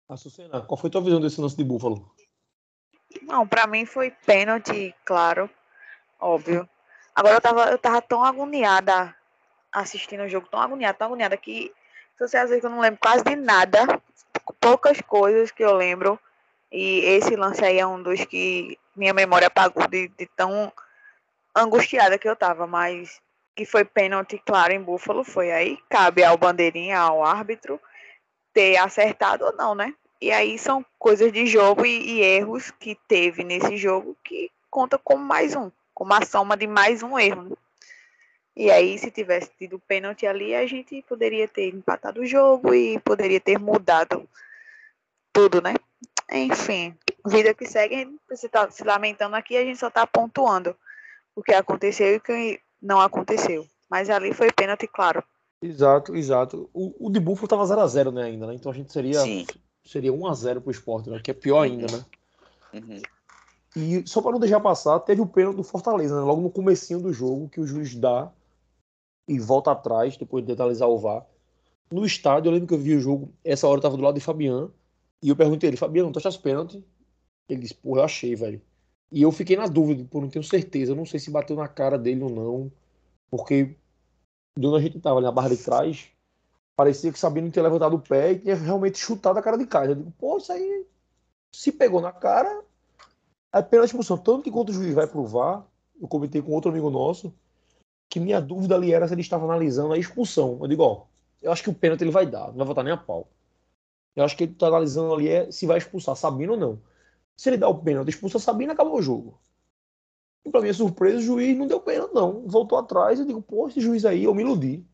Açucena, 0.09 0.61
qual 0.63 0.79
foi 0.79 0.89
a 0.89 0.91
tua 0.91 1.01
visão 1.01 1.21
desse 1.21 1.41
lance 1.41 1.57
de 1.57 1.65
Buffalo? 1.65 2.15
Não, 3.23 3.47
para 3.47 3.67
mim 3.67 3.85
foi 3.85 4.11
pênalti, 4.11 4.95
claro, 5.05 5.49
óbvio. 6.19 6.69
Agora 7.15 7.37
eu 7.37 7.41
tava, 7.41 7.71
eu 7.71 7.79
tava 7.79 8.01
tão 8.01 8.25
agoniada 8.25 9.15
assistindo 9.71 10.23
o 10.25 10.29
jogo, 10.29 10.49
tão 10.49 10.61
agoniada, 10.61 10.99
tão 10.99 11.07
agoniada 11.07 11.37
que 11.37 11.73
se 12.17 12.29
você 12.29 12.37
às 12.37 12.51
vezes 12.51 12.65
eu 12.65 12.71
não 12.71 12.81
lembro 12.81 13.01
quase 13.01 13.25
de 13.25 13.37
nada, 13.37 14.01
poucas 14.61 15.01
coisas 15.01 15.51
que 15.51 15.65
eu 15.65 15.75
lembro. 15.75 16.19
E 16.71 17.01
esse 17.01 17.37
lance 17.37 17.63
aí 17.65 17.79
é 17.79 17.87
um 17.87 18.03
dos 18.03 18.25
que 18.25 18.79
minha 18.97 19.13
memória 19.13 19.47
apagou 19.47 19.87
de, 19.87 20.09
de 20.09 20.27
tão 20.37 20.73
angustiada 21.55 22.19
que 22.19 22.29
eu 22.29 22.37
tava, 22.37 22.67
mas 22.67 23.21
que 23.55 23.65
foi 23.65 23.85
pênalti 23.85 24.41
claro 24.45 24.73
em 24.73 24.83
Búfalo 24.83 25.25
foi 25.25 25.53
aí 25.53 25.79
cabe 25.89 26.25
ao 26.25 26.37
bandeirinha, 26.37 26.99
ao 26.99 27.25
árbitro 27.25 27.81
ter 28.53 28.77
acertado 28.77 29.45
ou 29.45 29.53
não, 29.53 29.75
né? 29.75 29.95
E 30.21 30.31
aí 30.31 30.59
são 30.59 30.85
coisas 30.99 31.33
de 31.33 31.47
jogo 31.47 31.85
e, 31.85 32.19
e, 32.19 32.21
erros 32.21 32.71
que 32.71 32.97
teve 33.09 33.43
nesse 33.43 33.77
jogo 33.77 34.17
que 34.23 34.51
conta 34.71 34.97
como 34.97 35.25
mais 35.25 35.57
um, 35.57 35.71
como 35.93 36.15
a 36.15 36.25
soma 36.25 36.57
de 36.57 36.67
mais 36.67 37.03
um 37.03 37.19
erro. 37.19 37.43
Né? 37.43 37.57
E 38.55 38.71
aí, 38.71 38.99
se 38.99 39.11
tivesse 39.11 39.51
tido 39.59 39.81
pênalti 39.81 40.27
ali, 40.27 40.55
a 40.55 40.67
gente 40.67 41.03
poderia 41.09 41.49
ter 41.49 41.75
empatado 41.75 42.21
o 42.21 42.27
jogo 42.27 42.73
e 42.75 43.01
poderia 43.01 43.41
ter 43.41 43.59
mudado 43.59 44.29
tudo, 45.33 45.61
né? 45.61 45.75
Enfim, 46.31 46.97
vida 47.27 47.53
que 47.53 47.67
segue, 47.67 48.07
precisa 48.27 48.47
estar 48.47 48.71
se 48.71 48.85
lamentando 48.85 49.35
aqui, 49.35 49.57
a 49.57 49.65
gente 49.65 49.79
só 49.79 49.89
está 49.89 50.07
pontuando 50.07 50.77
o 51.35 51.43
que 51.43 51.53
aconteceu 51.53 52.15
e 52.15 52.17
o 52.17 52.21
que 52.21 52.61
não 52.83 53.01
aconteceu. 53.01 53.67
Mas 53.89 54.11
ali 54.11 54.35
foi 54.35 54.51
pênalti, 54.51 54.89
claro. 54.89 55.23
Exato, 55.61 56.17
exato. 56.17 56.69
O, 56.75 57.07
o 57.07 57.11
de 57.11 57.21
Buffalo 57.21 57.47
tava 57.47 57.63
0x0, 57.63 58.13
né, 58.13 58.25
ainda, 58.25 58.47
né? 58.49 58.55
Então 58.55 58.73
a 58.73 58.75
gente 58.75 58.93
seria, 58.93 59.21
Sim. 59.21 59.47
seria 59.85 60.13
1x0 60.13 60.61
pro 60.61 60.71
esporte, 60.71 61.09
né? 61.09 61.21
Que 61.23 61.31
é 61.31 61.35
pior 61.35 61.63
ainda, 61.63 61.87
né? 61.87 62.05
Uhum. 62.75 63.03
E 63.77 64.07
só 64.07 64.21
para 64.21 64.33
não 64.33 64.41
deixar 64.41 64.61
passar, 64.61 64.99
teve 65.01 65.21
o 65.21 65.27
pênalti 65.27 65.57
do 65.57 65.63
Fortaleza, 65.63 66.17
né? 66.17 66.23
Logo 66.23 66.41
no 66.41 66.51
comecinho 66.51 67.01
do 67.01 67.13
jogo, 67.13 67.49
que 67.49 67.61
o 67.61 67.67
juiz 67.67 67.95
dá 67.95 68.31
e 69.29 69.39
volta 69.39 69.71
atrás, 69.71 70.17
depois 70.17 70.45
de 70.45 70.53
detalizar 70.53 70.89
o 70.89 70.99
VAR. 70.99 71.25
No 71.91 72.05
estádio, 72.05 72.49
eu 72.49 72.53
lembro 72.53 72.69
que 72.69 72.75
eu 72.75 72.79
vi 72.79 72.97
o 72.97 73.01
jogo, 73.01 73.33
essa 73.45 73.69
hora 73.69 73.79
eu 73.79 73.83
tava 73.83 73.97
do 73.97 74.03
lado 74.03 74.15
de 74.15 74.21
Fabian, 74.21 74.71
e 75.23 75.29
eu 75.29 75.37
perguntei 75.37 75.71
ele, 75.71 75.77
Fabiano, 75.77 76.11
tu 76.11 76.19
achaste 76.19 76.43
pênalti? 76.43 76.85
Ele 77.49 77.61
disse, 77.61 77.75
porra, 77.75 78.01
eu 78.01 78.05
achei, 78.05 78.35
velho. 78.35 78.61
E 79.13 79.23
eu 79.23 79.31
fiquei 79.31 79.57
na 79.57 79.67
dúvida, 79.67 80.05
por 80.11 80.23
não 80.23 80.31
tenho 80.31 80.43
certeza, 80.43 80.93
eu 80.93 80.97
não 80.97 81.05
sei 81.05 81.21
se 81.21 81.31
bateu 81.31 81.55
na 81.55 81.69
cara 81.69 81.99
dele 81.99 82.25
ou 82.25 82.31
não, 82.31 82.73
porque 83.31 83.77
de 84.59 84.67
onde 84.67 84.77
a 84.77 84.81
gente 84.81 85.01
tava, 85.01 85.17
ali 85.17 85.27
na 85.27 85.33
barra 85.33 85.51
de 85.51 85.59
trás, 85.59 86.09
parecia 86.75 87.13
que 87.13 87.19
Sabino 87.19 87.51
tinha 87.51 87.63
levantado 87.63 87.95
o 87.95 88.01
pé 88.01 88.33
e 88.33 88.39
tinha 88.39 88.55
realmente 88.55 88.99
chutado 88.99 89.39
a 89.39 89.43
cara 89.43 89.59
de 89.59 89.67
casa. 89.67 89.91
Eu 89.91 89.97
digo, 89.97 90.11
pô, 90.13 90.39
isso 90.39 90.51
aí 90.51 90.87
se 91.55 91.71
pegou 91.71 92.01
na 92.01 92.11
cara, 92.11 92.65
é 93.53 93.63
pela 93.63 93.85
expulsão. 93.85 94.17
Tanto 94.17 94.43
que 94.43 94.51
quando 94.51 94.71
o 94.71 94.73
juiz 94.73 94.95
vai 94.95 95.07
provar, 95.07 95.67
eu 96.01 96.09
comentei 96.09 96.41
com 96.41 96.53
outro 96.53 96.71
amigo 96.71 96.89
nosso, 96.89 97.35
que 98.09 98.19
minha 98.19 98.41
dúvida 98.41 98.75
ali 98.75 98.93
era 98.93 99.07
se 99.07 99.15
ele 99.15 99.21
estava 99.21 99.45
analisando 99.45 99.93
a 99.93 99.99
expulsão. 99.99 100.59
Eu 100.61 100.69
digo, 100.69 100.83
ó, 100.83 101.05
eu 101.43 101.53
acho 101.53 101.63
que 101.63 101.71
o 101.71 101.75
pênalti 101.75 102.03
ele 102.03 102.11
vai 102.11 102.27
dar, 102.27 102.49
não 102.49 102.57
vai 102.57 102.67
votar 102.67 102.85
nem 102.85 102.93
a 102.93 102.97
pau. 102.97 103.29
Eu 104.15 104.25
acho 104.25 104.37
que 104.37 104.45
ele 104.45 104.53
está 104.53 104.67
analisando 104.67 105.15
ali 105.15 105.29
é 105.29 105.51
se 105.51 105.67
vai 105.67 105.79
expulsar 105.79 106.17
Sabino 106.17 106.53
ou 106.53 106.59
não. 106.59 106.79
Se 107.37 107.49
ele 107.51 107.57
dá 107.57 107.69
o 107.69 107.79
pênalti, 107.83 108.09
expulsa 108.11 108.39
Sabino, 108.39 108.73
acabou 108.73 108.99
o 108.99 109.03
jogo. 109.03 109.39
E 110.45 110.51
pra 110.51 110.61
minha 110.61 110.75
surpresa, 110.75 111.19
o 111.19 111.23
juiz 111.23 111.57
não 111.57 111.67
deu 111.67 111.81
pênalti, 111.81 112.13
não. 112.15 112.47
Voltou 112.47 112.79
atrás, 112.79 113.19
eu 113.21 113.27
digo, 113.27 113.41
pô, 113.41 113.69
esse 113.69 113.81
juiz 113.81 114.05
aí, 114.05 114.25
eu 114.25 114.35
me 114.35 114.43
iludi. 114.43 114.85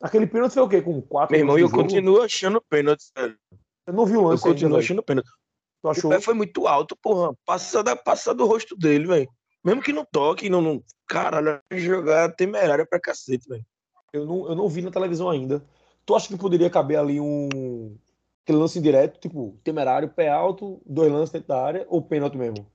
Aquele 0.00 0.26
pênalti 0.26 0.54
foi 0.54 0.62
o 0.62 0.68
quê? 0.68 0.82
Com 0.82 1.00
quatro 1.00 1.32
Meu 1.32 1.40
irmão, 1.40 1.58
eu 1.58 1.68
jogo? 1.68 1.82
continuo 1.82 2.20
achando 2.22 2.60
pênalti, 2.60 3.04
sério. 3.16 3.38
Eu 3.86 3.92
não 3.94 4.04
vi 4.04 4.16
o 4.16 4.20
Eu 4.20 4.22
lance 4.28 4.44
ainda, 4.44 4.54
continuo 4.54 4.72
velho. 4.72 4.84
achando 4.84 5.02
pênalti. 5.02 5.28
Tu 5.80 5.86
O 5.86 5.90
achou? 5.90 6.10
pé 6.10 6.20
foi 6.20 6.34
muito 6.34 6.66
alto, 6.66 6.96
porra. 6.96 7.32
Passa, 7.46 7.82
da, 7.82 7.94
passa 7.96 8.34
do 8.34 8.44
rosto 8.46 8.76
dele, 8.76 9.06
velho. 9.06 9.28
Mesmo 9.64 9.80
que 9.80 9.92
não 9.92 10.04
toque, 10.04 10.50
não, 10.50 10.60
não... 10.60 10.82
caralho, 11.06 11.60
é 11.70 11.78
jogar 11.78 12.34
temerária 12.34 12.84
pra 12.84 12.98
cacete, 13.00 13.48
velho. 13.48 13.64
Eu 14.12 14.26
não, 14.26 14.48
eu 14.48 14.54
não 14.56 14.68
vi 14.68 14.82
na 14.82 14.90
televisão 14.90 15.30
ainda. 15.30 15.64
Tu 16.04 16.14
acha 16.16 16.26
que 16.28 16.36
poderia 16.36 16.68
caber 16.68 16.98
ali 16.98 17.20
um. 17.20 17.96
Aquele 18.42 18.58
lance 18.58 18.80
direto, 18.80 19.20
tipo, 19.20 19.56
temerário, 19.62 20.08
pé 20.08 20.28
alto, 20.28 20.82
dois 20.84 21.12
lances 21.12 21.30
dentro 21.30 21.48
da 21.48 21.64
área, 21.64 21.86
ou 21.88 22.02
pênalti 22.02 22.36
mesmo? 22.36 22.66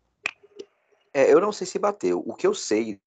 É, 1.13 1.31
eu 1.31 1.41
não 1.41 1.51
sei 1.51 1.67
se 1.67 1.77
bateu. 1.77 2.23
O 2.25 2.33
que 2.33 2.47
eu 2.47 2.53
sei, 2.53 3.01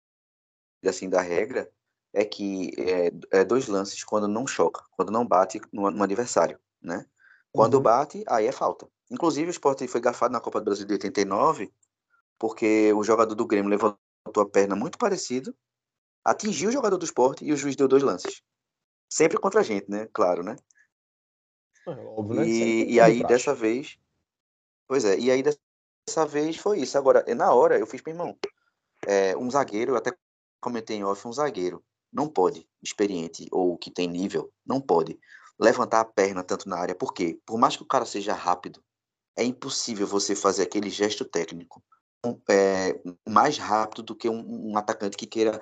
assim, 0.84 1.08
da 1.08 1.22
regra 1.22 1.70
é 2.12 2.24
que 2.24 2.72
é, 2.76 3.38
é 3.40 3.44
dois 3.44 3.66
lances 3.66 4.04
quando 4.04 4.28
não 4.28 4.46
choca, 4.46 4.84
quando 4.92 5.10
não 5.10 5.26
bate 5.26 5.60
no, 5.72 5.90
no 5.90 6.02
adversário, 6.02 6.58
né? 6.82 7.06
Quando 7.52 7.74
Uhum. 7.74 7.82
bate, 7.82 8.24
aí 8.28 8.46
é 8.46 8.52
falta. 8.52 8.86
Inclusive, 9.10 9.48
o 9.48 9.50
Sport 9.50 9.86
foi 9.88 10.00
garfado 10.00 10.32
na 10.32 10.40
Copa 10.40 10.60
do 10.60 10.64
Brasil 10.64 10.86
de 10.86 10.92
89, 10.92 11.72
porque 12.38 12.92
o 12.92 13.02
jogador 13.02 13.34
do 13.34 13.46
Grêmio 13.46 13.70
levantou 13.70 14.42
a 14.42 14.48
perna 14.48 14.76
muito 14.76 14.98
parecido, 14.98 15.54
atingiu 16.24 16.68
o 16.68 16.72
jogador 16.72 16.96
do 16.96 17.04
Sport 17.04 17.42
e 17.42 17.52
o 17.52 17.56
juiz 17.56 17.74
deu 17.74 17.88
dois 17.88 18.02
lances. 18.02 18.42
Sempre 19.08 19.38
contra 19.38 19.60
a 19.60 19.64
gente, 19.64 19.90
né? 19.90 20.08
Claro, 20.12 20.42
né? 20.42 20.56
É, 21.86 21.90
óbvio, 21.90 22.40
né? 22.40 22.46
E, 22.46 22.82
é 22.82 22.92
e 22.92 23.00
aí, 23.00 23.24
dessa 23.24 23.54
vez. 23.54 23.98
Pois 24.86 25.04
é, 25.04 25.18
e 25.18 25.30
aí 25.30 25.42
dessa 25.42 26.26
vez 26.26 26.56
foi 26.56 26.80
isso. 26.80 26.98
Agora, 26.98 27.24
na 27.34 27.52
hora, 27.52 27.78
eu 27.78 27.86
fiz, 27.86 28.02
meu 28.02 28.14
irmão, 28.14 28.38
é, 29.06 29.36
um 29.36 29.50
zagueiro, 29.50 29.92
eu 29.92 29.96
até 29.96 30.12
comentei 30.60 30.96
em 30.96 31.04
off, 31.04 31.26
um 31.26 31.32
zagueiro 31.32 31.82
não 32.12 32.28
pode, 32.28 32.68
experiente 32.82 33.46
ou 33.52 33.78
que 33.78 33.90
tem 33.90 34.08
nível, 34.08 34.52
não 34.66 34.80
pode 34.80 35.18
levantar 35.58 36.00
a 36.00 36.04
perna 36.04 36.42
tanto 36.42 36.68
na 36.68 36.76
área. 36.76 36.94
Por 36.94 37.12
quê? 37.12 37.38
Por 37.46 37.58
mais 37.58 37.76
que 37.76 37.82
o 37.82 37.86
cara 37.86 38.04
seja 38.04 38.32
rápido, 38.32 38.82
é 39.36 39.44
impossível 39.44 40.06
você 40.06 40.34
fazer 40.34 40.62
aquele 40.62 40.90
gesto 40.90 41.24
técnico 41.24 41.82
é, 42.48 43.00
mais 43.28 43.58
rápido 43.58 44.02
do 44.02 44.16
que 44.16 44.28
um, 44.28 44.70
um 44.72 44.76
atacante 44.76 45.16
que 45.16 45.26
queira 45.26 45.60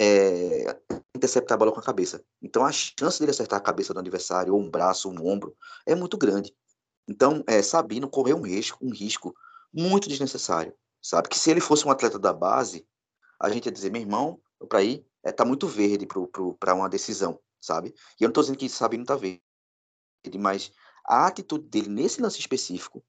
é, 0.00 0.78
interceptar 1.14 1.54
a 1.54 1.58
bola 1.58 1.72
com 1.72 1.80
a 1.80 1.82
cabeça. 1.82 2.24
Então 2.40 2.64
a 2.64 2.72
chance 2.72 3.18
dele 3.18 3.30
acertar 3.30 3.58
a 3.58 3.62
cabeça 3.62 3.94
do 3.94 4.00
adversário, 4.00 4.54
ou 4.54 4.60
um 4.60 4.70
braço, 4.70 5.08
ou 5.08 5.14
um 5.14 5.26
ombro, 5.26 5.56
é 5.86 5.94
muito 5.94 6.16
grande. 6.16 6.54
Então, 7.08 7.42
é, 7.46 7.62
Sabino 7.62 8.08
correu 8.08 8.36
um 8.36 8.42
risco, 8.42 8.78
um 8.80 8.92
risco 8.92 9.34
muito 9.72 10.08
desnecessário, 10.08 10.74
sabe? 11.00 11.28
Que 11.28 11.38
se 11.38 11.50
ele 11.50 11.60
fosse 11.60 11.86
um 11.86 11.90
atleta 11.90 12.18
da 12.18 12.32
base, 12.32 12.86
a 13.40 13.50
gente 13.50 13.66
ia 13.66 13.72
dizer, 13.72 13.90
meu 13.90 14.00
irmão, 14.00 14.40
para 14.68 14.82
ir, 14.82 15.04
é, 15.22 15.32
tá 15.32 15.44
muito 15.44 15.66
verde 15.66 16.06
para 16.58 16.74
uma 16.74 16.88
decisão, 16.88 17.40
sabe? 17.60 17.94
E 18.20 18.24
eu 18.24 18.28
não 18.28 18.32
tô 18.32 18.40
dizendo 18.40 18.58
que 18.58 18.68
Sabino 18.68 19.04
tá 19.04 19.16
verde, 19.16 19.42
mas 20.38 20.72
a 21.04 21.26
atitude 21.26 21.68
dele 21.68 21.88
nesse 21.88 22.20
lance 22.20 22.38
específico 22.38 23.04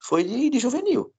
foi 0.00 0.24
de, 0.24 0.50
de 0.50 0.58
juvenil, 0.58 1.14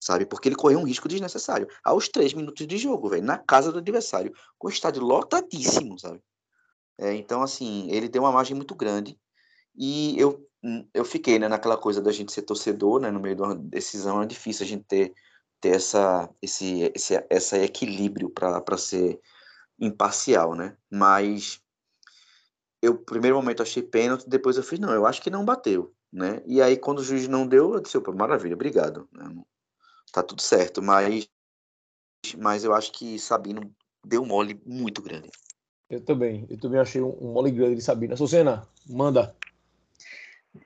sabe? 0.00 0.26
Porque 0.26 0.48
ele 0.48 0.56
correu 0.56 0.78
um 0.78 0.84
risco 0.86 1.08
desnecessário. 1.08 1.68
Aos 1.82 2.08
três 2.08 2.32
minutos 2.32 2.66
de 2.66 2.78
jogo, 2.78 3.08
velho, 3.08 3.24
na 3.24 3.38
casa 3.38 3.72
do 3.72 3.78
adversário, 3.78 4.32
com 4.58 4.68
o 4.68 4.70
estádio 4.70 5.02
lotadíssimo, 5.02 5.98
sabe? 5.98 6.22
É, 6.98 7.14
então, 7.14 7.42
assim, 7.42 7.90
ele 7.90 8.08
deu 8.08 8.22
uma 8.22 8.32
margem 8.32 8.56
muito 8.56 8.74
grande. 8.74 9.18
E 9.76 10.18
eu, 10.18 10.44
eu 10.92 11.04
fiquei 11.04 11.38
né, 11.38 11.48
naquela 11.48 11.76
coisa 11.76 12.00
da 12.00 12.10
gente 12.10 12.32
ser 12.32 12.42
torcedor, 12.42 13.00
né? 13.00 13.10
No 13.10 13.20
meio 13.20 13.36
de 13.36 13.42
uma 13.42 13.54
decisão, 13.54 14.22
é 14.22 14.26
difícil 14.26 14.66
a 14.66 14.68
gente 14.68 14.84
ter, 14.84 15.14
ter 15.60 15.76
essa, 15.76 16.28
esse, 16.42 16.90
esse 16.94 17.24
essa 17.30 17.58
equilíbrio 17.58 18.30
para 18.30 18.76
ser 18.76 19.20
imparcial, 19.78 20.54
né? 20.54 20.76
Mas 20.90 21.60
eu, 22.82 22.96
primeiro 22.96 23.36
momento, 23.36 23.62
achei 23.62 23.82
pênalti, 23.82 24.28
depois 24.28 24.56
eu 24.56 24.62
fiz, 24.62 24.78
não, 24.78 24.92
eu 24.92 25.06
acho 25.06 25.22
que 25.22 25.30
não 25.30 25.44
bateu, 25.44 25.94
né? 26.12 26.42
E 26.46 26.60
aí, 26.60 26.76
quando 26.76 26.98
o 26.98 27.04
juiz 27.04 27.28
não 27.28 27.46
deu, 27.46 27.74
eu 27.74 27.80
disse, 27.80 27.98
maravilha, 28.14 28.54
obrigado. 28.54 29.08
né? 29.12 29.24
Tá 30.12 30.22
tudo 30.22 30.40
certo, 30.42 30.82
mas, 30.82 31.28
mas 32.36 32.64
eu 32.64 32.74
acho 32.74 32.92
que 32.92 33.18
Sabino 33.18 33.72
deu 34.04 34.22
um 34.22 34.26
mole 34.26 34.60
muito 34.64 35.02
grande. 35.02 35.30
Eu 35.90 36.04
também. 36.04 36.46
Eu 36.48 36.58
também 36.58 36.80
achei 36.80 37.00
um, 37.00 37.32
mole 37.32 37.50
grande 37.50 37.76
de 37.76 37.82
Sabina. 37.82 38.16
Sucena, 38.16 38.66
manda. 38.86 39.34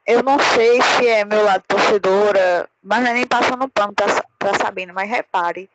Eu 0.07 0.23
não 0.23 0.39
sei 0.39 0.81
se 0.83 1.07
é 1.07 1.25
meu 1.25 1.45
lado 1.45 1.65
torcedora, 1.67 2.69
mas 2.83 3.03
não 3.03 3.11
é 3.11 3.15
nem 3.15 3.27
passando 3.27 3.69
pano 3.69 3.93
pra, 3.93 4.23
pra 4.39 4.55
Sabina, 4.55 4.93
mas 4.93 5.09
repare, 5.09 5.69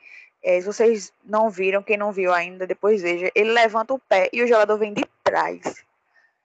é, 0.43 0.59
se 0.59 0.65
vocês 0.65 1.13
não 1.23 1.49
viram, 1.49 1.83
quem 1.83 1.97
não 1.97 2.11
viu 2.11 2.33
ainda, 2.33 2.65
depois 2.65 3.01
veja, 3.01 3.31
ele 3.35 3.51
levanta 3.51 3.93
o 3.93 3.99
pé 3.99 4.29
e 4.33 4.41
o 4.41 4.47
jogador 4.47 4.77
vem 4.77 4.93
de 4.93 5.05
trás. 5.23 5.83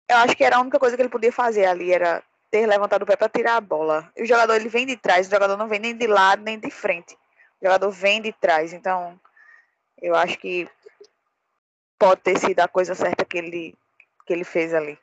Eu 0.08 0.16
acho 0.18 0.36
que 0.36 0.44
era 0.44 0.56
a 0.56 0.60
única 0.60 0.78
coisa 0.78 0.96
que 0.96 1.02
ele 1.02 1.08
podia 1.08 1.32
fazer 1.32 1.66
ali, 1.66 1.92
era 1.92 2.22
ter 2.50 2.66
levantado 2.66 3.02
o 3.02 3.06
pé 3.06 3.16
para 3.16 3.28
tirar 3.28 3.56
a 3.56 3.60
bola. 3.60 4.10
E 4.16 4.22
o 4.22 4.26
jogador 4.26 4.54
ele 4.54 4.68
vem 4.68 4.86
de 4.86 4.96
trás, 4.96 5.26
o 5.26 5.30
jogador 5.30 5.56
não 5.56 5.68
vem 5.68 5.80
nem 5.80 5.96
de 5.96 6.06
lado 6.06 6.42
nem 6.42 6.58
de 6.58 6.70
frente. 6.70 7.14
O 7.60 7.64
jogador 7.64 7.90
vem 7.90 8.20
de 8.20 8.32
trás, 8.32 8.72
então 8.72 9.18
eu 10.00 10.14
acho 10.14 10.38
que 10.38 10.68
pode 11.98 12.20
ter 12.20 12.38
sido 12.38 12.60
a 12.60 12.68
coisa 12.68 12.94
certa 12.94 13.24
que 13.24 13.38
ele, 13.38 13.74
que 14.26 14.32
ele 14.32 14.44
fez 14.44 14.74
ali. 14.74 14.98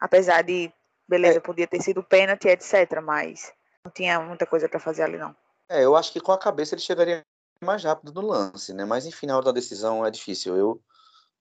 Apesar 0.00 0.42
de, 0.42 0.70
beleza, 1.08 1.40
podia 1.40 1.66
ter 1.66 1.82
sido 1.82 2.02
pênalti, 2.02 2.48
etc. 2.48 3.00
Mas 3.02 3.52
não 3.84 3.90
tinha 3.90 4.20
muita 4.20 4.46
coisa 4.46 4.68
para 4.68 4.80
fazer 4.80 5.02
ali, 5.02 5.16
não. 5.16 5.34
É, 5.68 5.84
eu 5.84 5.96
acho 5.96 6.12
que 6.12 6.20
com 6.20 6.32
a 6.32 6.38
cabeça 6.38 6.74
ele 6.74 6.82
chegaria 6.82 7.24
mais 7.62 7.82
rápido 7.82 8.12
no 8.12 8.26
lance, 8.26 8.72
né? 8.74 8.84
Mas 8.84 9.06
enfim, 9.06 9.26
na 9.26 9.36
hora 9.36 9.46
da 9.46 9.52
decisão 9.52 10.04
é 10.04 10.10
difícil. 10.10 10.56
Eu, 10.56 10.80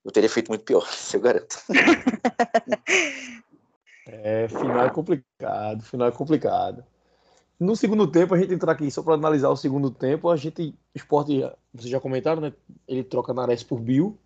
eu 0.06 0.12
teria 0.12 0.30
feito 0.30 0.48
muito 0.48 0.64
pior, 0.64 0.88
eu 1.14 1.20
garanto. 1.20 1.58
É, 4.06 4.48
final 4.48 4.86
é 4.86 4.90
complicado, 4.90 5.82
final 5.84 6.08
é 6.08 6.12
complicado. 6.12 6.84
No 7.60 7.76
segundo 7.76 8.12
tempo, 8.12 8.34
a 8.34 8.38
gente 8.38 8.54
entrar 8.54 8.74
aqui 8.74 8.90
só 8.92 9.02
para 9.02 9.14
analisar 9.14 9.50
o 9.50 9.56
segundo 9.56 9.90
tempo, 9.90 10.30
a 10.30 10.36
gente, 10.36 10.78
esporte, 10.94 11.40
vocês 11.74 11.90
já 11.90 12.00
comentaram, 12.00 12.42
né? 12.42 12.54
Ele 12.88 13.04
troca 13.04 13.34
Nares 13.34 13.64
por 13.64 13.80
Bill. 13.80 14.18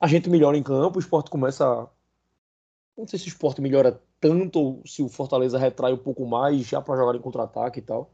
A 0.00 0.06
gente 0.06 0.28
melhora 0.28 0.56
em 0.56 0.62
campo, 0.62 0.96
o 0.96 1.00
esporte 1.00 1.30
começa. 1.30 1.88
Não 2.96 3.06
sei 3.06 3.18
se 3.18 3.26
o 3.26 3.28
esporte 3.28 3.60
melhora 3.60 4.02
tanto 4.20 4.58
ou 4.58 4.82
se 4.86 5.02
o 5.02 5.08
Fortaleza 5.08 5.58
retrai 5.58 5.92
um 5.92 5.98
pouco 5.98 6.26
mais 6.26 6.66
já 6.66 6.80
para 6.80 6.96
jogar 6.96 7.16
em 7.16 7.20
contra-ataque 7.20 7.78
e 7.78 7.82
tal. 7.82 8.10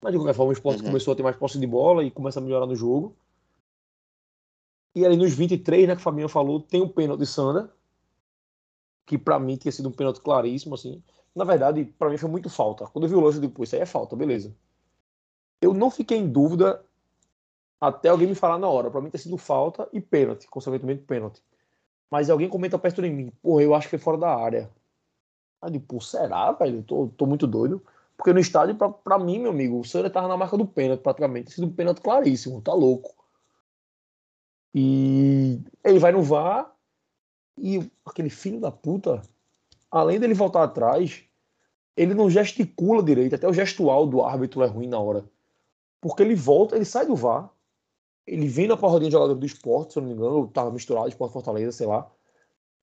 Mas 0.00 0.12
de 0.12 0.18
qualquer 0.18 0.34
forma, 0.34 0.50
o 0.50 0.52
esporte 0.52 0.78
Uhum. 0.80 0.86
começou 0.86 1.12
a 1.12 1.16
ter 1.16 1.22
mais 1.22 1.36
posse 1.36 1.58
de 1.58 1.66
bola 1.66 2.04
e 2.04 2.10
começa 2.10 2.38
a 2.38 2.42
melhorar 2.42 2.66
no 2.66 2.76
jogo. 2.76 3.16
E 4.94 5.04
ali 5.04 5.16
nos 5.16 5.34
23, 5.34 5.86
né, 5.88 5.94
que 5.94 6.00
o 6.00 6.04
Fabinho 6.04 6.28
falou, 6.28 6.60
tem 6.60 6.80
o 6.80 6.88
pênalti 6.88 7.20
de 7.20 7.26
Sander, 7.26 7.68
que 9.08 9.16
pra 9.16 9.38
mim 9.38 9.56
tinha 9.56 9.72
sido 9.72 9.88
um 9.88 9.92
pênalti 9.92 10.20
claríssimo, 10.20 10.74
assim. 10.74 11.02
Na 11.34 11.44
verdade, 11.44 11.84
pra 11.98 12.10
mim 12.10 12.18
foi 12.18 12.28
muito 12.28 12.50
falta. 12.50 12.86
Quando 12.88 13.04
eu 13.04 13.08
vi 13.08 13.14
o 13.16 13.20
lance, 13.20 13.48
pô, 13.48 13.64
isso 13.64 13.74
aí 13.74 13.80
é 13.80 13.86
falta, 13.86 14.14
beleza. 14.14 14.54
Eu 15.62 15.72
não 15.72 15.90
fiquei 15.90 16.18
em 16.18 16.28
dúvida 16.28 16.84
até 17.80 18.10
alguém 18.10 18.28
me 18.28 18.34
falar 18.34 18.58
na 18.58 18.68
hora. 18.68 18.90
Pra 18.90 19.00
mim 19.00 19.08
ter 19.08 19.18
sido 19.18 19.38
falta 19.38 19.88
e 19.94 20.00
pênalti, 20.00 20.46
consequentemente 20.48 21.04
pênalti. 21.04 21.42
Mas 22.10 22.28
alguém 22.28 22.50
comenta 22.50 22.78
perto 22.78 23.00
de 23.00 23.08
mim, 23.08 23.32
porra, 23.42 23.62
eu 23.62 23.74
acho 23.74 23.86
que 23.86 23.96
foi 23.96 23.98
fora 23.98 24.18
da 24.18 24.34
área. 24.34 24.70
Aí 25.62 25.68
eu 25.68 25.72
digo, 25.72 25.86
pô, 25.86 26.00
será, 26.00 26.52
velho? 26.52 26.82
Tô, 26.82 27.08
tô 27.16 27.24
muito 27.24 27.46
doido. 27.46 27.82
Porque 28.14 28.32
no 28.32 28.40
estádio, 28.40 28.74
pra, 28.74 28.90
pra 28.90 29.18
mim, 29.18 29.38
meu 29.38 29.52
amigo, 29.52 29.80
o 29.80 29.84
Sander 29.84 30.12
tava 30.12 30.28
na 30.28 30.36
marca 30.36 30.56
do 30.56 30.66
pênalti, 30.66 31.00
praticamente. 31.00 31.52
Sido 31.52 31.66
um 31.66 31.72
pênalti 31.72 32.02
claríssimo, 32.02 32.60
tá 32.60 32.74
louco. 32.74 33.14
E 34.74 35.60
ele 35.82 35.98
vai 35.98 36.12
no 36.12 36.22
VAR 36.22 36.77
e 37.60 37.90
aquele 38.04 38.30
filho 38.30 38.60
da 38.60 38.70
puta, 38.70 39.22
além 39.90 40.18
dele 40.18 40.34
voltar 40.34 40.64
atrás, 40.64 41.22
ele 41.96 42.14
não 42.14 42.30
gesticula 42.30 43.02
direito, 43.02 43.34
até 43.34 43.48
o 43.48 43.52
gestual 43.52 44.06
do 44.06 44.22
árbitro 44.22 44.62
é 44.62 44.66
ruim 44.66 44.86
na 44.86 44.98
hora. 44.98 45.24
Porque 46.00 46.22
ele 46.22 46.34
volta, 46.34 46.76
ele 46.76 46.84
sai 46.84 47.06
do 47.06 47.16
VAR, 47.16 47.50
ele 48.26 48.46
vem 48.46 48.68
na 48.68 48.76
parodinha 48.76 49.08
de 49.08 49.12
jogador 49.12 49.34
do 49.34 49.46
esporte, 49.46 49.92
se 49.92 49.98
eu 49.98 50.02
não 50.02 50.10
me 50.10 50.14
engano, 50.14 50.46
tava 50.48 50.70
misturado, 50.70 51.08
esporte 51.08 51.32
Fortaleza, 51.32 51.72
sei 51.72 51.86
lá. 51.86 52.10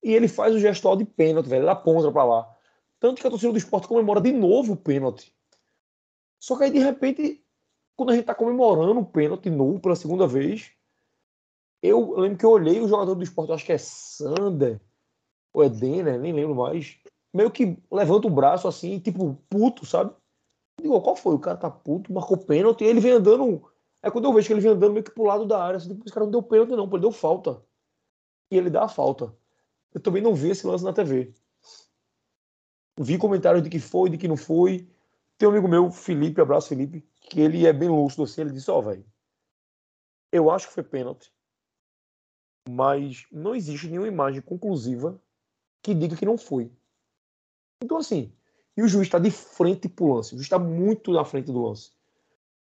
E 0.03 0.13
ele 0.13 0.27
faz 0.27 0.53
o 0.53 0.59
gestual 0.59 0.97
de 0.97 1.05
pênalti, 1.05 1.47
velho, 1.47 1.63
ele 1.63 1.69
aponta 1.69 2.11
pra 2.11 2.23
lá. 2.23 2.55
Tanto 2.99 3.21
que 3.21 3.27
a 3.27 3.29
torcida 3.29 3.51
do 3.51 3.57
esporte 3.57 3.87
comemora 3.87 4.19
de 4.19 4.31
novo 4.31 4.73
o 4.73 4.77
pênalti. 4.77 5.33
Só 6.39 6.57
que 6.57 6.63
aí, 6.63 6.71
de 6.71 6.79
repente, 6.79 7.43
quando 7.95 8.11
a 8.11 8.15
gente 8.15 8.25
tá 8.25 8.35
comemorando 8.35 8.99
o 8.99 9.05
pênalti 9.05 9.49
novo 9.49 9.79
pela 9.79 9.95
segunda 9.95 10.27
vez, 10.27 10.71
eu 11.85 12.19
lembro 12.19 12.37
que 12.37 12.45
eu 12.45 12.51
olhei 12.51 12.79
o 12.79 12.87
jogador 12.87 13.15
do 13.15 13.23
esporte, 13.23 13.51
acho 13.51 13.65
que 13.65 13.73
é 13.73 13.77
Sander, 13.77 14.81
ou 15.53 15.63
é 15.63 15.69
Denner, 15.69 16.19
nem 16.19 16.33
lembro 16.33 16.55
mais 16.55 16.97
meio 17.35 17.51
que 17.51 17.77
levanta 17.91 18.27
o 18.27 18.31
braço 18.31 18.65
assim, 18.65 18.97
tipo, 18.97 19.35
puto, 19.49 19.85
sabe? 19.85 20.15
Digo, 20.81 20.99
qual 21.01 21.17
foi? 21.17 21.35
O 21.35 21.39
cara 21.39 21.57
tá 21.57 21.69
puto, 21.69 22.13
marcou 22.13 22.37
pênalti, 22.37 22.83
e 22.85 22.87
ele 22.87 23.01
vem 23.01 23.11
andando. 23.11 23.69
É 24.01 24.09
quando 24.09 24.25
eu 24.25 24.33
vejo 24.33 24.47
que 24.47 24.53
ele 24.53 24.61
vem 24.61 24.71
andando 24.71 24.93
meio 24.93 25.03
que 25.03 25.11
pro 25.11 25.25
lado 25.25 25.45
da 25.45 25.61
área, 25.61 25.77
assim, 25.77 25.89
tipo, 25.89 26.05
esse 26.05 26.13
cara 26.13 26.25
não 26.25 26.31
deu 26.31 26.41
pênalti, 26.41 26.69
não, 26.69 26.87
pô, 26.87 26.95
ele 26.95 27.01
deu 27.01 27.11
falta. 27.11 27.61
E 28.49 28.57
ele 28.57 28.69
dá 28.69 28.85
a 28.85 28.87
falta. 28.87 29.35
Eu 29.93 29.99
também 29.99 30.21
não 30.21 30.33
vi 30.33 30.51
esse 30.51 30.65
lance 30.65 30.83
na 30.83 30.93
TV. 30.93 31.33
Vi 32.97 33.17
comentários 33.17 33.61
de 33.61 33.69
que 33.69 33.79
foi, 33.79 34.09
de 34.09 34.17
que 34.17 34.29
não 34.29 34.37
foi. 34.37 34.87
Tem 35.37 35.49
um 35.49 35.51
amigo 35.51 35.67
meu, 35.67 35.91
Felipe, 35.91 36.39
abraço 36.39 36.69
Felipe, 36.69 37.05
que 37.19 37.41
ele 37.41 37.67
é 37.67 37.73
bem 37.73 37.89
lúcido 37.89 38.23
assim, 38.23 38.41
ele 38.41 38.51
disse, 38.51 38.71
ó, 38.71 38.79
oh, 38.79 38.81
velho, 38.81 39.05
eu 40.31 40.49
acho 40.49 40.67
que 40.67 40.73
foi 40.73 40.83
pênalti, 40.83 41.33
mas 42.69 43.25
não 43.31 43.55
existe 43.55 43.87
nenhuma 43.87 44.07
imagem 44.07 44.41
conclusiva 44.41 45.19
que 45.81 45.93
diga 45.93 46.15
que 46.15 46.25
não 46.25 46.37
foi. 46.37 46.71
Então, 47.83 47.97
assim, 47.97 48.31
e 48.75 48.81
o 48.81 48.87
juiz 48.87 49.07
está 49.07 49.19
de 49.19 49.31
frente 49.31 49.87
para 49.87 50.05
o 50.05 50.13
lance, 50.15 50.33
o 50.33 50.37
juiz 50.37 50.45
está 50.45 50.57
muito 50.57 51.11
na 51.11 51.23
frente 51.23 51.51
do 51.51 51.61
lance. 51.61 51.91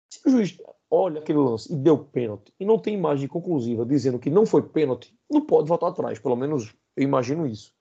Se 0.10 0.22
o 0.28 0.32
juiz 0.32 0.58
olha 0.90 1.20
aquele 1.20 1.40
lance 1.40 1.72
e 1.72 1.76
deu 1.76 1.98
pênalti 1.98 2.54
e 2.60 2.66
não 2.66 2.80
tem 2.80 2.94
imagem 2.94 3.28
conclusiva 3.28 3.86
dizendo 3.86 4.20
que 4.20 4.30
não 4.30 4.46
foi 4.46 4.62
pênalti, 4.62 5.14
não 5.30 5.42
pode 5.42 5.68
voltar 5.68 5.88
atrás, 5.88 6.20
pelo 6.20 6.36
menos 6.36 6.74
eu 6.96 7.04
imagino 7.04 7.46
isso. 7.46 7.74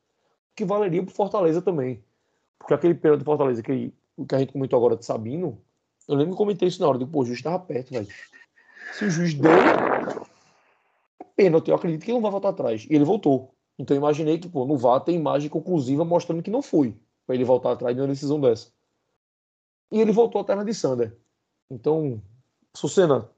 Que 0.54 0.64
valeria 0.64 1.02
para 1.02 1.14
Fortaleza 1.14 1.60
também. 1.60 2.02
Porque 2.58 2.74
aquele 2.74 2.94
pênalti 2.94 3.20
do 3.20 3.24
Fortaleza 3.24 3.62
que, 3.62 3.92
que 4.28 4.34
a 4.34 4.38
gente 4.38 4.52
comentou 4.52 4.78
agora 4.78 4.96
de 4.96 5.04
Sabino, 5.04 5.60
eu 6.08 6.14
lembro 6.14 6.32
que 6.32 6.38
comentei 6.38 6.68
isso 6.68 6.80
na 6.80 6.88
hora, 6.88 6.98
digo, 6.98 7.10
pô, 7.10 7.20
o 7.20 7.24
juiz 7.24 7.38
estava 7.38 7.58
perto, 7.58 7.92
velho. 7.92 8.08
Se 8.94 9.04
o 9.04 9.10
juiz 9.10 9.34
deu 9.34 9.50
pênalti, 11.36 11.68
eu 11.68 11.76
acredito 11.76 12.04
que 12.04 12.10
ele 12.10 12.16
não 12.16 12.22
vai 12.22 12.30
voltar 12.30 12.48
atrás. 12.48 12.86
E 12.88 12.94
ele 12.94 13.04
voltou. 13.04 13.54
Então 13.78 13.94
eu 13.94 14.00
imaginei 14.00 14.38
que, 14.38 14.48
pô, 14.48 14.64
no 14.64 14.76
VAR 14.76 15.00
tem 15.00 15.16
imagem 15.16 15.50
conclusiva 15.50 16.04
mostrando 16.04 16.42
que 16.42 16.50
não 16.50 16.62
foi 16.62 16.96
para 17.26 17.34
ele 17.34 17.44
voltar 17.44 17.72
atrás 17.72 17.94
de 17.94 18.00
uma 18.00 18.08
decisão 18.08 18.40
dessa. 18.40 18.70
E 19.92 20.00
ele 20.00 20.12
voltou 20.12 20.40
atrás 20.40 20.64
de 20.64 20.74
Sander. 20.74 21.16
Então, 21.70 22.22
Sucena, 22.74 23.28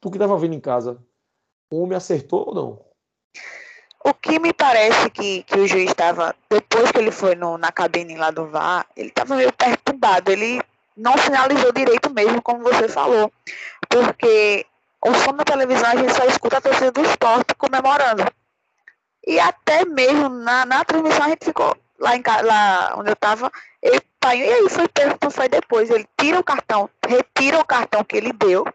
tu 0.00 0.10
que 0.10 0.16
estava 0.16 0.36
vendo 0.38 0.54
em 0.54 0.60
casa, 0.60 1.02
o 1.70 1.82
homem 1.82 1.96
acertou 1.96 2.48
ou 2.48 2.54
não? 2.54 2.84
O 4.04 4.12
que 4.14 4.38
me 4.38 4.52
parece 4.52 5.08
que, 5.10 5.42
que 5.44 5.58
o 5.58 5.66
juiz 5.66 5.90
estava, 5.90 6.34
depois 6.50 6.92
que 6.92 6.98
ele 6.98 7.10
foi 7.10 7.34
no, 7.34 7.56
na 7.56 7.72
cabine 7.72 8.16
lá 8.16 8.30
do 8.30 8.46
VAR, 8.46 8.86
ele 8.96 9.08
estava 9.08 9.34
meio 9.34 9.52
perturbado. 9.52 10.30
Ele 10.30 10.60
não 10.96 11.16
finalizou 11.16 11.72
direito 11.72 12.12
mesmo, 12.12 12.42
como 12.42 12.62
você 12.62 12.88
falou. 12.88 13.32
Porque 13.88 14.66
o 15.04 15.14
som 15.14 15.34
da 15.34 15.44
televisão 15.44 15.90
a 15.90 15.96
gente 15.96 16.14
só 16.14 16.24
escuta 16.24 16.58
a 16.58 16.60
torcida 16.60 16.90
do 16.90 17.02
esporte 17.02 17.54
comemorando. 17.54 18.24
E 19.26 19.38
até 19.38 19.84
mesmo 19.84 20.28
na, 20.28 20.64
na 20.64 20.84
transmissão 20.84 21.24
a 21.24 21.28
gente 21.28 21.44
ficou 21.44 21.76
lá, 21.98 22.16
em, 22.16 22.22
lá 22.42 22.94
onde 22.96 23.10
eu 23.10 23.16
tava, 23.16 23.50
ele 23.82 24.00
pai, 24.18 24.38
e 24.38 24.52
aí 24.52 24.68
foi 24.70 24.88
perto, 24.88 25.30
foi 25.30 25.48
depois. 25.48 25.90
Ele 25.90 26.06
tira 26.18 26.40
o 26.40 26.44
cartão, 26.44 26.88
retira 27.06 27.60
o 27.60 27.64
cartão 27.64 28.02
que 28.02 28.16
ele 28.16 28.32
deu 28.32 28.66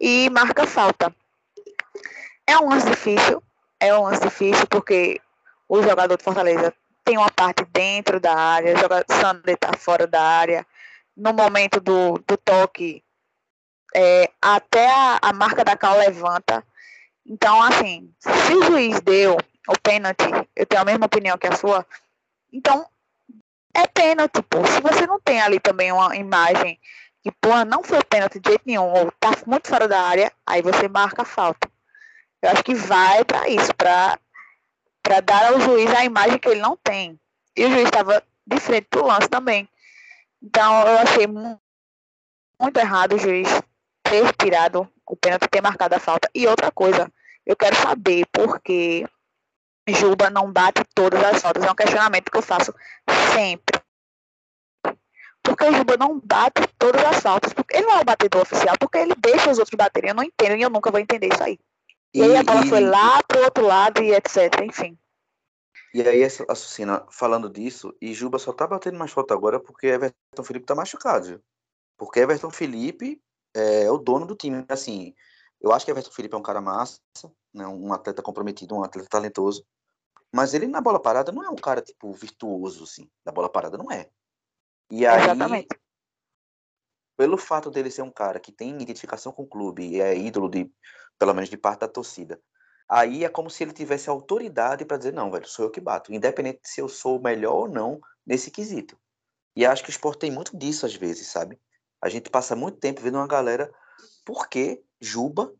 e 0.00 0.28
marca 0.30 0.66
falta. 0.66 1.14
É 2.46 2.58
um 2.58 2.68
lance 2.68 2.88
difícil, 2.88 3.42
é 3.78 3.96
um 3.96 4.02
lance 4.02 4.22
difícil 4.22 4.66
porque 4.68 5.20
o 5.68 5.82
jogador 5.82 6.16
de 6.16 6.24
Fortaleza 6.24 6.74
tem 7.04 7.16
uma 7.16 7.30
parte 7.30 7.64
dentro 7.72 8.18
da 8.18 8.34
área, 8.34 8.74
o 8.74 8.78
jogador 8.78 9.04
Sander 9.08 9.54
está 9.54 9.72
fora 9.76 10.06
da 10.06 10.20
área. 10.20 10.66
No 11.16 11.32
momento 11.32 11.80
do, 11.80 12.18
do 12.26 12.36
toque, 12.36 13.02
é, 13.96 14.30
até 14.42 14.86
a, 14.90 15.18
a 15.22 15.32
marca 15.32 15.64
da 15.64 15.74
cal 15.74 15.96
levanta. 15.96 16.62
Então, 17.24 17.62
assim, 17.62 18.12
se 18.18 18.54
o 18.54 18.62
juiz 18.64 19.00
deu 19.00 19.38
o 19.66 19.80
pênalti, 19.82 20.24
eu 20.54 20.66
tenho 20.66 20.82
a 20.82 20.84
mesma 20.84 21.06
opinião 21.06 21.38
que 21.38 21.46
a 21.46 21.56
sua, 21.56 21.84
então, 22.52 22.86
é 23.74 23.86
pênalti, 23.86 24.42
pô. 24.42 24.64
Se 24.66 24.82
você 24.82 25.06
não 25.06 25.18
tem 25.18 25.40
ali 25.40 25.58
também 25.58 25.90
uma 25.90 26.14
imagem 26.14 26.78
que, 27.22 27.32
pô, 27.40 27.64
não 27.64 27.82
foi 27.82 28.04
pênalti 28.04 28.38
de 28.38 28.50
jeito 28.50 28.62
nenhum, 28.66 28.84
ou 28.84 29.10
tá 29.12 29.30
muito 29.46 29.66
fora 29.66 29.88
da 29.88 30.00
área, 30.00 30.30
aí 30.46 30.60
você 30.60 30.88
marca 30.88 31.22
a 31.22 31.24
falta. 31.24 31.66
Eu 32.42 32.50
acho 32.50 32.62
que 32.62 32.74
vai 32.74 33.24
para 33.24 33.48
isso, 33.48 33.72
para 33.74 34.18
dar 35.24 35.52
ao 35.52 35.60
juiz 35.60 35.90
a 35.90 36.04
imagem 36.04 36.38
que 36.38 36.48
ele 36.48 36.60
não 36.60 36.76
tem. 36.76 37.18
E 37.56 37.64
o 37.64 37.70
juiz 37.70 37.86
estava 37.86 38.22
de 38.46 38.60
frente 38.60 38.88
pro 38.90 39.06
lance 39.06 39.28
também. 39.28 39.66
Então, 40.42 40.86
eu 40.86 40.98
achei 40.98 41.26
muito, 41.26 41.60
muito 42.60 42.76
errado 42.76 43.14
o 43.14 43.18
juiz 43.18 43.48
ter 44.10 44.32
tirado 44.36 44.88
o 45.06 45.16
pênalti, 45.16 45.48
ter 45.48 45.60
marcado 45.60 45.94
a 45.94 46.00
falta. 46.00 46.28
E 46.34 46.46
outra 46.46 46.70
coisa, 46.70 47.10
eu 47.44 47.56
quero 47.56 47.76
saber 47.76 48.26
por 48.32 48.60
que 48.60 49.06
Juba 49.88 50.30
não 50.30 50.52
bate 50.52 50.82
todas 50.94 51.22
as 51.22 51.40
faltas. 51.40 51.62
É 51.62 51.70
um 51.70 51.74
questionamento 51.74 52.30
que 52.30 52.36
eu 52.36 52.42
faço 52.42 52.74
sempre. 53.34 53.80
Porque 55.42 55.64
o 55.64 55.72
Juba 55.72 55.96
não 55.96 56.18
bate 56.18 56.66
todas 56.76 57.04
as 57.04 57.20
faltas. 57.20 57.52
Porque 57.52 57.76
ele 57.76 57.86
não 57.86 57.98
é 57.98 58.00
o 58.00 58.04
batedor 58.04 58.42
oficial, 58.42 58.74
porque 58.80 58.98
ele 58.98 59.14
deixa 59.16 59.50
os 59.50 59.58
outros 59.58 59.76
baterem. 59.76 60.10
Eu 60.10 60.16
não 60.16 60.24
entendo 60.24 60.56
e 60.56 60.62
eu 60.62 60.70
nunca 60.70 60.90
vou 60.90 60.98
entender 60.98 61.28
isso 61.32 61.42
aí. 61.42 61.58
E, 62.12 62.18
e 62.18 62.22
aí 62.22 62.36
a 62.36 62.42
bola 62.42 62.64
e... 62.64 62.68
foi 62.68 62.80
lá 62.80 63.22
pro 63.22 63.44
outro 63.44 63.64
lado 63.64 64.02
e 64.02 64.12
etc. 64.12 64.60
Enfim. 64.64 64.98
E 65.94 66.02
aí, 66.02 66.22
a 66.24 66.54
Sucina, 66.54 67.06
falando 67.10 67.48
disso, 67.48 67.94
e 68.02 68.12
Juba 68.12 68.38
só 68.38 68.52
tá 68.52 68.66
batendo 68.66 68.98
mais 68.98 69.12
falta 69.12 69.32
agora 69.32 69.58
porque 69.58 69.86
Everton 69.86 70.44
Felipe 70.44 70.66
tá 70.66 70.74
machucado. 70.74 71.42
Porque 71.96 72.20
Everton 72.20 72.50
Felipe 72.50 73.22
é 73.56 73.90
o 73.90 73.98
dono 73.98 74.26
do 74.26 74.36
time. 74.36 74.64
Assim, 74.68 75.14
eu 75.60 75.72
acho 75.72 75.84
que 75.84 75.90
Everton 75.90 76.10
Felipe 76.10 76.34
é 76.34 76.38
um 76.38 76.42
cara 76.42 76.60
massa, 76.60 77.00
né? 77.52 77.66
um 77.66 77.92
atleta 77.92 78.22
comprometido, 78.22 78.74
um 78.74 78.84
atleta 78.84 79.08
talentoso. 79.08 79.64
Mas 80.32 80.54
ele 80.54 80.66
na 80.66 80.80
bola 80.80 81.00
parada 81.00 81.32
não 81.32 81.42
é 81.42 81.48
um 81.48 81.56
cara, 81.56 81.80
tipo, 81.80 82.12
virtuoso, 82.12 82.84
assim. 82.84 83.08
Na 83.24 83.32
bola 83.32 83.48
parada 83.48 83.78
não 83.78 83.90
é. 83.90 84.08
E 84.90 85.06
aí, 85.06 85.24
Exatamente. 85.24 85.68
pelo 87.16 87.38
fato 87.38 87.70
dele 87.70 87.90
ser 87.90 88.02
um 88.02 88.10
cara 88.10 88.38
que 88.38 88.52
tem 88.52 88.80
identificação 88.80 89.32
com 89.32 89.42
o 89.42 89.48
clube 89.48 89.84
e 89.84 90.00
é 90.00 90.16
ídolo 90.16 90.48
de, 90.48 90.70
pelo 91.18 91.34
menos 91.34 91.48
de 91.48 91.56
parte 91.56 91.80
da 91.80 91.88
torcida, 91.88 92.40
aí 92.88 93.24
é 93.24 93.28
como 93.28 93.50
se 93.50 93.64
ele 93.64 93.72
tivesse 93.72 94.08
autoridade 94.08 94.84
para 94.84 94.98
dizer, 94.98 95.12
não, 95.12 95.30
velho, 95.30 95.48
sou 95.48 95.64
eu 95.64 95.70
que 95.70 95.80
bato. 95.80 96.12
Independente 96.12 96.60
se 96.64 96.80
eu 96.80 96.88
sou 96.88 97.18
o 97.18 97.22
melhor 97.22 97.54
ou 97.54 97.68
não 97.68 98.00
nesse 98.24 98.50
quesito. 98.50 98.96
E 99.56 99.64
acho 99.64 99.82
que 99.82 99.88
o 99.88 99.90
esporte 99.90 100.20
tem 100.20 100.30
muito 100.30 100.56
disso 100.56 100.84
às 100.86 100.94
vezes, 100.94 101.28
sabe? 101.28 101.58
A 102.06 102.08
gente 102.08 102.30
passa 102.30 102.54
muito 102.54 102.78
tempo 102.78 103.00
vendo 103.00 103.16
uma 103.16 103.26
galera, 103.26 103.68
porque 104.24 104.80
Juba, 105.00 105.52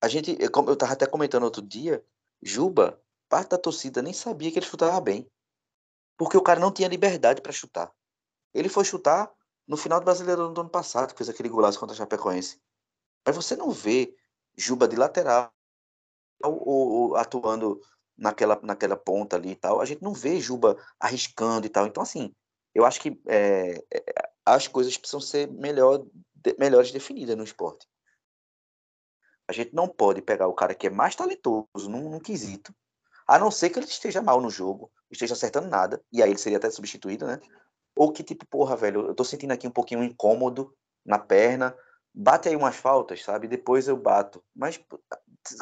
a 0.00 0.06
gente, 0.06 0.36
como 0.50 0.70
eu 0.70 0.76
tava 0.76 0.92
até 0.92 1.06
comentando 1.08 1.42
outro 1.42 1.60
dia, 1.60 2.06
Juba 2.40 3.02
parte 3.28 3.48
da 3.48 3.58
torcida 3.58 4.00
nem 4.00 4.12
sabia 4.12 4.52
que 4.52 4.60
ele 4.60 4.66
chutava 4.66 5.00
bem. 5.00 5.28
Porque 6.16 6.36
o 6.36 6.42
cara 6.42 6.60
não 6.60 6.70
tinha 6.70 6.86
liberdade 6.86 7.42
para 7.42 7.50
chutar. 7.50 7.92
Ele 8.54 8.68
foi 8.68 8.84
chutar 8.84 9.28
no 9.66 9.76
final 9.76 9.98
do 9.98 10.04
Brasileiro 10.04 10.50
do 10.50 10.60
ano 10.60 10.70
passado, 10.70 11.10
que 11.10 11.18
fez 11.18 11.28
aquele 11.28 11.48
golaço 11.48 11.80
contra 11.80 11.94
a 11.94 11.98
Chapecoense. 11.98 12.62
Mas 13.26 13.34
você 13.34 13.56
não 13.56 13.72
vê 13.72 14.14
Juba 14.56 14.86
de 14.86 14.94
lateral 14.94 15.52
ou, 16.44 16.62
ou, 16.64 17.16
atuando 17.16 17.80
naquela, 18.16 18.56
naquela 18.62 18.96
ponta 18.96 19.34
ali 19.34 19.50
e 19.50 19.56
tal. 19.56 19.80
A 19.80 19.84
gente 19.84 20.00
não 20.00 20.14
vê 20.14 20.38
Juba 20.38 20.76
arriscando 21.00 21.66
e 21.66 21.70
tal. 21.70 21.88
Então, 21.88 22.04
assim, 22.04 22.32
eu 22.72 22.84
acho 22.84 23.00
que 23.00 23.20
é, 23.26 23.82
é, 23.92 24.35
as 24.46 24.68
coisas 24.68 24.96
precisam 24.96 25.20
ser 25.20 25.50
melhor, 25.50 26.06
de, 26.34 26.56
melhores 26.58 26.92
definidas 26.92 27.36
no 27.36 27.44
esporte. 27.44 27.86
A 29.48 29.52
gente 29.52 29.74
não 29.74 29.88
pode 29.88 30.22
pegar 30.22 30.48
o 30.48 30.54
cara 30.54 30.74
que 30.74 30.86
é 30.86 30.90
mais 30.90 31.14
talentoso 31.14 31.90
num, 31.90 32.08
num 32.08 32.20
quesito 32.20 32.72
a 33.26 33.38
não 33.38 33.50
ser 33.50 33.70
que 33.70 33.78
ele 33.78 33.86
esteja 33.86 34.22
mal 34.22 34.40
no 34.40 34.48
jogo, 34.48 34.90
esteja 35.10 35.34
acertando 35.34 35.68
nada, 35.68 36.00
e 36.12 36.22
aí 36.22 36.30
ele 36.30 36.38
seria 36.38 36.58
até 36.58 36.70
substituído, 36.70 37.26
né? 37.26 37.40
Ou 37.96 38.12
que 38.12 38.22
tipo, 38.22 38.46
porra, 38.46 38.76
velho, 38.76 39.08
eu 39.08 39.14
tô 39.14 39.24
sentindo 39.24 39.52
aqui 39.52 39.66
um 39.66 39.72
pouquinho 39.72 40.04
incômodo 40.04 40.72
na 41.04 41.18
perna, 41.18 41.76
bate 42.14 42.48
aí 42.48 42.54
umas 42.54 42.76
faltas, 42.76 43.24
sabe? 43.24 43.48
Depois 43.48 43.88
eu 43.88 43.96
bato. 43.96 44.44
Mas 44.54 44.80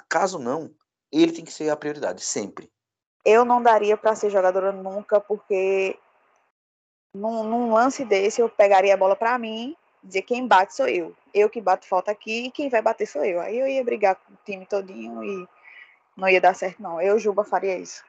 caso 0.08 0.38
não, 0.38 0.74
ele 1.10 1.32
tem 1.32 1.44
que 1.44 1.52
ser 1.52 1.70
a 1.70 1.76
prioridade, 1.76 2.22
sempre. 2.22 2.70
Eu 3.24 3.44
não 3.44 3.62
daria 3.62 3.96
para 3.96 4.14
ser 4.14 4.30
jogadora 4.30 4.70
nunca, 4.72 5.20
porque 5.20 5.98
num, 7.14 7.44
num 7.44 7.72
lance 7.72 8.04
desse, 8.04 8.40
eu 8.40 8.48
pegaria 8.48 8.92
a 8.92 8.96
bola 8.96 9.14
para 9.14 9.38
mim, 9.38 9.76
dizer 10.02 10.22
quem 10.22 10.46
bate 10.46 10.74
sou 10.74 10.88
eu. 10.88 11.14
Eu 11.32 11.48
que 11.48 11.60
bato 11.60 11.86
falta 11.86 12.10
aqui 12.10 12.46
e 12.46 12.50
quem 12.50 12.68
vai 12.68 12.82
bater 12.82 13.06
sou 13.06 13.24
eu. 13.24 13.40
Aí 13.40 13.58
eu 13.58 13.68
ia 13.68 13.84
brigar 13.84 14.16
com 14.16 14.32
o 14.32 14.38
time 14.44 14.66
todinho 14.66 15.22
e 15.22 15.48
não 16.16 16.28
ia 16.28 16.40
dar 16.40 16.54
certo, 16.54 16.82
não. 16.82 17.00
Eu, 17.00 17.18
Juba, 17.18 17.44
faria 17.44 17.78
isso. 17.78 18.04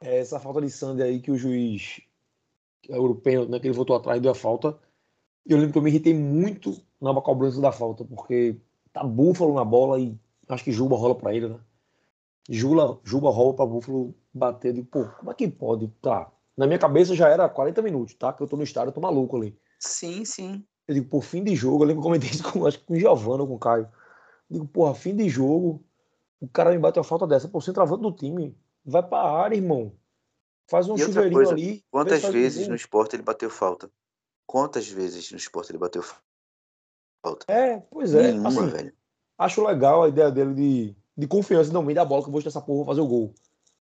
É 0.00 0.18
essa 0.18 0.38
falta 0.38 0.60
de 0.60 0.70
Sandy 0.70 1.02
aí 1.02 1.20
que 1.20 1.30
o 1.30 1.36
juiz 1.36 2.00
europeu, 2.88 3.48
né, 3.48 3.58
que 3.58 3.66
ele 3.66 3.76
voltou 3.76 3.96
atrás 3.96 4.20
deu 4.20 4.30
a 4.30 4.34
falta. 4.34 4.78
Eu 5.46 5.56
lembro 5.56 5.72
que 5.72 5.78
eu 5.78 5.82
me 5.82 5.90
irritei 5.90 6.14
muito 6.14 6.82
na 7.00 7.14
cobrança 7.20 7.60
da 7.60 7.72
falta, 7.72 8.04
porque 8.04 8.56
tá 8.92 9.02
Búfalo 9.02 9.54
na 9.54 9.64
bola 9.64 9.98
e 9.98 10.16
acho 10.48 10.64
que 10.64 10.72
Juba 10.72 10.96
rola 10.96 11.14
para 11.14 11.34
ele, 11.34 11.48
né? 11.48 11.60
Jula, 12.48 12.98
Juba 13.04 13.30
rola 13.30 13.54
para 13.54 13.66
Búfalo 13.66 14.14
bater. 14.32 14.72
de 14.72 14.82
pô, 14.82 15.06
como 15.18 15.30
é 15.30 15.34
que 15.34 15.48
pode? 15.48 15.88
Tá. 16.02 16.30
Na 16.56 16.66
minha 16.66 16.78
cabeça 16.78 17.14
já 17.14 17.28
era 17.28 17.48
40 17.48 17.80
minutos, 17.82 18.14
tá? 18.14 18.32
Que 18.32 18.42
eu 18.42 18.46
tô 18.46 18.56
no 18.56 18.62
estádio, 18.62 18.90
eu 18.90 18.94
tô 18.94 19.00
maluco 19.00 19.36
ali. 19.36 19.58
Sim, 19.78 20.24
sim. 20.24 20.64
Eu 20.86 20.94
digo, 20.94 21.08
por 21.08 21.22
fim 21.22 21.42
de 21.42 21.54
jogo, 21.54 21.84
eu 21.84 21.88
lembro 21.88 22.02
que 22.02 22.08
eu 22.08 22.10
comentei 22.10 22.30
isso 22.30 22.42
com, 22.52 22.66
acho 22.66 22.78
que 22.78 22.84
com 22.84 22.94
o 22.94 22.98
Giovanni 22.98 23.42
ou 23.42 23.48
com 23.48 23.54
o 23.54 23.58
Caio. 23.58 23.88
Eu 24.50 24.54
digo, 24.54 24.66
porra, 24.66 24.94
fim 24.94 25.14
de 25.14 25.28
jogo, 25.28 25.84
o 26.40 26.48
cara 26.48 26.70
me 26.70 26.78
bate 26.78 26.98
uma 26.98 27.04
falta 27.04 27.26
dessa. 27.26 27.48
Pô, 27.48 27.60
centroavante 27.60 28.02
do 28.02 28.12
time, 28.12 28.56
vai 28.84 29.02
pra 29.02 29.20
área, 29.20 29.56
irmão. 29.56 29.94
Faz 30.68 30.88
um 30.88 30.96
chuveirinho 30.96 31.34
coisa, 31.34 31.52
ali. 31.52 31.84
Quantas 31.90 32.22
vezes 32.24 32.68
no 32.68 32.74
esporte 32.74 33.16
ele 33.16 33.22
bateu 33.22 33.50
falta? 33.50 33.90
Quantas 34.46 34.88
vezes 34.88 35.30
no 35.30 35.36
esporte 35.36 35.70
ele 35.70 35.78
bateu 35.78 36.02
falta? 37.22 37.46
É, 37.48 37.78
pois 37.90 38.14
é. 38.14 38.32
Nenhuma, 38.32 38.48
assim, 38.48 38.66
velho. 38.66 38.92
Acho 39.38 39.64
legal 39.64 40.02
a 40.02 40.08
ideia 40.08 40.30
dele 40.30 40.54
de, 40.54 40.96
de 41.16 41.26
confiança. 41.26 41.72
Não, 41.72 41.82
me 41.82 41.94
dá 41.94 42.02
a 42.02 42.04
bola 42.04 42.22
que 42.22 42.28
eu 42.28 42.32
vou 42.32 42.40
essa 42.44 42.60
porra, 42.60 42.78
vou 42.78 42.86
fazer 42.86 43.00
o 43.00 43.06
gol. 43.06 43.34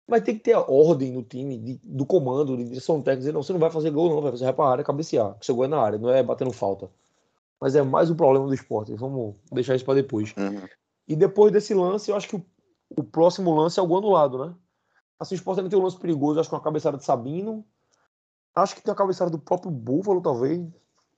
Mas 0.06 0.22
tem 0.22 0.36
que 0.36 0.42
ter 0.42 0.52
a 0.52 0.60
ordem 0.60 1.12
no 1.12 1.22
time, 1.22 1.58
de, 1.58 1.80
do 1.82 2.04
comando, 2.04 2.56
de 2.56 2.64
direção 2.64 2.96
técnica. 3.00 3.20
Dizer, 3.20 3.32
não, 3.32 3.42
você 3.42 3.52
não 3.52 3.60
vai 3.60 3.70
fazer 3.70 3.90
gol, 3.90 4.10
não, 4.10 4.20
vai. 4.20 4.32
Você 4.32 4.44
vai 4.44 4.52
pra 4.52 4.66
área 4.66 4.84
cabecear. 4.84 5.34
Que 5.38 5.46
seu 5.46 5.54
gol 5.54 5.64
é 5.64 5.68
na 5.68 5.80
área, 5.80 5.98
não 5.98 6.10
é 6.10 6.22
batendo 6.22 6.52
falta. 6.52 6.90
Mas 7.60 7.74
é 7.74 7.82
mais 7.82 8.10
um 8.10 8.14
problema 8.14 8.46
do 8.46 8.54
esporte. 8.54 8.94
Vamos 8.94 9.36
deixar 9.50 9.74
isso 9.74 9.84
para 9.84 9.94
depois. 9.94 10.34
Uhum. 10.36 10.60
E 11.08 11.16
depois 11.16 11.52
desse 11.52 11.72
lance, 11.72 12.10
eu 12.10 12.16
acho 12.16 12.28
que 12.28 12.36
o, 12.36 12.44
o 12.96 13.02
próximo 13.02 13.54
lance 13.54 13.80
é 13.80 13.82
o 13.82 13.86
gol 13.86 13.98
anulado, 13.98 14.44
né? 14.44 14.54
Assim, 15.18 15.34
o 15.34 15.36
esporte 15.36 15.66
tem 15.68 15.78
um 15.78 15.82
lance 15.82 15.98
perigoso, 15.98 16.38
acho 16.38 16.48
que 16.48 16.54
uma 16.54 16.60
cabeçada 16.60 16.98
de 16.98 17.04
Sabino. 17.04 17.64
Acho 18.54 18.76
que 18.76 18.82
tem 18.82 18.92
a 18.92 18.96
cabeçada 18.96 19.30
do 19.30 19.38
próprio 19.38 19.70
Búfalo, 19.70 20.20
talvez. 20.20 20.60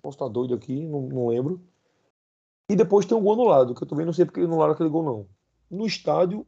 Posso 0.01 0.17
estar 0.17 0.29
doido 0.29 0.55
aqui, 0.55 0.87
não, 0.87 1.03
não 1.03 1.27
lembro. 1.29 1.61
E 2.69 2.77
depois 2.77 3.07
tem 3.07 3.17
um 3.17 3.23
gol 3.23 3.35
anulado, 3.35 3.75
que 3.75 3.83
eu 3.83 3.87
também 3.89 4.07
não 4.07 4.13
sei 4.13 4.25
porque 4.25 4.41
anularam 4.41 4.73
aquele 4.73 4.89
gol, 4.89 5.03
não. 5.03 5.27
No 5.71 5.87
estádio, 5.87 6.47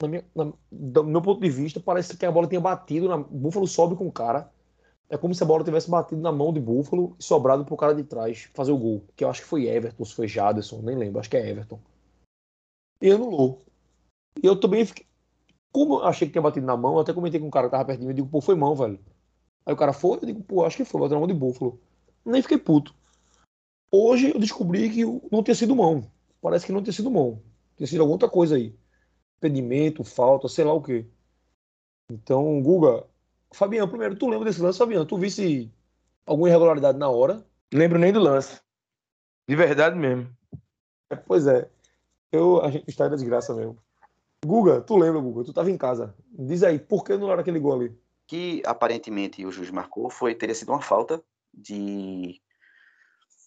na 0.00 0.08
minha, 0.08 0.24
na, 0.34 0.52
do 0.70 1.04
meu 1.04 1.22
ponto 1.22 1.40
de 1.40 1.48
vista, 1.48 1.80
parece 1.80 2.16
que 2.16 2.26
a 2.26 2.30
bola 2.30 2.46
tinha 2.46 2.60
batido. 2.60 3.08
Na, 3.08 3.16
Búfalo 3.16 3.66
sobe 3.66 3.96
com 3.96 4.06
o 4.06 4.12
cara. 4.12 4.50
É 5.08 5.16
como 5.16 5.34
se 5.34 5.42
a 5.42 5.46
bola 5.46 5.64
tivesse 5.64 5.88
batido 5.88 6.20
na 6.20 6.32
mão 6.32 6.52
de 6.52 6.60
Búfalo 6.60 7.16
e 7.18 7.22
sobrado 7.22 7.64
pro 7.64 7.76
cara 7.76 7.94
de 7.94 8.02
trás 8.02 8.50
fazer 8.54 8.72
o 8.72 8.78
gol. 8.78 9.04
Que 9.14 9.24
eu 9.24 9.30
acho 9.30 9.42
que 9.42 9.48
foi 9.48 9.66
Everton, 9.66 10.04
se 10.04 10.14
foi 10.14 10.26
Jaderson, 10.26 10.82
nem 10.82 10.96
lembro, 10.96 11.20
acho 11.20 11.30
que 11.30 11.36
é 11.36 11.48
Everton. 11.48 11.80
E 13.00 13.10
anulou. 13.10 13.64
E 14.42 14.46
eu 14.46 14.58
também 14.58 14.84
fiquei. 14.84 15.06
Como 15.72 15.94
eu 15.94 16.04
achei 16.04 16.26
que 16.26 16.32
tinha 16.32 16.42
batido 16.42 16.66
na 16.66 16.76
mão, 16.76 16.94
eu 16.94 17.00
até 17.00 17.12
comentei 17.12 17.38
com 17.38 17.46
um 17.46 17.50
cara 17.50 17.68
que 17.68 17.76
tava 17.76 17.96
mim, 17.96 18.06
eu 18.06 18.12
digo, 18.12 18.28
pô, 18.28 18.40
foi 18.40 18.54
mão, 18.54 18.74
velho. 18.74 18.98
Aí 19.64 19.74
o 19.74 19.76
cara 19.76 19.92
foi, 19.92 20.18
eu 20.18 20.26
digo, 20.26 20.42
pô, 20.42 20.64
acho 20.64 20.76
que 20.76 20.84
foi, 20.84 21.00
bateu 21.00 21.14
na 21.14 21.20
mão 21.20 21.28
de 21.28 21.34
Búfalo. 21.34 21.80
Nem 22.24 22.42
fiquei 22.42 22.58
puto. 22.58 22.94
Hoje 23.92 24.32
eu 24.34 24.40
descobri 24.40 24.90
que 24.90 25.04
não 25.30 25.42
tinha 25.42 25.54
sido 25.54 25.76
mão. 25.76 26.10
Parece 26.40 26.66
que 26.66 26.72
não 26.72 26.82
tinha 26.82 26.92
sido 26.92 27.10
mão. 27.10 27.40
Tinha 27.76 27.86
sido 27.86 28.00
alguma 28.00 28.14
outra 28.14 28.28
coisa 28.28 28.56
aí. 28.56 28.74
Impedimento, 29.38 30.04
falta, 30.04 30.48
sei 30.48 30.64
lá 30.64 30.72
o 30.72 30.82
quê. 30.82 31.06
Então, 32.10 32.60
Guga. 32.62 33.06
Fabiano, 33.52 33.88
primeiro, 33.88 34.16
tu 34.16 34.28
lembra 34.28 34.44
desse 34.46 34.60
lance, 34.60 34.78
Fabiano? 34.78 35.06
Tu 35.06 35.16
visse 35.16 35.72
alguma 36.24 36.48
irregularidade 36.48 36.98
na 36.98 37.08
hora? 37.08 37.44
Lembro 37.72 37.98
nem 37.98 38.12
do 38.12 38.20
lance. 38.20 38.60
De 39.48 39.54
verdade 39.54 39.96
mesmo. 39.96 40.28
É, 41.10 41.16
pois 41.16 41.46
é. 41.46 41.70
Eu, 42.32 42.60
a 42.62 42.70
gente 42.70 42.88
está 42.88 43.06
em 43.06 43.10
desgraça 43.10 43.54
mesmo. 43.54 43.78
Guga, 44.44 44.80
tu 44.80 44.96
lembra, 44.96 45.20
Guga? 45.20 45.44
Tu 45.44 45.52
tava 45.52 45.70
em 45.70 45.78
casa. 45.78 46.14
Diz 46.30 46.62
aí, 46.62 46.78
por 46.78 47.04
que 47.04 47.16
não 47.16 47.30
era 47.30 47.40
aquele 47.40 47.58
gol 47.58 47.74
ali? 47.74 47.98
Que 48.26 48.62
aparentemente 48.64 49.44
o 49.44 49.52
juiz 49.52 49.70
marcou 49.70 50.10
foi 50.10 50.34
teria 50.34 50.54
sido 50.54 50.70
uma 50.70 50.80
falta 50.80 51.22
de 51.54 52.40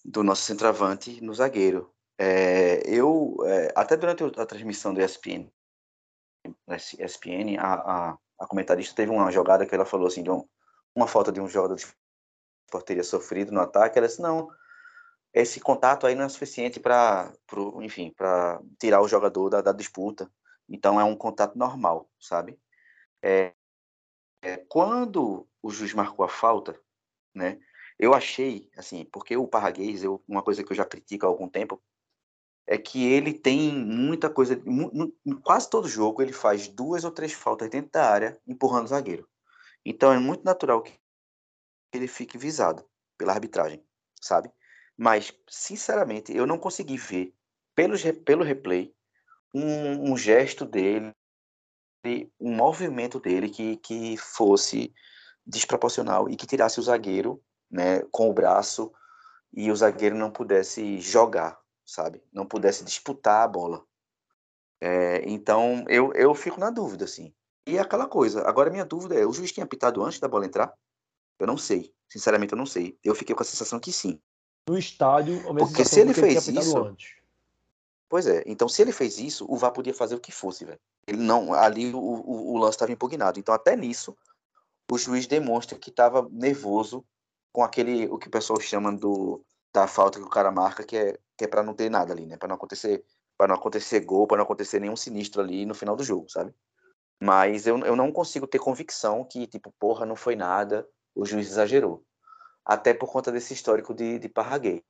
do 0.03 0.23
nosso 0.23 0.43
centroavante 0.43 1.21
no 1.21 1.33
zagueiro. 1.33 1.91
É, 2.17 2.81
eu, 2.85 3.37
é, 3.45 3.71
até 3.75 3.95
durante 3.95 4.23
a 4.23 4.45
transmissão 4.45 4.93
do 4.93 5.01
ESPN, 5.01 5.49
ESPN 6.67 7.57
a, 7.59 7.73
a, 7.73 8.17
a, 8.39 8.47
comentarista 8.47 8.95
teve 8.95 9.11
uma 9.11 9.31
jogada 9.31 9.65
que 9.65 9.73
ela 9.73 9.85
falou 9.85 10.07
assim, 10.07 10.23
de 10.23 10.31
um, 10.31 10.47
uma 10.95 11.07
falta 11.07 11.31
de 11.31 11.39
um 11.41 11.47
jogador 11.47 11.75
de 11.75 11.85
teria 12.85 13.03
sofrido 13.03 13.51
no 13.51 13.61
ataque, 13.61 13.97
ela 13.97 14.07
disse, 14.07 14.21
não, 14.21 14.47
esse 15.33 15.59
contato 15.59 16.05
aí 16.05 16.15
não 16.15 16.25
é 16.25 16.29
suficiente 16.29 16.79
para, 16.79 17.31
enfim, 17.81 18.13
para 18.15 18.61
tirar 18.79 19.01
o 19.01 19.07
jogador 19.07 19.49
da, 19.49 19.61
da, 19.61 19.71
disputa. 19.71 20.31
Então 20.67 20.99
é 20.99 21.03
um 21.03 21.15
contato 21.15 21.57
normal, 21.57 22.09
sabe? 22.19 22.59
É, 23.23 23.53
é, 24.41 24.57
quando 24.69 25.47
o 25.61 25.69
juiz 25.69 25.93
marcou 25.93 26.23
a 26.25 26.29
falta, 26.29 26.79
né? 27.33 27.59
Eu 27.97 28.13
achei, 28.13 28.69
assim, 28.77 29.05
porque 29.11 29.35
o 29.35 29.47
Parraguês, 29.47 30.03
eu, 30.03 30.23
uma 30.27 30.41
coisa 30.41 30.63
que 30.63 30.71
eu 30.71 30.77
já 30.77 30.85
critico 30.85 31.25
há 31.25 31.29
algum 31.29 31.49
tempo, 31.49 31.81
é 32.71 32.77
que 32.77 33.03
ele 33.03 33.33
tem 33.33 33.73
muita 33.73 34.29
coisa. 34.29 34.53
Em 35.25 35.35
quase 35.41 35.67
todo 35.67 35.87
jogo 35.87 36.21
ele 36.21 36.31
faz 36.31 36.67
duas 36.67 37.03
ou 37.03 37.09
três 37.09 37.33
faltas 37.33 37.67
dentro 37.67 37.91
da 37.91 38.07
área, 38.07 38.39
empurrando 38.45 38.85
o 38.85 38.89
zagueiro. 38.89 39.27
Então 39.83 40.13
é 40.13 40.19
muito 40.19 40.43
natural 40.43 40.83
que 40.83 40.93
ele 41.91 42.07
fique 42.07 42.37
visado 42.37 42.85
pela 43.17 43.33
arbitragem, 43.33 43.83
sabe? 44.21 44.51
Mas, 44.95 45.33
sinceramente, 45.49 46.31
eu 46.31 46.45
não 46.45 46.59
consegui 46.59 46.95
ver 46.95 47.33
pelo, 47.73 47.95
pelo 48.23 48.43
replay 48.43 48.93
um, 49.51 50.11
um 50.11 50.15
gesto 50.15 50.63
dele, 50.63 51.11
um 52.39 52.55
movimento 52.55 53.19
dele 53.19 53.49
que, 53.49 53.77
que 53.77 54.15
fosse 54.15 54.93
desproporcional 55.43 56.29
e 56.29 56.35
que 56.35 56.45
tirasse 56.45 56.79
o 56.79 56.83
zagueiro 56.83 57.43
né, 57.71 58.01
com 58.11 58.29
o 58.29 58.33
braço 58.33 58.91
e 59.51 59.71
o 59.71 59.75
zagueiro 59.75 60.15
não 60.15 60.29
pudesse 60.29 60.99
jogar, 60.99 61.59
sabe? 61.89 62.23
Não 62.31 62.45
pudesse 62.45 62.83
disputar 62.83 63.43
a 63.43 63.47
bola. 63.47 63.83
É, 64.81 65.23
então, 65.27 65.83
eu, 65.87 66.13
eu 66.13 66.33
fico 66.33 66.59
na 66.59 66.69
dúvida, 66.69 67.05
assim. 67.05 67.33
E 67.67 67.77
é 67.77 67.81
aquela 67.81 68.07
coisa, 68.07 68.47
agora 68.47 68.69
minha 68.69 68.85
dúvida 68.85 69.15
é, 69.15 69.25
o 69.25 69.33
juiz 69.33 69.51
tinha 69.51 69.63
apitado 69.63 70.03
antes 70.03 70.19
da 70.19 70.27
bola 70.27 70.45
entrar? 70.45 70.73
Eu 71.37 71.47
não 71.47 71.57
sei, 71.57 71.93
sinceramente 72.07 72.53
eu 72.53 72.57
não 72.57 72.65
sei. 72.65 72.97
Eu 73.03 73.13
fiquei 73.13 73.35
com 73.35 73.43
a 73.43 73.45
sensação 73.45 73.79
que 73.79 73.91
sim. 73.91 74.19
No 74.67 74.77
estádio, 74.77 75.41
Porque 75.55 75.85
se 75.85 75.99
ele 75.99 76.13
fez 76.13 76.47
isso... 76.47 76.77
Antes. 76.77 77.19
Pois 78.07 78.25
é, 78.25 78.43
então 78.47 78.67
se 78.67 78.81
ele 78.81 78.91
fez 78.91 79.19
isso, 79.19 79.45
o 79.47 79.55
VAR 79.55 79.71
podia 79.71 79.93
fazer 79.93 80.15
o 80.15 80.19
que 80.19 80.31
fosse, 80.31 80.65
velho. 80.65 80.79
Ele 81.05 81.19
não, 81.19 81.53
ali 81.53 81.93
o, 81.93 81.99
o, 81.99 82.53
o 82.53 82.57
lance 82.57 82.75
estava 82.75 82.91
impugnado. 82.91 83.39
Então 83.39 83.53
até 83.53 83.75
nisso, 83.75 84.17
o 84.91 84.97
juiz 84.97 85.27
demonstra 85.27 85.77
que 85.77 85.91
estava 85.91 86.27
nervoso 86.31 87.05
com 87.53 87.63
aquele 87.63 88.07
o 88.07 88.17
que 88.17 88.27
o 88.27 88.31
pessoal 88.31 88.59
chama 88.59 88.91
do 88.91 89.43
da 89.71 89.85
falta 89.85 90.19
que 90.19 90.25
o 90.25 90.29
cara 90.29 90.51
marca, 90.51 90.83
que 90.83 90.97
é 90.97 91.19
que 91.39 91.45
é 91.45 91.47
para 91.47 91.63
não 91.63 91.73
ter 91.73 91.89
nada 91.89 92.11
ali, 92.11 92.25
né? 92.25 92.35
Para 92.35 92.49
não 92.49 92.55
acontecer, 92.57 93.01
para 93.37 93.47
não 93.47 93.55
acontecer 93.55 94.01
gol, 94.01 94.27
para 94.27 94.35
não 94.35 94.43
acontecer 94.43 94.77
nenhum 94.77 94.97
sinistro 94.97 95.41
ali 95.41 95.65
no 95.65 95.73
final 95.73 95.95
do 95.95 96.03
jogo, 96.03 96.29
sabe? 96.29 96.53
Mas 97.17 97.65
eu, 97.65 97.79
eu 97.79 97.95
não 97.95 98.11
consigo 98.11 98.45
ter 98.45 98.59
convicção 98.59 99.23
que 99.23 99.47
tipo, 99.47 99.73
porra, 99.79 100.05
não 100.05 100.17
foi 100.17 100.35
nada, 100.35 100.85
o 101.15 101.25
juiz 101.25 101.47
exagerou. 101.47 102.03
Até 102.65 102.93
por 102.93 103.09
conta 103.09 103.31
desse 103.31 103.53
histórico 103.53 103.93
de, 103.93 104.19
de 104.19 104.27
Parraguês. 104.27 104.81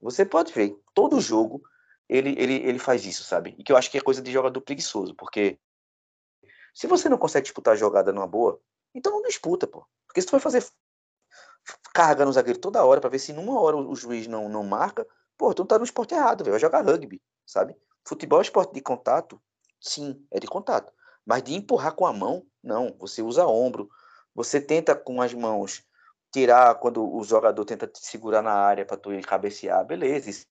Você 0.00 0.24
pode 0.24 0.50
ver, 0.50 0.74
todo 0.94 1.20
jogo 1.20 1.62
ele, 2.08 2.34
ele, 2.38 2.54
ele 2.54 2.78
faz 2.78 3.04
isso, 3.04 3.22
sabe? 3.22 3.54
E 3.58 3.62
que 3.62 3.70
eu 3.70 3.76
acho 3.76 3.90
que 3.90 3.98
é 3.98 4.00
coisa 4.00 4.22
de 4.22 4.32
jogador 4.32 4.62
preguiçoso, 4.62 5.14
porque 5.14 5.60
se 6.72 6.86
você 6.86 7.06
não 7.06 7.18
consegue 7.18 7.44
disputar 7.44 7.74
a 7.74 7.76
jogada 7.76 8.14
numa 8.14 8.26
boa, 8.26 8.58
então 8.94 9.12
não 9.12 9.28
disputa, 9.28 9.66
pô. 9.66 9.86
Porque 10.06 10.22
se 10.22 10.26
tu 10.26 10.30
vai 10.30 10.40
fazer 10.40 10.64
carga 11.92 12.24
no 12.24 12.32
zagueiro 12.32 12.58
toda 12.58 12.82
hora 12.82 13.00
para 13.00 13.10
ver 13.10 13.18
se 13.18 13.34
numa 13.34 13.60
hora 13.60 13.76
o, 13.76 13.94
juiz 13.94 14.26
não, 14.26 14.48
não 14.48 14.64
marca, 14.64 15.06
pô, 15.38 15.54
tu 15.54 15.60
não 15.60 15.66
tá 15.66 15.78
no 15.78 15.84
esporte 15.84 16.14
errado, 16.14 16.42
velho. 16.42 16.52
Vai 16.52 16.60
jogar 16.60 16.84
rugby, 16.84 17.22
sabe? 17.46 17.74
Futebol 18.04 18.40
é 18.40 18.42
esporte 18.42 18.74
de 18.74 18.82
contato? 18.82 19.40
Sim, 19.80 20.26
é 20.30 20.40
de 20.40 20.46
contato. 20.46 20.92
Mas 21.24 21.42
de 21.44 21.54
empurrar 21.54 21.94
com 21.94 22.04
a 22.04 22.12
mão, 22.12 22.44
não. 22.62 22.96
Você 22.98 23.22
usa 23.22 23.46
ombro, 23.46 23.88
você 24.34 24.60
tenta 24.60 24.94
com 24.94 25.22
as 25.22 25.32
mãos 25.32 25.84
tirar 26.32 26.74
quando 26.74 27.08
o 27.14 27.22
jogador 27.22 27.64
tenta 27.64 27.86
te 27.86 28.04
segurar 28.04 28.42
na 28.42 28.52
área 28.52 28.84
para 28.84 28.96
tu 28.96 29.10
cabecear, 29.22 29.84
beleza. 29.86 30.28
Isso 30.28 30.46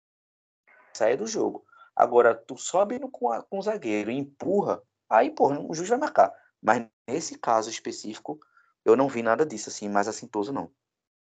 sai 0.96 1.18
do 1.18 1.28
jogo. 1.28 1.66
Agora, 1.96 2.34
tu 2.34 2.58
sobe 2.58 3.00
com, 3.12 3.32
a, 3.32 3.44
com 3.44 3.60
o 3.60 3.62
zagueiro 3.62 4.12
e 4.12 4.18
empurra, 4.18 4.82
aí, 5.10 5.32
pô, 5.32 5.52
o 5.52 5.74
juiz 5.74 5.90
vai 5.90 5.98
marcar. 5.98 6.34
Mas 6.62 6.88
nesse 7.08 7.38
caso 7.38 7.70
específico, 7.70 8.40
eu 8.86 8.96
não 8.96 9.08
vi 9.08 9.22
nada 9.22 9.46
disso, 9.46 9.70
assim, 9.70 9.90
mais 9.90 10.08
assintoso, 10.08 10.54
não. 10.54 10.72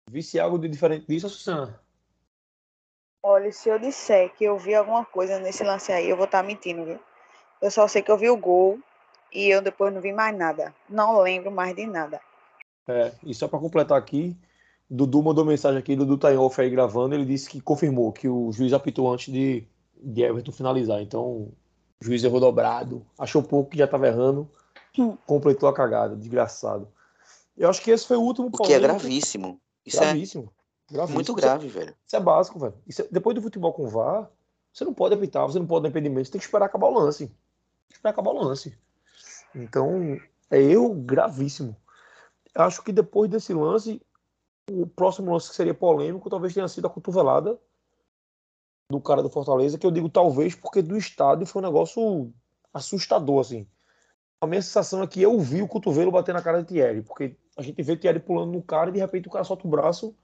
Visse 0.09 0.39
algo 0.39 0.57
de 0.57 0.67
diferente 0.67 1.05
disso, 1.07 1.29
Susana? 1.29 1.81
Olha, 3.23 3.51
se 3.51 3.69
eu 3.69 3.77
disser 3.77 4.33
que 4.33 4.43
eu 4.43 4.57
vi 4.57 4.73
alguma 4.73 5.05
coisa 5.05 5.39
nesse 5.39 5.63
lance 5.63 5.91
aí, 5.91 6.09
eu 6.09 6.17
vou 6.17 6.25
estar 6.25 6.41
tá 6.41 6.47
mentindo, 6.47 6.83
viu? 6.85 6.99
Eu 7.61 7.69
só 7.69 7.87
sei 7.87 8.01
que 8.01 8.11
eu 8.11 8.17
vi 8.17 8.29
o 8.29 8.37
gol 8.37 8.79
e 9.31 9.47
eu 9.47 9.61
depois 9.61 9.93
não 9.93 10.01
vi 10.01 10.11
mais 10.11 10.35
nada. 10.35 10.73
Não 10.89 11.21
lembro 11.21 11.51
mais 11.51 11.75
de 11.75 11.85
nada. 11.85 12.19
É, 12.87 13.11
e 13.23 13.33
só 13.33 13.47
para 13.47 13.59
completar 13.59 13.97
aqui, 13.97 14.35
Dudu 14.89 15.21
mandou 15.21 15.45
mensagem 15.45 15.77
aqui, 15.77 15.95
Dudu 15.95 16.17
tá 16.17 16.33
em 16.33 16.37
off 16.37 16.59
aí 16.59 16.69
gravando, 16.69 17.13
ele 17.13 17.25
disse 17.25 17.49
que 17.49 17.61
confirmou 17.61 18.11
que 18.11 18.27
o 18.27 18.51
juiz 18.51 18.73
apitou 18.73 19.11
antes 19.11 19.31
de, 19.31 19.63
de 20.01 20.23
Everton 20.23 20.51
finalizar. 20.51 20.99
Então, 21.01 21.23
o 21.23 21.53
juiz 22.01 22.23
errou 22.23 22.39
dobrado, 22.39 23.05
achou 23.17 23.43
pouco 23.43 23.69
que 23.69 23.77
já 23.77 23.85
estava 23.85 24.07
errando, 24.07 24.49
hum. 24.97 25.15
completou 25.27 25.69
a 25.69 25.73
cagada, 25.73 26.15
desgraçado. 26.15 26.87
Eu 27.55 27.69
acho 27.69 27.81
que 27.81 27.91
esse 27.91 28.07
foi 28.07 28.17
o 28.17 28.21
último 28.21 28.49
O 28.51 28.57
que 28.63 28.73
é 28.73 28.79
gravíssimo. 28.79 29.61
Isso 29.85 29.97
é 29.97 30.07
gravíssimo. 30.07 30.51
Gravíssimo. 30.91 31.15
muito 31.15 31.33
grave, 31.33 31.67
isso 31.67 31.79
velho. 31.79 31.95
Isso 32.05 32.15
é 32.15 32.19
básico, 32.19 32.59
velho. 32.59 32.73
É, 32.87 33.07
depois 33.09 33.33
do 33.35 33.41
futebol 33.41 33.71
com 33.71 33.87
VAR, 33.87 34.29
você 34.73 34.83
não 34.83 34.93
pode 34.93 35.15
apitar, 35.15 35.45
você 35.45 35.57
não 35.57 35.65
pode 35.65 35.83
dar 35.83 35.89
impedimento, 35.89 36.25
você 36.25 36.31
tem 36.33 36.39
que 36.39 36.45
esperar 36.45 36.65
acabar 36.65 36.87
o 36.87 36.93
lance. 36.93 37.27
Tem 37.27 37.35
que 37.89 37.95
esperar 37.95 38.11
acabar 38.11 38.31
o 38.31 38.43
lance. 38.43 38.77
Então, 39.55 40.17
é 40.49 40.61
erro 40.61 40.93
gravíssimo. 40.93 41.75
Acho 42.53 42.83
que 42.83 42.91
depois 42.91 43.29
desse 43.29 43.53
lance, 43.53 44.01
o 44.69 44.85
próximo 44.85 45.31
lance 45.31 45.49
que 45.49 45.55
seria 45.55 45.73
polêmico 45.73 46.29
talvez 46.29 46.53
tenha 46.53 46.67
sido 46.67 46.87
a 46.87 46.89
cotovelada 46.89 47.57
do 48.89 48.99
cara 48.99 49.23
do 49.23 49.29
Fortaleza, 49.29 49.77
que 49.77 49.85
eu 49.85 49.91
digo 49.91 50.09
talvez 50.09 50.53
porque 50.53 50.81
do 50.81 50.97
estádio 50.97 51.47
foi 51.47 51.61
um 51.61 51.65
negócio 51.65 52.33
assustador, 52.73 53.39
assim. 53.39 53.65
A 54.41 54.47
minha 54.47 54.61
sensação 54.61 55.01
é 55.01 55.07
que 55.07 55.21
eu 55.21 55.39
vi 55.39 55.61
o 55.61 55.67
cotovelo 55.67 56.11
bater 56.11 56.33
na 56.33 56.41
cara 56.41 56.61
de 56.61 56.67
Thierry, 56.67 57.01
porque 57.01 57.37
a 57.55 57.61
gente 57.61 57.81
vê 57.81 57.95
Thierry 57.95 58.19
pulando 58.19 58.51
no 58.51 58.61
cara 58.61 58.89
e 58.89 58.93
de 58.93 58.99
repente 58.99 59.27
o 59.27 59.31
cara 59.31 59.45
solta 59.45 59.65
o 59.65 59.69
braço. 59.69 60.15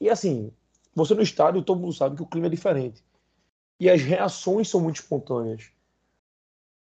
E 0.00 0.10
assim, 0.10 0.52
você 0.94 1.14
no 1.14 1.22
estádio, 1.22 1.62
todo 1.62 1.80
mundo 1.80 1.92
sabe 1.92 2.16
que 2.16 2.22
o 2.22 2.26
clima 2.26 2.46
é 2.46 2.50
diferente. 2.50 3.02
E 3.78 3.88
as 3.88 4.02
reações 4.02 4.68
são 4.68 4.80
muito 4.80 4.96
espontâneas. 4.96 5.70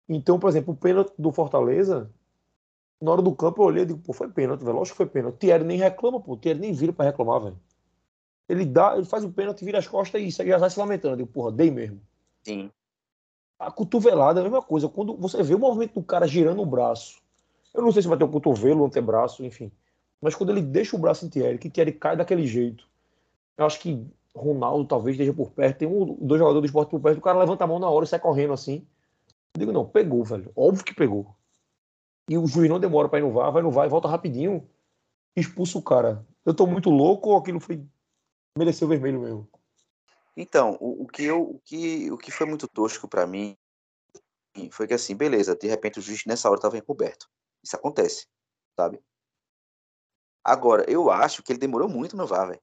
Então, 0.08 0.40
por 0.40 0.50
exemplo, 0.50 0.74
o 0.74 0.78
pênalti 0.78 1.14
do 1.18 1.32
Fortaleza, 1.32 2.10
na 3.02 3.12
hora 3.12 3.22
do 3.22 3.36
campo 3.36 3.62
eu 3.62 3.66
olhei 3.68 3.84
e 3.84 3.86
digo, 3.86 4.00
pô, 4.00 4.12
foi 4.12 4.30
pênalti, 4.30 4.64
velho. 4.64 4.78
Lógico 4.78 4.96
que 4.96 5.04
foi 5.04 5.06
pênalti. 5.06 5.38
Thierry 5.38 5.64
nem 5.64 5.78
reclama, 5.78 6.20
pô. 6.20 6.36
Thierry 6.36 6.60
nem 6.60 6.74
vira 6.74 6.92
pra 6.92 7.06
reclamar, 7.06 7.42
velho. 7.42 7.60
Ele 8.48 8.66
dá, 8.66 8.96
ele 8.96 9.06
faz 9.06 9.24
o 9.24 9.32
pênalti, 9.32 9.64
vira 9.64 9.78
as 9.78 9.88
costas 9.88 10.22
e 10.22 10.30
já 10.32 10.58
vai 10.58 10.70
se 10.70 10.80
lamentando. 10.80 11.14
Eu 11.14 11.18
digo, 11.18 11.30
porra, 11.30 11.52
dei 11.52 11.70
mesmo. 11.70 12.02
Sim. 12.44 12.72
A 13.60 13.70
cotovelada 13.70 14.40
é 14.40 14.42
a 14.42 14.44
mesma 14.44 14.62
coisa. 14.62 14.90
Quando 14.90 15.16
você 15.16 15.44
vê 15.44 15.54
o 15.54 15.60
movimento 15.60 15.94
do 15.94 16.04
cara 16.04 16.26
girando 16.26 16.62
o 16.62 16.66
braço, 16.66 17.22
eu 17.74 17.84
não 17.84 17.92
sei 17.92 18.02
se 18.02 18.08
vai 18.08 18.18
ter 18.18 18.24
o 18.24 18.30
cotovelo, 18.30 18.82
o 18.82 18.86
antebraço, 18.86 19.46
enfim. 19.46 19.72
Mas 20.22 20.36
quando 20.36 20.52
ele 20.52 20.62
deixa 20.62 20.96
o 20.96 21.00
braço 21.00 21.26
em 21.26 21.30
Thierry, 21.30 21.58
que 21.58 21.70
Thierry 21.70 21.94
cai 21.94 22.18
daquele 22.18 22.46
jeito, 22.46 22.88
eu 23.58 23.66
acho 23.66 23.80
que 23.80 24.06
Ronaldo 24.36 24.86
talvez 24.86 25.16
esteja 25.16 25.34
por 25.34 25.52
perto. 25.52 25.78
Tem 25.78 25.88
um, 25.88 26.18
dois 26.20 26.40
jogadores 26.40 26.62
do 26.62 26.66
esporte 26.66 26.90
por 26.90 27.00
perto, 27.00 27.18
o 27.18 27.22
cara 27.22 27.40
levanta 27.40 27.64
a 27.64 27.68
mão 27.68 27.80
na 27.80 27.90
hora 27.90 28.06
e 28.06 28.08
sai 28.08 28.20
correndo 28.20 28.54
assim. 28.54 28.86
Eu 29.56 29.60
digo, 29.60 29.72
não, 29.72 29.86
pegou, 29.86 30.24
velho. 30.24 30.52
Óbvio 30.56 30.84
que 30.84 30.94
pegou 30.94 31.36
e 32.30 32.38
o 32.38 32.46
juiz 32.46 32.70
não 32.70 32.80
demora 32.80 33.10
para 33.10 33.18
ir 33.18 33.24
no 33.24 33.32
VAR, 33.32 33.52
vai 33.52 33.64
no 33.64 33.72
VAR 33.72 33.88
e 33.88 33.90
volta 33.90 34.08
rapidinho, 34.08 34.70
expulsa 35.36 35.80
o 35.80 35.82
cara. 35.82 36.26
Eu 36.46 36.54
tô 36.54 36.68
muito 36.68 36.92
louco 36.92 37.30
ou 37.30 37.38
aquilo 37.38 37.60
foi 37.60 37.84
mereceu 38.56 38.88
vermelho 38.88 39.20
mesmo? 39.20 39.50
Então, 40.38 40.78
o, 40.80 41.04
o, 41.04 41.08
que 41.08 41.24
eu, 41.24 41.42
o 41.42 41.60
que 41.66 42.12
o 42.12 42.18
que 42.18 42.32
foi 42.32 42.46
muito 42.46 42.68
tosco 42.68 43.08
para 43.08 43.26
mim 43.26 43.58
foi 44.72 44.88
que 44.88 44.94
assim, 44.94 45.16
beleza, 45.16 45.56
de 45.56 45.68
repente 45.68 45.98
o 45.98 46.02
juiz 46.02 46.24
nessa 46.26 46.50
hora 46.50 46.62
tava 46.62 46.78
encoberto. 46.78 47.28
Isso 47.64 47.76
acontece, 47.76 48.28
sabe? 48.80 49.02
Agora, 50.44 50.86
eu 50.90 51.12
acho 51.12 51.44
que 51.44 51.52
ele 51.52 51.60
demorou 51.60 51.90
muito 51.90 52.16
no 52.16 52.26
VAR, 52.26 52.48
velho. 52.48 52.62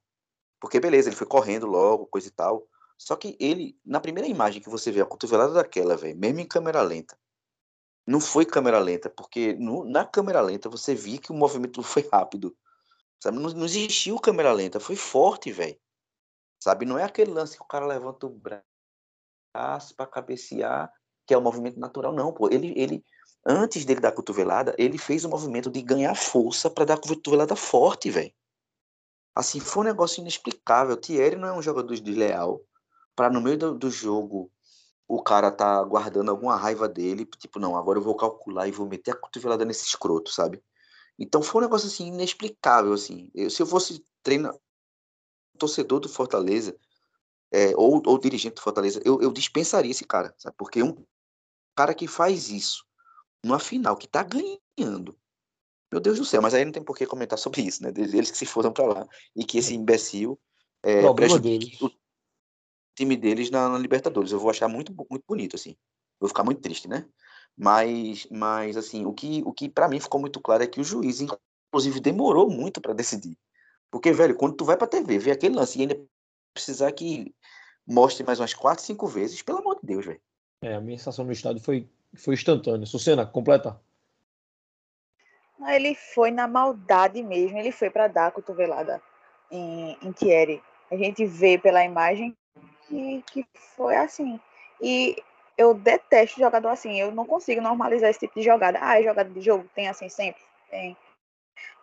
Porque 0.59 0.79
beleza, 0.79 1.09
ele 1.09 1.15
foi 1.15 1.27
correndo 1.27 1.67
logo, 1.67 2.07
coisa 2.07 2.27
e 2.27 2.31
tal. 2.31 2.67
Só 2.97 3.15
que 3.15 3.37
ele, 3.39 3.79
na 3.85 3.99
primeira 3.99 4.27
imagem 4.27 4.61
que 4.61 4.69
você 4.69 4.91
vê 4.91 5.01
a 5.01 5.05
cotovelada 5.05 5.53
daquela, 5.53 5.95
velho, 5.95 6.17
mesmo 6.17 6.39
em 6.39 6.47
câmera 6.47 6.81
lenta, 6.81 7.17
não 8.07 8.19
foi 8.19 8.45
câmera 8.45 8.79
lenta, 8.79 9.09
porque 9.09 9.53
no, 9.53 9.83
na 9.83 10.05
câmera 10.05 10.41
lenta 10.41 10.69
você 10.69 10.95
via 10.95 11.19
que 11.19 11.31
o 11.31 11.35
movimento 11.35 11.83
foi 11.83 12.07
rápido. 12.11 12.55
Sabe? 13.19 13.37
Não, 13.37 13.49
não 13.51 13.65
existiu 13.65 14.19
câmera 14.19 14.51
lenta, 14.51 14.79
foi 14.79 14.95
forte, 14.95 15.51
velho. 15.51 15.77
Sabe? 16.59 16.85
Não 16.85 16.97
é 16.97 17.03
aquele 17.03 17.31
lance 17.31 17.55
que 17.55 17.63
o 17.63 17.67
cara 17.67 17.85
levanta 17.85 18.25
o 18.25 18.29
braço 18.29 19.95
para 19.95 20.07
cabecear, 20.07 20.91
que 21.25 21.33
é 21.33 21.37
o 21.37 21.41
movimento 21.41 21.79
natural, 21.79 22.13
não, 22.13 22.33
pô. 22.33 22.49
Ele, 22.49 22.73
ele, 22.75 23.05
antes 23.47 23.85
dele 23.85 24.01
dar 24.01 24.09
a 24.09 24.11
cotovelada, 24.11 24.75
ele 24.77 24.97
fez 24.97 25.23
o 25.23 25.29
movimento 25.29 25.71
de 25.71 25.81
ganhar 25.81 26.13
força 26.15 26.69
para 26.69 26.85
dar 26.85 26.95
a 26.95 26.97
cotovelada 26.97 27.55
forte, 27.55 28.11
velho. 28.11 28.33
Assim, 29.33 29.59
foi 29.59 29.83
um 29.83 29.85
negócio 29.85 30.19
inexplicável. 30.19 30.97
Thierry 30.97 31.37
não 31.37 31.47
é 31.47 31.53
um 31.53 31.61
jogador 31.61 31.95
desleal 31.99 32.61
para 33.15 33.29
no 33.29 33.41
meio 33.41 33.57
do, 33.57 33.73
do 33.73 33.89
jogo 33.89 34.51
o 35.07 35.23
cara 35.23 35.49
tá 35.49 35.81
guardando 35.83 36.29
alguma 36.29 36.57
raiva 36.57 36.87
dele, 36.87 37.25
tipo, 37.37 37.59
não, 37.59 37.77
agora 37.77 37.97
eu 37.97 38.03
vou 38.03 38.15
calcular 38.15 38.67
e 38.67 38.71
vou 38.71 38.85
meter 38.85 39.11
a 39.11 39.15
cotovelada 39.15 39.63
nesse 39.63 39.85
escroto, 39.85 40.29
sabe? 40.31 40.61
Então 41.17 41.41
foi 41.41 41.61
um 41.61 41.63
negócio 41.63 41.87
assim 41.87 42.07
inexplicável, 42.07 42.91
assim. 42.91 43.31
Eu, 43.33 43.49
se 43.49 43.61
eu 43.61 43.65
fosse 43.65 44.03
treinar 44.21 44.53
torcedor 45.57 46.01
do 46.01 46.09
Fortaleza, 46.09 46.77
é, 47.51 47.73
ou, 47.77 48.01
ou 48.05 48.17
dirigente 48.19 48.55
do 48.55 48.61
Fortaleza, 48.61 49.01
eu, 49.05 49.21
eu 49.21 49.31
dispensaria 49.31 49.91
esse 49.91 50.03
cara, 50.03 50.35
sabe? 50.37 50.55
Porque 50.57 50.83
um 50.83 51.05
cara 51.73 51.93
que 51.93 52.07
faz 52.07 52.49
isso 52.49 52.86
numa 53.47 53.59
final, 53.59 53.95
que 53.95 54.07
tá 54.07 54.23
ganhando, 54.23 55.17
meu 55.91 56.01
Deus 56.01 56.17
do 56.17 56.25
céu, 56.25 56.41
mas 56.41 56.53
aí 56.53 56.65
não 56.65 56.71
tem 56.71 56.83
por 56.83 56.97
que 56.97 57.05
comentar 57.05 57.39
sobre 57.39 57.61
isso, 57.61 57.81
né? 57.81 57.91
Eles 57.95 58.29
que 58.29 58.37
se 58.37 58.45
foram 58.45 58.71
para 58.73 58.85
lá 58.85 59.07
e 59.35 59.43
que 59.43 59.57
esse 59.57 59.73
imbecil 59.73 60.37
é, 60.83 61.01
prejudique 61.13 61.83
o, 61.83 61.89
time 62.95 63.15
deles 63.15 63.49
na, 63.49 63.69
na, 63.69 63.77
Libertadores. 63.77 64.31
Eu 64.31 64.39
vou 64.39 64.49
achar 64.49 64.67
muito, 64.67 64.93
muito 65.09 65.23
bonito, 65.27 65.55
assim. 65.55 65.75
Vou 66.19 66.27
ficar 66.27 66.43
muito 66.43 66.61
triste, 66.61 66.87
né? 66.87 67.07
Mas, 67.55 68.27
mas 68.29 68.75
assim, 68.75 69.05
o 69.05 69.13
que, 69.13 69.41
o 69.45 69.53
que 69.53 69.69
para 69.69 69.87
mim 69.87 69.99
ficou 69.99 70.19
muito 70.19 70.41
claro 70.41 70.63
é 70.63 70.67
que 70.67 70.81
o 70.81 70.83
juiz, 70.83 71.21
inclusive, 71.21 71.99
demorou 71.99 72.49
muito 72.49 72.81
para 72.81 72.93
decidir. 72.93 73.37
Porque, 73.91 74.11
velho, 74.11 74.35
quando 74.35 74.55
tu 74.55 74.65
vai 74.65 74.75
pra 74.75 74.87
TV, 74.87 75.17
ver 75.19 75.31
aquele 75.31 75.55
lance 75.55 75.77
e 75.77 75.81
ainda 75.81 75.99
precisar 76.53 76.91
que 76.91 77.33
mostre 77.85 78.25
mais 78.25 78.39
umas 78.39 78.53
quatro, 78.53 78.83
cinco 78.83 79.07
vezes, 79.07 79.41
pelo 79.41 79.59
amor 79.59 79.75
de 79.75 79.87
Deus, 79.87 80.05
velho. 80.05 80.21
É, 80.61 80.75
a 80.75 80.81
minha 80.81 80.97
sensação 80.97 81.23
no 81.23 81.31
estádio 81.31 81.63
foi, 81.63 81.87
foi 82.17 82.33
instantânea. 82.33 82.85
Sucena, 82.85 83.25
completa. 83.25 83.79
Ele 85.67 85.95
foi 85.95 86.31
na 86.31 86.47
maldade 86.47 87.21
mesmo, 87.23 87.57
ele 87.57 87.71
foi 87.71 87.89
para 87.89 88.07
dar 88.07 88.27
a 88.27 88.31
cotovelada 88.31 89.01
em, 89.51 89.97
em 90.01 90.11
Thierry. 90.11 90.61
A 90.91 90.95
gente 90.95 91.25
vê 91.25 91.57
pela 91.57 91.83
imagem 91.83 92.35
que, 92.87 93.23
que 93.31 93.45
foi 93.75 93.95
assim. 93.95 94.39
E 94.81 95.21
eu 95.57 95.73
detesto 95.73 96.39
jogador 96.39 96.69
assim. 96.69 96.99
Eu 96.99 97.11
não 97.11 97.25
consigo 97.25 97.61
normalizar 97.61 98.09
esse 98.09 98.19
tipo 98.19 98.39
de 98.39 98.45
jogada. 98.45 98.77
Ah, 98.81 98.99
é 98.99 99.03
jogada 99.03 99.29
de 99.29 99.41
jogo? 99.41 99.69
Tem 99.73 99.87
assim 99.87 100.07
sempre? 100.07 100.41
Tem. 100.69 100.95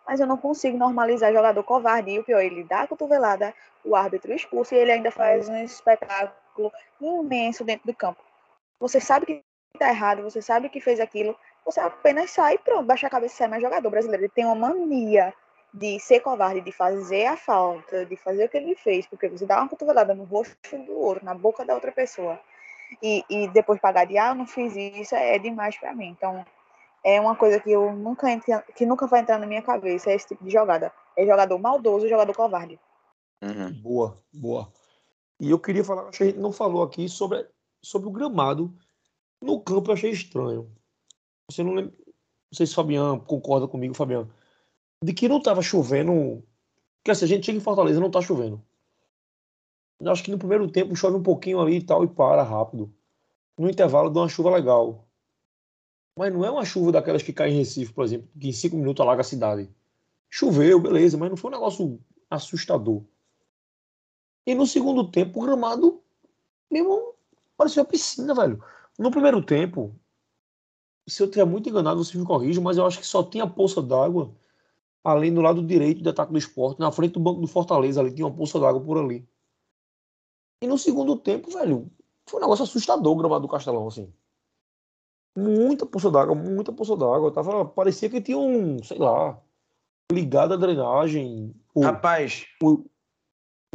Mas 0.07 0.19
eu 0.19 0.27
não 0.27 0.37
consigo 0.37 0.77
normalizar 0.77 1.33
jogador 1.33 1.63
covarde. 1.63 2.11
E 2.11 2.19
o 2.19 2.23
pior, 2.23 2.41
ele 2.41 2.63
dá 2.63 2.81
a 2.81 2.87
cotovelada, 2.87 3.53
o 3.83 3.95
árbitro 3.95 4.33
expulsa 4.33 4.75
e 4.75 4.79
ele 4.79 4.91
ainda 4.91 5.11
faz 5.11 5.49
um 5.49 5.57
espetáculo 5.57 6.71
imenso 7.01 7.63
dentro 7.63 7.87
do 7.87 7.93
campo. 7.93 8.23
Você 8.79 8.99
sabe 8.99 9.25
que 9.25 9.43
tá 9.75 9.89
errado, 9.89 10.23
você 10.23 10.41
sabe 10.41 10.69
que 10.69 10.79
fez 10.79 10.99
aquilo, 10.99 11.35
você 11.63 11.79
apenas 11.79 12.31
sai 12.31 12.55
e 12.55 12.57
pronto, 12.59 12.85
baixa 12.85 13.07
a 13.07 13.09
cabeça 13.09 13.33
e 13.33 13.37
sai 13.37 13.47
mais 13.47 13.61
jogador 13.61 13.89
brasileiro. 13.89 14.23
Ele 14.23 14.31
tem 14.33 14.45
uma 14.45 14.55
mania 14.55 15.33
de 15.73 15.99
ser 15.99 16.21
covarde, 16.21 16.61
de 16.61 16.71
fazer 16.71 17.25
a 17.25 17.35
falta, 17.35 18.05
de 18.05 18.15
fazer 18.15 18.45
o 18.45 18.49
que 18.49 18.57
ele 18.57 18.75
fez, 18.75 19.05
porque 19.07 19.27
você 19.27 19.45
dá 19.45 19.59
uma 19.59 19.67
cotovelada 19.67 20.15
no 20.15 20.23
rosto 20.23 20.77
do 20.85 20.97
outro, 20.97 21.25
na 21.25 21.33
boca 21.33 21.65
da 21.65 21.73
outra 21.73 21.91
pessoa, 21.91 22.39
e, 23.01 23.23
e 23.29 23.47
depois 23.49 23.79
pagar 23.79 24.05
de, 24.05 24.17
ah, 24.17 24.29
eu 24.29 24.35
não 24.35 24.47
fiz 24.47 24.75
isso, 24.75 25.13
é 25.15 25.37
demais 25.37 25.77
para 25.77 25.93
mim. 25.93 26.07
Então, 26.07 26.45
é 27.03 27.19
uma 27.19 27.35
coisa 27.35 27.59
que 27.59 27.71
eu 27.71 27.93
nunca 27.93 28.31
entra, 28.31 28.63
que 28.75 28.85
nunca 28.85 29.05
vai 29.05 29.19
entrar 29.19 29.37
na 29.37 29.45
minha 29.45 29.61
cabeça, 29.61 30.09
é 30.09 30.15
esse 30.15 30.27
tipo 30.27 30.43
de 30.43 30.49
jogada. 30.49 30.91
É 31.15 31.25
jogador 31.25 31.57
maldoso, 31.59 32.07
jogador 32.07 32.33
covarde. 32.35 32.79
Uhum. 33.43 33.73
Boa, 33.81 34.17
boa. 34.33 34.71
E 35.39 35.51
eu 35.51 35.59
queria 35.59 35.83
falar, 35.83 36.07
acho 36.07 36.17
que 36.17 36.23
a 36.23 36.27
gente 36.27 36.39
não 36.39 36.51
falou 36.51 36.81
aqui 36.81 37.07
sobre, 37.09 37.45
sobre 37.81 38.07
o 38.07 38.11
gramado. 38.11 38.73
No 39.45 39.61
campo 39.61 39.91
eu 39.91 39.93
achei 39.93 40.11
estranho. 40.11 40.69
Você 41.49 41.63
não 41.63 41.73
lembra, 41.73 41.93
não 42.05 42.57
sei 42.57 42.65
se 42.65 42.73
o 42.73 42.75
Fabiano 42.75 43.21
concorda 43.21 43.67
comigo, 43.67 43.93
Fabiano 43.93 44.31
de 45.05 45.13
que 45.13 45.29
não 45.29 45.37
estava 45.37 45.61
chovendo. 45.61 46.43
Porque 46.97 47.11
assim, 47.11 47.25
a 47.25 47.27
gente 47.27 47.45
chega 47.45 47.57
em 47.57 47.61
Fortaleza 47.61 47.99
não 47.99 48.07
está 48.07 48.21
chovendo. 48.21 48.61
Eu 49.99 50.11
acho 50.11 50.23
que 50.23 50.31
no 50.31 50.37
primeiro 50.37 50.69
tempo 50.69 50.95
chove 50.95 51.15
um 51.15 51.23
pouquinho 51.23 51.61
ali 51.61 51.77
e 51.77 51.81
tal 51.83 52.03
e 52.03 52.07
para 52.07 52.43
rápido. 52.43 52.93
No 53.57 53.69
intervalo 53.69 54.09
dá 54.09 54.21
uma 54.21 54.29
chuva 54.29 54.49
legal. 54.49 55.07
Mas 56.17 56.33
não 56.33 56.43
é 56.43 56.49
uma 56.49 56.65
chuva 56.65 56.91
daquelas 56.91 57.21
que 57.21 57.31
cai 57.31 57.51
em 57.51 57.57
Recife, 57.57 57.93
por 57.93 58.03
exemplo, 58.03 58.27
que 58.39 58.49
em 58.49 58.51
cinco 58.51 58.75
minutos 58.77 59.01
alaga 59.01 59.21
a 59.21 59.23
cidade. 59.23 59.69
Choveu, 60.29 60.79
beleza, 60.79 61.17
mas 61.17 61.29
não 61.29 61.37
foi 61.37 61.51
um 61.51 61.53
negócio 61.53 61.99
assustador. 62.29 63.03
E 64.45 64.55
no 64.55 64.65
segundo 64.65 65.09
tempo, 65.09 65.39
o 65.39 65.45
gramado 65.45 66.01
mesmo 66.69 67.13
parecia 67.55 67.81
uma 67.81 67.89
piscina, 67.89 68.33
velho. 68.33 68.63
No 68.97 69.11
primeiro 69.11 69.43
tempo, 69.43 69.95
se 71.07 71.21
eu 71.21 71.29
tiver 71.29 71.45
muito 71.45 71.69
enganado, 71.69 72.03
você 72.03 72.17
me 72.17 72.25
corrija, 72.25 72.61
mas 72.61 72.77
eu 72.77 72.85
acho 72.85 72.99
que 72.99 73.05
só 73.05 73.23
tinha 73.23 73.47
poça 73.47 73.81
d'água 73.81 74.33
além 75.05 75.31
do 75.31 75.39
lado 75.39 75.61
direito 75.61 76.01
do 76.01 76.09
ataque 76.09 76.31
do 76.31 76.37
esporte, 76.39 76.79
na 76.79 76.91
frente 76.91 77.13
do 77.13 77.19
banco 77.19 77.39
do 77.39 77.47
Fortaleza, 77.47 78.01
ali 78.01 78.11
tinha 78.11 78.25
uma 78.25 78.35
poça 78.35 78.59
d'água 78.59 78.81
por 78.81 78.97
ali. 78.97 79.29
E 80.59 80.65
no 80.65 80.79
segundo 80.79 81.15
tempo, 81.15 81.51
velho, 81.51 81.91
foi 82.27 82.39
um 82.39 82.41
negócio 82.41 82.63
assustador 82.63 83.13
o 83.13 83.15
gramado 83.15 83.43
do 83.43 83.47
Castelão, 83.47 83.87
assim. 83.87 84.11
Muita 85.37 85.85
poça 85.85 86.09
d'água, 86.09 86.33
muita 86.33 86.73
poça 86.73 86.97
d'água. 86.97 87.31
Tava, 87.31 87.65
parecia 87.65 88.09
que 88.09 88.19
tinha 88.19 88.37
um, 88.37 88.81
sei 88.83 88.97
lá, 88.97 89.39
ligado 90.11 90.55
à 90.55 90.57
drenagem. 90.57 91.53
O, 91.75 91.83
Rapaz, 91.83 92.47
o, 92.63 92.83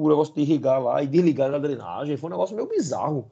o 0.00 0.08
negócio 0.08 0.34
de 0.34 0.40
irrigar 0.40 0.82
lá 0.82 1.00
e 1.00 1.06
desligar 1.06 1.54
a 1.54 1.58
drenagem. 1.58 2.16
Foi 2.16 2.28
um 2.28 2.32
negócio 2.32 2.56
meio 2.56 2.68
bizarro. 2.68 3.30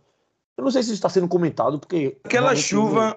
Eu 0.58 0.64
não 0.64 0.72
sei 0.72 0.82
se 0.82 0.88
isso 0.88 0.96
está 0.96 1.08
sendo 1.08 1.28
comentado, 1.28 1.78
porque. 1.78 2.20
aquela 2.24 2.54
chuva. 2.56 3.16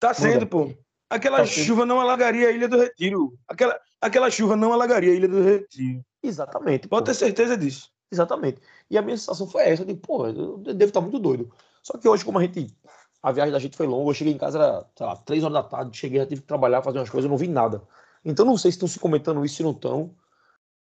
Tá 0.00 0.14
sendo, 0.14 0.46
pô. 0.46 0.74
Aquela 1.10 1.38
Tá 1.38 1.46
sendo. 1.46 1.64
chuva 1.66 1.84
não 1.86 2.00
alagaria 2.00 2.48
a 2.48 2.50
Ilha 2.50 2.66
do 2.68 2.78
Retiro. 2.78 3.38
Aquela, 3.46 3.78
aquela 4.00 4.30
chuva 4.30 4.56
não 4.56 4.72
alagaria 4.72 5.12
a 5.12 5.14
Ilha 5.14 5.28
do 5.28 5.42
Retiro. 5.42 6.02
Exatamente. 6.22 6.88
pô. 6.88 6.96
Pode 6.96 7.06
ter 7.06 7.14
certeza 7.14 7.56
disso. 7.56 7.90
Exatamente. 8.10 8.62
E 8.90 8.96
a 8.96 9.02
minha 9.02 9.16
sensação 9.16 9.46
foi 9.46 9.62
essa, 9.64 9.84
de, 9.84 9.94
pô, 9.94 10.26
eu 10.26 10.56
devo 10.58 10.84
estar 10.84 11.00
muito 11.02 11.18
doido. 11.18 11.52
Só 11.82 11.98
que 11.98 12.08
hoje, 12.08 12.24
como 12.24 12.38
a 12.38 12.42
gente. 12.42 12.74
A 13.22 13.32
viagem 13.32 13.52
da 13.52 13.58
gente 13.58 13.76
foi 13.76 13.86
longa, 13.86 14.10
eu 14.10 14.14
cheguei 14.14 14.32
em 14.32 14.38
casa, 14.38 14.58
era, 14.58 14.86
sei 14.96 15.06
lá, 15.06 15.16
três 15.16 15.42
horas 15.42 15.54
da 15.54 15.62
tarde, 15.62 15.96
cheguei, 15.96 16.20
já 16.20 16.26
tive 16.26 16.42
que 16.42 16.46
trabalhar, 16.46 16.82
fazer 16.82 16.98
umas 16.98 17.10
coisas, 17.10 17.24
eu 17.24 17.30
não 17.30 17.36
vi 17.36 17.48
nada. 17.48 17.82
Então 18.24 18.46
não 18.46 18.56
sei 18.56 18.70
se 18.70 18.76
estão 18.76 18.88
se 18.88 19.00
comentando 19.00 19.44
isso, 19.44 19.56
se 19.56 19.62
não 19.64 19.72
estão. 19.72 20.14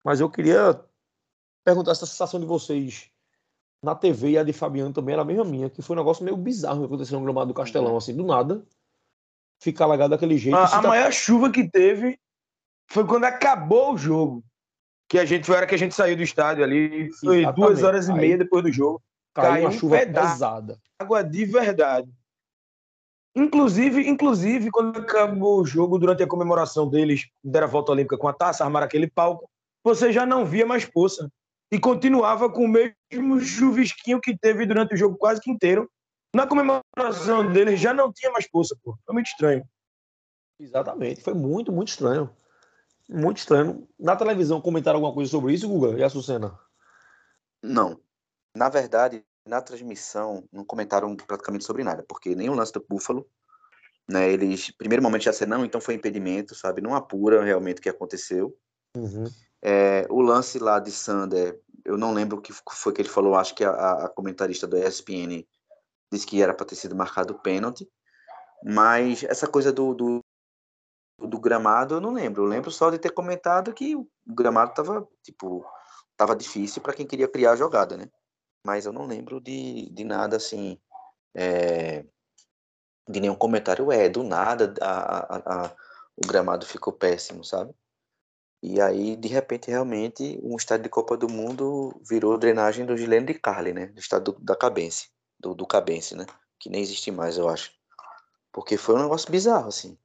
Mas 0.03 0.19
eu 0.19 0.29
queria 0.29 0.83
perguntar 1.63 1.93
se 1.93 2.03
a 2.03 2.07
sensação 2.07 2.39
de 2.39 2.45
vocês 2.47 3.10
na 3.83 3.95
TV 3.95 4.31
e 4.31 4.37
a 4.37 4.43
de 4.43 4.53
Fabiano 4.53 4.93
também 4.93 5.13
era 5.13 5.23
a 5.23 5.25
mesma 5.25 5.43
minha, 5.43 5.69
que 5.69 5.81
foi 5.81 5.95
um 5.95 5.99
negócio 5.99 6.23
meio 6.23 6.37
bizarro 6.37 6.79
que 6.81 6.85
aconteceu 6.85 7.17
no 7.19 7.25
gramado 7.25 7.47
do 7.47 7.53
Castelão, 7.53 7.97
assim, 7.97 8.15
do 8.15 8.23
nada. 8.23 8.63
Ficar 9.61 9.85
alagado 9.85 10.11
daquele 10.11 10.37
jeito. 10.37 10.55
A, 10.55 10.65
a 10.65 10.69
tá- 10.81 10.87
maior 10.87 11.11
chuva 11.11 11.51
que 11.51 11.67
teve 11.69 12.19
foi 12.89 13.05
quando 13.05 13.25
acabou 13.25 13.93
o 13.93 13.97
jogo. 13.97 14.43
Que 15.09 15.19
a 15.19 15.25
gente 15.25 15.45
foi 15.45 15.55
a 15.55 15.57
hora 15.59 15.67
que 15.67 15.75
a 15.75 15.77
gente 15.77 15.93
saiu 15.93 16.15
do 16.15 16.23
estádio 16.23 16.63
ali. 16.63 17.11
Foi 17.13 17.39
Exatamente. 17.39 17.55
duas 17.55 17.83
horas 17.83 18.07
e 18.07 18.11
Aí- 18.11 18.17
meia 18.19 18.37
depois 18.37 18.63
do 18.63 18.71
jogo. 18.71 19.01
caiu 19.33 19.49
caiu 19.51 19.63
uma 19.65 19.69
um 19.69 19.71
chuva 19.79 19.97
pedaço. 19.97 20.33
pesada. 20.33 20.79
Água 20.99 21.23
de 21.23 21.45
verdade. 21.45 22.09
Inclusive, 23.35 24.07
inclusive, 24.07 24.69
quando 24.71 24.99
acabou 24.99 25.61
o 25.61 25.65
jogo, 25.65 25.97
durante 25.97 26.21
a 26.21 26.27
comemoração 26.27 26.87
deles, 26.89 27.29
deram 27.43 27.65
a 27.67 27.69
volta 27.69 27.91
olímpica 27.93 28.17
com 28.17 28.27
a 28.27 28.33
taça, 28.33 28.63
armaram 28.63 28.85
aquele 28.85 29.09
palco, 29.09 29.49
você 29.83 30.11
já 30.11 30.25
não 30.25 30.45
via 30.45 30.65
mais 30.65 30.85
poça. 30.85 31.31
E 31.71 31.79
continuava 31.79 32.49
com 32.49 32.65
o 32.65 32.67
mesmo 32.67 33.39
chuvisquinho 33.39 34.19
que 34.19 34.37
teve 34.37 34.65
durante 34.65 34.93
o 34.93 34.97
jogo 34.97 35.17
quase 35.17 35.39
que 35.39 35.49
inteiro. 35.49 35.89
Na 36.35 36.45
comemoração 36.45 37.51
deles 37.51 37.79
já 37.79 37.93
não 37.93 38.11
tinha 38.11 38.31
mais 38.31 38.49
poça, 38.49 38.75
pô. 38.83 38.97
Foi 39.05 39.13
muito 39.13 39.27
estranho. 39.27 39.63
Exatamente. 40.59 41.21
Foi 41.21 41.33
muito, 41.33 41.71
muito 41.71 41.89
estranho. 41.89 42.29
Muito 43.09 43.37
estranho. 43.37 43.87
Na 43.99 44.15
televisão 44.15 44.61
comentaram 44.61 44.97
alguma 44.97 45.13
coisa 45.13 45.31
sobre 45.31 45.53
isso, 45.53 45.67
Guga? 45.67 45.97
E 45.97 46.03
a 46.03 46.09
Sucena? 46.09 46.57
Não. 47.61 47.99
Na 48.55 48.69
verdade, 48.69 49.23
na 49.45 49.61
transmissão, 49.61 50.43
não 50.51 50.63
comentaram 50.63 51.15
praticamente 51.15 51.63
sobre 51.63 51.83
nada, 51.83 52.03
porque 52.07 52.35
nem 52.35 52.49
o 52.49 52.53
lance 52.53 52.71
do 52.73 52.85
Búfalo, 52.87 53.27
né? 54.09 54.31
Eles, 54.31 54.71
primeiro 54.71 55.01
momento 55.01 55.23
já 55.23 55.31
disseram, 55.31 55.57
não, 55.57 55.65
então 55.65 55.81
foi 55.81 55.95
impedimento, 55.95 56.53
sabe? 56.53 56.81
Não 56.81 56.95
apura 56.95 57.43
realmente 57.43 57.79
o 57.79 57.81
que 57.81 57.89
aconteceu. 57.89 58.55
Uhum. 58.95 59.25
É, 59.63 60.07
o 60.09 60.21
lance 60.21 60.57
lá 60.59 60.79
de 60.79 60.91
Sander, 60.91 61.59
eu 61.85 61.97
não 61.97 62.13
lembro 62.13 62.37
o 62.37 62.41
que 62.41 62.53
foi 62.53 62.93
que 62.93 63.01
ele 63.01 63.09
falou, 63.09 63.35
acho 63.35 63.53
que 63.53 63.63
a, 63.63 64.05
a 64.05 64.09
comentarista 64.09 64.67
do 64.67 64.77
ESPN 64.77 65.45
disse 66.11 66.25
que 66.25 66.41
era 66.41 66.53
para 66.53 66.65
ter 66.65 66.75
sido 66.75 66.95
marcado 66.95 67.39
pênalti, 67.39 67.89
mas 68.63 69.23
essa 69.23 69.47
coisa 69.47 69.71
do, 69.71 69.93
do, 69.93 70.19
do 71.19 71.39
gramado 71.39 71.95
eu 71.95 72.01
não 72.01 72.11
lembro. 72.13 72.43
Eu 72.43 72.47
lembro 72.47 72.71
só 72.71 72.89
de 72.89 72.99
ter 72.99 73.11
comentado 73.11 73.73
que 73.73 73.95
o 73.95 74.07
gramado 74.27 74.73
tava, 74.73 75.07
tipo, 75.23 75.65
tava 76.17 76.35
difícil 76.35 76.81
para 76.81 76.93
quem 76.93 77.07
queria 77.07 77.27
criar 77.27 77.51
a 77.51 77.55
jogada, 77.55 77.97
né? 77.97 78.09
Mas 78.65 78.85
eu 78.85 78.93
não 78.93 79.07
lembro 79.07 79.41
de, 79.41 79.89
de 79.89 80.03
nada 80.03 80.37
assim, 80.37 80.79
é, 81.33 82.05
de 83.09 83.19
nenhum 83.19 83.35
comentário. 83.35 83.91
É, 83.91 84.07
do 84.07 84.23
nada 84.23 84.73
a, 84.81 85.35
a, 85.35 85.65
a, 85.65 85.75
o 86.15 86.27
gramado 86.27 86.65
ficou 86.65 86.93
péssimo, 86.93 87.43
sabe? 87.43 87.73
E 88.61 88.79
aí, 88.79 89.15
de 89.15 89.27
repente, 89.27 89.69
realmente, 89.69 90.39
um 90.43 90.55
estádio 90.55 90.83
de 90.83 90.89
Copa 90.89 91.17
do 91.17 91.27
Mundo 91.27 91.99
virou 92.07 92.37
drenagem 92.37 92.85
do 92.85 92.95
Gilene 92.95 93.25
de 93.25 93.33
Carli, 93.33 93.73
né? 93.73 93.87
Do 93.87 93.99
estádio 93.99 94.33
do, 94.33 94.39
da 94.39 94.55
Cabense, 94.55 95.09
do, 95.39 95.55
do 95.55 95.65
Cabense, 95.65 96.15
né? 96.15 96.25
Que 96.59 96.69
nem 96.69 96.81
existe 96.81 97.09
mais, 97.09 97.37
eu 97.37 97.49
acho. 97.49 97.71
Porque 98.51 98.77
foi 98.77 98.95
um 98.95 99.01
negócio 99.01 99.31
bizarro, 99.31 99.67
assim. 99.67 99.97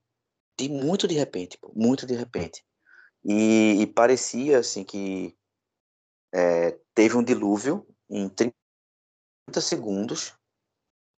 De 0.58 0.70
muito 0.70 1.06
de 1.06 1.14
repente, 1.14 1.58
pô, 1.58 1.70
muito 1.74 2.06
de 2.06 2.14
repente. 2.14 2.64
E, 3.24 3.82
e 3.82 3.86
parecia, 3.86 4.58
assim, 4.60 4.84
que 4.84 5.36
é, 6.32 6.78
teve 6.94 7.16
um 7.16 7.22
dilúvio 7.22 7.86
em 8.08 8.28
30 8.28 8.54
segundos 9.60 10.32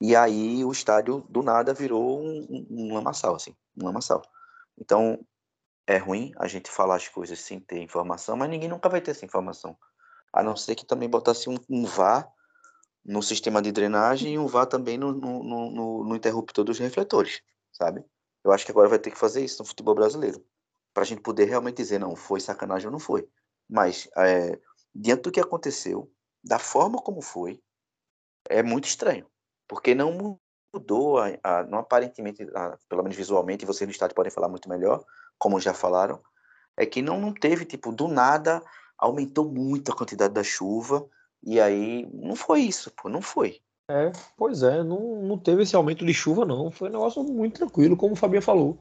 e 0.01 0.15
aí 0.15 0.65
o 0.65 0.71
estádio, 0.71 1.27
do 1.29 1.43
nada, 1.43 1.75
virou 1.75 2.21
um, 2.21 2.67
um 2.71 2.95
lamaçal, 2.95 3.35
assim. 3.35 3.55
Um 3.77 3.85
lamaçal. 3.85 4.23
Então, 4.79 5.19
é 5.89 5.97
ruim 5.97 6.33
a 6.37 6.47
gente 6.47 6.71
falar 6.71 6.97
as 6.97 7.09
coisas 7.09 7.41
sem 7.41 7.59
ter 7.59 7.81
informação, 7.81 8.37
mas 8.37 8.51
ninguém 8.51 8.69
nunca 8.69 8.91
vai 8.91 9.01
ter 9.01 9.13
essa 9.13 9.25
informação. 9.25 9.77
A 10.31 10.43
não 10.43 10.55
ser 10.55 10.75
que 10.75 10.85
também 10.85 11.09
botasse 11.09 11.49
um, 11.49 11.57
um 11.67 11.87
VAR 11.87 12.31
no 13.03 13.23
sistema 13.23 13.63
de 13.63 13.73
drenagem 13.73 14.35
e 14.35 14.39
um 14.39 14.47
VAR 14.47 14.67
também 14.67 14.99
no, 14.99 15.13
no, 15.13 15.43
no, 15.43 16.05
no 16.05 16.15
interruptor 16.15 16.63
dos 16.63 16.79
refletores, 16.79 17.41
sabe? 17.73 18.05
Eu 18.45 18.53
acho 18.53 18.67
que 18.67 18.71
agora 18.71 18.87
vai 18.87 18.99
ter 18.99 19.11
que 19.11 19.17
fazer 19.17 19.43
isso 19.43 19.63
no 19.63 19.67
futebol 19.67 19.95
brasileiro, 19.95 20.45
para 20.93 21.05
a 21.05 21.07
gente 21.07 21.23
poder 21.23 21.47
realmente 21.47 21.79
dizer, 21.79 21.99
não, 21.99 22.15
foi 22.15 22.39
sacanagem 22.39 22.89
ou 22.89 22.93
não 22.93 23.01
foi. 23.01 23.27
Mas, 23.67 24.11
é, 24.19 24.61
diante 24.95 25.23
do 25.23 25.33
que 25.33 25.41
aconteceu, 25.41 26.13
da 26.45 26.59
forma 26.59 26.99
como 26.99 27.23
foi, 27.23 27.63
é 28.51 28.63
muito 28.63 28.85
estranho, 28.85 29.27
porque 29.67 29.95
não 29.95 30.39
mudou, 30.75 31.19
a, 31.19 31.31
a, 31.43 31.63
não 31.65 31.79
aparentemente, 31.79 32.43
a, 32.55 32.77
pelo 32.91 33.03
menos 33.03 33.17
visualmente, 33.17 33.65
vocês 33.65 33.89
no 33.89 33.93
estádio 33.93 34.15
podem 34.15 34.31
falar 34.31 34.49
muito 34.49 34.69
melhor, 34.69 35.03
como 35.39 35.61
já 35.61 35.73
falaram, 35.73 36.21
é 36.77 36.85
que 36.87 37.03
não, 37.03 37.21
não 37.21 37.33
teve, 37.33 37.65
tipo, 37.65 37.93
do 37.93 38.09
nada 38.09 38.63
aumentou 38.97 39.45
muito 39.49 39.93
a 39.93 39.95
quantidade 39.95 40.35
da 40.35 40.43
chuva, 40.43 41.07
e 41.43 41.61
aí 41.61 42.09
não 42.13 42.35
foi 42.35 42.63
isso, 42.63 42.91
pô, 42.91 43.09
não 43.09 43.23
foi. 43.23 43.61
É, 43.91 44.13
pois 44.37 44.63
é, 44.63 44.83
não, 44.83 45.23
não 45.23 45.39
teve 45.39 45.63
esse 45.63 45.75
aumento 45.75 46.05
de 46.05 46.13
chuva, 46.13 46.45
não. 46.45 46.71
Foi 46.71 46.91
um 46.91 46.93
negócio 46.93 47.23
muito 47.23 47.59
tranquilo, 47.59 47.97
como 47.97 48.13
o 48.13 48.17
Fabinho 48.17 48.43
falou. 48.43 48.77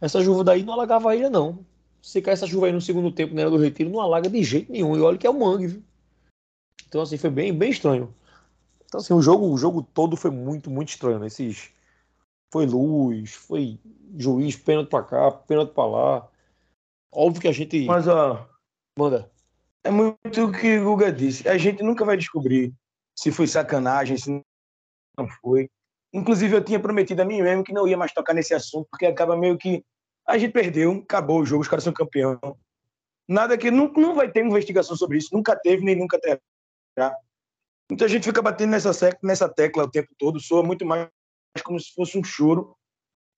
Essa 0.00 0.22
chuva 0.22 0.44
daí 0.44 0.62
não 0.62 0.74
alagava 0.74 1.10
a 1.10 1.16
ilha, 1.16 1.30
não. 1.30 1.64
Se 2.02 2.20
cair 2.20 2.34
essa 2.34 2.46
chuva 2.46 2.66
aí 2.66 2.72
no 2.72 2.80
segundo 2.80 3.10
tempo, 3.10 3.34
na 3.34 3.42
era 3.42 3.50
do 3.50 3.56
retiro, 3.56 3.88
não 3.88 4.00
alaga 4.00 4.28
de 4.28 4.42
jeito 4.42 4.70
nenhum. 4.70 4.96
E 4.96 5.00
olha 5.00 5.16
que 5.16 5.26
é 5.26 5.30
o 5.30 5.38
mangue, 5.38 5.68
viu? 5.68 5.82
Então, 6.86 7.00
assim, 7.00 7.16
foi 7.16 7.30
bem, 7.30 7.56
bem 7.56 7.70
estranho. 7.70 8.12
Então, 8.84 9.00
assim, 9.00 9.14
o 9.14 9.22
jogo, 9.22 9.46
o 9.46 9.56
jogo 9.56 9.82
todo 9.94 10.16
foi 10.16 10.30
muito, 10.30 10.70
muito 10.70 10.90
estranho. 10.90 11.18
Né? 11.18 11.28
Esses... 11.28 11.70
Foi 12.52 12.66
luz, 12.66 13.32
foi 13.32 13.80
juiz, 14.18 14.54
pênalti 14.56 14.90
pra 14.90 15.02
cá, 15.02 15.30
pênalti 15.30 15.72
pra 15.72 15.86
lá. 15.86 16.28
Óbvio 17.10 17.40
que 17.40 17.48
a 17.48 17.52
gente. 17.52 17.86
Mas, 17.86 18.06
ó, 18.06 18.46
Manda. 18.96 19.32
é 19.82 19.90
muito 19.90 20.44
o 20.44 20.52
que 20.52 20.78
o 20.78 20.84
Guga 20.84 21.10
disse. 21.10 21.48
A 21.48 21.56
gente 21.56 21.82
nunca 21.82 22.04
vai 22.04 22.14
descobrir 22.14 22.74
se 23.18 23.32
foi 23.32 23.46
sacanagem, 23.46 24.18
se 24.18 24.30
não 25.16 25.26
foi. 25.40 25.70
Inclusive, 26.12 26.54
eu 26.54 26.62
tinha 26.62 26.78
prometido 26.78 27.22
a 27.22 27.24
mim 27.24 27.40
mesmo 27.40 27.64
que 27.64 27.72
não 27.72 27.88
ia 27.88 27.96
mais 27.96 28.12
tocar 28.12 28.34
nesse 28.34 28.52
assunto, 28.52 28.86
porque 28.90 29.06
acaba 29.06 29.34
meio 29.34 29.56
que. 29.56 29.82
A 30.28 30.36
gente 30.36 30.52
perdeu, 30.52 30.92
acabou 30.92 31.40
o 31.40 31.46
jogo, 31.46 31.62
os 31.62 31.68
caras 31.68 31.84
são 31.84 31.92
campeão. 31.92 32.38
Nada 33.26 33.56
que. 33.56 33.70
Não, 33.70 33.90
não 33.94 34.14
vai 34.14 34.30
ter 34.30 34.44
investigação 34.44 34.94
sobre 34.94 35.16
isso, 35.16 35.30
nunca 35.32 35.56
teve, 35.56 35.82
nem 35.82 35.96
nunca 35.96 36.20
terá. 36.20 37.16
Então 37.90 38.04
a 38.04 38.10
gente 38.10 38.24
fica 38.24 38.42
batendo 38.42 38.72
nessa, 38.72 38.90
nessa 39.22 39.48
tecla 39.48 39.84
o 39.84 39.90
tempo 39.90 40.10
todo, 40.18 40.38
soa 40.38 40.62
muito 40.62 40.84
mais 40.84 41.08
como 41.60 41.78
se 41.78 41.92
fosse 41.92 42.16
um 42.16 42.24
choro. 42.24 42.74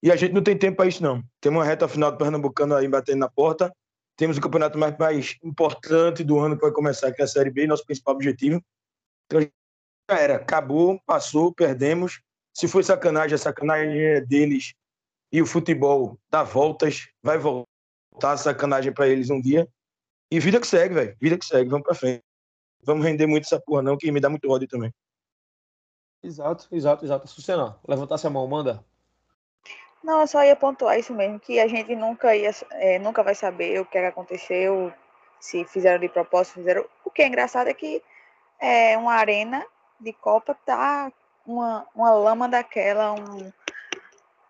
E 0.02 0.12
a 0.12 0.16
gente 0.16 0.32
não 0.32 0.42
tem 0.42 0.56
tempo 0.56 0.76
para 0.76 0.86
isso, 0.86 1.02
não. 1.02 1.22
Temos 1.40 1.58
uma 1.58 1.64
reta 1.64 1.88
final 1.88 2.12
do 2.12 2.18
Pernambucano 2.18 2.76
aí 2.76 2.86
batendo 2.86 3.18
na 3.18 3.28
porta. 3.28 3.74
Temos 4.16 4.36
o 4.36 4.40
campeonato 4.40 4.78
mais, 4.78 4.96
mais 4.98 5.36
importante 5.42 6.22
do 6.22 6.38
ano 6.38 6.56
que 6.56 6.62
vai 6.62 6.70
começar, 6.70 7.10
que 7.10 7.20
é 7.20 7.24
a 7.24 7.28
Série 7.28 7.50
B, 7.50 7.66
nosso 7.66 7.84
principal 7.84 8.14
objetivo. 8.14 8.62
Então 9.26 9.40
já 9.40 10.18
era, 10.18 10.36
acabou, 10.36 11.00
passou, 11.06 11.52
perdemos. 11.52 12.20
Se 12.54 12.68
foi 12.68 12.84
sacanagem, 12.84 13.34
a 13.34 13.38
sacanagem 13.38 13.98
é 13.98 14.20
deles. 14.20 14.74
E 15.32 15.42
o 15.42 15.46
futebol 15.46 16.16
dá 16.30 16.44
voltas, 16.44 17.08
vai 17.22 17.38
voltar 17.38 17.66
a 18.22 18.36
sacanagem 18.36 18.92
para 18.92 19.08
eles 19.08 19.30
um 19.30 19.40
dia. 19.40 19.66
E 20.30 20.38
vida 20.38 20.60
que 20.60 20.66
segue, 20.66 20.94
velho. 20.94 21.16
Vida 21.20 21.38
que 21.38 21.44
segue, 21.44 21.70
vamos 21.70 21.84
para 21.84 21.94
frente. 21.94 22.22
Vamos 22.84 23.04
render 23.04 23.26
muito 23.26 23.44
essa 23.44 23.58
porra, 23.58 23.82
não, 23.82 23.96
que 23.96 24.12
me 24.12 24.20
dá 24.20 24.28
muito 24.28 24.48
ódio 24.48 24.68
também. 24.68 24.92
Exato, 26.24 26.66
exato, 26.72 27.04
exato. 27.04 27.28
Sucena, 27.28 27.78
levantasse 27.86 28.26
a 28.26 28.30
mão, 28.30 28.48
manda. 28.48 28.82
Não, 30.02 30.22
eu 30.22 30.26
só 30.26 30.42
ia 30.42 30.56
pontuar 30.56 30.98
isso 30.98 31.12
mesmo, 31.12 31.38
que 31.38 31.60
a 31.60 31.68
gente 31.68 31.94
nunca 31.94 32.34
ia, 32.34 32.50
é, 32.72 32.98
nunca 32.98 33.22
vai 33.22 33.34
saber 33.34 33.78
o 33.80 33.84
que, 33.84 33.98
é 33.98 34.06
aconteceu, 34.06 34.92
se 35.38 35.64
fizeram 35.66 36.00
de 36.00 36.08
propósito, 36.08 36.54
fizeram. 36.54 36.84
O 37.04 37.10
que 37.10 37.22
é 37.22 37.26
engraçado 37.26 37.68
é 37.68 37.74
que 37.74 38.02
é 38.58 38.96
uma 38.96 39.12
arena 39.14 39.64
de 40.00 40.14
Copa 40.14 40.56
tá 40.64 41.12
uma, 41.46 41.86
uma 41.94 42.10
lama 42.12 42.48
daquela, 42.48 43.12
um, 43.12 43.52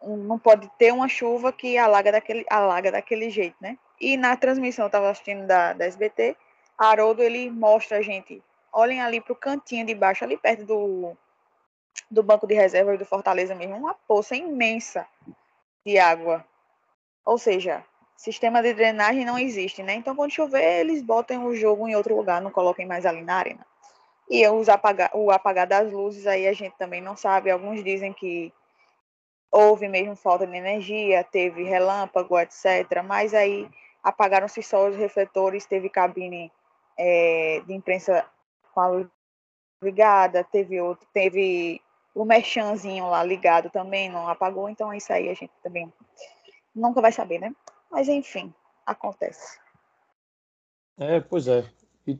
um- 0.00 0.16
não 0.16 0.38
pode 0.38 0.70
ter 0.78 0.92
uma 0.92 1.08
chuva 1.08 1.52
que 1.52 1.76
alaga 1.76 2.12
daquele, 2.12 2.46
alaga 2.48 2.92
daquele 2.92 3.30
jeito, 3.30 3.56
né? 3.60 3.76
E 4.00 4.16
na 4.16 4.36
transmissão, 4.36 4.84
eu 4.84 4.88
estava 4.88 5.10
assistindo 5.10 5.46
da, 5.46 5.72
da 5.72 5.86
SBT, 5.86 6.36
Haroldo 6.78 7.22
ele 7.22 7.50
mostra 7.50 7.98
a 7.98 8.02
gente, 8.02 8.42
olhem 8.72 9.00
ali 9.00 9.20
para 9.20 9.32
o 9.32 9.36
cantinho 9.36 9.86
de 9.86 9.94
baixo, 9.94 10.24
ali 10.24 10.36
perto 10.36 10.64
do, 10.64 11.16
do 12.10 12.22
banco 12.22 12.46
de 12.46 12.54
reservas 12.54 12.98
do 12.98 13.04
Fortaleza 13.04 13.54
mesmo, 13.54 13.76
uma 13.76 13.94
poça 13.94 14.36
imensa 14.36 15.06
de 15.84 15.98
água. 15.98 16.44
Ou 17.24 17.38
seja, 17.38 17.84
sistema 18.16 18.62
de 18.62 18.74
drenagem 18.74 19.24
não 19.24 19.38
existe, 19.38 19.82
né? 19.82 19.94
Então, 19.94 20.14
quando 20.14 20.32
chover, 20.32 20.80
eles 20.80 21.02
botam 21.02 21.46
o 21.46 21.54
jogo 21.54 21.88
em 21.88 21.94
outro 21.94 22.16
lugar, 22.16 22.40
não 22.40 22.50
coloquem 22.50 22.86
mais 22.86 23.04
ali 23.04 23.22
na 23.22 23.36
arena. 23.36 23.66
E 24.28 24.46
os 24.48 24.68
apagar, 24.68 25.10
o 25.14 25.30
apagar 25.30 25.66
das 25.66 25.92
luzes, 25.92 26.26
aí 26.26 26.46
a 26.46 26.52
gente 26.52 26.76
também 26.78 27.00
não 27.00 27.16
sabe. 27.16 27.50
Alguns 27.50 27.84
dizem 27.84 28.12
que 28.12 28.52
houve 29.50 29.86
mesmo 29.88 30.16
falta 30.16 30.46
de 30.46 30.56
energia, 30.56 31.22
teve 31.24 31.62
relâmpago, 31.64 32.38
etc. 32.38 33.02
Mas 33.04 33.34
aí 33.34 33.68
apagaram-se 34.02 34.62
só 34.62 34.88
os 34.88 34.96
refletores, 34.96 35.66
teve 35.66 35.88
cabine 35.88 36.50
é, 36.98 37.62
de 37.66 37.74
imprensa 37.74 38.26
com 38.72 38.80
a 38.80 38.88
luz 38.88 39.06
ligada, 39.82 40.42
teve 40.42 40.80
outro, 40.80 41.06
teve 41.12 41.80
o 42.14 42.24
merchanzinho 42.24 43.08
lá 43.08 43.24
ligado 43.24 43.68
também, 43.70 44.08
não 44.08 44.28
apagou, 44.28 44.68
então 44.68 44.94
isso 44.94 45.12
aí 45.12 45.28
a 45.28 45.34
gente 45.34 45.52
também 45.62 45.92
nunca 46.74 47.00
vai 47.00 47.10
saber, 47.10 47.40
né? 47.40 47.54
Mas 47.90 48.08
enfim, 48.08 48.54
acontece. 48.86 49.58
É, 50.96 51.20
pois 51.20 51.48
é. 51.48 51.68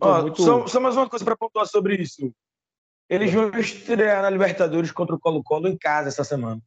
Ó, 0.01 0.23
muito... 0.23 0.43
só, 0.43 0.67
só, 0.67 0.81
mais 0.81 0.97
uma 0.97 1.09
coisa 1.09 1.25
para 1.25 1.37
pontuar 1.37 1.67
sobre 1.67 1.95
isso. 1.97 2.35
Eles 3.09 3.33
vão 3.33 3.51
estrear 3.51 4.23
na 4.23 4.31
Libertadores 4.31 4.91
contra 4.91 5.15
o 5.15 5.21
Colo-Colo 5.21 5.69
em 5.69 5.77
casa 5.77 6.09
essa 6.09 6.25
semana. 6.25 6.61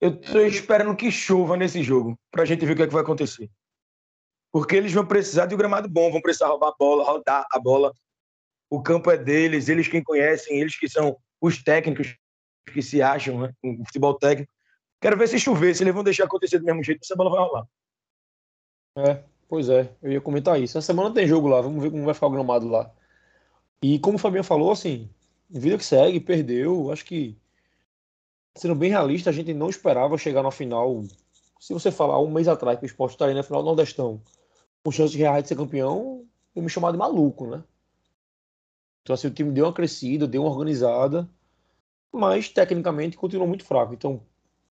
Eu 0.00 0.20
tô 0.20 0.40
esperando 0.40 0.94
que 0.96 1.10
chova 1.10 1.56
nesse 1.56 1.82
jogo, 1.82 2.18
pra 2.30 2.44
gente 2.44 2.66
ver 2.66 2.72
o 2.72 2.76
que, 2.76 2.82
é 2.82 2.86
que 2.86 2.92
vai 2.92 3.02
acontecer. 3.02 3.48
Porque 4.52 4.76
eles 4.76 4.92
vão 4.92 5.06
precisar 5.06 5.46
de 5.46 5.54
um 5.54 5.58
gramado 5.58 5.88
bom, 5.88 6.10
vão 6.10 6.20
precisar 6.20 6.48
roubar 6.48 6.68
a 6.68 6.74
bola, 6.78 7.04
rodar 7.04 7.46
a 7.50 7.58
bola. 7.58 7.92
O 8.68 8.82
campo 8.82 9.10
é 9.10 9.16
deles, 9.16 9.68
eles 9.68 9.88
quem 9.88 10.02
conhecem, 10.02 10.60
eles 10.60 10.78
que 10.78 10.88
são 10.88 11.16
os 11.40 11.62
técnicos 11.62 12.16
que 12.72 12.82
se 12.82 13.02
acham, 13.02 13.40
né? 13.40 13.54
O 13.62 13.84
futebol 13.84 14.14
técnico. 14.14 14.52
Quero 15.00 15.16
ver 15.16 15.28
se 15.28 15.38
chover, 15.38 15.74
se 15.74 15.82
eles 15.82 15.94
vão 15.94 16.04
deixar 16.04 16.24
acontecer 16.24 16.58
do 16.58 16.64
mesmo 16.64 16.82
jeito, 16.82 17.00
essa 17.02 17.14
bola 17.14 17.30
vai 17.30 17.40
rolar. 17.40 17.66
É, 18.96 19.22
pois 19.48 19.68
é, 19.68 19.94
eu 20.02 20.12
ia 20.12 20.20
comentar 20.20 20.60
isso. 20.60 20.78
Essa 20.78 20.86
semana 20.86 21.12
tem 21.14 21.26
jogo 21.26 21.48
lá, 21.48 21.60
vamos 21.60 21.82
ver 21.82 21.90
como 21.90 22.04
vai 22.04 22.14
ficar 22.14 22.26
o 22.26 22.30
gramado 22.30 22.68
lá. 22.68 22.90
E 23.82 23.98
como 23.98 24.16
o 24.16 24.18
Fabinho 24.18 24.42
falou, 24.42 24.72
assim, 24.72 25.08
vida 25.48 25.76
que 25.76 25.84
segue, 25.84 26.18
perdeu. 26.18 26.90
Acho 26.90 27.04
que, 27.04 27.36
sendo 28.54 28.74
bem 28.74 28.90
realista, 28.90 29.30
a 29.30 29.32
gente 29.32 29.52
não 29.52 29.68
esperava 29.68 30.16
chegar 30.16 30.42
na 30.42 30.50
final. 30.50 31.04
Se 31.60 31.72
você 31.72 31.90
falar 31.90 32.20
um 32.20 32.30
mês 32.30 32.48
atrás 32.48 32.78
que 32.78 32.84
o 32.84 32.86
esporte 32.86 33.12
estaria 33.12 33.34
na 33.34 33.42
final 33.42 33.62
do 33.62 33.66
Nordestão, 33.66 34.20
com 34.82 34.90
chance 34.90 35.16
reais 35.16 35.42
de 35.42 35.48
ser 35.48 35.56
campeão, 35.56 36.24
eu 36.54 36.62
me 36.62 36.70
chamar 36.70 36.92
de 36.92 36.98
maluco, 36.98 37.46
né? 37.46 37.62
Então, 39.02 39.14
assim, 39.14 39.28
o 39.28 39.30
time 39.30 39.52
deu 39.52 39.66
uma 39.66 39.72
crescida, 39.72 40.26
deu 40.26 40.42
uma 40.42 40.50
organizada, 40.50 41.28
mas 42.16 42.48
tecnicamente 42.48 43.16
continuou 43.16 43.48
muito 43.48 43.64
fraco. 43.64 43.94
Então, 43.94 44.20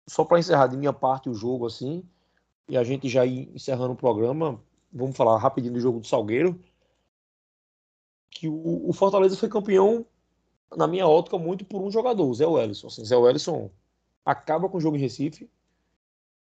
só 0.07 0.25
para 0.25 0.39
encerrar 0.39 0.67
de 0.67 0.77
minha 0.77 0.93
parte 0.93 1.29
o 1.29 1.35
jogo, 1.35 1.67
assim, 1.67 2.05
e 2.69 2.77
a 2.77 2.85
gente 2.85 3.09
já 3.09 3.25
ir 3.27 3.51
encerrando 3.55 3.93
o 3.93 3.97
programa, 3.97 4.61
vamos 4.93 5.17
falar 5.17 5.39
rapidinho 5.39 5.75
do 5.75 5.81
jogo 5.81 6.01
do 6.01 6.07
Salgueiro, 6.07 6.61
que 8.31 8.49
o, 8.49 8.89
o 8.89 8.93
Fortaleza 8.93 9.37
foi 9.37 9.49
campeão, 9.49 10.07
na 10.77 10.87
minha 10.87 11.07
ótica, 11.07 11.39
muito 11.39 11.65
por 11.65 11.83
um 11.83 11.91
jogador, 11.91 12.27
o 12.27 12.35
Zé 12.35 12.47
Wellison. 12.47 12.87
Assim, 12.87 13.05
Zé 13.05 13.17
Wellison 13.17 13.71
acaba 14.25 14.69
com 14.69 14.79
o 14.79 14.81
jogo 14.81 14.97
em 14.97 15.01
Recife, 15.01 15.51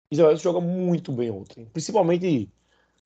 e 0.09 0.15
Zé 0.15 0.23
Wellison 0.23 0.43
joga 0.43 0.61
muito 0.61 1.11
bem 1.11 1.31
ontem, 1.31 1.65
principalmente 1.65 2.51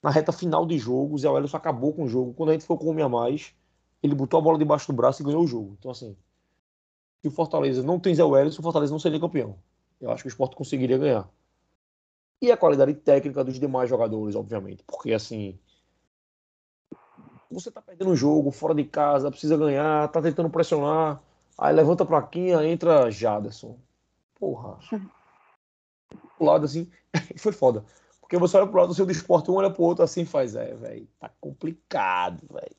na 0.01 0.09
reta 0.09 0.31
final 0.31 0.65
de 0.65 0.77
jogo, 0.77 1.15
o 1.15 1.17
Zé 1.17 1.29
Wellison 1.29 1.57
acabou 1.57 1.93
com 1.93 2.03
o 2.03 2.07
jogo, 2.07 2.33
quando 2.33 2.49
a 2.49 2.53
gente 2.53 2.65
foi 2.65 2.77
com 2.77 2.85
o 2.85 2.89
homem 2.89 3.03
a 3.03 3.09
mais, 3.09 3.53
ele 4.01 4.15
botou 4.15 4.39
a 4.39 4.41
bola 4.41 4.57
debaixo 4.57 4.87
do 4.87 4.95
braço 4.95 5.21
e 5.21 5.25
ganhou 5.25 5.43
o 5.43 5.47
jogo. 5.47 5.75
Então, 5.77 5.91
assim, 5.91 6.15
se 7.21 7.27
o 7.27 7.31
Fortaleza 7.31 7.83
não 7.83 7.99
tem 7.99 8.15
Zé 8.15 8.23
Wellison, 8.23 8.59
o 8.59 8.63
Fortaleza 8.63 8.91
não 8.91 8.99
seria 8.99 9.19
campeão. 9.19 9.57
Eu 9.99 10.11
acho 10.11 10.23
que 10.23 10.27
o 10.27 10.31
esporte 10.31 10.55
conseguiria 10.55 10.97
ganhar. 10.97 11.29
E 12.41 12.51
a 12.51 12.57
qualidade 12.57 12.93
técnica 12.93 13.43
dos 13.43 13.59
demais 13.59 13.89
jogadores, 13.89 14.35
obviamente. 14.35 14.83
Porque, 14.87 15.11
assim, 15.11 15.59
você 17.51 17.69
tá 17.69 17.81
perdendo 17.81 18.11
um 18.11 18.15
jogo 18.15 18.51
fora 18.51 18.73
de 18.73 18.85
casa, 18.85 19.29
precisa 19.29 19.57
ganhar, 19.57 20.07
tá 20.09 20.21
tentando 20.21 20.49
pressionar, 20.49 21.21
aí 21.57 21.73
levanta 21.73 22.03
a 22.03 22.07
plaquinha, 22.07 22.63
entra 22.65 23.11
Jaderson. 23.11 23.77
Porra. 24.39 24.79
O 26.39 26.45
lado 26.45 26.63
assim, 26.63 26.89
foi 27.37 27.51
foda. 27.51 27.83
Porque 28.21 28.37
você 28.37 28.55
olha 28.55 28.67
pro 28.67 28.79
lado 28.79 28.89
do 28.89 28.93
seu 28.93 29.09
esporte, 29.09 29.51
um 29.51 29.55
olha 29.55 29.71
pro 29.71 29.83
outro 29.83 30.03
assim 30.03 30.23
faz, 30.23 30.55
é, 30.55 30.75
velho, 30.75 31.07
tá 31.19 31.29
complicado, 31.41 32.47
velho. 32.53 32.75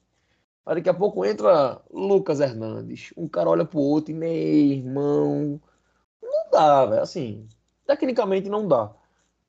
Aí 0.67 0.77
daqui 0.77 0.89
a 0.89 0.95
pouco 0.95 1.25
entra 1.25 1.81
Lucas 1.91 2.41
Hernandes. 2.41 3.13
Um 3.17 3.27
cara 3.27 3.51
olha 3.51 3.65
pro 3.65 3.79
outro 3.79 4.13
e, 4.13 4.15
meu 4.15 4.31
irmão, 4.31 5.61
não 6.23 6.51
dá, 6.51 6.87
velho. 6.87 7.03
Assim, 7.03 7.49
tecnicamente 7.87 8.49
não 8.49 8.69
dá. 8.69 8.93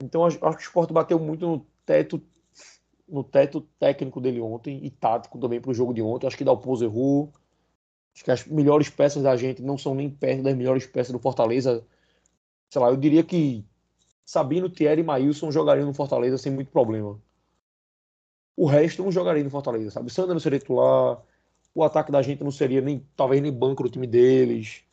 Então 0.01 0.25
acho 0.25 0.39
que 0.39 0.45
o 0.45 0.51
esporte 0.51 0.93
bateu 0.93 1.19
muito 1.19 1.45
no 1.45 1.65
teto 1.85 2.21
no 3.07 3.23
teto 3.25 3.61
técnico 3.77 4.21
dele 4.21 4.39
ontem 4.39 4.79
e 4.85 4.89
tático 4.89 5.37
também 5.37 5.59
para 5.59 5.69
o 5.69 5.73
jogo 5.73 5.93
de 5.93 6.01
ontem. 6.01 6.27
Acho 6.27 6.37
que 6.37 6.45
Dalpozo 6.45 6.85
errou. 6.85 7.29
Acho 8.15 8.23
que 8.23 8.31
as 8.31 8.45
melhores 8.45 8.89
peças 8.89 9.21
da 9.21 9.35
gente 9.35 9.61
não 9.61 9.77
são 9.77 9.93
nem 9.93 10.09
perto 10.09 10.43
das 10.43 10.55
melhores 10.55 10.85
peças 10.85 11.11
do 11.11 11.19
Fortaleza. 11.19 11.85
Sei 12.69 12.81
lá, 12.81 12.89
eu 12.89 12.95
diria 12.95 13.23
que 13.23 13.65
Sabino, 14.25 14.69
Thierry 14.69 15.01
e 15.01 15.03
Maílson 15.03 15.51
jogariam 15.51 15.85
no 15.87 15.93
Fortaleza 15.93 16.37
sem 16.37 16.53
muito 16.53 16.71
problema. 16.71 17.19
O 18.55 18.65
resto 18.65 19.03
não 19.03 19.11
jogaria 19.11 19.43
no 19.43 19.49
Fortaleza, 19.49 19.91
sabe? 19.91 20.11
Sandra 20.11 20.33
não 20.33 20.39
seria 20.39 20.59
titular. 20.59 21.21
O 21.73 21.83
ataque 21.83 22.11
da 22.11 22.21
gente 22.21 22.43
não 22.43 22.51
seria 22.51 22.81
nem, 22.81 23.05
talvez 23.15 23.41
nem 23.41 23.51
banco 23.51 23.83
do 23.83 23.89
time 23.89 24.05
deles. 24.05 24.83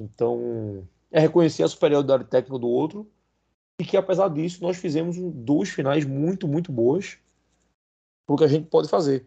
Então, 0.00 0.86
é 1.10 1.20
reconhecer 1.20 1.62
a 1.62 1.68
superioridade 1.68 2.24
técnica 2.24 2.58
do 2.58 2.68
outro 2.68 3.06
e 3.78 3.84
que 3.84 3.96
apesar 3.96 4.28
disso 4.28 4.62
nós 4.62 4.76
fizemos 4.76 5.16
duas 5.16 5.68
finais 5.68 6.04
muito, 6.04 6.46
muito 6.46 6.70
boas 6.70 7.18
pro 8.26 8.36
que 8.36 8.44
a 8.44 8.48
gente 8.48 8.66
pode 8.66 8.88
fazer. 8.88 9.26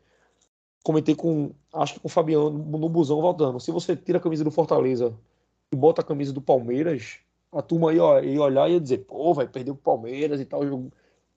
Comentei 0.83 1.15
com, 1.15 1.51
acho 1.73 1.95
que 1.95 1.99
com 1.99 2.07
o 2.07 2.11
Fabiano 2.11 2.49
no 2.49 2.89
busão 2.89 3.21
voltando. 3.21 3.59
Se 3.59 3.71
você 3.71 3.95
tira 3.95 4.17
a 4.17 4.21
camisa 4.21 4.43
do 4.43 4.51
Fortaleza 4.51 5.13
e 5.71 5.75
bota 5.75 6.01
a 6.01 6.03
camisa 6.03 6.31
do 6.31 6.41
Palmeiras, 6.41 7.19
a 7.51 7.61
turma 7.61 7.87
ó, 7.87 8.19
ia 8.19 8.41
olhar 8.41 8.69
e 8.69 8.73
ia 8.73 8.79
dizer, 8.79 8.99
pô, 8.99 9.33
vai 9.33 9.47
perder 9.47 9.71
o 9.71 9.75
Palmeiras 9.75 10.39
e 10.39 10.45
tal. 10.45 10.61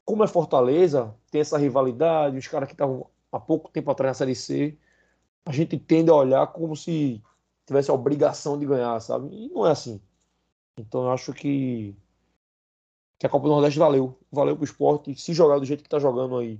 Como 0.04 0.24
é 0.24 0.26
Fortaleza, 0.26 1.14
tem 1.30 1.40
essa 1.40 1.58
rivalidade, 1.58 2.38
os 2.38 2.48
caras 2.48 2.68
que 2.68 2.74
estavam 2.74 3.06
há 3.30 3.38
pouco 3.38 3.70
tempo 3.70 3.90
atrás 3.90 4.10
na 4.10 4.14
Série 4.14 4.34
C, 4.34 4.78
a 5.44 5.52
gente 5.52 5.78
tende 5.78 6.10
a 6.10 6.14
olhar 6.14 6.46
como 6.48 6.76
se 6.76 7.22
tivesse 7.66 7.90
a 7.90 7.94
obrigação 7.94 8.58
de 8.58 8.66
ganhar, 8.66 8.98
sabe? 9.00 9.28
E 9.32 9.48
não 9.48 9.66
é 9.66 9.70
assim. 9.70 10.00
Então 10.76 11.04
eu 11.04 11.10
acho 11.12 11.32
que 11.32 11.94
que 13.20 13.26
a 13.26 13.28
Copa 13.28 13.46
do 13.46 13.52
Nordeste 13.52 13.78
valeu. 13.78 14.18
Valeu 14.32 14.56
pro 14.56 14.64
esporte. 14.64 15.14
Se 15.14 15.34
jogar 15.34 15.58
do 15.58 15.66
jeito 15.66 15.82
que 15.82 15.88
tá 15.88 15.98
jogando 15.98 16.38
aí 16.38 16.58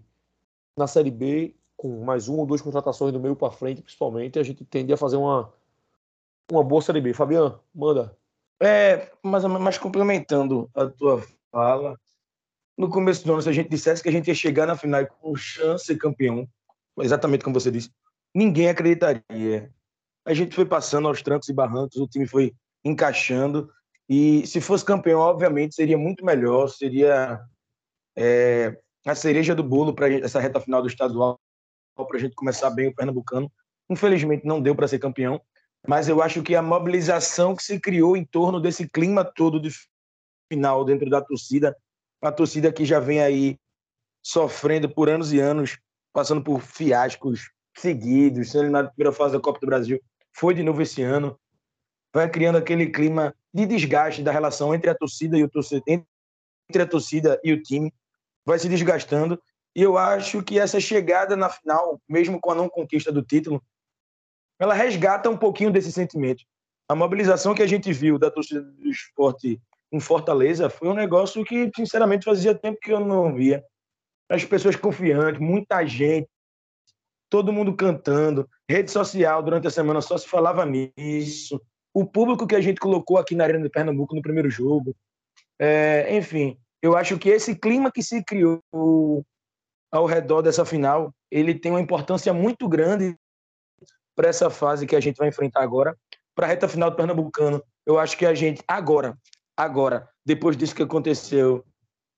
na 0.77 0.87
Série 0.87 1.11
B, 1.11 1.57
com 1.75 2.05
mais 2.05 2.29
uma 2.29 2.41
ou 2.41 2.47
duas 2.47 2.61
contratações 2.61 3.13
do 3.15 3.19
meio 3.19 3.35
para 3.35 3.51
frente, 3.51 3.81
principalmente, 3.81 4.39
a 4.39 4.43
gente 4.43 4.63
tende 4.67 4.93
a 4.93 4.97
fazer 4.97 5.17
uma, 5.17 5.51
uma 6.53 6.63
boa 6.63 6.83
Série 6.83 7.01
B. 7.01 7.15
Fabiano, 7.15 7.59
manda. 7.75 8.15
É, 8.61 9.11
mas, 9.23 9.43
mas 9.47 9.79
complementando 9.79 10.71
a 10.75 10.87
tua 10.87 11.25
fala, 11.51 11.99
no 12.81 12.89
começo 12.89 13.27
do 13.27 13.33
ano, 13.35 13.43
se 13.43 13.49
a 13.51 13.53
gente 13.53 13.69
dissesse 13.69 14.03
que 14.03 14.09
a 14.09 14.13
gente 14.13 14.29
ia 14.29 14.35
chegar 14.35 14.67
na 14.67 14.75
final 14.75 15.07
com 15.07 15.37
chance 15.37 15.93
de 15.93 15.99
campeão, 15.99 16.49
exatamente 16.99 17.45
como 17.45 17.61
você 17.61 17.71
disse, 17.71 17.91
ninguém 18.35 18.71
acreditaria. 18.71 19.71
A 20.25 20.33
gente 20.33 20.55
foi 20.55 20.65
passando 20.65 21.07
aos 21.07 21.21
trancos 21.21 21.51
e 21.51 21.53
barrancos, 21.53 21.99
o 21.99 22.09
time 22.09 22.27
foi 22.27 22.55
encaixando, 22.83 23.71
e 24.09 24.47
se 24.47 24.63
fosse 24.63 24.83
campeão, 24.83 25.21
obviamente, 25.21 25.75
seria 25.75 25.99
muito 25.99 26.25
melhor, 26.25 26.69
seria 26.69 27.39
é, 28.17 28.75
a 29.07 29.15
cereja 29.15 29.55
do 29.55 29.63
bolo 29.63 29.95
para 29.95 30.11
essa 30.15 30.41
reta 30.41 30.59
final 30.59 30.81
do 30.81 30.89
estadual, 30.89 31.39
para 31.95 32.17
a 32.17 32.21
gente 32.21 32.35
começar 32.35 32.71
bem 32.71 32.89
o 32.89 32.95
Pernambucano. 32.95 33.53
Infelizmente, 33.91 34.47
não 34.47 34.59
deu 34.59 34.75
para 34.75 34.89
ser 34.89 34.99
campeão, 34.99 35.39
mas 35.87 36.09
eu 36.09 36.23
acho 36.23 36.43
que 36.43 36.57
a 36.57 36.63
mobilização 36.63 37.55
que 37.55 37.63
se 37.63 37.79
criou 37.79 38.17
em 38.17 38.25
torno 38.25 38.59
desse 38.59 38.89
clima 38.89 39.23
todo 39.23 39.61
de 39.61 39.69
final 40.51 40.83
dentro 40.83 41.11
da 41.11 41.21
torcida, 41.21 41.77
a 42.21 42.33
torcida 42.33 42.73
que 42.73 42.85
já 42.85 43.01
vem 43.01 43.21
aí 43.21 43.59
sofrendo 44.23 44.89
por 44.89 45.09
anos 45.09 45.33
e 45.33 45.41
anos, 45.41 45.79
passando 46.13 46.43
por 46.43 46.61
fiascos 46.61 47.51
seguidos, 47.77 48.51
sendo 48.51 48.63
eliminado 48.63 48.85
na 48.85 48.91
primeira 48.91 49.13
fase 49.13 49.35
da 49.35 49.41
Copa 49.41 49.61
do 49.61 49.67
Brasil, 49.67 50.01
foi 50.33 50.55
de 50.55 50.63
novo 50.63 50.83
esse 50.83 51.03
ano, 51.03 51.39
vai 52.13 52.29
criando 52.29 52.59
aquele 52.59 52.91
clima 52.91 53.35
de 53.53 53.67
desgaste 53.67 54.23
da 54.23 54.33
relação 54.33 54.75
entre 54.75 54.91
a 54.91 54.95
torcida 54.95 55.39
e 55.39 55.45
o 55.45 55.49
torcedor, 55.49 55.83
entre 56.69 56.83
a 56.83 56.87
torcida 56.87 57.41
e 57.43 57.53
o 57.53 57.63
time, 57.63 57.93
vai 58.45 58.59
se 58.59 58.69
desgastando. 58.69 59.41
E 59.75 59.83
eu 59.83 59.97
acho 59.97 60.43
que 60.43 60.59
essa 60.59 60.81
chegada 60.81 61.37
na 61.37 61.49
final, 61.49 62.01
mesmo 62.09 62.41
com 62.41 62.51
a 62.51 62.55
não 62.55 62.69
conquista 62.69 63.13
do 63.13 63.23
título, 63.23 63.63
ela 64.59 64.75
resgata 64.75 65.31
um 65.31 65.37
pouquinho 65.37 65.71
desse 65.71 65.91
sentimento. 65.91 66.45
A 66.89 66.95
mobilização 66.95 67.55
que 67.55 67.63
a 67.63 67.67
gente 67.67 67.93
viu 67.93 68.19
da 68.19 68.31
torcida 68.31 68.61
do 68.61 68.89
esporte 68.89 69.61
em 69.93 70.01
Fortaleza 70.01 70.71
foi 70.71 70.89
um 70.89 70.95
negócio 70.95 71.45
que, 71.45 71.71
sinceramente, 71.75 72.25
fazia 72.25 72.55
tempo 72.55 72.79
que 72.81 72.93
eu 72.93 73.01
não 73.01 73.35
via. 73.35 73.65
As 74.29 74.45
pessoas 74.45 74.77
confiantes, 74.77 75.41
muita 75.41 75.85
gente, 75.85 76.29
todo 77.29 77.53
mundo 77.53 77.75
cantando, 77.75 78.49
rede 78.69 78.91
social 78.91 79.43
durante 79.43 79.67
a 79.67 79.71
semana 79.71 80.01
só 80.01 80.17
se 80.17 80.29
falava 80.29 80.65
nisso 80.65 81.61
o 81.93 82.07
público 82.07 82.47
que 82.47 82.55
a 82.55 82.61
gente 82.61 82.81
colocou 82.81 83.19
aqui 83.19 83.35
na 83.35 83.45
Arena 83.45 83.63
de 83.63 83.71
Pernambuco 83.71 84.15
no 84.15 84.23
primeiro 84.23 84.51
jogo. 84.51 84.95
É, 85.59 86.17
enfim, 86.17 86.59
eu 86.83 86.97
acho 86.97 87.19
que 87.19 87.29
esse 87.29 87.55
clima 87.55 87.91
que 87.91 88.03
se 88.03 88.23
criou 88.25 88.63
ao 89.93 90.07
redor 90.07 90.43
dessa 90.43 90.65
final, 90.65 91.13
ele 91.31 91.55
tem 91.55 91.73
uma 91.73 91.81
importância 91.81 92.33
muito 92.33 92.69
grande 92.69 93.17
para 94.17 94.29
essa 94.29 94.51
fase 94.51 94.87
que 94.87 94.95
a 94.95 95.01
gente 95.01 95.17
vai 95.17 95.29
enfrentar 95.29 95.63
agora, 95.63 95.97
para 96.35 96.47
a 96.47 96.49
reta 96.49 96.69
final 96.69 96.91
do 96.91 96.97
Pernambucano. 96.97 97.63
Eu 97.85 97.99
acho 97.99 98.17
que 98.17 98.25
a 98.25 98.35
gente, 98.35 98.63
agora, 98.69 99.19
agora, 99.65 100.09
depois 100.25 100.57
disso 100.57 100.75
que 100.75 100.83
aconteceu, 100.83 101.65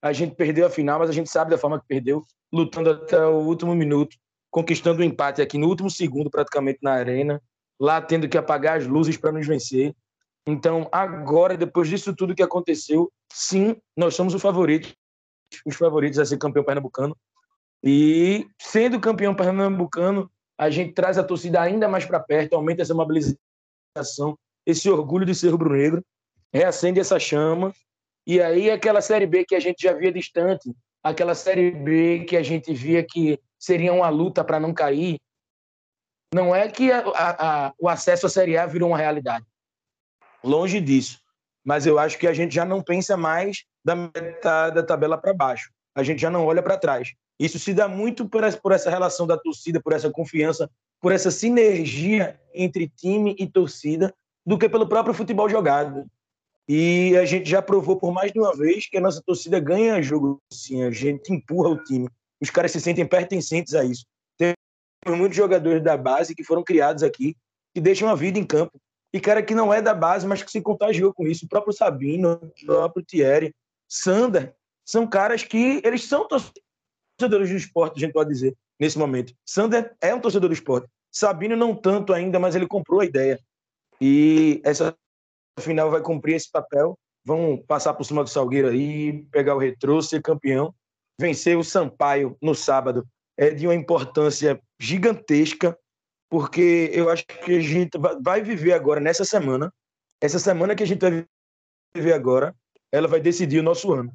a 0.00 0.12
gente 0.12 0.34
perdeu 0.34 0.66
a 0.66 0.70
final, 0.70 0.98
mas 0.98 1.10
a 1.10 1.12
gente 1.12 1.30
sabe 1.30 1.50
da 1.50 1.58
forma 1.58 1.80
que 1.80 1.86
perdeu, 1.86 2.24
lutando 2.52 2.90
até 2.90 3.24
o 3.24 3.38
último 3.38 3.74
minuto, 3.74 4.16
conquistando 4.50 5.00
o 5.00 5.02
um 5.02 5.06
empate 5.06 5.40
aqui 5.40 5.58
no 5.58 5.68
último 5.68 5.90
segundo, 5.90 6.30
praticamente 6.30 6.78
na 6.82 6.92
arena, 6.92 7.40
lá 7.80 8.00
tendo 8.00 8.28
que 8.28 8.38
apagar 8.38 8.78
as 8.78 8.86
luzes 8.86 9.16
para 9.16 9.32
nos 9.32 9.46
vencer. 9.46 9.94
Então, 10.46 10.88
agora, 10.92 11.56
depois 11.56 11.88
disso 11.88 12.14
tudo 12.14 12.34
que 12.34 12.42
aconteceu, 12.42 13.10
sim, 13.32 13.76
nós 13.96 14.14
somos 14.14 14.34
os 14.34 14.42
favoritos, 14.42 14.94
os 15.64 15.76
favoritos 15.76 16.18
a 16.18 16.24
ser 16.24 16.38
campeão 16.38 16.64
pernambucano. 16.64 17.16
E 17.82 18.46
sendo 18.60 19.00
campeão 19.00 19.34
pernambucano, 19.34 20.30
a 20.58 20.70
gente 20.70 20.92
traz 20.92 21.18
a 21.18 21.24
torcida 21.24 21.60
ainda 21.60 21.88
mais 21.88 22.04
para 22.04 22.20
perto, 22.20 22.54
aumenta 22.54 22.82
essa 22.82 22.94
mobilização, 22.94 24.38
esse 24.66 24.88
orgulho 24.88 25.26
de 25.26 25.34
ser 25.34 25.48
rubro-negro, 25.48 26.04
reacende 26.52 27.00
essa 27.00 27.18
chama. 27.18 27.72
E 28.26 28.40
aí 28.40 28.70
aquela 28.70 29.00
Série 29.00 29.26
B 29.26 29.44
que 29.44 29.54
a 29.54 29.60
gente 29.60 29.82
já 29.82 29.92
via 29.92 30.12
distante, 30.12 30.72
aquela 31.02 31.34
Série 31.34 31.70
B 31.70 32.24
que 32.24 32.36
a 32.36 32.42
gente 32.42 32.72
via 32.72 33.02
que 33.02 33.38
seria 33.58 33.92
uma 33.92 34.08
luta 34.08 34.44
para 34.44 34.60
não 34.60 34.72
cair, 34.72 35.18
não 36.34 36.54
é 36.54 36.68
que 36.68 36.90
a, 36.90 37.00
a, 37.00 37.66
a, 37.66 37.72
o 37.78 37.88
acesso 37.88 38.26
à 38.26 38.28
Série 38.28 38.56
A 38.56 38.66
virou 38.66 38.90
uma 38.90 38.98
realidade. 38.98 39.44
Longe 40.42 40.80
disso. 40.80 41.20
Mas 41.64 41.86
eu 41.86 41.98
acho 41.98 42.18
que 42.18 42.26
a 42.26 42.32
gente 42.32 42.54
já 42.54 42.64
não 42.64 42.82
pensa 42.82 43.16
mais 43.16 43.64
da 43.84 43.94
metade 43.94 44.74
da 44.74 44.82
tabela 44.82 45.18
para 45.18 45.34
baixo. 45.34 45.70
A 45.94 46.02
gente 46.02 46.20
já 46.20 46.30
não 46.30 46.46
olha 46.46 46.62
para 46.62 46.78
trás. 46.78 47.12
Isso 47.38 47.58
se 47.58 47.74
dá 47.74 47.86
muito 47.86 48.28
por 48.28 48.42
essa, 48.42 48.58
por 48.58 48.72
essa 48.72 48.90
relação 48.90 49.26
da 49.26 49.36
torcida, 49.36 49.80
por 49.80 49.92
essa 49.92 50.10
confiança, 50.10 50.70
por 51.00 51.12
essa 51.12 51.30
sinergia 51.30 52.40
entre 52.54 52.88
time 52.88 53.36
e 53.38 53.46
torcida, 53.46 54.14
do 54.44 54.58
que 54.58 54.68
pelo 54.68 54.88
próprio 54.88 55.14
futebol 55.14 55.48
jogado. 55.48 56.06
E 56.68 57.16
a 57.16 57.24
gente 57.24 57.48
já 57.48 57.60
provou 57.60 57.96
por 57.98 58.12
mais 58.12 58.32
de 58.32 58.38
uma 58.38 58.54
vez 58.56 58.88
que 58.88 58.96
a 58.96 59.00
nossa 59.00 59.20
torcida 59.24 59.58
ganha 59.58 60.00
jogo, 60.00 60.40
sim, 60.52 60.82
a 60.82 60.90
gente 60.90 61.32
empurra 61.32 61.70
o 61.70 61.82
time. 61.82 62.08
Os 62.40 62.50
caras 62.50 62.72
se 62.72 62.80
sentem 62.80 63.06
pertencentes 63.06 63.74
a 63.74 63.84
isso. 63.84 64.04
Tem 64.38 64.54
muitos 65.08 65.36
jogadores 65.36 65.82
da 65.82 65.96
base 65.96 66.34
que 66.34 66.44
foram 66.44 66.62
criados 66.62 67.02
aqui, 67.02 67.36
que 67.74 67.80
deixam 67.80 68.08
a 68.08 68.14
vida 68.14 68.38
em 68.38 68.44
campo. 68.44 68.80
E 69.12 69.20
cara 69.20 69.42
que 69.42 69.54
não 69.54 69.72
é 69.72 69.82
da 69.82 69.94
base, 69.94 70.26
mas 70.26 70.42
que 70.42 70.50
se 70.50 70.60
contagiou 70.60 71.12
com 71.12 71.26
isso. 71.26 71.44
O 71.44 71.48
próprio 71.48 71.72
Sabino, 71.72 72.32
o 72.32 72.66
próprio 72.66 73.04
Thierry, 73.04 73.54
Sander, 73.88 74.54
são 74.84 75.06
caras 75.06 75.44
que 75.44 75.82
eles 75.84 76.04
são 76.04 76.26
torcedores 76.26 77.50
do 77.50 77.56
esporte, 77.56 77.98
a 77.98 78.00
gente 78.00 78.12
pode 78.12 78.30
dizer, 78.30 78.56
nesse 78.80 78.98
momento. 78.98 79.34
Sander 79.44 79.94
é 80.00 80.14
um 80.14 80.20
torcedor 80.20 80.48
do 80.48 80.54
esporte. 80.54 80.88
Sabino 81.10 81.54
não 81.54 81.74
tanto 81.74 82.12
ainda, 82.12 82.38
mas 82.38 82.54
ele 82.54 82.66
comprou 82.66 83.00
a 83.00 83.04
ideia. 83.04 83.38
E 84.00 84.60
essa 84.64 84.96
final 85.60 85.90
vai 85.90 86.00
cumprir 86.00 86.36
esse 86.36 86.50
papel. 86.50 86.98
Vão 87.24 87.56
passar 87.56 87.94
por 87.94 88.04
cima 88.04 88.24
do 88.24 88.30
Salgueiro 88.30 88.68
aí, 88.68 89.22
pegar 89.30 89.54
o 89.54 89.58
retrô, 89.58 90.02
ser 90.02 90.22
campeão. 90.22 90.74
Vencer 91.20 91.56
o 91.56 91.64
Sampaio 91.64 92.36
no 92.40 92.54
sábado 92.54 93.06
é 93.36 93.50
de 93.50 93.66
uma 93.66 93.74
importância 93.74 94.60
gigantesca, 94.78 95.78
porque 96.28 96.90
eu 96.92 97.10
acho 97.10 97.24
que 97.26 97.56
a 97.56 97.60
gente 97.60 97.98
vai 98.22 98.42
viver 98.42 98.72
agora, 98.72 99.00
nessa 99.00 99.24
semana, 99.24 99.72
essa 100.20 100.38
semana 100.38 100.74
que 100.74 100.82
a 100.82 100.86
gente 100.86 101.00
vai 101.00 101.26
viver 101.94 102.12
agora, 102.12 102.54
ela 102.90 103.06
vai 103.06 103.20
decidir 103.20 103.58
o 103.58 103.62
nosso 103.62 103.92
ano. 103.92 104.12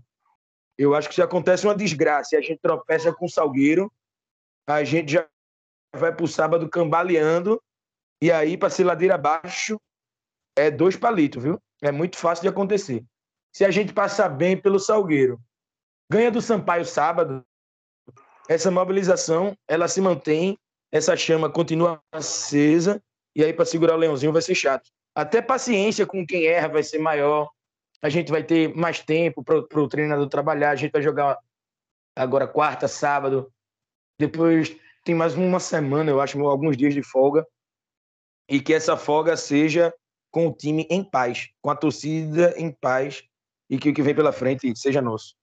Eu 0.77 0.93
acho 0.93 1.09
que 1.09 1.15
se 1.15 1.21
acontece 1.21 1.65
uma 1.65 1.75
desgraça 1.75 2.35
e 2.35 2.37
a 2.37 2.41
gente 2.41 2.59
tropeça 2.59 3.13
com 3.13 3.25
o 3.25 3.29
Salgueiro, 3.29 3.91
a 4.67 4.83
gente 4.83 5.13
já 5.13 5.27
vai 5.95 6.13
para 6.13 6.25
o 6.25 6.27
sábado 6.27 6.69
cambaleando 6.69 7.61
e 8.21 8.31
aí 8.31 8.57
para 8.57 8.69
ser 8.69 8.83
ladeira 8.83 9.15
abaixo 9.15 9.79
é 10.57 10.71
dois 10.71 10.95
palitos, 10.95 11.43
viu? 11.43 11.61
É 11.81 11.91
muito 11.91 12.17
fácil 12.17 12.43
de 12.43 12.49
acontecer. 12.49 13.03
Se 13.53 13.63
a 13.63 13.71
gente 13.71 13.93
passar 13.93 14.29
bem 14.29 14.57
pelo 14.57 14.79
Salgueiro, 14.79 15.39
ganha 16.11 16.31
do 16.31 16.41
Sampaio 16.41 16.85
sábado, 16.85 17.45
essa 18.49 18.71
mobilização 18.71 19.57
ela 19.67 19.87
se 19.87 20.01
mantém, 20.01 20.57
essa 20.91 21.15
chama 21.15 21.49
continua 21.49 22.01
acesa 22.11 23.01
e 23.35 23.43
aí 23.43 23.53
para 23.53 23.65
segurar 23.65 23.95
o 23.95 23.97
Leãozinho 23.97 24.33
vai 24.33 24.41
ser 24.41 24.55
chato. 24.55 24.89
Até 25.15 25.41
paciência 25.41 26.05
com 26.05 26.25
quem 26.25 26.45
erra 26.45 26.67
vai 26.67 26.83
ser 26.83 26.99
maior 26.99 27.49
a 28.01 28.09
gente 28.09 28.31
vai 28.31 28.43
ter 28.43 28.73
mais 28.75 28.99
tempo 28.99 29.43
para 29.43 29.79
o 29.79 29.87
treinador 29.87 30.27
trabalhar, 30.29 30.71
a 30.71 30.75
gente 30.75 30.91
vai 30.91 31.01
jogar 31.01 31.37
agora 32.15 32.47
quarta, 32.47 32.87
sábado, 32.87 33.51
depois 34.19 34.75
tem 35.03 35.15
mais 35.15 35.35
uma 35.35 35.59
semana, 35.59 36.11
eu 36.11 36.21
acho, 36.21 36.39
alguns 36.45 36.75
dias 36.77 36.93
de 36.93 37.01
folga, 37.01 37.45
e 38.49 38.59
que 38.59 38.73
essa 38.73 38.95
folga 38.97 39.35
seja 39.35 39.93
com 40.31 40.47
o 40.47 40.53
time 40.53 40.87
em 40.89 41.03
paz, 41.03 41.49
com 41.61 41.69
a 41.69 41.75
torcida 41.75 42.53
em 42.57 42.71
paz, 42.71 43.23
e 43.69 43.77
que 43.77 43.89
o 43.89 43.93
que 43.93 44.01
vem 44.01 44.15
pela 44.15 44.31
frente 44.31 44.73
seja 44.75 45.01
nosso. 45.01 45.35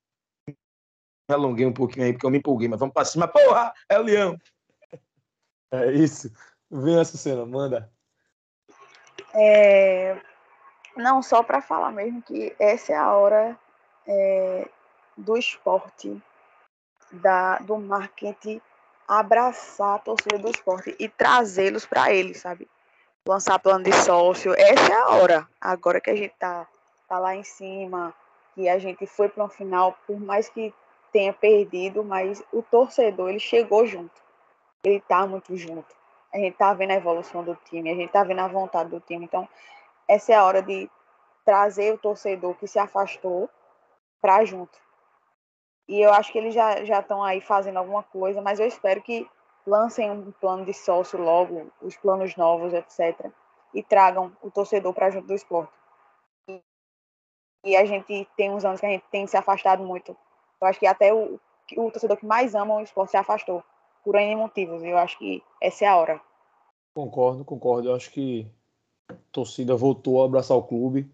Me 0.49 1.35
alonguei 1.35 1.67
um 1.67 1.73
pouquinho 1.73 2.07
aí, 2.07 2.13
porque 2.13 2.27
eu 2.27 2.31
me 2.31 2.39
empolguei, 2.39 2.69
mas 2.69 2.79
vamos 2.79 2.93
para 2.93 3.05
cima. 3.05 3.27
Porra, 3.27 3.73
é 3.89 3.99
o 3.99 4.03
Leão! 4.03 4.39
É 5.73 5.91
isso. 5.93 6.31
Vem 6.71 6.99
essa 6.99 7.17
cena, 7.17 7.45
manda. 7.45 7.91
É, 9.35 10.21
não, 10.97 11.23
só 11.23 11.43
para 11.43 11.61
falar 11.61 11.91
mesmo 11.91 12.23
que 12.23 12.55
essa 12.59 12.93
é 12.93 12.97
a 12.97 13.13
hora 13.13 13.59
é, 14.07 14.69
do 15.17 15.37
esporte, 15.37 16.23
da, 17.11 17.59
do 17.59 17.77
marketing 17.79 18.61
abraçar 19.07 19.97
a 19.97 19.99
torcida 19.99 20.39
do 20.39 20.49
esporte 20.49 20.95
e 20.99 21.09
trazê-los 21.09 21.85
para 21.85 22.13
ele, 22.13 22.35
sabe? 22.35 22.69
Lançar 23.27 23.59
plano 23.59 23.85
de 23.85 23.93
sócio. 23.93 24.53
Essa 24.53 24.93
é 24.93 24.97
a 24.97 25.09
hora. 25.09 25.49
Agora 25.59 25.99
que 25.99 26.11
a 26.11 26.15
gente 26.15 26.35
tá, 26.39 26.69
tá 27.09 27.19
lá 27.19 27.35
em 27.35 27.43
cima, 27.43 28.15
que 28.55 28.69
a 28.69 28.79
gente 28.79 29.07
foi 29.07 29.31
para 29.31 29.45
um 29.45 29.49
final, 29.49 29.97
por 30.07 30.21
mais 30.21 30.49
que 30.51 30.75
tenha 31.11 31.33
perdido, 31.33 32.05
mas 32.05 32.45
o 32.53 32.63
torcedor, 32.63 33.31
ele 33.31 33.39
chegou 33.39 33.87
junto. 33.87 34.13
Ele 34.83 35.01
tá 35.01 35.27
muito 35.27 35.57
junto. 35.57 35.87
A 36.35 36.37
gente 36.37 36.57
tá 36.59 36.75
vendo 36.75 36.91
a 36.91 36.97
evolução 36.97 37.43
do 37.43 37.57
time, 37.65 37.91
a 37.91 37.95
gente 37.95 38.11
tá 38.11 38.23
vendo 38.25 38.41
a 38.41 38.49
vontade 38.49 38.91
do 38.91 39.01
time. 39.01 39.25
Então, 39.25 39.49
essa 40.07 40.33
é 40.33 40.35
a 40.35 40.45
hora 40.45 40.61
de 40.61 40.91
trazer 41.45 41.95
o 41.95 41.99
torcedor 41.99 42.55
que 42.57 42.67
se 42.67 42.79
afastou 42.79 43.49
para 44.21 44.45
junto. 44.45 44.79
E 45.89 46.01
eu 46.01 46.13
acho 46.13 46.31
que 46.31 46.39
eles 46.39 46.53
já 46.53 46.85
já 46.85 47.01
estão 47.01 47.23
aí 47.23 47.41
fazendo 47.41 47.79
alguma 47.79 48.03
coisa, 48.03 48.43
mas 48.43 48.61
eu 48.61 48.67
espero 48.67 49.01
que 49.01 49.27
lancem 49.67 50.11
um 50.11 50.33
plano 50.33 50.65
de 50.65 50.73
sócio 50.73 51.19
logo, 51.21 51.71
os 51.81 51.97
planos 51.97 52.37
novos, 52.37 52.73
etc. 52.73 53.31
E 53.73 53.83
tragam 53.83 54.37
o 54.43 54.51
torcedor 54.51 54.93
para 54.93 55.11
junto 55.11 55.27
do 55.27 55.35
esporte. 55.35 55.73
E, 57.65 57.77
a 57.77 57.85
gente 57.87 58.29
tem 58.37 58.51
uns 58.51 58.65
anos 58.65 58.79
que 58.79 58.87
a 58.87 58.91
gente 58.91 59.05
tem 59.11 59.27
se 59.27 59.37
afastado 59.37 59.83
muito. 59.83 60.17
Eu 60.61 60.67
acho 60.69 60.79
que 60.79 60.87
até 60.87 61.13
o, 61.15 61.41
o 61.77 61.91
torcedor 61.91 62.19
que 62.19 62.27
mais 62.27 62.55
ama 62.55 62.75
o 62.75 62.83
esporte 62.83 63.13
se 63.13 63.17
afastou, 63.17 63.65
por 64.05 64.15
N 64.17 64.37
motivos. 64.37 64.83
Eu 64.83 64.99
acho 64.99 65.19
que 65.19 65.43
essa 65.61 65.85
é 65.85 65.89
a 65.89 65.97
hora. 65.97 66.21
Concordo, 66.95 67.45
concordo. 67.45 67.89
Eu 67.89 67.95
acho 67.95 68.11
que 68.11 68.47
a 69.09 69.15
torcida 69.33 69.75
voltou 69.75 70.23
a 70.23 70.27
abraçar 70.27 70.57
o 70.57 70.63
clube. 70.63 71.11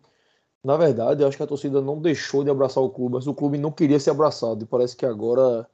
Na 0.62 0.76
verdade, 0.76 1.22
eu 1.22 1.28
acho 1.28 1.36
que 1.36 1.42
a 1.42 1.46
torcida 1.46 1.80
não 1.80 2.00
deixou 2.00 2.44
de 2.44 2.50
abraçar 2.50 2.82
o 2.82 2.90
clube, 2.90 3.14
mas 3.14 3.26
o 3.26 3.34
clube 3.34 3.56
não 3.56 3.72
queria 3.72 3.98
ser 3.98 4.10
abraçado. 4.10 4.64
E 4.64 4.66
parece 4.66 4.96
que 4.96 5.06
agora. 5.06 5.68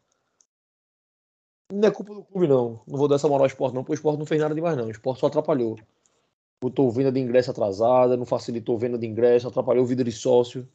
Não 1.72 1.88
é 1.88 1.90
culpa 1.90 2.14
do 2.14 2.24
clube, 2.24 2.46
não. 2.46 2.80
Não 2.86 2.98
vou 2.98 3.08
dar 3.08 3.16
essa 3.16 3.28
moral 3.28 3.44
ao 3.44 3.48
esporte, 3.48 3.74
não, 3.74 3.82
porque 3.82 3.92
o 3.92 3.94
esporte 3.94 4.18
não 4.18 4.26
fez 4.26 4.40
nada 4.40 4.54
demais, 4.54 4.76
não. 4.76 4.86
O 4.86 4.90
esporte 4.90 5.20
só 5.20 5.26
atrapalhou. 5.26 5.78
Botou 6.60 6.90
venda 6.90 7.12
de 7.12 7.20
ingresso 7.20 7.50
atrasada, 7.50 8.16
não 8.16 8.24
facilitou 8.24 8.78
venda 8.78 8.96
de 8.96 9.06
ingresso, 9.06 9.48
atrapalhou 9.48 9.84
vida 9.84 10.04
de 10.04 10.12
sócio. 10.12 10.68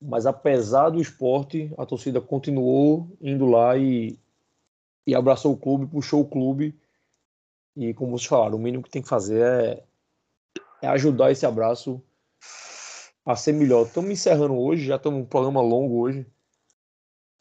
Mas 0.00 0.26
apesar 0.26 0.90
do 0.90 1.00
esporte, 1.00 1.72
a 1.78 1.86
torcida 1.86 2.20
continuou 2.20 3.08
indo 3.20 3.46
lá 3.46 3.76
e, 3.76 4.18
e 5.06 5.14
abraçou 5.14 5.52
o 5.52 5.56
clube, 5.56 5.86
puxou 5.86 6.22
o 6.22 6.28
clube. 6.28 6.74
E 7.76 7.94
como 7.94 8.18
vocês 8.18 8.28
falaram, 8.28 8.56
o 8.56 8.60
mínimo 8.60 8.82
que 8.82 8.90
tem 8.90 9.02
que 9.02 9.08
fazer 9.08 9.40
é 9.42 9.82
é 10.82 10.88
ajudar 10.88 11.30
esse 11.30 11.46
abraço 11.46 12.02
a 13.24 13.36
ser 13.36 13.52
melhor. 13.52 13.86
Estamos 13.86 14.10
encerrando 14.10 14.58
hoje, 14.58 14.84
já 14.84 14.96
estamos 14.96 15.20
um 15.20 15.24
programa 15.24 15.62
longo 15.62 16.00
hoje. 16.00 16.26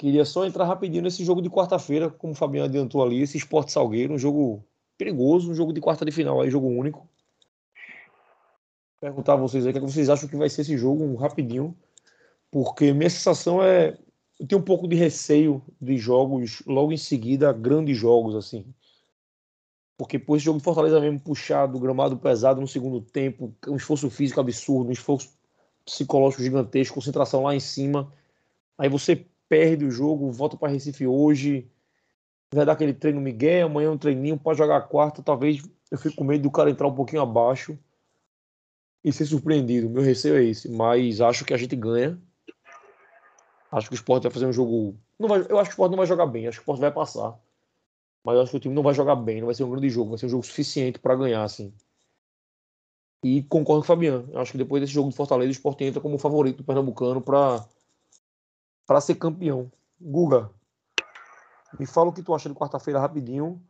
Queria 0.01 0.25
só 0.25 0.47
entrar 0.47 0.65
rapidinho 0.65 1.03
nesse 1.03 1.23
jogo 1.23 1.43
de 1.43 1.47
quarta-feira, 1.47 2.09
como 2.09 2.33
o 2.33 2.35
Fabiano 2.35 2.65
adiantou 2.65 3.03
ali, 3.03 3.21
esse 3.21 3.37
Esporte 3.37 3.71
Salgueiro, 3.71 4.15
um 4.15 4.17
jogo 4.17 4.65
perigoso, 4.97 5.51
um 5.51 5.53
jogo 5.53 5.71
de 5.71 5.79
quarta 5.79 6.03
de 6.03 6.11
final, 6.11 6.41
aí, 6.41 6.49
jogo 6.49 6.65
único. 6.65 7.07
Perguntar 8.99 9.33
a 9.33 9.35
vocês 9.35 9.63
aí 9.63 9.69
o 9.69 9.73
que, 9.73 9.77
é 9.77 9.81
vocês 9.81 10.09
acham 10.09 10.27
que 10.27 10.35
vai 10.35 10.49
ser 10.49 10.61
esse 10.61 10.75
jogo, 10.75 11.03
um 11.03 11.13
rapidinho, 11.13 11.77
porque 12.49 12.91
minha 12.91 13.11
sensação 13.11 13.61
é. 13.63 13.95
Eu 14.39 14.47
tenho 14.47 14.59
um 14.59 14.63
pouco 14.65 14.87
de 14.87 14.95
receio 14.95 15.61
de 15.79 15.95
jogos 15.97 16.63
logo 16.65 16.91
em 16.91 16.97
seguida, 16.97 17.53
grandes 17.53 17.95
jogos, 17.95 18.35
assim 18.35 18.65
porque 19.95 20.17
por 20.17 20.35
esse 20.35 20.45
jogo 20.45 20.57
de 20.57 20.63
Fortaleza 20.63 20.99
mesmo 20.99 21.19
puxado, 21.19 21.77
gramado 21.77 22.17
pesado 22.17 22.59
no 22.59 22.67
segundo 22.67 23.01
tempo, 23.01 23.53
um 23.67 23.75
esforço 23.75 24.09
físico 24.09 24.39
absurdo, 24.39 24.89
um 24.89 24.91
esforço 24.91 25.29
psicológico 25.85 26.41
gigantesco, 26.41 26.95
concentração 26.95 27.43
lá 27.43 27.53
em 27.53 27.59
cima. 27.59 28.11
Aí 28.79 28.89
você 28.89 29.27
perde 29.51 29.83
o 29.83 29.91
jogo, 29.91 30.31
volta 30.31 30.55
para 30.55 30.71
Recife 30.71 31.05
hoje, 31.05 31.69
vai 32.53 32.65
dar 32.65 32.71
aquele 32.71 32.93
treino 32.93 33.19
Miguel, 33.19 33.67
amanhã 33.67 33.91
um 33.91 33.97
treininho, 33.97 34.39
pode 34.39 34.57
jogar 34.57 34.79
quarta, 34.83 35.21
talvez 35.21 35.61
eu 35.91 35.97
fico 35.97 36.15
com 36.15 36.23
medo 36.23 36.43
do 36.43 36.49
cara 36.49 36.69
entrar 36.69 36.87
um 36.87 36.95
pouquinho 36.95 37.21
abaixo 37.21 37.77
e 39.03 39.11
ser 39.11 39.25
surpreendido. 39.25 39.89
Meu 39.89 40.01
receio 40.01 40.37
é 40.37 40.43
esse, 40.45 40.69
mas 40.69 41.19
acho 41.19 41.43
que 41.43 41.53
a 41.53 41.57
gente 41.57 41.75
ganha. 41.75 42.17
Acho 43.69 43.89
que 43.89 43.93
o 43.93 43.95
Sport 43.95 44.23
vai 44.23 44.31
fazer 44.31 44.45
um 44.45 44.53
jogo. 44.53 44.97
Não 45.19 45.27
vai, 45.27 45.45
eu 45.49 45.59
acho 45.59 45.69
que 45.69 45.73
o 45.73 45.75
Sport 45.75 45.91
não 45.91 45.97
vai 45.97 46.07
jogar 46.07 46.27
bem, 46.27 46.47
acho 46.47 46.59
que 46.59 46.61
o 46.61 46.63
Sport 46.63 46.79
vai 46.79 46.91
passar. 46.93 47.37
Mas 48.23 48.37
acho 48.37 48.51
que 48.51 48.57
o 48.57 48.59
time 48.61 48.73
não 48.73 48.83
vai 48.83 48.93
jogar 48.93 49.17
bem, 49.17 49.41
não 49.41 49.47
vai 49.47 49.55
ser 49.55 49.65
um 49.65 49.69
grande 49.69 49.89
jogo, 49.89 50.11
vai 50.11 50.17
ser 50.17 50.27
um 50.27 50.29
jogo 50.29 50.45
suficiente 50.45 50.97
para 50.97 51.13
ganhar, 51.13 51.43
assim. 51.43 51.73
E 53.21 53.43
concordo 53.43 53.81
com 53.81 53.85
o 53.85 53.87
Fabiano. 53.87 54.29
Acho 54.39 54.53
que 54.53 54.57
depois 54.57 54.79
desse 54.79 54.93
jogo 54.93 55.09
de 55.09 55.15
Fortaleza, 55.17 55.49
o 55.49 55.51
Sport 55.51 55.81
entra 55.81 55.99
como 55.99 56.17
favorito 56.17 56.57
do 56.57 56.63
Pernambucano 56.63 57.19
para 57.19 57.67
para 58.91 58.99
ser 58.99 59.15
campeão. 59.15 59.71
Guga, 60.01 60.51
me 61.79 61.85
fala 61.85 62.09
o 62.09 62.13
que 62.13 62.21
tu 62.21 62.35
acha 62.35 62.49
de 62.49 62.55
quarta-feira 62.55 62.99
rapidinho, 62.99 63.65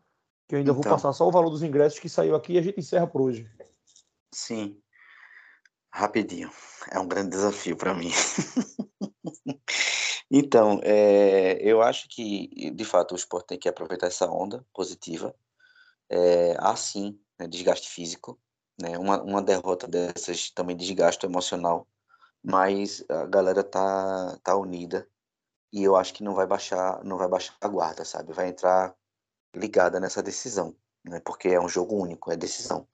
que 0.47 0.55
eu 0.55 0.57
ainda 0.57 0.71
então, 0.71 0.81
vou 0.81 0.91
passar 0.91 1.13
só 1.13 1.27
o 1.27 1.31
valor 1.31 1.51
dos 1.51 1.61
ingressos 1.61 1.99
que 1.99 2.09
saiu 2.09 2.35
aqui 2.35 2.53
e 2.53 2.57
a 2.57 2.61
gente 2.63 2.79
encerra 2.79 3.05
por 3.05 3.21
hoje. 3.21 3.47
Sim. 4.33 4.81
Rapidinho. 5.93 6.49
É 6.89 6.97
um 6.97 7.07
grande 7.07 7.29
desafio 7.29 7.77
para 7.77 7.93
mim. 7.93 8.09
então, 10.31 10.79
é, 10.81 11.59
eu 11.61 11.83
acho 11.83 12.09
que, 12.09 12.71
de 12.71 12.83
fato, 12.83 13.11
o 13.11 13.15
esporte 13.15 13.49
tem 13.49 13.59
que 13.59 13.69
aproveitar 13.69 14.07
essa 14.07 14.25
onda 14.25 14.65
positiva. 14.73 15.35
É, 16.09 16.55
há 16.57 16.75
sim 16.75 17.19
né, 17.37 17.47
desgaste 17.47 17.91
físico, 17.91 18.39
né? 18.81 18.97
Uma, 18.97 19.21
uma 19.21 19.41
derrota 19.43 19.87
dessas 19.87 20.49
também 20.49 20.75
desgaste 20.75 21.27
emocional, 21.27 21.87
mas 22.43 23.05
a 23.07 23.27
galera 23.27 23.63
tá, 23.63 24.39
tá 24.43 24.57
unida 24.57 25.07
e 25.71 25.83
eu 25.83 25.95
acho 25.95 26.13
que 26.13 26.23
não 26.23 26.33
vai 26.33 26.45
baixar, 26.45 27.03
não 27.03 27.17
vai 27.17 27.27
baixar 27.27 27.55
a 27.61 27.67
guarda, 27.67 28.03
sabe? 28.05 28.33
Vai 28.33 28.49
entrar 28.49 28.95
ligada 29.55 29.99
nessa 29.99 30.21
decisão, 30.21 30.75
né? 31.03 31.19
Porque 31.21 31.49
é 31.49 31.59
um 31.59 31.69
jogo 31.69 31.95
único, 31.95 32.31
é 32.31 32.35
decisão. 32.35 32.87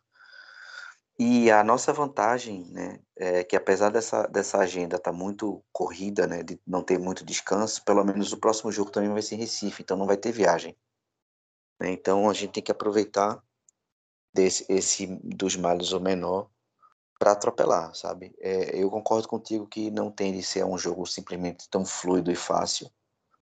E 1.19 1.49
a 1.49 1.63
nossa 1.63 1.91
vantagem, 1.91 2.65
né, 2.69 2.99
é 3.15 3.43
que 3.43 3.55
apesar 3.55 3.89
dessa, 3.89 4.27
dessa 4.27 4.59
agenda 4.59 4.97
estar 4.97 5.11
tá 5.11 5.17
muito 5.17 5.63
corrida, 5.71 6.27
né, 6.27 6.43
de 6.43 6.59
não 6.65 6.83
ter 6.83 6.99
muito 6.99 7.25
descanso, 7.25 7.83
pelo 7.83 8.03
menos 8.05 8.31
o 8.31 8.37
próximo 8.37 8.71
jogo 8.71 8.91
também 8.91 9.11
vai 9.11 9.23
ser 9.23 9.33
em 9.33 9.39
Recife, 9.39 9.81
então 9.81 9.97
não 9.97 10.05
vai 10.05 10.15
ter 10.15 10.31
viagem. 10.31 10.77
Né? 11.79 11.91
Então 11.91 12.29
a 12.29 12.33
gente 12.33 12.53
tem 12.53 12.63
que 12.63 12.71
aproveitar 12.71 13.41
desse 14.31 14.65
esse 14.69 15.07
dos 15.23 15.55
males 15.55 15.91
o 15.91 15.99
menor 15.99 16.51
para 17.17 17.31
atropelar, 17.31 17.93
sabe? 17.95 18.35
É, 18.39 18.75
eu 18.81 18.89
concordo 18.89 19.27
contigo 19.27 19.67
que 19.67 19.89
não 19.91 20.11
tem 20.11 20.33
de 20.33 20.43
ser 20.43 20.63
um 20.63 20.77
jogo 20.77 21.05
simplesmente 21.05 21.69
tão 21.69 21.85
fluido 21.85 22.31
e 22.31 22.35
fácil, 22.35 22.91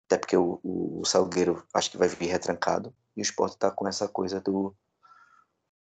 até 0.06 0.18
porque 0.18 0.36
o, 0.38 0.60
o, 0.64 1.06
Salgueiro 1.06 1.66
acho 1.74 1.90
que 1.92 1.98
vai 1.98 2.08
vir 2.08 2.28
retrancado 2.28 2.94
e 3.16 3.22
o 3.22 3.24
Sport 3.24 3.54
está 3.54 3.72
com 3.72 3.88
essa 3.88 4.08
coisa 4.08 4.42
do 4.42 4.76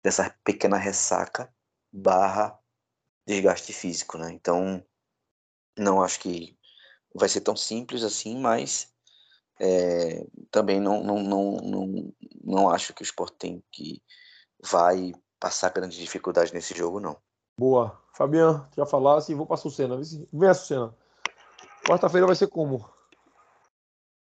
dessa 0.03 0.35
pequena 0.45 0.77
ressaca 0.77 1.53
barra 1.93 2.59
desgaste 3.27 3.73
físico, 3.73 4.19
né? 4.19 4.31
Então 4.33 4.85
não 5.77 6.03
acho 6.03 6.21
que 6.21 6.57
vai 7.15 7.29
ser 7.29 7.41
tão 7.41 7.57
simples 7.57 8.03
assim, 8.03 8.39
mas 8.39 8.93
é, 9.61 10.27
também 10.51 10.81
não, 10.81 11.03
não, 11.03 11.23
não, 11.23 11.57
não, 11.57 12.15
não 12.43 12.71
acho 12.71 12.93
que 12.93 13.03
o 13.03 13.05
Sport 13.05 13.35
tem 13.39 13.65
que 13.73 14.03
vai 14.63 15.13
passar 15.39 15.71
grandes 15.71 15.99
dificuldades 15.99 16.53
nesse 16.53 16.75
jogo, 16.75 17.01
não. 17.01 17.21
Boa. 17.59 18.01
Fabiano, 18.13 18.69
já 18.77 18.87
falasse 18.87 19.33
e 19.33 19.35
vou 19.35 19.47
para 19.47 19.55
a 19.55 19.59
Sucena. 19.59 19.97
Vem 20.33 20.49
a 20.49 20.55
Sucena. 20.55 20.95
Quarta-feira 21.87 22.27
vai 22.27 22.37
ser 22.37 22.47
como? 22.47 22.89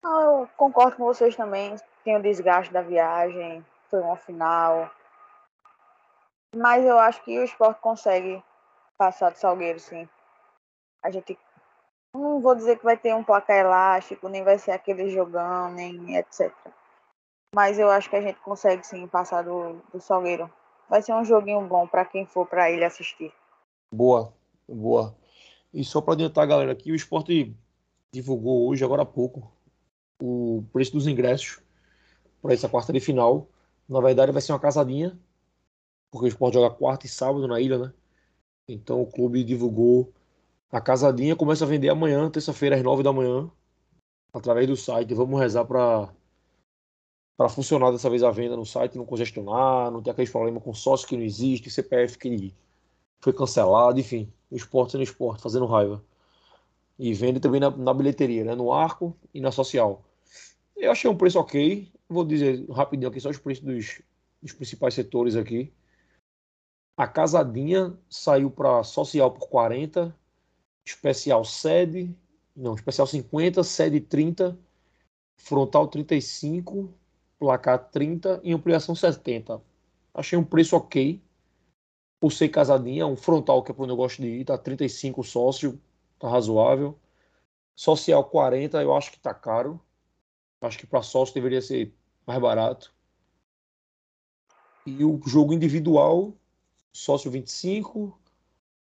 Ah, 0.03 0.21
eu 0.21 0.49
concordo 0.55 0.97
com 0.97 1.05
vocês 1.05 1.35
também. 1.35 1.75
Tem 2.03 2.15
o 2.15 2.21
desgaste 2.21 2.71
da 2.71 2.81
viagem, 2.81 3.65
foi 3.89 3.99
uma 3.99 4.15
final. 4.15 4.89
Mas 6.55 6.85
eu 6.85 6.97
acho 6.99 7.23
que 7.23 7.39
o 7.39 7.43
esporte 7.43 7.79
consegue 7.81 8.43
passar 8.97 9.31
do 9.31 9.37
Salgueiro, 9.37 9.79
sim. 9.79 10.07
A 11.03 11.09
gente 11.09 11.37
não 12.13 12.39
vou 12.41 12.55
dizer 12.55 12.77
que 12.77 12.83
vai 12.83 12.97
ter 12.97 13.15
um 13.15 13.23
placar 13.23 13.57
elástico, 13.57 14.27
nem 14.27 14.43
vai 14.43 14.57
ser 14.57 14.71
aquele 14.71 15.09
jogão, 15.09 15.71
nem 15.71 16.17
etc. 16.17 16.53
Mas 17.55 17.79
eu 17.79 17.89
acho 17.89 18.09
que 18.09 18.15
a 18.15 18.21
gente 18.21 18.39
consegue 18.41 18.85
sim 18.85 19.07
passar 19.07 19.43
do, 19.43 19.73
do 19.93 19.99
Salgueiro. 19.99 20.51
Vai 20.91 21.01
ser 21.01 21.13
um 21.13 21.23
joguinho 21.23 21.65
bom 21.65 21.87
para 21.87 22.03
quem 22.03 22.25
for 22.25 22.45
para 22.45 22.69
ele 22.69 22.83
assistir. 22.83 23.31
Boa, 23.93 24.33
boa. 24.67 25.15
E 25.73 25.85
só 25.85 26.01
para 26.01 26.15
adiantar, 26.15 26.45
galera, 26.45 26.73
aqui 26.73 26.91
o 26.91 26.95
esporte 26.95 27.55
divulgou 28.11 28.67
hoje, 28.67 28.83
agora 28.83 29.03
há 29.03 29.05
pouco, 29.05 29.49
o 30.21 30.65
preço 30.73 30.91
dos 30.91 31.07
ingressos 31.07 31.61
para 32.41 32.53
essa 32.53 32.67
quarta 32.67 32.91
de 32.91 32.99
final. 32.99 33.47
Na 33.87 34.01
verdade, 34.01 34.33
vai 34.33 34.41
ser 34.41 34.51
uma 34.51 34.59
casadinha, 34.59 35.17
porque 36.11 36.25
o 36.25 36.27
esporte 36.27 36.55
joga 36.55 36.75
quarta 36.75 37.05
e 37.05 37.09
sábado 37.09 37.47
na 37.47 37.61
ilha, 37.61 37.77
né? 37.77 37.93
Então 38.67 39.01
o 39.01 39.09
clube 39.09 39.45
divulgou 39.45 40.11
a 40.69 40.81
casadinha, 40.81 41.37
começa 41.37 41.63
a 41.63 41.67
vender 41.69 41.87
amanhã, 41.87 42.29
terça-feira, 42.29 42.75
às 42.75 42.83
nove 42.83 43.01
da 43.01 43.13
manhã, 43.13 43.49
através 44.33 44.67
do 44.67 44.75
site. 44.75 45.13
Vamos 45.13 45.39
rezar 45.39 45.63
para 45.63 46.13
para 47.37 47.49
funcionar 47.49 47.91
dessa 47.91 48.09
vez 48.09 48.23
a 48.23 48.31
venda 48.31 48.55
no 48.55 48.65
site, 48.65 48.97
não 48.97 49.05
congestionar, 49.05 49.89
não 49.91 50.01
ter 50.01 50.11
aqueles 50.11 50.29
problemas 50.29 50.63
com 50.63 50.73
sócio 50.73 51.07
que 51.07 51.17
não 51.17 51.23
existe, 51.23 51.69
CPF 51.69 52.17
que 52.17 52.53
foi 53.19 53.33
cancelado, 53.33 53.99
enfim, 53.99 54.31
o 54.49 54.55
esporte 54.55 54.91
sendo 54.91 55.03
esporte, 55.03 55.41
fazendo 55.41 55.65
raiva. 55.65 56.03
E 56.99 57.13
vende 57.13 57.39
também 57.39 57.59
na, 57.59 57.69
na, 57.69 57.93
bilheteria, 57.93 58.43
né? 58.43 58.55
no 58.55 58.71
arco 58.71 59.15
e 59.33 59.41
na 59.41 59.51
social. 59.51 60.03
Eu 60.75 60.91
achei 60.91 61.09
um 61.09 61.17
preço 61.17 61.39
ok, 61.39 61.91
vou 62.09 62.25
dizer 62.25 62.67
rapidinho 62.69 63.09
aqui 63.09 63.19
só 63.19 63.29
os 63.29 63.37
preços 63.37 63.63
dos, 63.63 64.01
dos 64.41 64.51
principais 64.53 64.93
setores 64.93 65.35
aqui. 65.35 65.71
A 66.97 67.07
casadinha 67.07 67.97
saiu 68.09 68.51
para 68.51 68.83
social 68.83 69.31
por 69.31 69.47
40, 69.47 70.15
especial 70.85 71.43
sede, 71.45 72.13
não, 72.55 72.75
especial 72.75 73.07
50, 73.07 73.63
sede 73.63 73.99
30, 74.01 74.57
frontal 75.37 75.87
35, 75.87 76.93
placar 77.41 77.89
30 77.89 78.39
e 78.43 78.53
ampliação 78.53 78.93
70. 78.93 79.59
Achei 80.13 80.37
um 80.37 80.43
preço 80.43 80.77
ok. 80.77 81.19
Por 82.19 82.31
ser 82.31 82.49
casadinha, 82.49 83.07
um 83.07 83.15
frontal 83.15 83.63
que 83.63 83.71
é 83.71 83.75
onde 83.75 83.91
eu 83.91 83.95
gosto 83.95 84.21
de 84.21 84.27
ir, 84.27 84.45
tá 84.45 84.55
35 84.59 85.23
sócio, 85.23 85.81
tá 86.19 86.29
razoável. 86.29 86.99
Social 87.75 88.23
40, 88.25 88.79
eu 88.83 88.95
acho 88.95 89.11
que 89.11 89.19
tá 89.19 89.33
caro. 89.33 89.81
Acho 90.61 90.77
que 90.77 90.85
para 90.85 91.01
sócio 91.01 91.33
deveria 91.33 91.63
ser 91.63 91.91
mais 92.27 92.39
barato. 92.39 92.93
E 94.85 95.03
o 95.03 95.19
jogo 95.25 95.51
individual, 95.51 96.35
sócio 96.93 97.31
25, 97.31 98.15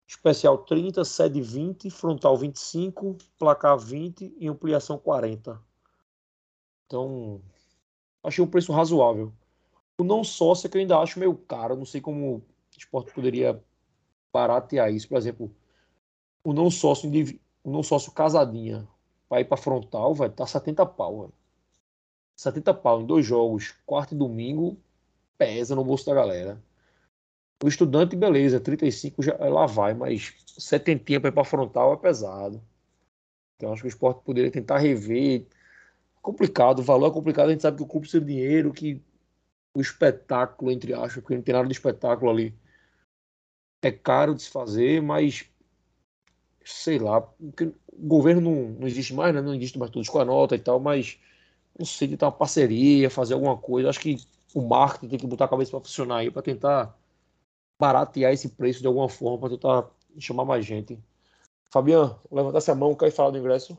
especial 0.07 0.57
30, 0.57 1.05
sede 1.05 1.43
20, 1.43 1.91
frontal 1.91 2.35
25, 2.35 3.19
placar 3.39 3.77
20 3.79 4.35
e 4.39 4.49
ampliação 4.49 4.97
40. 4.97 5.61
Então, 6.87 7.43
achei 8.23 8.43
um 8.43 8.49
preço 8.49 8.73
razoável. 8.73 9.33
O 9.99 10.05
não 10.05 10.23
sócio 10.23 10.67
é 10.67 10.71
que 10.71 10.77
eu 10.77 10.81
ainda 10.81 10.99
acho 10.99 11.19
meio 11.19 11.35
caro, 11.35 11.77
não 11.77 11.85
sei 11.85 12.01
como 12.01 12.37
o 12.37 12.43
esporte 12.77 13.13
poderia 13.13 13.63
baratear 14.33 14.93
isso. 14.93 15.09
Por 15.09 15.19
exemplo, 15.19 15.55
o 16.45 16.53
não 16.53 16.71
sócio, 16.71 17.11
o 17.65 17.71
não 17.71 17.83
sócio 17.83 18.13
casadinha 18.13 18.87
para 19.29 19.41
ir 19.41 19.45
para 19.45 19.57
frontal, 19.57 20.15
vai 20.15 20.31
tá 20.31 20.47
70 20.47 20.87
pau. 20.87 21.21
Véio. 21.21 21.33
70 22.37 22.75
pau 22.75 23.03
em 23.03 23.07
dois 23.07 23.27
jogos, 23.27 23.75
quarto 23.85 24.15
e 24.15 24.19
domingo, 24.19 24.79
pesa 25.37 25.75
no 25.75 25.85
bolso 25.85 26.07
da 26.07 26.15
galera. 26.15 26.63
O 27.63 27.67
estudante, 27.67 28.15
beleza, 28.15 28.61
35 28.61 29.21
já, 29.21 29.37
lá 29.49 29.67
vai, 29.67 29.93
mas 29.93 30.33
70 30.47 31.21
para 31.21 31.29
ir 31.29 31.33
para 31.33 31.45
frontal 31.45 31.93
é 31.93 31.97
pesado. 31.97 32.63
Então 33.57 33.73
acho 33.73 33.83
que 33.83 33.89
o 33.89 33.91
esporte 33.91 34.23
poderia 34.23 34.51
tentar 34.51 34.79
rever 34.79 35.47
complicado, 36.23 36.81
o 36.81 36.83
valor 36.83 37.11
é 37.11 37.13
complicado, 37.13 37.49
a 37.49 37.53
gente 37.53 37.63
sabe 37.63 37.77
que 37.77 37.83
o 37.83 37.87
clube 37.87 38.03
precisa 38.03 38.25
de 38.25 38.33
dinheiro, 38.33 38.73
que 38.73 39.03
o 39.75 39.81
espetáculo, 39.81 40.71
entre 40.71 40.93
aspas, 40.95 41.15
porque 41.15 41.35
não 41.35 41.43
tem 41.43 41.55
nada 41.55 41.67
de 41.67 41.73
espetáculo 41.73 42.31
ali, 42.31 42.55
é 43.83 43.93
caro 43.93 44.35
de 44.35 44.43
se 44.43 44.51
fazer, 44.51 45.01
mas 45.03 45.49
sei 46.65 46.99
lá, 46.99 47.21
o 47.21 48.07
governo 48.07 48.41
não, 48.43 48.71
não 48.81 48.87
existe 48.87 49.15
mais, 49.15 49.35
né? 49.35 49.41
não 49.41 49.55
existe 49.55 49.79
mais 49.79 49.91
todos 49.91 50.09
com 50.09 50.19
a 50.19 50.25
nota 50.25 50.55
e 50.55 50.59
tal, 50.59 50.79
mas 50.79 51.19
não 51.79 51.87
sei, 51.87 52.09
tentar 52.09 52.27
uma 52.27 52.33
parceria, 52.33 53.09
fazer 53.09 53.35
alguma 53.35 53.57
coisa, 53.57 53.89
acho 53.89 54.01
que 54.01 54.17
o 54.55 54.61
marketing 54.61 55.09
tem 55.09 55.19
que 55.19 55.27
botar 55.27 55.47
a 55.47 55.49
cabeça 55.49 55.71
para 55.71 55.81
funcionar 55.81 56.19
aí, 56.19 56.31
para 56.31 56.43
tentar 56.43 56.97
baratear 57.81 58.33
esse 58.33 58.49
preço 58.51 58.81
de 58.81 58.87
alguma 58.87 59.09
forma, 59.09 59.39
para 59.39 59.51
tentar 59.51 59.91
chamar 60.19 60.45
mais 60.45 60.67
gente. 60.67 60.99
Fabiano, 61.71 62.21
levantasse 62.31 62.71
a 62.71 62.75
mão, 62.75 62.95
quer 62.95 63.11
falar 63.13 63.31
do 63.31 63.39
ingresso? 63.39 63.79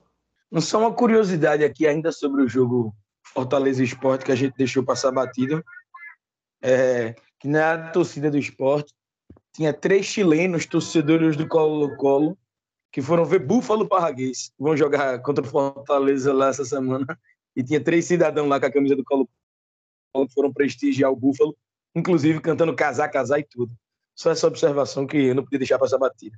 Só 0.57 0.79
uma 0.79 0.93
curiosidade 0.93 1.63
aqui 1.63 1.85
ainda 1.85 2.11
sobre 2.11 2.41
o 2.41 2.47
jogo 2.47 2.95
Fortaleza 3.23 3.83
Esporte 3.83 4.25
que 4.25 4.31
a 4.31 4.35
gente 4.35 4.55
deixou 4.57 4.83
passar 4.83 5.11
batido. 5.11 5.63
É, 6.61 7.13
que 7.39 7.47
na 7.47 7.91
torcida 7.91 8.29
do 8.29 8.37
esporte 8.37 8.93
tinha 9.53 9.73
três 9.73 10.05
chilenos 10.05 10.65
torcedores 10.65 11.37
do 11.37 11.47
Colo-Colo 11.47 12.37
que 12.91 13.01
foram 13.01 13.23
ver 13.23 13.39
Búfalo 13.39 13.87
Parraguês. 13.87 14.51
Vão 14.57 14.75
jogar 14.75 15.21
contra 15.21 15.43
o 15.43 15.47
Fortaleza 15.47 16.33
lá 16.33 16.47
essa 16.47 16.65
semana. 16.65 17.05
E 17.55 17.63
tinha 17.63 17.81
três 17.83 18.05
cidadãos 18.05 18.47
lá 18.47 18.59
com 18.59 18.65
a 18.65 18.71
camisa 18.71 18.95
do 18.95 19.03
Colo-Colo 19.03 20.27
que 20.27 20.33
foram 20.33 20.51
prestigiar 20.51 21.11
o 21.11 21.15
Búfalo, 21.15 21.55
inclusive 21.95 22.41
cantando 22.41 22.75
casar, 22.75 23.09
casar 23.09 23.39
e 23.39 23.43
tudo. 23.43 23.71
Só 24.15 24.31
essa 24.31 24.47
observação 24.47 25.05
que 25.05 25.17
eu 25.17 25.35
não 25.35 25.43
podia 25.43 25.59
deixar 25.59 25.77
passar 25.77 25.97
batida. 25.97 26.37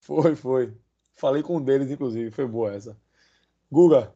Foi, 0.00 0.34
foi. 0.34 0.74
Falei 1.16 1.42
com 1.42 1.56
um 1.56 1.62
deles, 1.62 1.90
inclusive. 1.90 2.30
Foi 2.30 2.46
boa 2.46 2.74
essa. 2.74 2.96
Guga, 3.70 4.14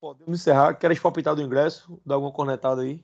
podemos 0.00 0.40
encerrar. 0.40 0.74
Queres 0.74 0.98
palpitar 0.98 1.34
do 1.34 1.42
ingresso? 1.42 2.00
Dar 2.04 2.16
alguma 2.16 2.32
cornetada 2.32 2.82
aí? 2.82 3.02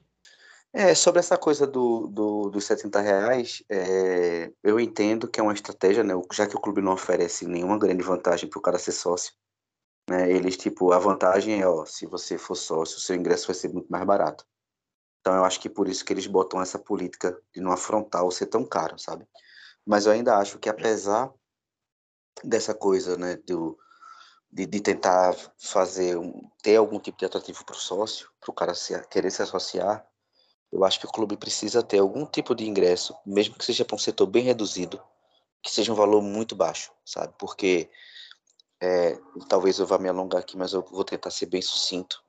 É, 0.72 0.94
sobre 0.94 1.20
essa 1.20 1.38
coisa 1.38 1.66
do, 1.66 2.08
do, 2.08 2.50
dos 2.50 2.64
70 2.64 3.00
reais, 3.00 3.62
é, 3.70 4.52
eu 4.62 4.78
entendo 4.78 5.28
que 5.28 5.38
é 5.38 5.42
uma 5.42 5.52
estratégia, 5.52 6.02
né? 6.02 6.14
Já 6.32 6.46
que 6.46 6.56
o 6.56 6.60
clube 6.60 6.82
não 6.82 6.92
oferece 6.92 7.46
nenhuma 7.46 7.78
grande 7.78 8.02
vantagem 8.02 8.50
para 8.50 8.58
o 8.58 8.62
cara 8.62 8.78
ser 8.78 8.92
sócio, 8.92 9.32
né? 10.10 10.30
Eles, 10.30 10.56
tipo, 10.56 10.92
a 10.92 10.98
vantagem 10.98 11.62
é, 11.62 11.66
ó, 11.66 11.86
se 11.86 12.06
você 12.06 12.36
for 12.36 12.56
sócio, 12.56 12.98
o 12.98 13.00
seu 13.00 13.16
ingresso 13.16 13.46
vai 13.46 13.54
ser 13.54 13.72
muito 13.72 13.88
mais 13.88 14.04
barato. 14.04 14.44
Então 15.20 15.34
eu 15.34 15.44
acho 15.44 15.60
que 15.60 15.70
por 15.70 15.88
isso 15.88 16.04
que 16.04 16.12
eles 16.12 16.26
botam 16.26 16.60
essa 16.60 16.78
política 16.78 17.40
de 17.54 17.60
não 17.60 17.72
afrontar 17.72 18.22
ou 18.24 18.30
ser 18.30 18.46
tão 18.46 18.62
caro, 18.66 18.98
sabe? 18.98 19.26
Mas 19.86 20.06
eu 20.06 20.12
ainda 20.12 20.36
acho 20.36 20.58
que 20.58 20.68
apesar 20.68 21.32
dessa 22.42 22.74
coisa, 22.74 23.16
né, 23.16 23.36
do, 23.36 23.78
de, 24.54 24.66
de 24.66 24.80
tentar 24.80 25.34
fazer, 25.58 26.16
um, 26.16 26.48
ter 26.62 26.76
algum 26.76 27.00
tipo 27.00 27.18
de 27.18 27.24
atrativo 27.24 27.64
para 27.64 27.74
o 27.74 27.78
sócio, 27.78 28.30
para 28.40 28.52
o 28.52 28.54
cara 28.54 28.72
se, 28.72 28.96
querer 29.08 29.32
se 29.32 29.42
associar, 29.42 30.06
eu 30.70 30.84
acho 30.84 31.00
que 31.00 31.06
o 31.06 31.10
clube 31.10 31.36
precisa 31.36 31.82
ter 31.82 31.98
algum 31.98 32.24
tipo 32.24 32.54
de 32.54 32.64
ingresso, 32.64 33.16
mesmo 33.26 33.56
que 33.56 33.64
seja 33.64 33.84
para 33.84 33.96
um 33.96 33.98
setor 33.98 34.26
bem 34.26 34.44
reduzido, 34.44 35.02
que 35.60 35.70
seja 35.72 35.92
um 35.92 35.96
valor 35.96 36.22
muito 36.22 36.54
baixo, 36.54 36.92
sabe? 37.04 37.34
Porque 37.36 37.90
é, 38.80 39.18
talvez 39.48 39.80
eu 39.80 39.86
vá 39.86 39.98
me 39.98 40.08
alongar 40.08 40.40
aqui, 40.40 40.56
mas 40.56 40.72
eu 40.72 40.82
vou 40.82 41.04
tentar 41.04 41.30
ser 41.30 41.46
bem 41.46 41.60
sucinto. 41.60 42.22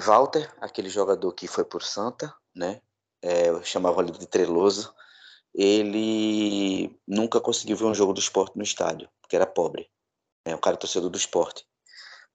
Walter, 0.00 0.52
aquele 0.60 0.88
jogador 0.88 1.32
que 1.34 1.46
foi 1.46 1.64
por 1.64 1.84
Santa, 1.84 2.34
né? 2.54 2.80
É, 3.22 3.48
eu 3.48 3.62
chamava 3.62 4.02
ele 4.02 4.12
de 4.12 4.26
Treloso. 4.26 4.92
Ele 5.54 6.98
nunca 7.06 7.40
conseguiu 7.40 7.76
ver 7.76 7.84
um 7.84 7.94
jogo 7.94 8.12
do 8.12 8.20
esporte 8.20 8.56
no 8.56 8.62
estádio, 8.62 9.08
porque 9.20 9.36
era 9.36 9.46
pobre. 9.46 9.90
É 10.44 10.54
um 10.54 10.60
cara 10.60 10.76
torcedor 10.76 11.10
do 11.10 11.18
esporte. 11.18 11.66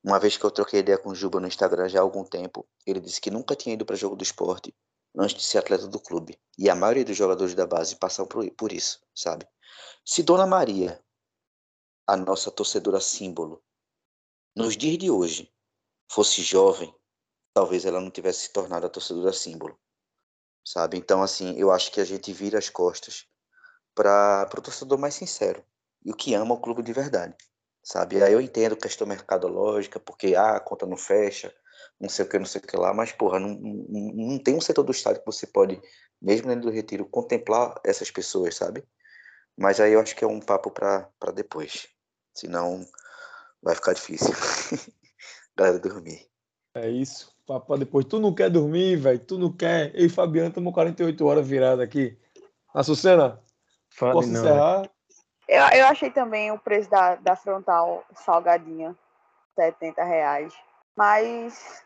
Uma 0.03 0.19
vez 0.19 0.38
que 0.38 0.44
eu 0.44 0.52
troquei 0.52 0.82
ideia 0.82 0.99
com 0.99 1.10
o 1.10 1.15
Juba 1.15 1.40
no 1.40 1.48
Instagram 1.48 1.90
já 1.90 1.99
há 1.99 2.02
algum 2.03 2.23
tempo, 2.23 2.68
ele 2.86 2.99
disse 2.99 3.19
que 3.19 3.32
nunca 3.32 3.56
tinha 3.56 3.73
ido 3.73 3.86
para 3.86 3.95
jogo 3.95 4.15
do 4.15 4.23
esporte 4.23 4.72
antes 5.18 5.36
de 5.36 5.44
ser 5.44 5.57
atleta 5.57 5.88
do 5.88 5.99
clube. 5.99 6.40
E 6.60 6.69
a 6.69 6.76
maioria 6.76 7.03
dos 7.03 7.18
jogadores 7.18 7.56
da 7.56 7.65
base 7.65 7.95
passam 7.95 8.27
por, 8.27 8.48
por 8.52 8.72
isso, 8.72 9.02
sabe? 9.15 9.48
Se 10.06 10.22
Dona 10.22 10.45
Maria, 10.45 11.03
a 12.06 12.15
nossa 12.15 12.52
torcedora 12.52 13.02
símbolo, 13.02 13.64
nos 14.56 14.77
dias 14.77 14.99
de 14.99 15.10
hoje, 15.10 15.52
fosse 16.11 16.44
jovem, 16.44 16.94
talvez 17.52 17.84
ela 17.84 17.99
não 17.99 18.11
tivesse 18.11 18.41
se 18.41 18.53
tornado 18.53 18.86
a 18.86 18.90
torcedora 18.90 19.34
símbolo, 19.34 19.76
sabe? 20.64 20.98
Então, 20.98 21.23
assim, 21.23 21.57
eu 21.57 21.72
acho 21.72 21.91
que 21.91 21.99
a 21.99 22.06
gente 22.06 22.32
vira 22.32 22.60
as 22.60 22.69
costas 22.69 23.26
para 23.95 24.48
o 24.56 24.61
torcedor 24.61 24.99
mais 24.99 25.15
sincero 25.15 25.65
e 26.03 26.11
o 26.11 26.15
que 26.15 26.36
ama 26.36 26.53
o 26.53 26.61
clube 26.61 26.84
de 26.84 26.94
verdade 26.94 27.36
sabe? 27.86 28.22
Aí 28.24 28.34
eu 28.34 28.41
entendo 28.41 28.76
questão 28.76 29.06
mercadológica, 29.06 29.99
porque 29.99 30.36
ah, 30.36 30.56
a 30.56 30.60
conta 30.60 30.88
não 30.88 30.98
fecha, 30.98 31.53
não 32.02 32.10
sei 32.10 32.26
o 32.26 32.28
que, 32.28 32.40
não 32.40 32.45
sei 32.45 32.60
o 32.60 32.68
que 32.68 32.76
lá, 32.76 32.91
mas, 32.94 33.12
porra, 33.12 33.40
não, 33.40 33.49
não, 33.49 34.12
não 34.14 34.40
tem 34.40 34.56
um 34.56 34.62
setor 34.62 34.84
do 34.84 34.91
Estado 34.91 35.20
que 35.20 35.26
você 35.26 35.45
pode, 35.45 35.80
mesmo 36.20 36.48
dentro 36.48 36.64
do 36.64 36.74
retiro, 36.74 37.06
contemplar 37.06 37.80
essas 37.86 38.10
pessoas, 38.10 38.56
sabe? 38.56 38.84
Mas 39.56 39.80
aí 39.80 39.94
eu 39.94 40.02
acho 40.02 40.16
que 40.16 40.24
é 40.24 40.28
um 40.28 40.40
papo 40.40 40.72
para 40.72 41.32
depois, 41.34 41.88
senão 42.34 42.84
vai 43.62 43.76
ficar 43.76 43.94
difícil. 43.94 44.34
Galera, 45.56 45.80
dormir. 45.80 46.28
É 46.74 46.90
isso, 46.90 47.32
papo 47.45 47.68
pra 47.68 47.78
depois. 47.78 48.06
Tu 48.06 48.20
não 48.20 48.34
quer 48.34 48.49
dormir, 48.49 48.98
velho, 48.98 49.20
tu 49.20 49.38
não 49.38 49.56
quer. 49.56 49.95
Eu 49.95 50.07
e 50.07 50.10
Fabiano 50.10 50.49
estamos 50.49 50.74
48 50.74 51.24
horas 51.26 51.48
virados 51.48 51.84
aqui. 51.84 52.18
Açucena, 52.74 53.40
posso 53.98 54.28
não, 54.28 54.41
encerrar? 54.41 54.90
Eu, 55.47 55.61
eu 55.61 55.85
achei 55.85 56.09
também 56.09 56.51
o 56.51 56.57
preço 56.57 56.89
da, 56.89 57.15
da 57.15 57.35
frontal 57.35 58.03
salgadinha, 58.13 58.95
70 59.55 60.03
reais. 60.03 60.53
Mas 60.95 61.84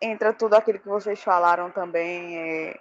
entra 0.00 0.32
tudo 0.32 0.54
aquilo 0.54 0.78
que 0.78 0.88
vocês 0.88 1.22
falaram 1.22 1.70
também, 1.70 2.36
é, 2.38 2.80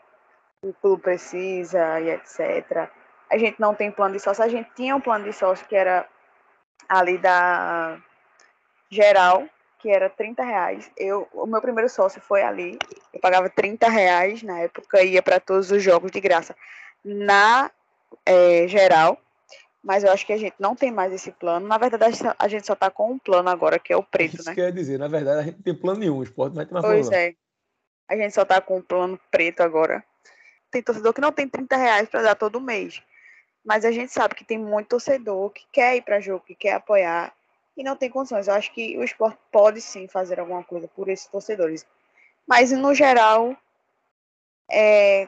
o 0.64 0.74
clube 0.74 1.02
precisa 1.02 2.00
e 2.00 2.10
etc. 2.10 2.90
A 3.30 3.38
gente 3.38 3.60
não 3.60 3.74
tem 3.74 3.92
plano 3.92 4.14
de 4.14 4.20
sócio, 4.20 4.44
a 4.44 4.48
gente 4.48 4.70
tinha 4.76 4.96
um 4.96 5.02
plano 5.02 5.26
de 5.26 5.34
sócio 5.34 5.66
que 5.68 5.76
era 5.76 6.08
ali 6.90 7.18
da 7.18 7.98
geral, 8.90 9.46
que 9.80 9.90
era 9.90 10.10
30 10.10 10.44
reais. 10.44 10.92
Eu, 10.98 11.28
o 11.34 11.46
meu 11.46 11.62
primeiro 11.62 11.90
sócio 11.90 12.22
foi 12.22 12.44
ali, 12.44 12.78
eu 13.14 13.20
pagava 13.20 13.50
30 13.50 13.90
reais 13.90 14.44
na 14.44 14.60
época, 14.60 15.02
ia 15.02 15.24
para 15.24 15.40
todos 15.40 15.72
os 15.72 15.82
jogos 15.82 16.12
de 16.12 16.20
graça 16.20 16.56
na 17.04 17.72
é, 18.26 18.68
geral 18.68 19.18
mas 19.84 20.04
eu 20.04 20.12
acho 20.12 20.26
que 20.26 20.34
a 20.34 20.38
gente 20.38 20.56
não 20.60 20.76
tem 20.76 20.92
mais 20.92 21.12
esse 21.12 21.32
plano. 21.32 21.68
Na 21.68 21.78
verdade, 21.78 22.20
a 22.38 22.48
gente 22.48 22.68
só 22.68 22.74
está 22.74 22.92
com 22.92 23.12
um 23.12 23.18
plano 23.18 23.50
agora, 23.50 23.80
que 23.80 23.92
é 23.92 23.98
o 23.98 24.04
preto, 24.04 24.36
Isso 24.36 24.50
né? 24.50 24.56
quer 24.56 24.72
dizer, 24.72 25.00
na 25.00 25.08
verdade, 25.08 25.40
a 25.40 25.44
gente 25.44 25.56
não 25.56 25.64
tem 25.64 25.76
plano 25.76 26.00
nenhum, 26.00 26.18
o 26.18 26.24
esporte 26.24 26.56
não 26.56 26.64
tem 26.64 26.74
mais 26.74 26.86
Pois 26.86 27.10
plano, 27.10 27.24
é. 27.24 27.36
A 28.08 28.16
gente 28.16 28.34
só 28.34 28.44
está 28.44 28.62
com 28.62 28.78
o 28.78 28.84
plano 28.84 29.20
preto 29.32 29.62
agora. 29.62 30.04
Tem 30.70 30.84
torcedor 30.84 31.14
que 31.14 31.22
não 31.22 31.32
tem 31.32 31.48
30 31.48 31.76
reais 31.76 32.10
para 32.10 32.22
dar 32.22 32.36
todo 32.36 32.62
mês. 32.62 33.02
Mas 33.64 33.86
a 33.86 33.92
gente 33.92 34.12
sabe 34.12 34.36
que 34.36 34.44
tem 34.44 34.58
muito 34.58 34.90
torcedor 34.90 35.50
que 35.52 35.66
quer 35.72 35.96
ir 35.96 36.02
para 36.02 36.20
jogo, 36.20 36.46
que 36.46 36.56
quer 36.56 36.74
apoiar 36.74 37.34
e 37.76 37.84
não 37.84 37.96
tem 37.96 38.10
condições. 38.10 38.48
Eu 38.48 38.54
acho 38.54 38.72
que 38.74 38.98
o 38.98 39.04
esporte 39.04 39.38
pode 39.52 39.82
sim 39.82 40.08
fazer 40.08 40.40
alguma 40.40 40.64
coisa 40.64 40.88
por 40.88 41.10
esses 41.10 41.28
torcedores. 41.28 41.86
Mas 42.48 42.72
no 42.72 42.94
geral, 42.94 43.56
é, 44.70 45.28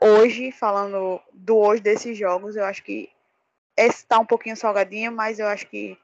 hoje, 0.00 0.52
falando 0.52 1.20
do 1.32 1.56
hoje 1.56 1.82
desses 1.82 2.16
jogos, 2.16 2.56
eu 2.56 2.64
acho 2.64 2.82
que 2.82 3.10
esse 3.86 4.06
tá 4.06 4.18
um 4.18 4.26
pouquinho 4.26 4.56
salgadinho, 4.56 5.12
mas 5.12 5.38
eu 5.38 5.46
acho 5.46 5.66
que 5.66 5.96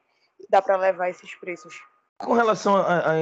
dá 0.51 0.61
para 0.63 0.77
levar 0.77 1.11
esses 1.11 1.35
preços. 1.35 1.75
Com 2.19 2.33
relação 2.33 2.77
a, 2.77 3.13
a, 3.13 3.15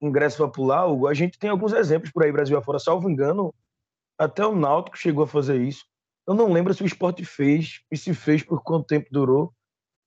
ingresso 0.00 0.38
popular, 0.38 0.86
Hugo, 0.86 1.08
a 1.08 1.14
gente 1.14 1.38
tem 1.38 1.50
alguns 1.50 1.72
exemplos 1.72 2.10
por 2.10 2.22
aí, 2.22 2.32
Brasil 2.32 2.56
afora. 2.58 2.78
Salvo 2.78 3.08
engano, 3.08 3.54
até 4.18 4.46
o 4.46 4.54
Náutico 4.54 4.98
chegou 4.98 5.24
a 5.24 5.28
fazer 5.28 5.60
isso. 5.60 5.84
Eu 6.26 6.34
não 6.34 6.52
lembro 6.52 6.72
se 6.72 6.82
o 6.82 6.86
esporte 6.86 7.24
fez 7.24 7.82
e 7.90 7.96
se 7.96 8.14
fez 8.14 8.42
por 8.42 8.62
quanto 8.62 8.86
tempo 8.86 9.08
durou, 9.10 9.52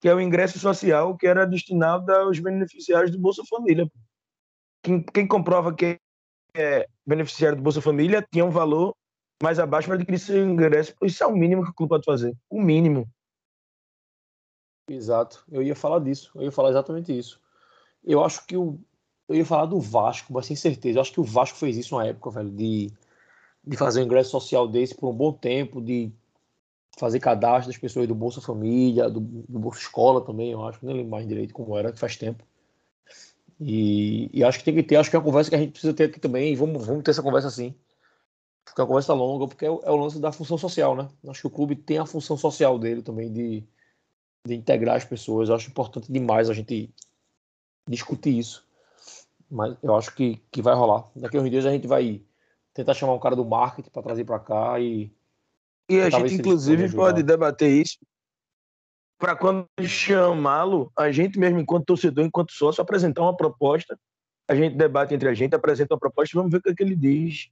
que 0.01 0.07
é 0.07 0.13
o 0.13 0.21
ingresso 0.21 0.59
social 0.59 1.15
que 1.17 1.27
era 1.27 1.45
destinado 1.45 2.11
aos 2.11 2.39
beneficiários 2.39 3.11
do 3.11 3.19
Bolsa 3.19 3.43
Família. 3.49 3.89
Quem, 4.83 5.01
quem 5.01 5.27
comprova 5.27 5.73
que 5.73 5.99
é 6.55 6.87
beneficiário 7.05 7.57
do 7.57 7.63
Bolsa 7.63 7.81
Família 7.81 8.25
tinha 8.31 8.45
um 8.45 8.49
valor 8.49 8.95
mais 9.41 9.59
abaixo 9.59 9.87
para 9.87 9.95
adquirir 9.95 10.19
seu 10.19 10.43
ingresso. 10.43 10.93
Isso 11.03 11.23
é 11.23 11.27
o 11.27 11.35
mínimo 11.35 11.63
que 11.63 11.69
o 11.69 11.73
clube 11.73 11.89
pode 11.89 12.05
fazer. 12.05 12.35
O 12.49 12.61
mínimo. 12.61 13.07
Exato. 14.87 15.43
Eu 15.51 15.61
ia 15.61 15.75
falar 15.75 15.99
disso. 15.99 16.31
Eu 16.35 16.43
ia 16.43 16.51
falar 16.51 16.69
exatamente 16.69 17.17
isso. 17.17 17.39
Eu 18.03 18.23
acho 18.23 18.45
que 18.45 18.55
o. 18.55 18.79
Eu 19.27 19.35
ia 19.35 19.45
falar 19.45 19.65
do 19.65 19.79
Vasco, 19.79 20.31
mas 20.33 20.45
sem 20.45 20.55
certeza. 20.55 20.97
Eu 20.97 21.01
acho 21.01 21.11
que 21.11 21.19
o 21.19 21.23
Vasco 21.23 21.57
fez 21.57 21.75
isso 21.77 21.97
na 21.97 22.05
época, 22.05 22.31
velho, 22.31 22.49
de, 22.49 22.89
de 23.65 23.77
fazer 23.77 24.01
um 24.01 24.05
ingresso 24.05 24.31
social 24.31 24.67
desse 24.67 24.95
por 24.95 25.09
um 25.09 25.13
bom 25.13 25.33
tempo, 25.33 25.81
de 25.81 26.11
fazer 26.97 27.19
cadastro 27.19 27.71
das 27.71 27.79
pessoas 27.79 28.07
do 28.07 28.15
Bolsa 28.15 28.39
Família, 28.41 29.09
do, 29.09 29.19
do 29.19 29.59
Bolsa 29.59 29.79
Escola 29.79 30.21
também, 30.21 30.51
eu 30.51 30.65
acho. 30.65 30.85
Nem 30.85 30.95
lembro 30.95 31.11
mais 31.11 31.27
direito 31.27 31.53
como 31.53 31.77
era, 31.77 31.91
que 31.91 31.99
faz 31.99 32.15
tempo. 32.15 32.43
E, 33.59 34.29
e, 34.33 34.43
acho 34.43 34.59
que 34.59 34.65
tem 34.65 34.75
que 34.75 34.83
ter, 34.83 34.97
acho 34.97 35.09
que 35.09 35.15
é 35.15 35.19
uma 35.19 35.25
conversa 35.25 35.49
que 35.49 35.55
a 35.55 35.59
gente 35.59 35.71
precisa 35.71 35.93
ter 35.93 36.05
aqui 36.05 36.19
também, 36.19 36.53
e 36.53 36.55
vamos, 36.55 36.85
vamos 36.85 37.03
ter 37.03 37.11
essa 37.11 37.23
conversa 37.23 37.47
assim. 37.47 37.75
Porque 38.63 38.81
é 38.81 38.83
uma 38.83 38.87
conversa 38.87 39.13
longa, 39.13 39.47
porque 39.47 39.65
é 39.65 39.71
o, 39.71 39.81
é 39.83 39.91
o 39.91 39.95
lance 39.95 40.19
da 40.19 40.31
função 40.31 40.57
social, 40.57 40.95
né? 40.95 41.09
Acho 41.27 41.41
que 41.41 41.47
o 41.47 41.51
clube 41.51 41.75
tem 41.75 41.97
a 41.97 42.05
função 42.05 42.37
social 42.37 42.77
dele 42.79 43.01
também 43.01 43.31
de 43.31 43.63
de 44.47 44.55
integrar 44.55 44.95
as 44.95 45.05
pessoas. 45.05 45.49
Eu 45.49 45.55
acho 45.55 45.69
importante 45.69 46.11
demais 46.11 46.49
a 46.49 46.53
gente 46.53 46.89
discutir 47.87 48.37
isso. 48.37 48.65
Mas 49.49 49.77
eu 49.81 49.95
acho 49.95 50.13
que, 50.13 50.41
que 50.51 50.61
vai 50.61 50.73
rolar. 50.73 51.05
Daqui 51.15 51.37
a 51.37 51.41
uns 51.41 51.49
dias 51.49 51.65
a 51.65 51.71
gente 51.71 51.87
vai 51.87 52.21
tentar 52.73 52.93
chamar 52.93 53.13
um 53.13 53.19
cara 53.19 53.35
do 53.35 53.45
marketing 53.45 53.89
para 53.89 54.03
trazer 54.03 54.25
para 54.25 54.39
cá 54.39 54.79
e. 54.79 55.11
E 55.89 56.01
a 56.01 56.09
gente, 56.09 56.33
inclusive, 56.33 56.93
pode 56.93 57.23
debater 57.23 57.71
isso 57.71 57.97
para 59.17 59.35
quando 59.35 59.67
chamá-lo, 59.81 60.91
a 60.95 61.11
gente 61.11 61.39
mesmo, 61.39 61.59
enquanto 61.59 61.85
torcedor, 61.85 62.25
enquanto 62.25 62.51
sócio, 62.51 62.81
apresentar 62.81 63.23
uma 63.23 63.35
proposta. 63.35 63.97
A 64.47 64.55
gente 64.55 64.75
debate 64.75 65.13
entre 65.13 65.27
a 65.27 65.33
gente, 65.33 65.55
apresenta 65.55 65.93
uma 65.93 65.99
proposta 65.99 66.35
e 66.35 66.37
vamos 66.37 66.51
ver 66.51 66.57
o 66.57 66.61
que, 66.61 66.69
é 66.69 66.75
que 66.75 66.83
ele 66.83 66.95
diz. 66.95 67.49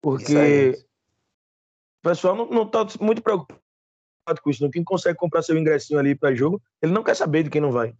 Porque 0.00 0.86
o 2.00 2.08
pessoal 2.08 2.34
não 2.34 2.62
está 2.62 2.86
muito 3.00 3.22
preocupado 3.22 3.60
com 4.36 4.50
isso, 4.50 4.62
não. 4.62 4.70
Quem 4.70 4.84
consegue 4.84 5.18
comprar 5.18 5.42
seu 5.42 5.56
ingressinho 5.56 5.98
ali 5.98 6.14
para 6.14 6.34
jogo, 6.34 6.62
ele 6.82 6.92
não 6.92 7.02
quer 7.02 7.14
saber 7.14 7.42
de 7.42 7.50
quem 7.50 7.60
não 7.60 7.72
vai. 7.72 7.94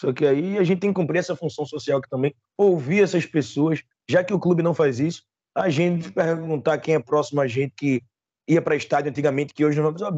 Só 0.00 0.12
que 0.12 0.26
aí 0.26 0.58
a 0.58 0.64
gente 0.64 0.80
tem 0.80 0.90
que 0.90 1.00
cumprir 1.00 1.18
essa 1.18 1.36
função 1.36 1.64
social 1.64 2.00
que 2.00 2.08
também, 2.08 2.34
ouvir 2.56 3.02
essas 3.02 3.24
pessoas, 3.26 3.82
já 4.08 4.24
que 4.24 4.34
o 4.34 4.40
clube 4.40 4.62
não 4.62 4.74
faz 4.74 4.98
isso, 4.98 5.22
a 5.54 5.68
gente 5.68 6.10
perguntar 6.10 6.78
quem 6.78 6.94
é 6.94 6.98
próximo 6.98 7.40
a 7.40 7.46
gente 7.46 7.74
que 7.76 8.02
ia 8.48 8.60
para 8.60 8.76
estádio 8.76 9.10
antigamente, 9.10 9.54
que 9.54 9.64
hoje 9.64 9.80
não 9.80 9.92
vai 9.92 10.10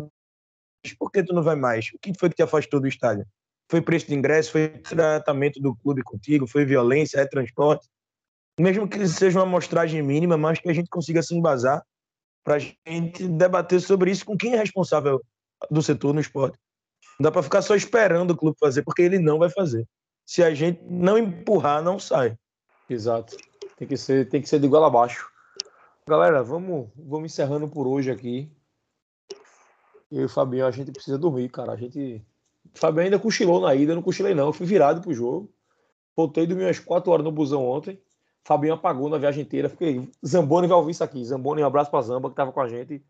Por 0.98 1.11
que 1.11 1.23
tu 1.23 1.35
não 1.35 1.43
vai 1.43 1.57
mais? 1.57 1.90
O 1.94 1.98
que 1.98 2.12
foi 2.19 2.31
que 2.31 2.36
te 2.36 2.43
afastou 2.43 2.81
do 2.81 2.89
estádio? 2.89 3.27
Foi 3.70 3.82
preço 3.82 4.07
de 4.07 4.15
ingresso? 4.15 4.53
Foi 4.53 4.69
tratamento 4.69 5.61
do 5.61 5.74
clube 5.74 6.03
contigo? 6.03 6.47
Foi 6.47 6.65
violência? 6.65 7.20
É 7.20 7.27
transporte? 7.27 7.86
Mesmo 8.59 8.89
que 8.89 9.07
seja 9.07 9.39
uma 9.39 9.44
amostragem 9.44 10.03
mínima, 10.03 10.36
mas 10.39 10.59
que 10.59 10.70
a 10.70 10.73
gente 10.73 10.89
consiga 10.89 11.23
se 11.23 11.35
embasar 11.35 11.85
para 12.47 12.55
a 12.55 12.59
gente 12.60 13.27
debater 13.27 13.81
sobre 13.81 14.09
isso 14.09 14.24
com 14.24 14.36
quem 14.36 14.55
é 14.55 14.56
responsável 14.56 15.20
do 15.68 15.82
setor 15.82 16.14
no 16.14 16.20
esporte. 16.20 16.56
Não 17.18 17.24
dá 17.24 17.32
para 17.32 17.43
ficar 17.43 17.60
só 17.60 17.74
esperando 17.74 18.31
o 18.31 18.36
clube 18.36 18.56
fazer, 18.60 18.85
porque 18.85 19.02
ele 19.02 19.18
não 19.18 19.36
vai 19.36 19.51
fazer. 19.51 19.85
Se 20.24 20.44
a 20.44 20.55
gente 20.55 20.81
não 20.85 21.18
empurrar, 21.18 21.82
não 21.82 21.98
sai. 21.98 22.39
Exato. 22.89 23.36
Tem 23.77 23.89
que 23.89 23.97
ser, 23.97 24.28
tem 24.28 24.40
que 24.40 24.48
ser 24.48 24.60
de 24.60 24.66
igual 24.66 24.85
a 24.85 24.90
baixo. 24.90 25.28
Galera, 26.09 26.40
vamos, 26.40 26.89
vamos 26.94 27.32
encerrando 27.32 27.66
por 27.66 27.89
hoje 27.89 28.12
aqui. 28.12 28.48
Eu 30.09 30.23
e 30.23 30.24
o 30.27 30.28
Fabinho, 30.28 30.66
a 30.66 30.70
gente 30.70 30.93
precisa 30.93 31.18
dormir, 31.18 31.48
cara. 31.48 31.73
A 31.73 31.77
gente. 31.77 32.24
O 32.73 32.78
Fabinho 32.78 33.06
ainda 33.06 33.18
cochilou 33.18 33.60
na 33.60 33.74
ida, 33.74 33.90
eu 33.90 33.97
não 33.97 34.02
cochilei, 34.02 34.35
não. 34.35 34.47
Eu 34.47 34.52
fui 34.52 34.66
virado 34.66 35.01
pro 35.01 35.12
jogo. 35.12 35.52
Voltei 36.14 36.44
e 36.44 36.47
dormi 36.47 36.62
umas 36.62 36.78
4 36.78 37.10
horas 37.10 37.24
no 37.24 37.32
busão 37.32 37.66
ontem. 37.66 38.01
Fabinho 38.47 38.74
apagou 38.74 39.09
na 39.09 39.18
viagem 39.18 39.43
inteira. 39.43 39.68
Fiquei. 39.68 40.09
Zamboni 40.24 40.68
vai 40.68 40.77
ouvir 40.78 40.93
isso 40.93 41.02
aqui. 41.02 41.24
Zamboni, 41.24 41.62
um 41.62 41.66
abraço 41.66 41.90
pra 41.90 42.01
Zamba, 42.01 42.31
que 42.31 42.36
tava 42.36 42.52
com 42.52 42.60
a 42.60 42.68
gente. 42.68 43.05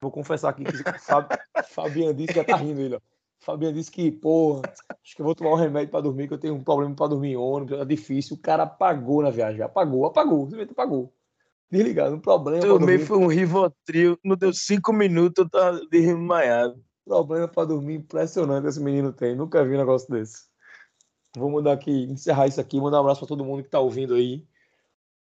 Vou 0.00 0.10
confessar 0.10 0.48
aqui 0.48 0.64
que 0.64 0.72
Fab... 0.98 1.28
Fabiano 1.68 2.14
disse 2.14 2.28
que 2.28 2.38
já 2.38 2.44
tá 2.44 2.56
rindo 2.56 2.80
ele, 2.80 2.94
ó. 2.94 3.00
Fabiano 3.38 3.74
disse 3.74 3.90
que, 3.90 4.10
porra, 4.10 4.62
acho 5.04 5.14
que 5.14 5.20
eu 5.20 5.26
vou 5.26 5.34
tomar 5.34 5.50
um 5.50 5.56
remédio 5.56 5.90
para 5.90 6.00
dormir, 6.00 6.26
que 6.26 6.32
eu 6.32 6.38
tenho 6.38 6.54
um 6.54 6.64
problema 6.64 6.94
para 6.94 7.08
dormir 7.08 7.32
em 7.32 7.36
ônibus, 7.36 7.78
é 7.78 7.84
difícil. 7.84 8.34
O 8.34 8.40
cara 8.40 8.62
apagou 8.62 9.22
na 9.22 9.28
viagem, 9.28 9.60
apagou, 9.60 10.06
apagou, 10.06 10.44
simplesmente 10.44 10.72
apagou. 10.72 11.12
Desligado, 11.70 12.14
um 12.14 12.20
problema. 12.20 12.62
Também 12.62 12.98
foi 12.98 13.18
um 13.18 13.26
Rivotril, 13.26 14.18
não 14.24 14.36
deu 14.36 14.54
cinco 14.54 14.90
minutos, 14.90 15.44
eu 15.44 15.50
tava 15.50 15.86
desmaiado. 15.90 16.82
Problema 17.04 17.46
para 17.46 17.66
dormir 17.68 17.96
impressionante 17.96 18.68
esse 18.68 18.80
menino 18.80 19.12
tem, 19.12 19.36
nunca 19.36 19.62
vi 19.64 19.74
um 19.74 19.78
negócio 19.78 20.08
desse. 20.10 20.44
Vou 21.36 21.50
mudar 21.50 21.72
aqui, 21.72 22.04
encerrar 22.04 22.46
isso 22.46 22.60
aqui, 22.60 22.80
mandar 22.80 22.98
um 22.98 23.00
abraço 23.00 23.20
para 23.20 23.28
todo 23.28 23.44
mundo 23.44 23.62
que 23.62 23.68
tá 23.68 23.78
ouvindo 23.78 24.14
aí. 24.14 24.46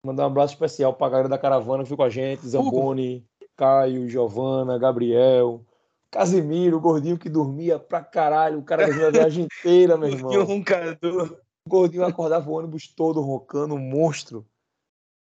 Mandar 0.06 0.24
um 0.24 0.28
abraço 0.28 0.54
especial 0.54 0.94
para 0.94 1.08
a 1.08 1.10
galera 1.10 1.30
da 1.30 1.38
caravana 1.38 1.84
que 1.84 1.90
ficou 1.90 1.98
com 1.98 2.04
a 2.04 2.10
gente, 2.10 2.48
Zamboni, 2.48 3.26
Caio, 3.56 4.08
Giovana, 4.08 4.78
Gabriel, 4.78 5.66
Casimiro, 6.12 6.78
o 6.78 6.82
gordinho 6.82 7.18
que 7.18 7.30
dormia 7.30 7.78
pra 7.78 8.02
caralho, 8.04 8.60
o 8.60 8.64
cara 8.64 8.86
dormia 8.86 9.08
a 9.08 9.12
viagem 9.12 9.46
inteira, 9.52 9.98
meu 9.98 10.10
irmão. 10.10 10.44
roncador. 10.46 11.40
O 11.66 11.70
gordinho 11.70 12.06
acordava 12.06 12.50
o 12.50 12.54
ônibus 12.54 12.88
todo 12.88 13.20
roncando, 13.22 13.76
um 13.76 13.80
monstro. 13.80 14.46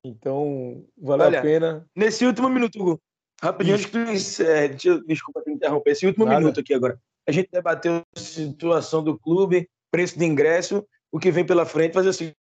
Então, 0.06 0.86
valeu 0.98 1.28
Olha, 1.28 1.40
a 1.40 1.42
pena. 1.42 1.86
Nesse 1.96 2.26
último 2.26 2.48
minuto, 2.50 2.80
Hugo, 2.80 3.02
rapidinho, 3.42 3.76
antes 3.76 3.88
que 3.88 3.92
tu 3.92 4.00
encerre, 4.12 4.70
deixa 4.70 4.90
eu- 4.90 5.04
desculpa 5.06 5.42
te 5.42 5.50
interromper, 5.52 5.92
esse 5.92 6.06
último 6.06 6.26
Nada. 6.26 6.40
minuto 6.40 6.60
aqui 6.60 6.74
agora. 6.74 7.02
A 7.28 7.32
gente 7.32 7.50
debateu 7.52 8.04
a 8.16 8.20
situação 8.20 9.04
do 9.04 9.18
clube, 9.18 9.70
preço 9.92 10.18
de 10.18 10.26
ingresso, 10.26 10.86
o 11.12 11.20
que 11.20 11.32
vem 11.32 11.46
pela 11.46 11.66
frente, 11.66 11.94
fazer 11.94 12.10
o 12.10 12.14
seguinte. 12.14 12.36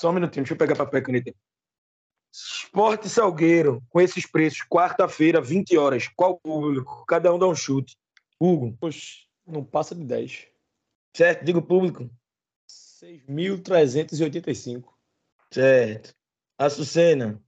Só 0.00 0.08
um 0.08 0.14
minutinho, 0.14 0.44
deixa 0.44 0.54
eu 0.54 0.58
pegar 0.58 0.76
papel 0.76 1.00
e 1.00 1.02
caneta. 1.02 1.34
Esporte 2.32 3.06
Salgueiro, 3.06 3.82
com 3.90 4.00
esses 4.00 4.24
preços, 4.24 4.66
quarta-feira, 4.66 5.42
20 5.42 5.76
horas. 5.76 6.08
Qual 6.08 6.40
público? 6.40 7.04
Cada 7.06 7.34
um 7.34 7.38
dá 7.38 7.46
um 7.46 7.54
chute. 7.54 7.98
Hugo, 8.40 8.74
Poxa, 8.80 9.26
não 9.46 9.62
passa 9.62 9.94
de 9.94 10.02
10. 10.02 10.48
certo? 11.14 11.44
Digo 11.44 11.60
público. 11.60 12.08
6.385. 12.66 14.88
Certo. 15.50 16.14
Açucena, 16.56 17.38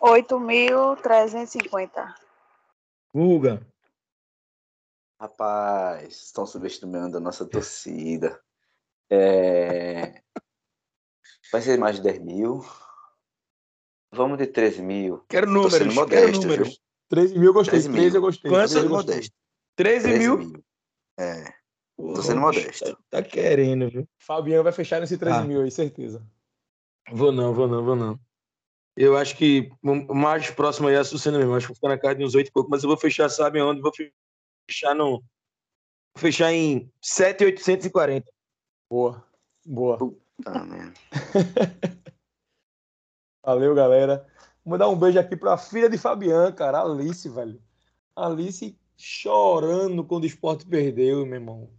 8.350. 0.00 2.14
Guga, 3.12 3.66
Rapaz, 5.20 6.26
estão 6.26 6.46
subestimando 6.46 7.16
a 7.16 7.20
nossa 7.20 7.44
torcida. 7.44 8.40
É, 9.10 10.22
Vai 11.52 11.62
ser 11.62 11.78
mais 11.78 11.96
de 11.96 12.02
10 12.02 12.18
mil. 12.20 12.64
Vamos 14.12 14.38
de 14.38 14.46
13 14.46 14.82
mil. 14.82 15.18
quero 15.28 15.46
Tô 15.46 15.52
números, 15.52 15.72
sendo 15.74 15.84
quero 15.90 15.94
modesto, 16.00 16.42
números. 16.42 16.68
viu? 16.68 16.76
13 17.08 17.34
mil 17.38 17.44
eu 17.48 17.52
gostei, 17.52 17.80
13 17.80 17.88
13 17.92 18.06
eu 18.06 18.12
mil. 18.12 18.20
gostei. 18.20 18.50
Quantos? 18.50 18.70
13 18.72 18.74
eu 18.76 18.82
Sendo 18.82 18.94
gostei. 18.94 19.14
modesto. 19.14 19.34
13 19.76 20.04
13 20.08 20.18
mil? 20.18 20.38
mil. 20.38 20.64
É. 21.18 21.54
Porra, 21.96 22.22
sendo 22.22 22.40
modesto. 22.40 22.84
Tá, 22.84 22.98
tá 23.10 23.22
querendo, 23.22 23.88
viu? 23.90 24.08
Fabiano 24.18 24.62
vai 24.64 24.72
fechar 24.72 25.00
nesse 25.00 25.16
13 25.18 25.38
Ah. 25.38 25.42
mil 25.44 25.62
aí, 25.62 25.70
certeza. 25.70 26.24
Vou 27.12 27.30
não, 27.32 27.54
vou 27.54 27.68
não, 27.68 27.84
vou 27.84 27.96
não. 27.96 28.18
Eu 28.96 29.16
acho 29.16 29.36
que 29.36 29.70
o 29.82 30.14
mais 30.14 30.50
próximo 30.50 30.88
aí 30.88 30.94
é 30.94 30.98
a 30.98 31.04
Sucena 31.04 31.38
mesmo. 31.38 31.54
Acho 31.54 31.66
que 31.66 31.72
vou 31.72 31.76
ficar 31.76 31.88
na 31.88 31.98
casa 31.98 32.14
de 32.16 32.24
uns 32.24 32.34
oito 32.34 32.48
e 32.48 32.52
pouco, 32.52 32.70
mas 32.70 32.82
eu 32.82 32.88
vou 32.88 32.96
fechar, 32.96 33.28
sabe 33.28 33.60
onde? 33.60 33.80
Vou 33.80 33.92
fechar 34.68 34.94
no. 34.94 35.18
Vou 35.20 35.22
fechar 36.18 36.52
em 36.52 36.90
7,840. 37.02 38.26
Boa, 38.90 39.22
boa. 39.66 39.98
Ah, 40.44 40.64
né? 40.64 40.92
Valeu, 43.44 43.74
galera. 43.74 44.26
Vou 44.64 44.72
mandar 44.72 44.88
um 44.88 44.98
beijo 44.98 45.18
aqui 45.18 45.36
pra 45.36 45.56
filha 45.56 45.88
de 45.88 45.96
Fabiano, 45.96 46.54
cara, 46.54 46.82
Alice, 46.82 47.28
velho. 47.28 47.60
Alice 48.14 48.76
chorando 48.96 50.04
quando 50.04 50.24
o 50.24 50.26
esporte 50.26 50.66
perdeu, 50.66 51.24
meu 51.24 51.34
irmão. 51.36 51.70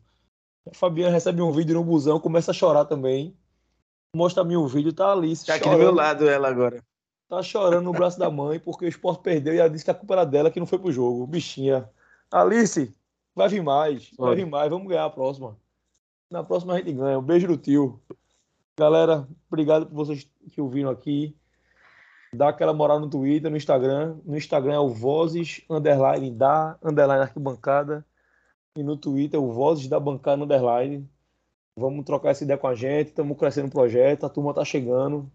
A 0.70 0.74
Fabiana 0.74 1.12
recebe 1.14 1.42
um 1.42 1.52
vídeo 1.52 1.76
no 1.76 1.84
busão, 1.84 2.20
começa 2.20 2.52
a 2.52 2.54
chorar 2.54 2.86
também. 2.86 3.36
Mostra-me 4.16 4.56
o 4.56 4.68
vídeo, 4.68 4.94
tá 4.94 5.12
Alice 5.12 5.46
Tá 5.46 5.56
aqui 5.56 5.66
chorando, 5.66 5.80
do 5.80 5.84
meu 5.86 5.94
lado 5.94 6.30
ela 6.30 6.48
agora. 6.48 6.84
tá 7.28 7.44
chorando 7.44 7.84
no 7.86 7.92
braço 7.92 8.18
da 8.18 8.32
mãe 8.32 8.60
porque 8.60 8.86
o 8.86 8.88
esporte 8.88 9.22
perdeu 9.22 9.54
e 9.54 9.60
ela 9.60 9.70
disse 9.70 9.84
que 9.86 9.92
a 9.92 9.94
culpa 9.94 10.14
era 10.16 10.26
dela 10.26 10.50
que 10.50 10.60
não 10.60 10.66
foi 10.68 10.80
pro 10.80 10.92
jogo. 10.92 11.28
Bichinha. 11.28 11.90
Alice, 12.32 12.96
vai 13.36 13.50
vir 13.50 13.62
mais, 13.62 14.10
vai 14.18 14.36
vir 14.36 14.46
mais, 14.48 14.70
vamos 14.70 14.88
ganhar 14.88 15.06
a 15.06 15.10
próxima. 15.10 15.58
Na 16.32 16.44
próxima 16.44 16.74
a 16.74 16.78
gente 16.78 16.94
ganha. 16.94 17.20
Um 17.20 17.24
beijo 17.24 17.48
do 17.48 17.58
tio. 17.58 18.02
Galera, 18.80 19.28
obrigado 19.48 19.88
por 19.88 19.96
vocês 19.96 20.30
que 20.52 20.62
ouviram 20.62 20.92
aqui. 20.92 21.36
Dá 22.32 22.50
aquela 22.50 22.74
moral 22.74 23.00
no 23.00 23.10
Twitter, 23.10 23.50
no 23.50 23.58
Instagram. 23.58 24.18
No 24.24 24.38
Instagram 24.38 24.76
é 24.76 24.80
o 24.80 24.90
Vozes, 24.90 25.64
underline 25.68 26.30
da, 26.30 26.78
underline 26.84 27.24
arquibancada. 27.24 28.06
E 28.76 28.84
no 28.84 28.96
Twitter 28.96 29.40
é 29.40 29.42
o 29.42 29.52
Vozes 29.52 29.88
da 29.88 30.00
bancada, 30.00 30.44
underline. 30.44 31.10
Vamos 31.76 32.06
trocar 32.06 32.30
essa 32.30 32.44
ideia 32.44 32.58
com 32.58 32.68
a 32.68 32.76
gente. 32.76 33.08
Estamos 33.08 33.36
crescendo 33.36 33.68
o 33.68 33.72
projeto, 33.72 34.28
a 34.28 34.30
turma 34.30 34.54
tá 34.54 34.64
chegando. 34.64 35.28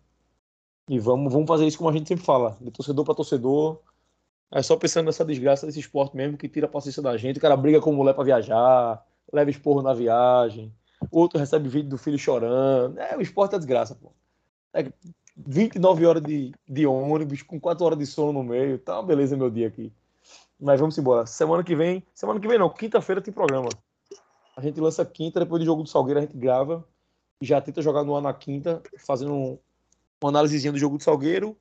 E 0.88 1.00
vamos, 1.00 1.32
vamos 1.32 1.48
fazer 1.48 1.66
isso 1.66 1.78
como 1.78 1.90
a 1.90 1.92
gente 1.92 2.06
sempre 2.06 2.24
fala, 2.24 2.56
de 2.60 2.70
torcedor 2.70 3.04
para 3.04 3.14
torcedor. 3.14 3.80
É 4.52 4.62
só 4.62 4.76
pensando 4.76 5.06
nessa 5.06 5.24
desgraça 5.24 5.66
desse 5.66 5.80
esporte 5.80 6.16
mesmo 6.16 6.38
que 6.38 6.48
tira 6.48 6.66
a 6.66 6.70
paciência 6.70 7.02
da 7.02 7.16
gente. 7.16 7.38
O 7.38 7.40
cara 7.40 7.56
briga 7.56 7.80
com 7.80 7.92
mulher 7.92 8.14
para 8.14 8.22
viajar, 8.22 9.04
leva 9.32 9.50
esporro 9.50 9.82
na 9.82 9.94
viagem. 9.94 10.72
Outro 11.10 11.38
recebe 11.38 11.68
vídeo 11.68 11.90
do 11.90 11.98
filho 11.98 12.18
chorando. 12.18 12.98
É, 12.98 13.16
o 13.16 13.20
esporte 13.20 13.54
é 13.54 13.58
desgraça, 13.58 13.94
pô. 13.94 14.12
É 14.72 14.90
29 15.36 16.06
horas 16.06 16.22
de, 16.22 16.52
de 16.68 16.86
ônibus, 16.86 17.42
com 17.42 17.58
4 17.58 17.84
horas 17.84 17.98
de 17.98 18.06
sono 18.06 18.32
no 18.32 18.44
meio. 18.44 18.78
Tá 18.78 18.96
uma 18.96 19.02
beleza 19.02 19.36
meu 19.36 19.50
dia 19.50 19.68
aqui. 19.68 19.92
Mas 20.60 20.78
vamos 20.78 20.96
embora. 20.96 21.26
Semana 21.26 21.64
que 21.64 21.74
vem. 21.74 22.04
Semana 22.14 22.38
que 22.38 22.46
vem 22.46 22.58
não, 22.58 22.70
quinta-feira 22.70 23.20
tem 23.20 23.32
programa. 23.32 23.68
A 24.56 24.60
gente 24.60 24.80
lança 24.80 25.04
quinta, 25.04 25.40
depois 25.40 25.60
do 25.60 25.66
jogo 25.66 25.82
do 25.82 25.88
Salgueiro 25.88 26.20
a 26.20 26.22
gente 26.22 26.36
grava. 26.36 26.86
E 27.40 27.46
já 27.46 27.60
tenta 27.60 27.82
jogar 27.82 28.04
no 28.04 28.14
ar 28.14 28.22
na 28.22 28.32
quinta, 28.32 28.80
fazendo 28.98 29.34
um, 29.34 29.58
uma 30.22 30.30
análisezinha 30.30 30.72
do 30.72 30.78
jogo 30.78 30.98
do 30.98 31.02
Salgueiro. 31.02 31.56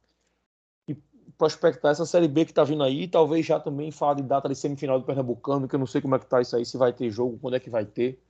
E 0.87 0.95
prospectar 1.37 1.91
essa 1.91 2.05
Série 2.05 2.27
B 2.27 2.45
que 2.45 2.53
tá 2.53 2.63
vindo 2.63 2.83
aí. 2.83 3.07
Talvez 3.07 3.45
já 3.45 3.59
também 3.59 3.91
falar 3.91 4.15
de 4.15 4.23
data 4.23 4.47
de 4.47 4.55
semifinal 4.55 4.99
do 4.99 5.05
Pernambucano, 5.05 5.67
que 5.67 5.75
eu 5.75 5.79
não 5.79 5.87
sei 5.87 6.01
como 6.01 6.15
é 6.15 6.19
que 6.19 6.27
tá 6.27 6.41
isso 6.41 6.55
aí, 6.55 6.65
se 6.65 6.77
vai 6.77 6.93
ter 6.93 7.09
jogo, 7.09 7.39
quando 7.41 7.55
é 7.55 7.59
que 7.59 7.69
vai 7.69 7.85
ter. 7.85 8.21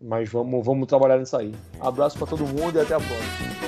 Mas 0.00 0.28
vamos, 0.28 0.64
vamos 0.64 0.86
trabalhar 0.86 1.18
nisso 1.18 1.36
aí. 1.36 1.54
Abraço 1.80 2.18
para 2.18 2.28
todo 2.28 2.46
mundo 2.46 2.76
e 2.76 2.80
até 2.80 2.94
a 2.94 3.00
próxima. 3.00 3.67